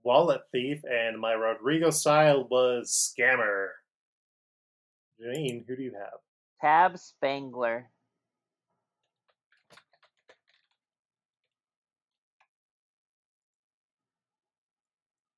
Wallet 0.04 0.42
Thief, 0.52 0.82
and 0.84 1.18
my 1.18 1.32
Rodrigo 1.32 1.90
style 1.90 2.46
was 2.50 3.14
Scammer. 3.18 3.68
Janine, 5.20 5.64
who 5.66 5.76
do 5.76 5.82
you 5.82 5.92
have? 5.92 6.20
Tab 6.60 6.98
Spangler. 6.98 7.90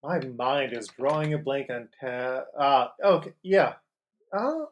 My 0.02 0.20
mind 0.20 0.74
is 0.74 0.88
drawing 0.88 1.32
a 1.32 1.38
blank 1.38 1.70
on 1.70 1.88
ta- 1.98 2.44
uh 2.58 2.88
okay, 3.02 3.32
yeah. 3.42 3.74
Uh 4.36 4.66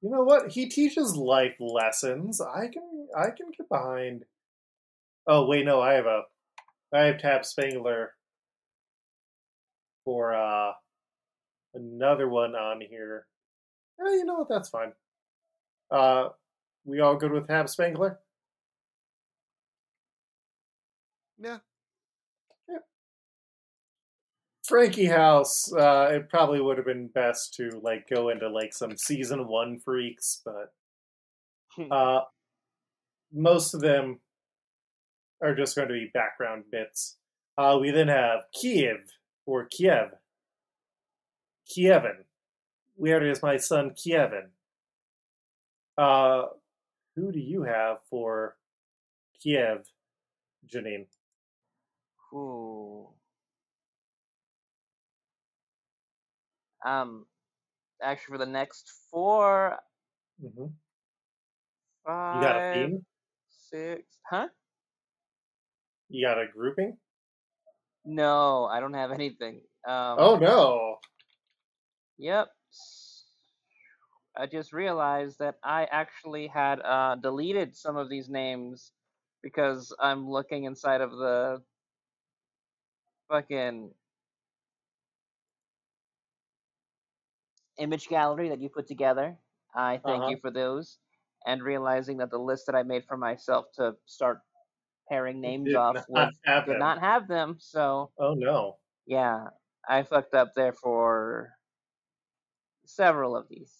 you 0.00 0.10
know 0.10 0.24
what? 0.24 0.50
He 0.50 0.68
teaches 0.68 1.16
life 1.16 1.54
lessons. 1.60 2.40
I 2.40 2.66
can 2.66 3.06
I 3.16 3.26
can 3.26 3.52
get 3.56 3.68
behind 3.68 4.24
Oh 5.28 5.46
wait, 5.46 5.64
no, 5.64 5.80
I 5.80 5.92
have 5.94 6.06
a 6.06 6.22
I 6.92 7.02
have 7.02 7.18
Tab 7.18 7.44
Spangler 7.44 8.14
for 10.04 10.34
uh 10.34 10.72
another 11.74 12.28
one 12.28 12.54
on 12.54 12.80
here. 12.80 13.26
Eh, 14.00 14.10
you 14.10 14.24
know 14.24 14.34
what, 14.34 14.48
that's 14.48 14.68
fine. 14.68 14.92
Uh 15.90 16.28
we 16.84 17.00
all 17.00 17.16
good 17.16 17.32
with 17.32 17.46
Tab 17.46 17.68
Spangler? 17.68 18.18
Yeah. 21.38 21.58
Franky 24.64 25.06
House, 25.06 25.72
uh, 25.72 26.08
it 26.12 26.28
probably 26.28 26.60
would 26.60 26.76
have 26.78 26.86
been 26.86 27.08
best 27.08 27.52
to 27.54 27.80
like 27.82 28.08
go 28.08 28.28
into 28.28 28.48
like 28.48 28.72
some 28.72 28.96
season 28.96 29.48
one 29.48 29.78
freaks, 29.80 30.40
but 30.44 30.72
uh, 31.90 32.20
most 33.32 33.74
of 33.74 33.80
them 33.80 34.20
are 35.42 35.54
just 35.54 35.74
going 35.74 35.88
to 35.88 35.94
be 35.94 36.10
background 36.14 36.64
bits. 36.70 37.18
Uh, 37.58 37.76
we 37.80 37.90
then 37.90 38.08
have 38.08 38.44
Kiev 38.54 38.98
or 39.46 39.64
Kiev, 39.66 40.10
Kievin. 41.68 42.24
Where 42.94 43.24
is 43.24 43.42
my 43.42 43.56
son 43.56 43.90
Kievin? 43.90 44.48
Uh, 45.96 46.44
who 47.16 47.32
do 47.32 47.38
you 47.40 47.62
have 47.62 47.98
for 48.08 48.56
Kiev, 49.40 49.86
Janine? 50.66 51.06
Ooh. 52.34 53.08
Um, 56.84 57.26
actually, 58.02 58.32
for 58.34 58.38
the 58.38 58.46
next 58.46 58.90
four, 59.10 59.78
hmm 60.40 60.66
You 62.34 62.40
got 62.40 62.56
a 62.56 62.72
theme? 62.72 63.04
six, 63.50 64.02
huh? 64.28 64.48
You 66.08 66.26
got 66.26 66.38
a 66.38 66.46
grouping? 66.46 66.96
No, 68.04 68.64
I 68.66 68.80
don't 68.80 68.94
have 68.94 69.12
anything. 69.12 69.60
Um, 69.86 70.16
oh 70.18 70.36
no! 70.36 70.98
Yep. 72.18 72.48
I 74.36 74.46
just 74.46 74.72
realized 74.72 75.38
that 75.40 75.58
I 75.62 75.84
actually 75.84 76.46
had 76.48 76.80
uh, 76.80 77.16
deleted 77.16 77.76
some 77.76 77.96
of 77.96 78.08
these 78.08 78.28
names 78.28 78.92
because 79.42 79.94
I'm 80.00 80.28
looking 80.28 80.64
inside 80.64 81.00
of 81.02 81.10
the 81.12 81.62
fucking 83.28 83.92
image 87.78 88.08
gallery 88.08 88.48
that 88.48 88.60
you 88.60 88.68
put 88.68 88.86
together. 88.86 89.36
I 89.74 89.98
thank 89.98 90.22
Uh-huh. 90.22 90.30
you 90.30 90.36
for 90.38 90.50
those. 90.50 90.98
And 91.44 91.62
realizing 91.62 92.18
that 92.18 92.30
the 92.30 92.38
list 92.38 92.66
that 92.66 92.74
I 92.76 92.84
made 92.84 93.04
for 93.04 93.16
myself 93.16 93.66
to 93.74 93.96
start 94.06 94.40
pairing 95.12 95.42
names 95.42 95.66
Did 95.66 95.76
off 95.76 95.96
have 96.46 96.64
did 96.64 96.72
them. 96.72 96.78
not 96.78 96.98
have 97.00 97.28
them. 97.28 97.56
So, 97.58 98.10
Oh 98.18 98.32
no! 98.32 98.78
yeah, 99.04 99.48
I 99.86 100.04
fucked 100.04 100.32
up 100.34 100.54
there 100.56 100.72
for 100.72 101.50
several 102.86 103.36
of 103.36 103.46
these. 103.50 103.74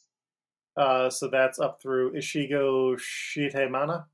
Uh, 0.77 1.09
so 1.09 1.29
that's 1.29 1.59
up 1.59 1.81
through 1.81 2.13
Ishigo 2.13 2.99
Shitemana. 2.99 4.05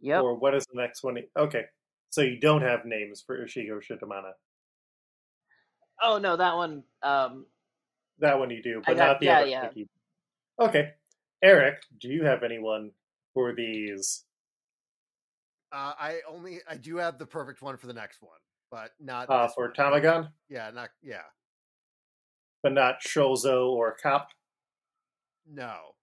Yep. 0.00 0.22
Or 0.22 0.34
what 0.38 0.54
is 0.54 0.66
the 0.72 0.80
next 0.80 1.02
one? 1.02 1.16
Okay, 1.36 1.64
so 2.10 2.20
you 2.20 2.38
don't 2.38 2.62
have 2.62 2.84
names 2.84 3.22
for 3.26 3.44
Ishigo 3.44 3.80
Shitemana. 3.82 4.32
Oh 6.02 6.18
no, 6.18 6.36
that 6.36 6.54
one. 6.56 6.82
Um, 7.02 7.46
That 8.18 8.38
one 8.38 8.50
you 8.50 8.62
do, 8.62 8.82
but 8.86 8.96
got- 8.96 9.06
not 9.06 9.20
the 9.20 9.26
yeah, 9.26 9.38
other 9.40 9.46
yeah. 9.48 9.68
Okay. 10.60 10.90
Eric, 11.42 11.82
do 12.00 12.08
you 12.08 12.24
have 12.24 12.42
anyone 12.42 12.90
for 13.34 13.54
these? 13.54 14.24
Uh, 15.72 15.92
I 15.98 16.20
only 16.28 16.60
I 16.68 16.76
do 16.76 16.96
have 16.96 17.18
the 17.18 17.26
perfect 17.26 17.60
one 17.60 17.76
for 17.76 17.86
the 17.86 17.92
next 17.92 18.22
one, 18.22 18.38
but 18.70 18.92
not 19.00 19.28
Uh, 19.28 19.48
for 19.48 19.66
one. 19.66 19.74
Tamagon, 19.74 20.32
Yeah, 20.48 20.70
not 20.70 20.90
yeah. 21.02 21.24
but 22.62 22.72
not 22.72 23.00
Sholzo 23.02 23.68
or 23.70 23.96
Cop? 24.02 24.28
No. 25.46 25.94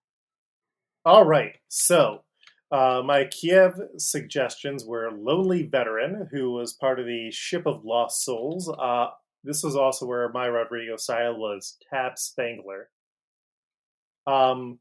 All 1.06 1.26
right. 1.26 1.58
So, 1.70 2.24
uh, 2.72 3.02
my 3.04 3.26
Kiev 3.26 3.74
suggestions 3.98 4.86
were 4.86 5.12
Lonely 5.12 5.64
Veteran, 5.64 6.30
who 6.32 6.52
was 6.52 6.74
part 6.74 7.00
of 7.00 7.06
the 7.06 7.32
Ship 7.32 7.66
of 7.66 7.84
Lost 7.84 8.24
Souls. 8.24 8.70
Uh, 8.70 9.08
this 9.44 9.64
was 9.64 9.76
also 9.76 10.06
where 10.06 10.30
my 10.30 10.46
Rodrigo 10.48 10.96
style 10.98 11.38
was 11.38 11.78
Tab 11.90 12.18
Spangler. 12.18 12.90
Um, 14.28 14.80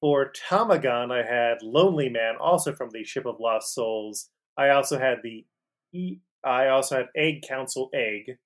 for 0.00 0.32
Tamagon, 0.48 1.12
I 1.12 1.26
had 1.26 1.62
Lonely 1.62 2.08
Man, 2.08 2.36
also 2.40 2.72
from 2.72 2.90
the 2.90 3.04
Ship 3.04 3.26
of 3.26 3.38
Lost 3.38 3.74
Souls. 3.74 4.30
I 4.56 4.70
also 4.70 4.98
had 4.98 5.18
the 5.22 5.44
I 6.44 6.68
also 6.68 6.96
had 6.96 7.06
Egg 7.16 7.42
Council 7.46 7.90
Egg, 7.92 8.38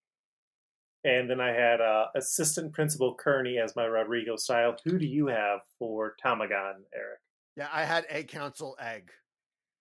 and 1.04 1.30
then 1.30 1.40
I 1.40 1.52
had 1.52 1.80
uh, 1.80 2.06
Assistant 2.16 2.72
Principal 2.72 3.14
Kearney 3.14 3.58
as 3.58 3.76
my 3.76 3.84
Rodrigo 3.84 4.36
style. 4.36 4.76
Who 4.84 4.98
do 4.98 5.06
you 5.06 5.26
have 5.26 5.60
for 5.78 6.16
Tamagon, 6.24 6.82
Eric? 6.94 7.20
Yeah, 7.56 7.68
I 7.72 7.84
had 7.84 8.06
Egg 8.08 8.28
Council 8.28 8.76
Egg. 8.80 9.10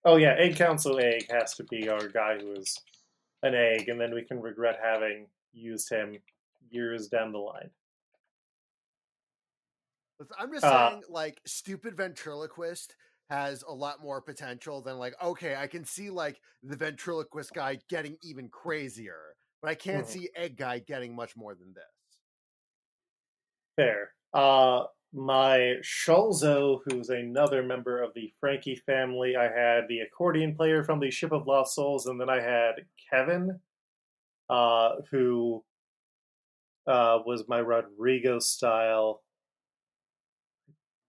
Oh 0.05 0.17
yeah, 0.17 0.35
Egg 0.37 0.57
Council 0.57 0.99
Egg 0.99 1.27
has 1.31 1.55
to 1.55 1.63
be 1.63 1.89
our 1.89 2.07
guy 2.07 2.37
who 2.39 2.51
is 2.53 2.77
an 3.41 3.55
egg, 3.55 3.89
and 3.89 3.99
then 3.99 4.13
we 4.13 4.23
can 4.23 4.41
regret 4.41 4.77
having 4.83 5.27
used 5.53 5.89
him 5.89 6.19
years 6.69 7.07
down 7.07 7.31
the 7.31 7.39
line. 7.39 7.69
I'm 10.37 10.53
just 10.53 10.67
Uh, 10.67 10.67
saying, 10.67 11.03
like, 11.09 11.41
stupid 11.45 11.97
ventriloquist 11.97 12.95
has 13.29 13.63
a 13.63 13.71
lot 13.73 14.01
more 14.01 14.21
potential 14.21 14.81
than 14.81 14.97
like, 14.97 15.15
okay, 15.21 15.55
I 15.55 15.67
can 15.67 15.85
see 15.85 16.09
like 16.09 16.41
the 16.61 16.75
ventriloquist 16.75 17.53
guy 17.53 17.79
getting 17.89 18.17
even 18.21 18.49
crazier, 18.49 19.35
but 19.61 19.69
I 19.71 19.75
can't 19.75 20.05
Mhm. 20.05 20.07
see 20.07 20.29
egg 20.35 20.57
guy 20.57 20.79
getting 20.79 21.15
much 21.15 21.35
more 21.35 21.55
than 21.55 21.73
this. 21.73 22.19
Fair. 23.75 24.13
Uh, 24.33 24.85
my 25.11 25.75
Sholzo, 25.81 26.81
who's 26.85 27.09
another 27.09 27.61
member 27.63 28.01
of 28.01 28.13
the 28.13 28.33
Franky 28.39 28.75
family, 28.75 29.35
I 29.35 29.43
had 29.43 29.87
the 29.87 29.99
accordion 29.99 30.55
player 30.55 30.83
from 30.83 30.99
the 30.99 31.11
Ship 31.11 31.31
of 31.31 31.45
Lost 31.47 31.75
Souls, 31.75 32.07
and 32.07 32.19
then 32.19 32.29
I 32.29 32.41
had 32.41 32.87
Kevin, 33.09 33.59
uh, 34.49 35.01
who 35.11 35.65
uh, 36.87 37.19
was 37.25 37.47
my 37.47 37.59
Rodrigo 37.59 38.39
style. 38.39 39.23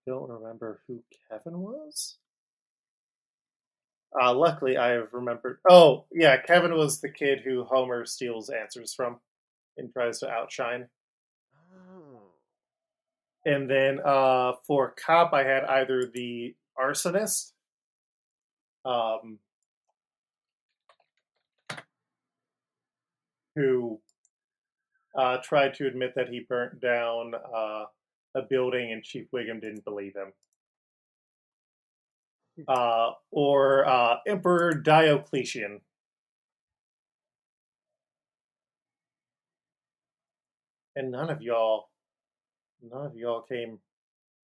Don't 0.06 0.28
remember 0.28 0.82
who 0.86 1.02
Kevin 1.30 1.58
was. 1.60 2.18
Uh, 4.20 4.34
luckily, 4.34 4.76
I 4.76 4.90
have 4.90 5.12
remembered. 5.12 5.58
Oh, 5.68 6.04
yeah, 6.12 6.36
Kevin 6.36 6.74
was 6.74 7.00
the 7.00 7.08
kid 7.08 7.40
who 7.44 7.64
Homer 7.64 8.06
steals 8.06 8.48
answers 8.50 8.94
from 8.94 9.18
and 9.76 9.92
tries 9.92 10.20
to 10.20 10.30
outshine. 10.30 10.88
Oh. 11.74 12.22
And 13.44 13.68
then 13.68 14.00
uh, 14.04 14.52
for 14.66 14.94
cop, 15.04 15.32
I 15.32 15.42
had 15.42 15.64
either 15.64 16.06
the 16.06 16.54
arsonist, 16.78 17.52
um, 18.84 19.38
who 23.56 24.00
uh, 25.18 25.38
tried 25.42 25.74
to 25.74 25.86
admit 25.86 26.14
that 26.16 26.28
he 26.28 26.46
burnt 26.48 26.80
down 26.80 27.34
uh, 27.34 27.84
a 28.34 28.42
building 28.42 28.92
and 28.92 29.02
Chief 29.02 29.26
Wiggum 29.32 29.60
didn't 29.60 29.84
believe 29.84 30.14
him, 30.14 30.32
uh, 32.68 33.10
or 33.30 33.86
uh, 33.86 34.16
Emperor 34.26 34.72
Diocletian. 34.72 35.80
And 40.96 41.10
none 41.10 41.28
of 41.30 41.42
y'all 41.42 41.88
none 42.80 43.06
of 43.06 43.16
y'all 43.16 43.42
came 43.42 43.78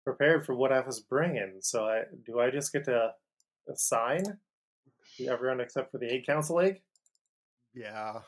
prepared 0.04 0.46
for 0.46 0.56
what 0.56 0.72
I 0.72 0.80
was 0.80 1.00
bringing. 1.00 1.58
So 1.62 1.86
I 1.86 2.04
do 2.26 2.40
I 2.40 2.50
just 2.50 2.74
get 2.74 2.86
to 2.86 3.12
assign 3.72 4.24
to 5.18 5.28
everyone 5.28 5.60
except 5.60 5.92
for 5.92 5.98
the 6.00 6.12
egg 6.12 6.26
council 6.26 6.60
egg? 6.60 6.82
Yeah. 7.74 8.22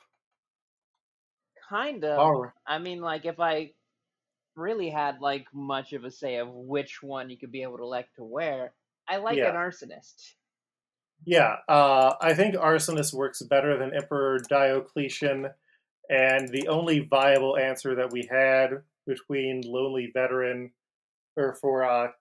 Kind 1.69 2.03
of. 2.03 2.19
All 2.19 2.41
right. 2.43 2.51
I 2.67 2.79
mean, 2.79 3.01
like, 3.01 3.25
if 3.25 3.39
I 3.39 3.71
really 4.55 4.89
had 4.89 5.21
like 5.21 5.45
much 5.53 5.93
of 5.93 6.03
a 6.05 6.11
say 6.11 6.37
of 6.37 6.49
which 6.49 7.01
one 7.01 7.29
you 7.29 7.37
could 7.37 7.51
be 7.51 7.63
able 7.63 7.77
to 7.77 7.83
elect 7.83 8.15
to 8.15 8.23
wear, 8.23 8.73
I 9.07 9.17
like 9.17 9.37
Yeah. 9.37 9.49
an 9.49 9.55
arsonist. 9.55 10.35
Yeah, 11.25 11.57
uh, 11.67 12.15
I 12.19 12.33
think 12.33 12.55
Arsonist 12.55 13.13
works 13.13 13.41
better 13.43 13.77
than 13.77 13.93
Emperor 13.95 14.39
Diocletian, 14.39 15.53
and 16.09 16.49
the 16.49 16.67
only 16.67 16.99
viable 16.99 17.57
answer 17.57 17.95
that 17.95 18.11
we 18.11 18.27
had 18.29 18.83
between 19.05 19.61
Lonely 19.61 20.09
Veteran 20.11 20.73
or 21.35 21.53
for 21.53 21.83
uh, 21.83 22.11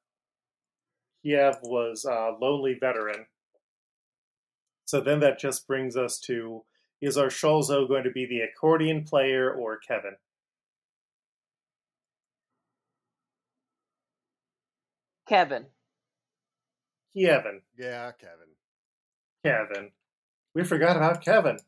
Kiev 1.22 1.56
was 1.62 2.04
uh, 2.04 2.32
Lonely 2.40 2.74
Veteran. 2.74 3.26
So 4.84 5.00
then 5.00 5.20
that 5.20 5.38
just 5.38 5.66
brings 5.66 5.96
us 5.96 6.18
to 6.20 6.64
is 7.00 7.16
our 7.16 7.28
Sholzo 7.28 7.88
going 7.88 8.04
to 8.04 8.10
be 8.10 8.26
the 8.26 8.40
accordion 8.40 9.04
player 9.04 9.50
or 9.50 9.78
Kevin? 9.78 10.16
Kevin. 15.30 15.66
Kevin. 17.16 17.60
Yeah, 17.78 18.10
Kevin. 18.18 18.48
Kevin. 19.44 19.90
We 20.56 20.64
forgot 20.64 20.96
about 20.96 21.24
Kevin. 21.24 21.58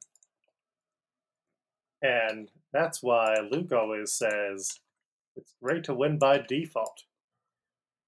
And 2.03 2.51
that's 2.73 3.05
why 3.05 3.37
Luke 3.53 3.71
always 3.73 4.13
says 4.13 4.81
it's 5.37 5.55
great 5.63 5.85
to 5.85 5.95
win 5.95 6.19
by 6.19 6.39
default. 6.39 7.05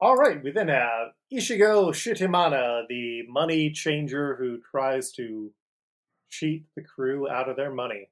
All 0.01 0.17
right, 0.17 0.43
we 0.43 0.51
then 0.51 0.67
have 0.67 1.13
Ishigo 1.33 1.91
Shitimana, 1.91 2.89
the 2.89 3.23
money 3.29 3.71
changer 3.71 4.35
who 4.35 4.59
tries 4.73 5.13
to 5.13 5.53
cheat 6.31 6.65
the 6.75 6.83
crew 6.83 7.31
out 7.31 7.49
of 7.49 7.55
their 7.55 7.73
money. 7.73 8.09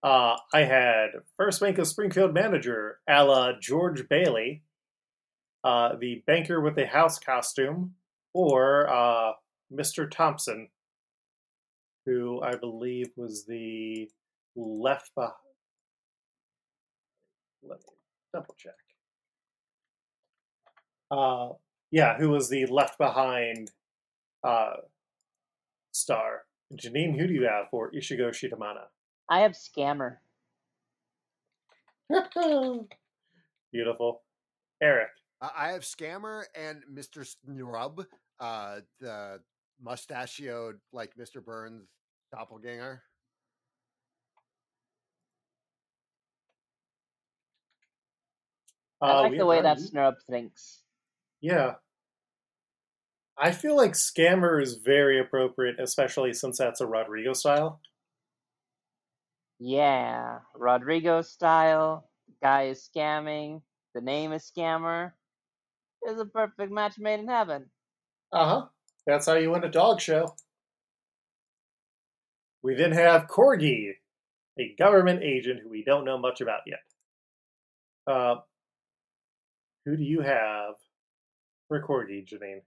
Uh, 0.00 0.36
I 0.54 0.60
had 0.60 1.08
First 1.36 1.60
Bank 1.60 1.78
of 1.78 1.88
Springfield 1.88 2.32
manager, 2.32 3.00
a 3.08 3.24
la 3.24 3.50
George 3.60 4.08
Bailey, 4.08 4.62
uh, 5.66 5.96
the 5.98 6.22
banker 6.28 6.60
with 6.60 6.76
the 6.76 6.86
house 6.86 7.18
costume, 7.18 7.92
or 8.32 8.88
uh, 8.88 9.32
Mr. 9.72 10.08
Thompson, 10.08 10.68
who 12.04 12.40
I 12.40 12.54
believe 12.54 13.08
was 13.16 13.46
the 13.46 14.08
left 14.54 15.12
behind. 15.16 15.32
Let 17.64 17.80
me 17.80 17.94
double 18.32 18.54
check. 18.56 18.74
Uh, 21.10 21.48
yeah, 21.90 22.16
who 22.16 22.30
was 22.30 22.48
the 22.48 22.66
left 22.66 22.96
behind 22.96 23.72
uh, 24.44 24.74
star? 25.90 26.42
Janine, 26.80 27.18
who 27.18 27.26
do 27.26 27.34
you 27.34 27.42
have 27.42 27.70
for 27.72 27.90
Ishigo 27.90 28.30
Shitamana? 28.30 28.84
I 29.28 29.40
have 29.40 29.52
Scammer. 29.52 30.18
Beautiful. 33.72 34.22
Eric. 34.80 35.08
Uh, 35.40 35.50
I 35.54 35.68
have 35.72 35.82
Scammer 35.82 36.44
and 36.54 36.82
Mr. 36.92 37.26
Snrub, 37.26 38.04
uh, 38.40 38.80
the 39.00 39.40
mustachioed 39.80 40.80
like 40.92 41.14
Mr. 41.16 41.44
Burns 41.44 41.88
doppelganger. 42.32 43.02
I 49.00 49.10
Uh, 49.10 49.20
like 49.22 49.32
we 49.32 49.38
the 49.38 49.46
way 49.46 49.60
that 49.60 49.78
you. 49.78 49.84
Snurb 49.90 50.14
thinks. 50.28 50.82
Yeah. 51.40 51.74
I 53.38 53.52
feel 53.52 53.76
like 53.76 53.92
Scammer 53.92 54.62
is 54.62 54.76
very 54.76 55.20
appropriate, 55.20 55.78
especially 55.78 56.32
since 56.32 56.56
that's 56.58 56.80
a 56.80 56.86
Rodrigo 56.86 57.34
style. 57.34 57.80
Yeah, 59.58 60.40
Rodrigo 60.54 61.22
style. 61.22 62.08
Guy 62.42 62.64
is 62.64 62.88
scamming. 62.88 63.62
The 63.94 64.00
name 64.00 64.32
is 64.32 64.50
Scammer. 64.50 65.12
It's 66.06 66.20
a 66.20 66.26
perfect 66.26 66.72
match 66.72 66.98
made 66.98 67.20
in 67.20 67.28
heaven. 67.28 67.66
Uh 68.32 68.46
huh. 68.48 68.66
That's 69.06 69.26
how 69.26 69.34
you 69.34 69.50
win 69.52 69.64
a 69.64 69.70
dog 69.70 70.00
show. 70.00 70.34
We 72.62 72.74
then 72.74 72.92
have 72.92 73.28
Corgi, 73.28 73.92
a 74.58 74.74
government 74.78 75.22
agent 75.22 75.60
who 75.62 75.70
we 75.70 75.84
don't 75.84 76.04
know 76.04 76.18
much 76.18 76.40
about 76.40 76.60
yet. 76.66 76.80
Uh, 78.06 78.36
who 79.84 79.96
do 79.96 80.04
you 80.04 80.20
have 80.20 80.74
for 81.68 81.82
Corgi, 81.82 82.26
Janine? 82.26 82.62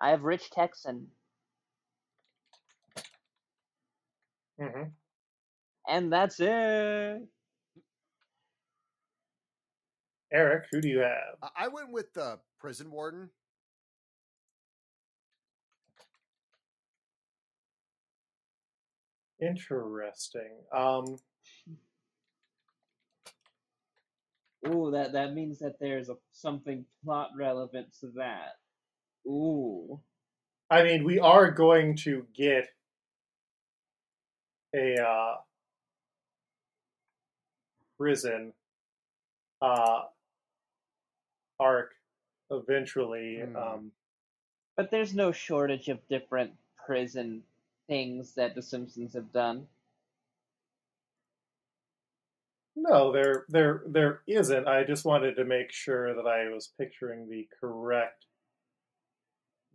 I 0.00 0.10
have 0.10 0.22
Rich 0.22 0.50
Texan, 0.50 1.08
Mm-hmm. 4.60 4.90
and 5.88 6.12
that's 6.12 6.40
it. 6.40 7.22
Eric, 10.32 10.66
who 10.70 10.80
do 10.80 10.88
you 10.88 10.98
have? 11.00 11.36
I- 11.42 11.64
I 11.64 11.68
went 11.68 11.92
with 11.92 12.12
the 12.14 12.40
prison 12.58 12.90
warden. 12.90 13.30
Interesting. 19.40 20.64
Um, 20.72 21.18
Ooh, 24.68 24.90
that 24.92 25.12
that 25.12 25.32
means 25.34 25.58
that 25.60 25.78
there's 25.78 26.08
a 26.08 26.16
something 26.32 26.84
plot 27.04 27.30
relevant 27.36 27.88
to 28.00 28.08
that. 28.16 28.56
Ooh. 29.26 30.00
I 30.70 30.82
mean, 30.82 31.04
we 31.04 31.20
are 31.20 31.50
going 31.50 31.96
to 31.98 32.26
get 32.34 32.66
a 34.74 34.96
uh, 35.00 35.34
prison 37.98 38.52
uh, 39.62 40.02
arc 41.58 41.94
eventually. 42.50 43.40
Hmm. 43.40 43.56
Um, 43.56 43.92
But 44.76 44.90
there's 44.90 45.14
no 45.14 45.32
shortage 45.32 45.88
of 45.88 46.06
different 46.08 46.52
prison 46.84 47.42
things 47.88 48.34
that 48.34 48.54
the 48.54 48.62
Simpsons 48.62 49.14
have 49.14 49.32
done. 49.32 49.66
no, 52.76 53.10
there, 53.10 53.46
there, 53.48 53.82
there 53.86 54.20
isn't. 54.26 54.68
I 54.68 54.84
just 54.84 55.04
wanted 55.04 55.34
to 55.36 55.44
make 55.44 55.72
sure 55.72 56.14
that 56.14 56.26
I 56.26 56.50
was 56.50 56.72
picturing 56.78 57.28
the 57.28 57.48
correct 57.58 58.26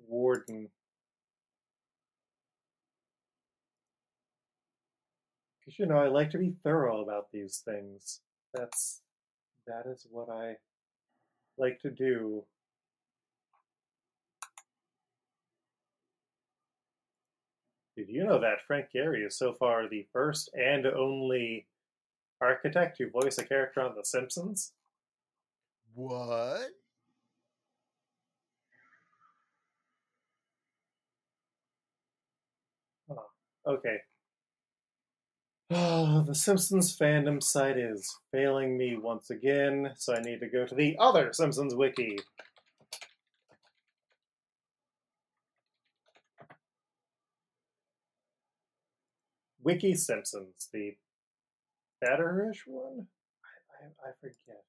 warden. 0.08 0.70
Because 5.60 5.80
you 5.80 5.88
know, 5.88 5.98
I 5.98 6.08
like 6.10 6.30
to 6.32 6.38
be 6.38 6.54
thorough 6.64 7.02
about 7.02 7.32
these 7.34 7.62
things. 7.66 8.22
That's 8.54 9.02
that 9.66 9.90
is 9.90 10.06
what 10.10 10.30
I 10.30 10.56
like 11.58 11.80
to 11.82 11.92
do. 11.92 12.44
Did 17.96 18.08
you 18.10 18.24
know 18.24 18.40
that 18.40 18.62
Frank 18.66 18.88
Gehry 18.96 19.26
is 19.26 19.38
so 19.38 19.54
far 19.54 19.88
the 19.88 20.08
first 20.12 20.50
and 20.54 20.86
only 20.86 21.68
architect 22.42 22.98
to 22.98 23.10
voice 23.10 23.38
a 23.38 23.44
character 23.44 23.82
on 23.82 23.96
The 23.96 24.04
Simpsons? 24.04 24.74
What? 25.94 26.70
Okay. 33.68 33.98
Oh, 35.74 36.22
the 36.28 36.36
Simpsons 36.36 36.98
fandom 36.98 37.42
site 37.42 37.78
is 37.78 38.18
failing 38.34 38.78
me 38.78 38.98
once 38.98 39.30
again, 39.30 39.94
so 39.96 40.14
I 40.14 40.20
need 40.20 40.42
to 40.42 40.50
go 40.50 40.66
to 40.66 40.76
the 40.76 40.98
other 41.00 41.32
Simpsons 41.32 41.74
wiki. 41.74 42.20
Wiki 49.64 49.96
Simpsons, 49.96 50.68
the 50.74 50.96
better-ish 52.02 52.64
one? 52.68 53.08
I, 53.82 53.86
I, 53.86 54.10
I 54.10 54.12
forget. 54.20 54.66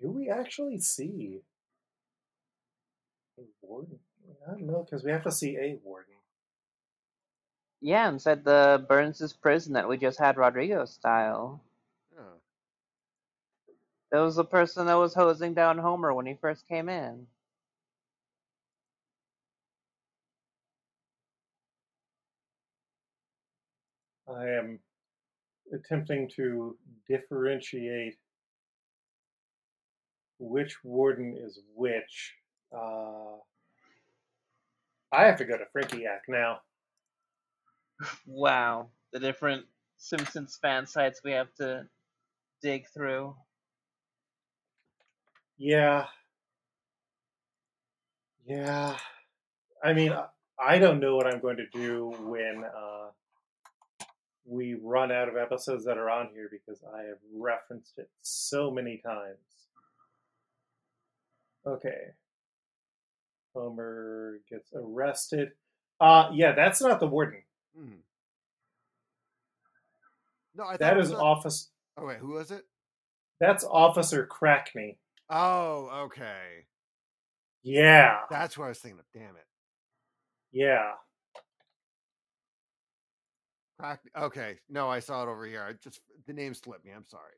Do 0.00 0.10
we 0.10 0.30
actually 0.30 0.78
see 0.78 1.42
warden? 3.70 3.98
I 4.46 4.50
don't 4.50 4.66
know, 4.66 4.84
because 4.84 5.04
we 5.04 5.12
have 5.12 5.22
to 5.24 5.32
see 5.32 5.56
a 5.56 5.78
warden. 5.84 6.14
Yeah, 7.80 8.08
inside 8.10 8.44
the 8.44 8.84
Burns' 8.88 9.32
prison 9.32 9.72
that 9.74 9.88
we 9.88 9.96
just 9.96 10.18
had 10.18 10.36
Rodrigo 10.36 10.84
style. 10.84 11.62
Oh. 12.18 12.40
That 14.12 14.20
was 14.20 14.36
the 14.36 14.44
person 14.44 14.86
that 14.86 14.94
was 14.94 15.14
hosing 15.14 15.54
down 15.54 15.78
Homer 15.78 16.12
when 16.12 16.26
he 16.26 16.34
first 16.34 16.66
came 16.68 16.88
in. 16.88 17.26
I 24.28 24.48
am 24.48 24.80
attempting 25.72 26.28
to 26.36 26.76
differentiate 27.08 28.16
which 30.38 30.84
warden 30.84 31.36
is 31.36 31.60
which. 31.74 32.34
Uh, 32.72 33.38
I 35.12 35.24
have 35.26 35.38
to 35.38 35.44
go 35.44 35.56
to 35.58 35.64
Frinkiac 35.76 36.20
now. 36.28 36.60
Wow, 38.26 38.88
the 39.12 39.18
different 39.20 39.66
Simpsons 39.98 40.58
fan 40.60 40.86
sites 40.86 41.20
we 41.24 41.32
have 41.32 41.52
to 41.56 41.86
dig 42.62 42.86
through. 42.94 43.34
Yeah. 45.58 46.06
Yeah. 48.46 48.96
I 49.82 49.92
mean, 49.92 50.12
I- 50.12 50.28
I 50.62 50.78
don't 50.78 51.00
know 51.00 51.16
what 51.16 51.26
I'm 51.26 51.40
going 51.40 51.56
to 51.56 51.66
do 51.68 52.10
when 52.20 52.64
uh, 52.64 53.10
we 54.44 54.74
run 54.74 55.10
out 55.10 55.28
of 55.28 55.36
episodes 55.36 55.86
that 55.86 55.96
are 55.96 56.10
on 56.10 56.28
here 56.34 56.48
because 56.50 56.82
I 56.94 57.04
have 57.04 57.18
referenced 57.34 57.98
it 57.98 58.10
so 58.20 58.70
many 58.70 58.98
times. 58.98 59.38
Okay. 61.66 62.12
Homer 63.54 64.40
gets 64.48 64.70
arrested. 64.74 65.50
Uh, 66.00 66.30
yeah, 66.32 66.52
that's 66.52 66.80
not 66.80 67.00
the 67.00 67.06
warden. 67.06 67.42
Mm-hmm. 67.78 67.94
No, 70.56 70.64
I 70.64 70.76
That 70.76 70.98
is 70.98 71.10
a- 71.10 71.16
office. 71.18 71.70
Oh 71.96 72.06
wait, 72.06 72.18
who 72.18 72.32
was 72.32 72.50
it? 72.50 72.64
That's 73.40 73.64
Officer 73.64 74.26
Crackney. 74.26 74.96
Oh, 75.30 75.88
okay. 76.06 76.64
Yeah, 77.62 78.20
That's 78.30 78.56
what 78.58 78.66
I 78.66 78.68
was 78.68 78.78
thinking 78.78 78.98
of. 79.00 79.04
Damn 79.14 79.36
it. 79.36 79.46
yeah. 80.52 80.92
Crack. 83.78 84.00
Okay, 84.18 84.58
no, 84.68 84.88
I 84.90 84.98
saw 85.00 85.22
it 85.22 85.28
over 85.30 85.46
here. 85.46 85.64
I 85.66 85.72
just 85.82 86.00
the 86.26 86.32
name 86.34 86.52
slipped 86.54 86.84
me. 86.84 86.92
I'm 86.92 87.06
sorry. 87.06 87.32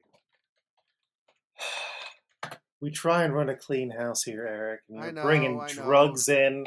We 2.82 2.90
try 2.90 3.22
and 3.22 3.32
run 3.32 3.48
a 3.48 3.54
clean 3.54 3.90
house 3.90 4.24
here, 4.24 4.44
Eric. 4.44 4.80
And 4.88 4.98
you're 4.98 5.12
know, 5.12 5.22
bringing 5.22 5.64
drugs 5.68 6.28
in. 6.28 6.66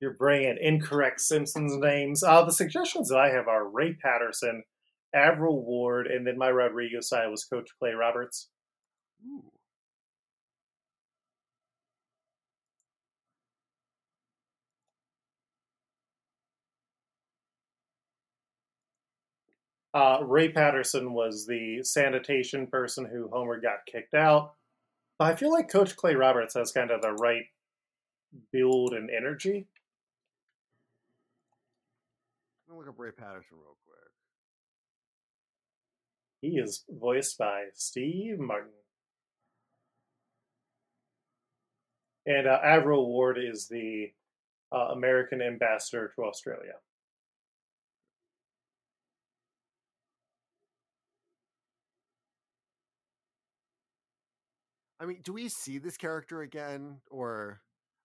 You're 0.00 0.14
bringing 0.14 0.56
incorrect 0.58 1.20
Simpsons 1.20 1.76
names. 1.76 2.22
Uh, 2.22 2.42
the 2.42 2.52
suggestions 2.52 3.10
that 3.10 3.18
I 3.18 3.28
have 3.28 3.46
are 3.46 3.68
Ray 3.68 3.92
Patterson, 3.92 4.64
Avril 5.14 5.62
Ward, 5.62 6.06
and 6.06 6.26
then 6.26 6.38
my 6.38 6.48
Rodrigo 6.48 7.02
side 7.02 7.28
was 7.28 7.44
Coach 7.44 7.68
Clay 7.78 7.92
Roberts. 7.92 8.48
Ooh. 9.28 9.44
Uh, 19.92 20.24
Ray 20.24 20.48
Patterson 20.48 21.12
was 21.12 21.46
the 21.46 21.82
sanitation 21.82 22.66
person 22.66 23.04
who 23.04 23.28
Homer 23.30 23.60
got 23.60 23.84
kicked 23.86 24.14
out. 24.14 24.54
I 25.24 25.34
feel 25.34 25.50
like 25.50 25.70
Coach 25.70 25.96
Clay 25.96 26.14
Roberts 26.14 26.52
has 26.52 26.70
kind 26.70 26.90
of 26.90 27.00
the 27.00 27.12
right 27.12 27.44
build 28.52 28.92
and 28.92 29.08
energy. 29.08 29.66
Let 32.68 32.74
me 32.74 32.78
look 32.78 32.88
up 32.88 32.98
Ray 32.98 33.10
Patterson 33.10 33.56
real 33.56 33.78
quick. 33.86 34.10
He 36.42 36.58
is 36.58 36.84
voiced 36.90 37.38
by 37.38 37.68
Steve 37.72 38.38
Martin. 38.38 38.68
And 42.26 42.46
uh, 42.46 42.58
Avril 42.62 43.06
Ward 43.06 43.38
is 43.38 43.66
the 43.68 44.12
uh, 44.72 44.88
American 44.92 45.40
ambassador 45.40 46.12
to 46.16 46.24
Australia. 46.24 46.74
I 55.00 55.06
mean, 55.06 55.20
do 55.22 55.32
we 55.32 55.48
see 55.48 55.78
this 55.78 55.96
character 55.96 56.42
again, 56.42 57.00
or? 57.10 57.60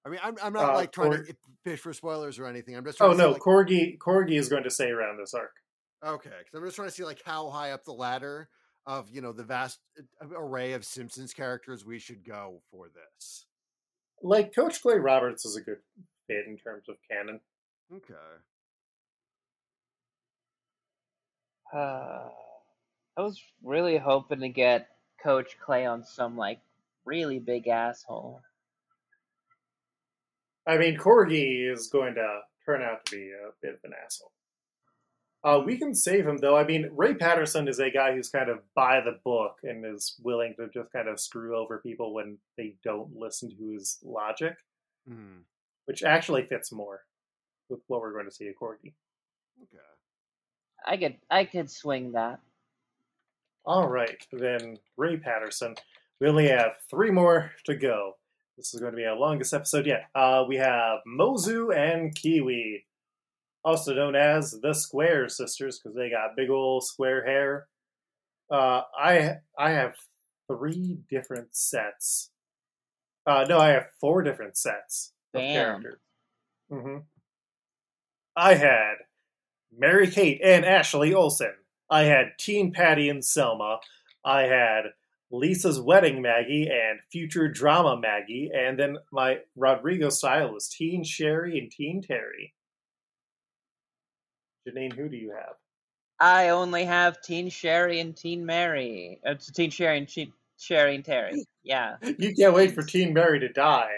I 0.05 0.09
mean, 0.09 0.19
I'm 0.23 0.37
I'm 0.41 0.53
not 0.53 0.71
Uh, 0.71 0.75
like 0.75 0.91
trying 0.91 1.11
Cor- 1.11 1.23
to 1.23 1.35
fish 1.63 1.79
for 1.79 1.93
spoilers 1.93 2.39
or 2.39 2.45
anything. 2.45 2.75
I'm 2.75 2.85
just 2.85 2.97
trying 2.97 3.11
Oh 3.11 3.13
to 3.13 3.19
see, 3.19 3.23
no, 3.23 3.31
like, 3.33 3.41
Corgi 3.41 3.97
Corgi 3.97 4.37
is 4.39 4.49
going 4.49 4.63
to 4.63 4.69
stay 4.69 4.89
around 4.89 5.17
this 5.17 5.33
arc. 5.33 5.51
Okay, 6.03 6.29
because 6.29 6.53
I'm 6.57 6.63
just 6.63 6.75
trying 6.75 6.87
to 6.87 6.93
see 6.93 7.03
like 7.03 7.21
how 7.25 7.49
high 7.49 7.71
up 7.71 7.83
the 7.83 7.93
ladder 7.93 8.49
of 8.85 9.09
you 9.11 9.21
know 9.21 9.33
the 9.33 9.43
vast 9.43 9.79
uh, 9.99 10.27
array 10.35 10.73
of 10.73 10.85
Simpsons 10.85 11.33
characters 11.33 11.85
we 11.85 11.99
should 11.99 12.25
go 12.25 12.61
for 12.71 12.87
this. 12.87 13.45
Like 14.23 14.55
Coach 14.55 14.81
Clay 14.81 14.97
Roberts 14.97 15.45
is 15.45 15.57
a 15.57 15.61
good 15.61 15.79
fit 16.27 16.45
in 16.47 16.57
terms 16.57 16.85
of 16.89 16.95
canon. 17.09 17.39
Okay. 17.93 18.13
Uh, 21.73 22.29
I 23.17 23.21
was 23.21 23.41
really 23.63 23.97
hoping 23.97 24.39
to 24.39 24.49
get 24.49 24.87
Coach 25.21 25.57
Clay 25.63 25.85
on 25.85 26.03
some 26.03 26.37
like 26.37 26.59
really 27.09 27.39
big 27.39 27.67
asshole. 27.67 28.41
I 30.67 30.77
mean, 30.77 30.97
Corgi 30.97 31.71
is 31.71 31.87
going 31.87 32.13
to 32.15 32.39
turn 32.65 32.83
out 32.83 33.03
to 33.07 33.15
be 33.15 33.31
a 33.31 33.49
bit 33.61 33.73
of 33.73 33.79
an 33.83 33.91
asshole. 34.05 34.31
Uh, 35.43 35.61
we 35.65 35.77
can 35.77 35.95
save 35.95 36.27
him 36.27 36.37
though. 36.37 36.55
I 36.57 36.65
mean, 36.65 36.89
Ray 36.91 37.13
Patterson 37.15 37.67
is 37.67 37.79
a 37.79 37.89
guy 37.89 38.13
who's 38.13 38.29
kind 38.29 38.49
of 38.49 38.59
by 38.75 38.99
the 39.01 39.19
book 39.23 39.55
and 39.63 39.85
is 39.85 40.15
willing 40.21 40.53
to 40.59 40.67
just 40.73 40.91
kind 40.91 41.07
of 41.07 41.19
screw 41.19 41.57
over 41.57 41.79
people 41.79 42.13
when 42.13 42.37
they 42.57 42.75
don't 42.83 43.15
listen 43.15 43.49
to 43.49 43.71
his 43.71 43.99
logic, 44.03 44.55
Hmm. 45.07 45.37
which 45.85 46.03
actually 46.03 46.45
fits 46.45 46.71
more 46.73 47.05
with 47.69 47.79
what 47.87 48.01
we're 48.01 48.11
going 48.13 48.25
to 48.25 48.31
see 48.31 48.49
at 48.49 48.55
Corgi. 48.61 48.93
Okay. 49.63 49.77
I 50.85 50.97
could 50.97 51.17
I 51.31 51.45
could 51.45 51.71
swing 51.71 52.11
that. 52.11 52.39
All 53.65 53.87
right, 53.87 54.25
then 54.33 54.77
Ray 54.97 55.17
Patterson. 55.17 55.75
We 56.19 56.27
only 56.27 56.47
have 56.49 56.71
three 56.89 57.11
more 57.11 57.51
to 57.65 57.75
go. 57.75 58.13
This 58.57 58.73
is 58.73 58.81
going 58.81 58.91
to 58.91 58.97
be 58.97 59.05
our 59.05 59.15
longest 59.17 59.53
episode 59.53 59.85
yet. 59.85 60.09
Uh, 60.13 60.43
we 60.47 60.57
have 60.57 60.99
Mozu 61.07 61.73
and 61.75 62.13
Kiwi, 62.13 62.85
also 63.63 63.93
known 63.93 64.15
as 64.15 64.59
the 64.61 64.73
Square 64.73 65.29
Sisters, 65.29 65.79
because 65.79 65.95
they 65.95 66.09
got 66.09 66.35
big 66.35 66.49
old 66.49 66.83
square 66.83 67.25
hair. 67.25 67.67
Uh, 68.51 68.81
I 68.99 69.35
I 69.57 69.71
have 69.71 69.93
three 70.47 70.99
different 71.09 71.55
sets. 71.55 72.31
Uh, 73.25 73.45
no, 73.47 73.59
I 73.59 73.69
have 73.69 73.87
four 74.01 74.23
different 74.23 74.57
sets 74.57 75.13
of 75.33 75.39
Bam. 75.39 75.53
characters. 75.53 75.99
hmm 76.69 76.97
I 78.35 78.55
had 78.55 78.95
Mary 79.77 80.09
Kate 80.09 80.41
and 80.43 80.65
Ashley 80.65 81.13
Olsen. 81.13 81.53
I 81.89 82.03
had 82.03 82.33
Teen 82.39 82.71
Patty 82.71 83.09
and 83.09 83.23
Selma. 83.23 83.79
I 84.23 84.43
had 84.43 84.83
Lisa's 85.31 85.79
Wedding 85.79 86.21
Maggie 86.21 86.67
and 86.69 86.99
Futurama 87.13 88.01
Maggie. 88.01 88.49
And 88.53 88.77
then 88.79 88.97
my 89.11 89.39
Rodrigo 89.55 90.09
style 90.09 90.51
was 90.53 90.67
Teen 90.67 91.03
Sherry 91.03 91.59
and 91.59 91.71
Teen 91.71 92.01
Terry. 92.01 92.53
Janine, 94.67 94.93
who 94.93 95.09
do 95.09 95.17
you 95.17 95.31
have? 95.31 95.55
I 96.19 96.49
only 96.49 96.83
have 96.85 97.21
Teen 97.21 97.49
Sherry 97.49 97.99
and 97.99 98.15
Teen 98.15 98.45
Mary. 98.45 99.19
Uh, 99.25 99.31
It's 99.31 99.51
Teen 99.51 99.69
Sherry 99.69 99.97
and 99.99 100.07
Teen 100.07 100.33
Sherry 100.57 100.95
and 100.95 101.05
Terry. 101.05 101.45
Yeah. 101.63 101.95
You 102.17 102.35
can't 102.35 102.53
wait 102.53 102.73
for 102.75 102.83
Teen 102.83 103.13
Mary 103.13 103.39
to 103.39 103.49
die. 103.49 103.91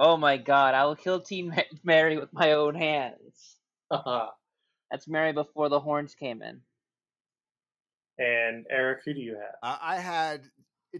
Oh 0.00 0.16
my 0.16 0.36
God! 0.36 0.74
I 0.74 0.84
will 0.84 0.94
kill 0.96 1.20
Teen 1.20 1.52
Mary 1.84 2.18
with 2.18 2.32
my 2.32 2.52
own 2.52 2.74
hands. 2.76 3.56
Haha. 3.90 4.28
That's 4.90 5.08
Mary 5.08 5.32
before 5.32 5.68
the 5.68 5.80
horns 5.80 6.14
came 6.14 6.40
in. 6.40 6.60
and 8.18 8.64
Eric, 8.70 9.00
who 9.04 9.12
do 9.12 9.20
you 9.20 9.34
have? 9.34 9.54
Uh, 9.62 9.76
I 9.82 9.96
had 9.96 10.42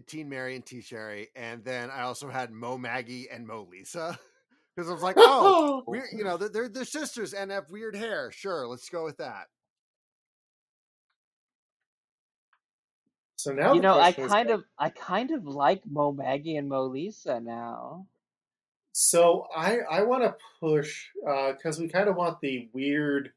Teen 0.07 0.29
Mary 0.29 0.55
and 0.55 0.65
T 0.65 0.81
Sherry, 0.81 1.29
and 1.35 1.63
then 1.63 1.89
I 1.89 2.01
also 2.01 2.29
had 2.29 2.51
Mo 2.51 2.77
Maggie 2.77 3.27
and 3.31 3.45
Mo 3.45 3.67
Lisa 3.69 4.17
because 4.75 4.89
I 4.89 4.93
was 4.93 5.03
like, 5.03 5.15
oh, 5.17 5.83
we're 5.87 6.07
you 6.11 6.23
know 6.23 6.37
they're, 6.37 6.49
they're 6.49 6.69
they're 6.69 6.85
sisters 6.85 7.33
and 7.33 7.51
have 7.51 7.69
weird 7.69 7.95
hair. 7.95 8.31
Sure, 8.31 8.67
let's 8.67 8.89
go 8.89 9.03
with 9.03 9.17
that. 9.17 9.47
So 13.35 13.53
now 13.53 13.73
you 13.73 13.81
know, 13.81 13.97
I 13.97 14.11
kind 14.11 14.49
of, 14.49 14.63
I 14.77 14.89
kind 14.89 15.31
of 15.31 15.45
like 15.45 15.81
Mo 15.89 16.11
Maggie 16.11 16.57
and 16.57 16.67
Mo 16.67 16.83
Lisa 16.83 17.39
now. 17.39 18.05
So 18.91 19.47
I 19.55 19.77
I 19.89 20.03
want 20.03 20.23
to 20.23 20.35
push 20.59 21.05
uh 21.27 21.53
because 21.53 21.79
we 21.79 21.87
kind 21.87 22.09
of 22.09 22.15
want 22.15 22.41
the 22.41 22.69
weird 22.73 23.31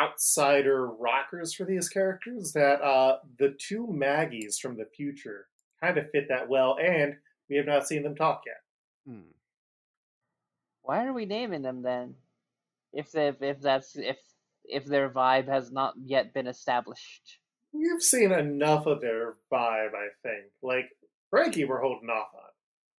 outsider 0.00 0.86
rockers 0.86 1.54
for 1.54 1.64
these 1.64 1.88
characters. 1.88 2.52
That 2.52 2.82
uh, 2.82 3.18
the 3.38 3.56
two 3.58 3.86
Maggies 3.90 4.58
from 4.58 4.76
the 4.76 4.86
future 4.96 5.46
kind 5.82 5.98
of 5.98 6.10
fit 6.10 6.26
that 6.28 6.48
well, 6.48 6.76
and 6.82 7.14
we 7.48 7.56
have 7.56 7.66
not 7.66 7.86
seen 7.86 8.02
them 8.02 8.16
talk 8.16 8.42
yet. 8.46 8.60
Hmm. 9.06 9.30
Why 10.82 11.04
are 11.04 11.12
we 11.12 11.26
naming 11.26 11.62
them 11.62 11.82
then? 11.82 12.14
If 12.92 13.12
they, 13.12 13.32
if 13.40 13.60
that's 13.60 13.96
if 13.96 14.16
if 14.64 14.84
their 14.84 15.08
vibe 15.08 15.48
has 15.48 15.70
not 15.70 15.94
yet 16.02 16.34
been 16.34 16.46
established. 16.46 17.38
We've 17.72 18.02
seen 18.02 18.32
enough 18.32 18.86
of 18.86 19.00
their 19.00 19.36
vibe, 19.52 19.94
I 19.94 20.08
think. 20.22 20.46
Like 20.62 20.86
Franky, 21.30 21.64
we're 21.64 21.80
holding 21.80 22.08
off 22.08 22.28
on. 22.34 22.40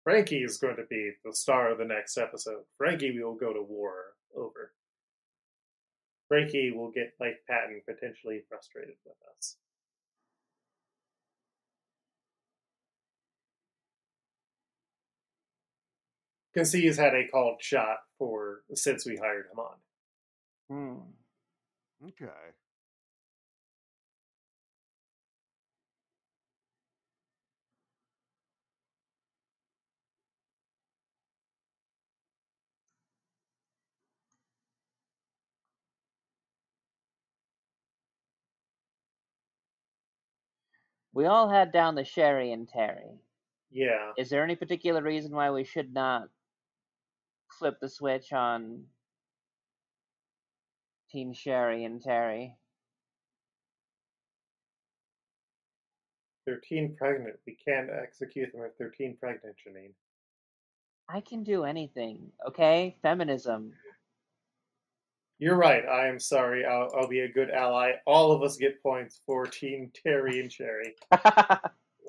Franky 0.04 0.44
is 0.44 0.58
going 0.58 0.78
to 0.78 0.86
be 0.90 1.12
the 1.26 1.34
star 1.34 1.72
of 1.72 1.78
the 1.78 1.86
next 1.86 2.18
episode. 2.18 2.64
Franky, 2.78 3.12
we 3.12 3.24
will 3.24 3.36
go 3.36 3.54
to 3.54 3.62
war 3.62 3.94
over. 4.36 4.74
Franky 6.30 6.72
will 6.72 6.92
get 6.92 7.16
Mike 7.20 7.40
Patten 7.50 7.82
potentially 7.86 8.44
frustrated 8.48 8.96
with 9.04 9.16
us. 9.36 9.58
Because 16.54 16.72
he's 16.72 16.98
had 16.98 17.16
a 17.16 17.28
called 17.28 17.62
shot 17.62 17.98
for 18.18 18.62
since 18.74 19.06
we 19.06 19.18
hired 19.18 19.48
him 19.52 19.60
on. 19.60 19.76
Hmm. 20.70 22.08
Okay. 22.08 22.32
We 41.14 41.26
all 41.26 41.50
had 41.50 41.72
down 41.72 41.96
the 41.96 42.04
Sherry 42.04 42.52
and 42.52 42.68
Terry. 42.68 43.20
Yeah. 43.72 44.12
Is 44.18 44.30
there 44.30 44.44
any 44.44 44.56
particular 44.56 45.02
reason 45.02 45.32
why 45.32 45.52
we 45.52 45.64
should 45.64 45.94
not 45.94 46.30
flip 47.58 47.76
the 47.82 47.90
switch 47.90 48.32
on 48.32 48.86
Teen 51.12 51.34
Sherry 51.34 51.84
and 51.86 52.02
Terry? 52.02 52.56
They're 56.46 56.58
teen 56.58 56.96
pregnant. 56.98 57.36
We 57.46 57.58
can't 57.64 57.90
execute 57.92 58.52
them 58.52 58.64
if 58.64 58.78
they're 58.78 58.90
teen 58.90 59.18
pregnant, 59.20 59.56
Janine. 59.58 59.94
I 61.08 61.22
can 61.22 61.44
do 61.44 61.64
anything, 61.64 62.32
okay? 62.48 62.98
Feminism. 63.02 63.74
You're 65.40 65.56
right. 65.58 65.86
I 65.86 66.08
am 66.08 66.20
sorry. 66.20 66.66
I'll, 66.66 66.90
I'll 66.96 67.08
be 67.08 67.22
a 67.22 67.32
good 67.32 67.50
ally. 67.50 67.94
All 68.06 68.32
of 68.32 68.44
us 68.44 68.58
get 68.58 68.84
points 68.84 69.22
for 69.26 69.46
Team 69.46 69.92
Terry 70.04 70.42
and 70.42 70.52
Sherry. 70.52 70.96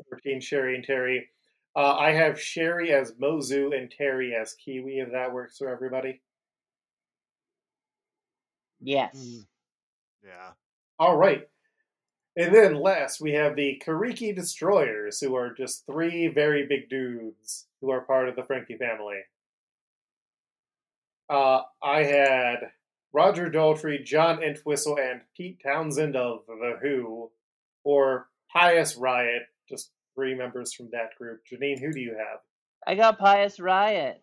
For 0.09 0.19
Team 0.25 0.41
Sherry 0.41 0.75
and 0.77 0.85
Terry. 0.85 1.29
Uh, 1.77 1.95
I 1.95 2.13
have 2.13 2.41
Sherry 2.41 2.93
as 2.93 3.13
Mozu 3.13 3.77
and 3.77 3.91
Terry 3.91 4.35
as 4.35 4.55
Kiwi, 4.55 4.99
if 5.01 5.13
that 5.13 5.33
works 5.33 5.59
for 5.59 5.69
everybody. 5.69 6.21
yes. 8.81 9.15
Mm. 9.17 9.47
Yeah. 10.25 10.51
All 10.99 11.17
right. 11.17 11.49
And 12.37 12.55
then 12.55 12.75
last, 12.75 13.21
we 13.21 13.33
have 13.33 13.57
the 13.57 13.81
Kariki 13.87 14.35
Destroyers, 14.35 15.21
who 15.21 15.35
are 15.37 15.53
just 15.53 15.85
three 15.87 16.29
very 16.29 16.67
big 16.67 16.89
dudes 16.89 17.67
who 17.81 17.91
are 17.91 18.01
part 18.03 18.29
of 18.29 18.37
the 18.37 18.45
Franky 18.45 18.77
family. 18.77 19.21
Uh, 21.29 21.63
I 21.83 22.03
had 22.05 22.73
Roger 23.13 23.51
Daltrey, 23.51 24.05
John 24.05 24.43
Entwistle, 24.43 24.99
and 24.99 25.21
Pete 25.37 25.61
Townshend 25.65 26.17
of 26.17 26.41
The 26.47 26.79
Who, 26.83 27.31
or 27.85 28.29
Pious 28.53 28.97
Riot, 28.97 29.43
just 29.69 29.91
three 30.15 30.35
members 30.35 30.73
from 30.73 30.89
that 30.93 31.17
group. 31.19 31.41
Janine, 31.51 31.81
who 31.81 31.93
do 31.93 32.01
you 32.01 32.17
have? 32.17 32.39
I 32.87 32.95
got 32.95 33.19
Pious 33.19 33.59
Riot. 33.59 34.23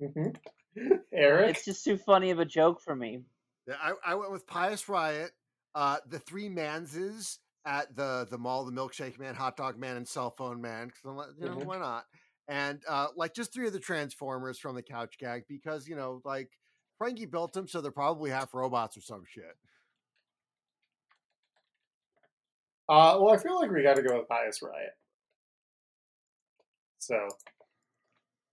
Mm-hmm. 0.00 0.90
Eric? 1.12 1.56
It's 1.56 1.64
just 1.64 1.84
too 1.84 1.96
funny 1.96 2.30
of 2.30 2.38
a 2.40 2.44
joke 2.44 2.80
for 2.80 2.94
me. 2.96 3.20
Yeah, 3.68 3.74
I, 3.80 4.12
I 4.12 4.14
went 4.14 4.32
with 4.32 4.46
Pious 4.46 4.88
Riot, 4.88 5.30
uh, 5.74 5.98
the 6.08 6.18
three 6.18 6.48
Manses 6.48 7.38
at 7.66 7.94
the 7.96 8.26
the 8.30 8.36
mall, 8.36 8.64
the 8.64 8.72
Milkshake 8.72 9.18
Man, 9.18 9.34
Hot 9.34 9.56
Dog 9.56 9.78
Man, 9.78 9.96
and 9.96 10.06
Cell 10.06 10.30
Phone 10.36 10.60
Man. 10.60 10.88
Because 10.88 11.00
I'm 11.06 11.16
like, 11.16 11.28
you 11.38 11.46
know 11.46 11.56
Mhm. 11.56 11.64
why 11.64 11.78
not? 11.78 12.04
And 12.48 12.80
uh, 12.88 13.08
like 13.16 13.34
just 13.34 13.52
three 13.52 13.66
of 13.66 13.72
the 13.72 13.80
Transformers 13.80 14.58
from 14.58 14.74
the 14.74 14.82
Couch 14.82 15.16
Gag 15.18 15.44
because 15.48 15.88
you 15.88 15.96
know 15.96 16.20
like 16.24 16.50
Franky 16.98 17.26
built 17.26 17.52
them, 17.52 17.66
so 17.66 17.80
they're 17.80 17.90
probably 17.90 18.30
half 18.30 18.52
robots 18.54 18.96
or 18.96 19.00
some 19.00 19.22
shit. 19.26 19.56
Uh, 22.88 23.16
well, 23.18 23.32
I 23.32 23.38
feel 23.38 23.58
like 23.58 23.70
we 23.70 23.82
got 23.82 23.96
to 23.96 24.02
go 24.02 24.18
with 24.18 24.28
Pious 24.28 24.60
Riot. 24.62 24.94
So, 26.98 27.28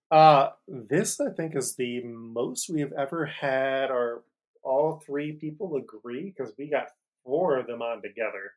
uh, 0.10 0.50
this 0.68 1.20
I 1.20 1.30
think 1.32 1.56
is 1.56 1.76
the 1.76 2.02
most 2.04 2.70
we've 2.70 2.94
ever 2.94 3.26
had. 3.26 3.92
Our 3.92 4.24
all 4.64 5.02
three 5.06 5.34
people 5.34 5.76
agree 5.76 6.34
because 6.36 6.54
we 6.58 6.68
got 6.68 6.88
four 7.26 7.58
of 7.58 7.68
them 7.68 7.82
on 7.82 8.02
together. 8.02 8.54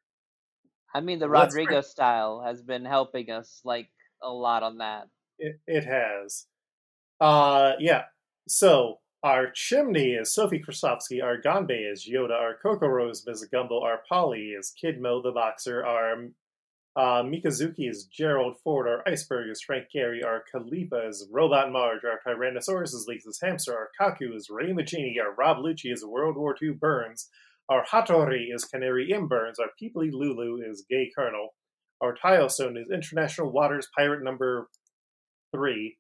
I 0.95 1.01
mean, 1.01 1.19
the 1.19 1.27
Let's 1.27 1.55
Rodrigo 1.55 1.81
style 1.81 2.43
has 2.45 2.63
been 2.63 2.85
helping 2.85 3.31
us 3.31 3.61
like 3.65 3.89
a 4.23 4.31
lot 4.31 4.63
on 4.63 4.79
that. 4.79 5.09
It, 5.39 5.61
it 5.67 5.85
has. 5.85 6.47
Uh, 7.21 7.73
yeah. 7.81 8.05
So 8.49 9.01
our 9.23 9.51
chimney 9.53 10.13
is 10.13 10.35
Sophie 10.35 10.63
Krustofsky. 10.67 11.23
Our 11.23 11.41
Gonbe 11.41 11.93
is 11.93 12.09
Yoda. 12.09 12.33
Our 12.33 12.57
Coco 12.63 12.87
Rose 12.89 13.25
is 13.27 13.47
Gumbo. 13.53 13.81
Our 13.83 14.01
Paulie 14.11 14.59
is 14.59 14.73
Kid 14.81 15.01
Moe 15.01 15.23
the 15.23 15.33
boxer. 15.33 15.85
Our 15.85 16.29
Uh, 16.97 17.23
Mikazuki 17.25 17.89
is 17.89 18.05
Gerald 18.05 18.57
Ford. 18.63 18.87
Our 18.87 19.03
Iceburg 19.11 19.51
is 19.51 19.63
Frank 19.63 19.87
Gehry. 19.95 20.25
Our 20.25 20.45
Kalifa 20.55 21.09
is 21.09 21.27
Robot 21.33 21.73
Marge. 21.73 22.03
Our 22.05 22.21
Tyrannosaurus 22.25 22.95
is 22.95 23.07
Lisa's 23.09 23.41
hamster. 23.43 23.73
Our 23.75 23.89
Kaku 23.99 24.35
is 24.37 24.51
Ray 24.51 24.73
Machini. 24.73 25.15
Our 25.21 25.35
Rob 25.35 25.57
Lucci 25.57 25.93
is 25.93 26.05
World 26.05 26.37
War 26.37 26.55
II 26.63 26.73
Burns. 26.73 27.31
Our 27.69 27.85
Hattori 27.85 28.55
is 28.55 28.67
Canary 28.67 29.13
M. 29.13 29.27
Burns. 29.27 29.59
Our 29.59 29.71
Peepley 29.81 30.13
Lulu 30.13 30.61
is 30.63 30.85
Gay 30.89 31.11
Colonel. 31.17 31.55
Our 32.03 32.15
Tilestone 32.15 32.79
is 32.79 32.91
International 32.93 33.51
Waters 33.51 33.89
Pirate 33.97 34.23
Number 34.23 34.69
3. 35.55 35.97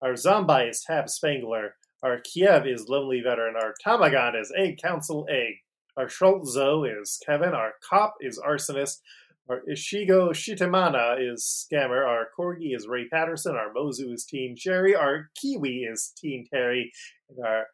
Our 0.00 0.16
Zombie 0.16 0.68
is 0.70 0.82
Tab 0.84 1.08
Spangler. 1.08 1.74
Our 2.02 2.20
Kiev 2.20 2.66
is 2.66 2.88
Lonely 2.88 3.20
Veteran. 3.20 3.54
Our 3.56 3.74
Tamagon 3.84 4.40
is 4.40 4.52
Egg 4.56 4.78
Council 4.80 5.26
Egg. 5.28 5.54
Our 5.96 6.06
Schultzo 6.06 6.84
is 7.00 7.20
Kevin. 7.26 7.50
Our 7.52 7.72
Cop 7.88 8.14
is 8.20 8.38
Arsonist. 8.38 9.00
Our 9.48 9.62
Ishigo 9.70 10.30
Shitamana 10.30 11.16
is 11.20 11.44
Scammer. 11.44 12.06
Our 12.06 12.28
Corgi 12.38 12.74
is 12.76 12.86
Ray 12.86 13.08
Patterson. 13.08 13.56
Our 13.56 13.72
Mozu 13.74 14.12
is 14.12 14.24
Teen 14.24 14.56
Sherry. 14.56 14.94
Our 14.94 15.30
Kiwi 15.34 15.88
is 15.92 16.12
Teen 16.16 16.46
Terry. 16.52 16.92
And 17.28 17.44
our 17.44 17.66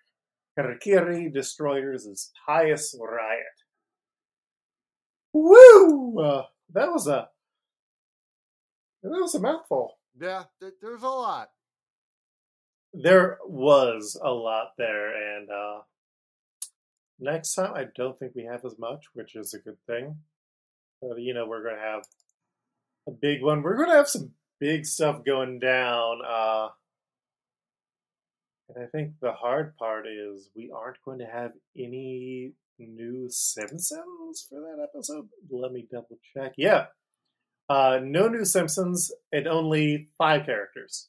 Karakiri 0.59 1.33
Destroyers 1.33 2.07
is 2.07 2.33
Pious 2.47 2.99
Riot. 2.99 3.45
Woo! 5.35 6.19
Uh, 6.21 6.45
that 6.73 6.91
was 6.91 7.07
a 7.07 7.29
that 9.03 9.11
was 9.11 9.35
a 9.35 9.41
mouthful. 9.41 9.98
Yeah, 10.21 10.45
th- 10.61 10.75
there's 10.81 11.03
a 11.03 11.09
lot. 11.09 11.51
There 12.95 13.39
was 13.47 14.19
a 14.23 14.31
lot 14.31 14.73
there, 14.79 15.37
and 15.37 15.51
uh, 15.51 15.81
next 17.21 17.55
time 17.55 17.75
I 17.75 17.87
don't 17.95 18.19
think 18.19 18.33
we 18.35 18.45
have 18.45 18.65
as 18.65 18.79
much, 18.79 19.05
which 19.15 19.37
is 19.37 19.55
a 19.55 19.59
good 19.59 19.77
thing. 19.87 20.17
But, 21.01 21.21
you 21.21 21.35
know, 21.35 21.47
we're 21.47 21.63
going 21.63 21.77
to 21.77 21.81
have 21.81 22.03
a 23.07 23.13
big 23.13 23.43
one. 23.43 23.63
We're 23.63 23.77
going 23.77 23.91
to 23.91 23.97
have 23.97 24.09
some 24.09 24.33
big 24.59 24.85
stuff 24.85 25.25
going 25.25 25.61
down. 25.61 26.21
Uh, 26.29 26.69
and 28.69 28.85
I 28.85 28.89
think 28.89 29.13
the 29.21 29.33
hard 29.33 29.77
part 29.77 30.07
is 30.07 30.51
we 30.57 30.73
aren't 30.75 31.03
going 31.05 31.19
to 31.21 31.27
have 31.27 31.53
any 31.77 32.53
new 32.79 33.29
Simpsons 33.31 34.47
for 34.49 34.61
that 34.61 34.83
episode. 34.83 35.29
Let 35.51 35.73
me 35.73 35.87
double 35.91 36.19
check. 36.35 36.55
Yeah. 36.57 36.87
Uh, 37.69 38.01
no 38.03 38.29
new 38.29 38.45
Simpsons 38.45 39.13
and 39.33 39.47
only 39.47 40.09
five 40.19 40.47
characters. 40.47 41.09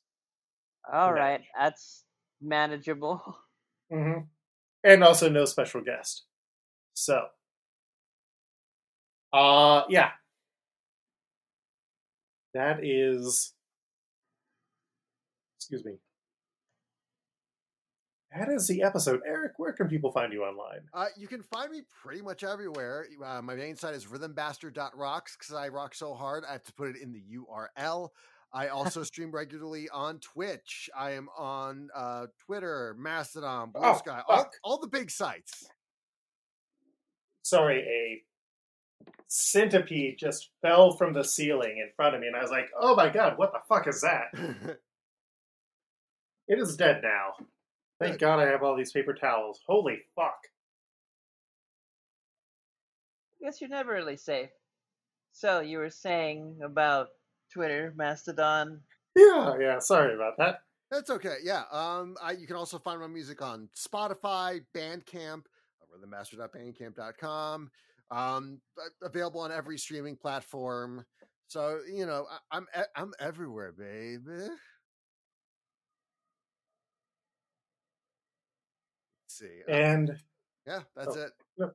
All 0.91 1.13
No. 1.13 1.15
right, 1.15 1.41
that's 1.57 2.03
manageable. 2.41 3.21
hmm 3.91 4.19
And 4.83 5.03
also 5.03 5.29
no 5.29 5.45
special 5.45 5.81
guest. 5.81 6.25
So, 6.93 7.27
uh, 9.33 9.83
yeah. 9.89 10.11
That 12.53 12.83
is, 12.83 13.53
excuse 15.57 15.85
me. 15.85 15.99
That 18.39 18.47
is 18.49 18.67
the 18.67 18.83
episode. 18.83 19.19
Eric, 19.27 19.53
where 19.57 19.73
can 19.73 19.89
people 19.89 20.13
find 20.13 20.31
you 20.31 20.43
online? 20.43 20.79
Uh, 20.93 21.07
you 21.17 21.27
can 21.27 21.43
find 21.43 21.69
me 21.69 21.81
pretty 22.01 22.21
much 22.21 22.45
everywhere. 22.45 23.05
Uh, 23.21 23.41
my 23.41 23.53
main 23.53 23.75
site 23.75 23.95
is 23.95 24.05
rhythmbastard.rocks 24.05 25.35
because 25.37 25.53
I 25.53 25.67
rock 25.67 25.93
so 25.93 26.13
hard, 26.13 26.45
I 26.47 26.53
have 26.53 26.63
to 26.63 26.73
put 26.73 26.87
it 26.87 27.01
in 27.01 27.11
the 27.11 27.21
URL. 27.37 28.09
I 28.53 28.69
also 28.69 29.03
stream 29.03 29.31
regularly 29.31 29.89
on 29.89 30.19
Twitch. 30.19 30.89
I 30.97 31.11
am 31.11 31.27
on 31.37 31.89
uh, 31.93 32.27
Twitter, 32.45 32.95
Mastodon, 32.97 33.71
Blue 33.71 33.83
Oh, 33.83 33.97
Sky, 33.97 34.21
all, 34.29 34.49
all 34.63 34.79
the 34.79 34.87
big 34.87 35.11
sites. 35.11 35.67
Sorry, 37.41 37.81
a 37.81 39.11
centipede 39.27 40.15
just 40.17 40.49
fell 40.61 40.95
from 40.95 41.11
the 41.11 41.25
ceiling 41.25 41.77
in 41.77 41.89
front 41.97 42.15
of 42.15 42.21
me, 42.21 42.27
and 42.27 42.37
I 42.37 42.41
was 42.41 42.51
like, 42.51 42.69
oh 42.79 42.95
my 42.95 43.09
god, 43.09 43.37
what 43.37 43.51
the 43.51 43.59
fuck 43.67 43.85
is 43.85 44.01
that? 44.01 44.33
It 46.51 46.57
is 46.57 46.75
dead 46.75 47.01
now. 47.03 47.45
Thank 47.99 48.13
Good. 48.13 48.19
god 48.21 48.39
I 48.39 48.47
have 48.47 48.63
all 48.63 48.75
these 48.75 48.91
paper 48.91 49.13
towels. 49.13 49.59
Holy 49.67 49.99
fuck. 50.15 50.39
I 53.41 53.45
guess 53.45 53.61
you're 53.61 53.69
never 53.69 53.93
really 53.93 54.17
safe. 54.17 54.49
So 55.31 55.59
you 55.59 55.77
were 55.77 55.89
saying 55.89 56.59
about 56.63 57.07
Twitter, 57.51 57.93
Mastodon. 57.95 58.81
Yeah, 59.15 59.55
yeah, 59.59 59.79
sorry 59.79 60.13
about 60.15 60.37
that. 60.37 60.61
That's 60.91 61.09
okay. 61.09 61.35
Yeah. 61.43 61.63
Um, 61.71 62.15
I, 62.21 62.31
you 62.31 62.47
can 62.47 62.55
also 62.55 62.79
find 62.79 62.99
my 62.99 63.07
music 63.07 63.41
on 63.41 63.69
Spotify, 63.77 64.61
Bandcamp, 64.75 65.43
rhythmbastard.bandcamp.com. 65.93 67.69
Um, 68.11 68.59
available 69.03 69.41
on 69.41 69.51
every 69.51 69.77
streaming 69.77 70.15
platform. 70.15 71.05
So 71.47 71.79
you 71.91 72.05
know, 72.05 72.25
I, 72.51 72.57
I'm 72.57 72.67
I'm 72.95 73.11
everywhere, 73.19 73.71
baby. 73.71 74.47
See. 79.39 79.61
Uh, 79.67 79.71
And 79.71 80.17
yeah, 80.67 80.81
that's 80.95 81.17
oh. 81.17 81.21
it. 81.21 81.71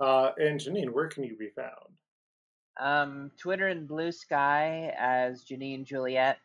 uh 0.00 0.30
and 0.38 0.60
Janine, 0.60 0.90
where 0.90 1.08
can 1.08 1.24
you 1.24 1.36
be 1.36 1.50
found? 1.50 1.94
Um, 2.80 3.30
Twitter 3.38 3.68
and 3.68 3.86
Blue 3.86 4.10
Sky 4.12 4.92
as 4.98 5.44
Janine 5.44 5.84
Juliet. 5.84 6.38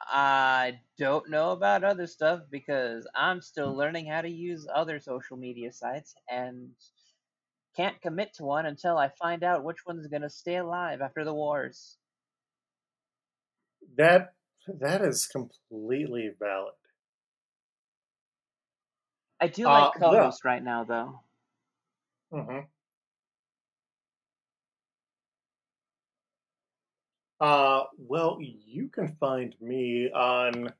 I 0.00 0.80
don't 0.98 1.30
know 1.30 1.50
about 1.52 1.84
other 1.84 2.06
stuff 2.06 2.40
because 2.50 3.06
I'm 3.14 3.40
still 3.40 3.74
learning 3.74 4.06
how 4.06 4.22
to 4.22 4.30
use 4.30 4.66
other 4.72 5.00
social 5.00 5.36
media 5.36 5.72
sites 5.72 6.14
and 6.30 6.70
can't 7.76 8.00
commit 8.00 8.34
to 8.34 8.44
one 8.44 8.66
until 8.66 8.96
I 8.98 9.08
find 9.08 9.42
out 9.44 9.64
which 9.64 9.86
one's 9.86 10.06
gonna 10.06 10.30
stay 10.30 10.56
alive 10.56 11.00
after 11.02 11.24
the 11.24 11.34
wars. 11.34 11.98
That 13.96 14.35
that 14.66 15.02
is 15.02 15.26
completely 15.26 16.30
valid. 16.38 16.74
I 19.40 19.48
do 19.48 19.66
Uh, 19.66 19.70
like 19.70 19.98
well- 20.00 20.12
co-host 20.12 20.44
right 20.44 20.62
now 20.62 20.84
though. 20.84 21.20
hmm 22.30 22.60
Uh, 27.38 27.84
well, 27.98 28.38
you 28.40 28.88
can 28.88 29.08
find 29.16 29.54
me 29.60 30.10
on 30.10 30.72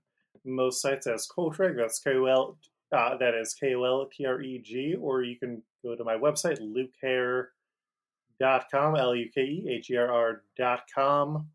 most 0.45 0.81
sites 0.81 1.07
as 1.07 1.29
Koltreg. 1.29 1.77
That's 1.77 1.99
K 1.99 2.15
O 2.17 2.25
L. 2.25 2.57
Uh, 2.93 3.17
that 3.19 3.35
is 3.35 3.53
K 3.53 3.75
O 3.75 3.85
L 3.85 4.09
T 4.11 4.25
R 4.25 4.41
E 4.41 4.59
G. 4.61 4.95
Or 4.95 5.23
you 5.23 5.39
can 5.39 5.63
go 5.83 5.95
to 5.95 6.03
my 6.05 6.15
website, 6.17 6.59
lukeherr.com, 6.61 8.97
L 8.97 9.15
U 9.15 9.31
K 9.35 9.43
E 9.43 9.69
H 9.69 9.91
E 9.91 9.97
R 9.97 10.11
R 10.11 10.45
dot 10.57 10.85
com. 10.95 11.51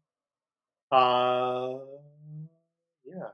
Uh, 0.92 1.80
yeah. 3.14 3.30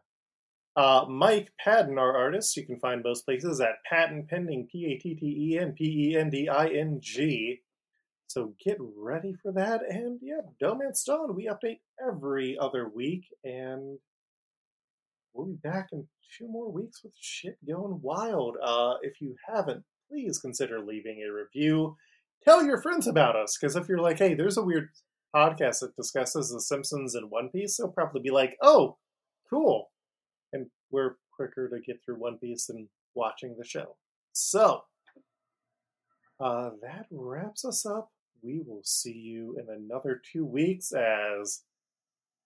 Uh, 0.76 1.06
Mike 1.10 1.52
Patten, 1.60 1.98
our 1.98 2.16
artist, 2.16 2.56
you 2.56 2.66
can 2.66 2.80
find 2.80 3.02
most 3.04 3.26
places 3.26 3.60
at 3.60 3.84
Patent 3.90 4.30
Pending, 4.30 4.68
P 4.72 4.86
A 4.86 5.02
T 5.02 5.16
T 5.16 5.26
E 5.26 5.58
N 5.60 5.74
P 5.76 6.12
E 6.12 6.18
N 6.18 6.30
D 6.30 6.48
I 6.48 6.68
N 6.68 7.00
G. 7.02 7.62
So 8.28 8.54
get 8.64 8.78
ready 8.80 9.34
for 9.42 9.52
that. 9.54 9.82
And 9.90 10.20
yeah, 10.22 10.42
Dohmance 10.62 11.04
Dawn, 11.06 11.36
we 11.36 11.50
update 11.50 11.80
every 12.06 12.58
other 12.60 12.88
week. 12.88 13.24
And 13.44 13.98
we'll 15.34 15.48
be 15.48 15.56
back 15.64 15.88
in 15.92 16.08
two 16.38 16.48
more 16.48 16.72
weeks 16.72 17.04
with 17.04 17.14
shit 17.20 17.58
going 17.68 18.00
wild. 18.04 18.58
Uh, 18.64 18.96
if 19.02 19.22
you 19.22 19.36
haven't, 19.52 19.84
please 20.12 20.40
consider 20.40 20.80
leaving 20.80 21.24
a 21.24 21.34
review. 21.34 21.96
Tell 22.44 22.64
your 22.64 22.82
friends 22.82 23.08
about 23.08 23.36
us, 23.36 23.58
because 23.60 23.76
if 23.76 23.90
you're 23.90 24.02
like, 24.02 24.20
hey, 24.20 24.36
there's 24.36 24.58
a 24.58 24.64
weird 24.64 24.90
podcast 25.36 25.80
that 25.80 25.96
discusses 25.96 26.52
The 26.52 26.62
Simpsons 26.62 27.16
and 27.16 27.32
One 27.32 27.50
Piece, 27.50 27.78
they'll 27.78 27.88
probably 27.88 28.22
be 28.22 28.30
like, 28.30 28.58
oh, 28.62 28.98
cool. 29.50 29.92
And 30.54 30.68
we're 30.92 31.16
quicker 31.32 31.70
to 31.70 31.80
get 31.80 32.04
through 32.04 32.20
One 32.20 32.38
Piece 32.38 32.68
than 32.68 32.88
watching 33.16 33.56
the 33.58 33.66
show. 33.66 33.96
So, 34.34 34.84
uh, 36.40 36.72
that 36.82 37.08
wraps 37.12 37.66
us 37.66 37.86
up. 37.86 38.12
We 38.42 38.62
will 38.66 38.84
see 38.84 39.14
you 39.14 39.58
in 39.60 39.68
another 39.74 40.22
two 40.32 40.46
weeks 40.46 40.92
as 40.92 41.64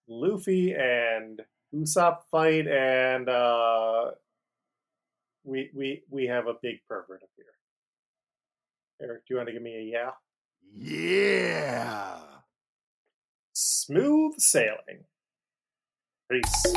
Luffy 0.07 0.73
and 0.73 1.41
Usopp 1.73 2.19
fight, 2.29 2.67
and 2.67 3.29
uh, 3.29 4.11
we 5.43 5.69
we 5.73 6.03
we 6.09 6.27
have 6.27 6.47
a 6.47 6.55
big 6.61 6.77
pervert 6.87 7.23
up 7.23 7.29
here. 7.35 7.45
Eric, 9.01 9.25
do 9.27 9.33
you 9.33 9.37
want 9.37 9.47
to 9.47 9.53
give 9.53 9.61
me 9.61 9.75
a 9.75 9.81
yeah? 9.81 10.11
Yeah. 10.73 12.19
Smooth 13.53 14.39
sailing. 14.39 15.05
Peace. 16.31 16.71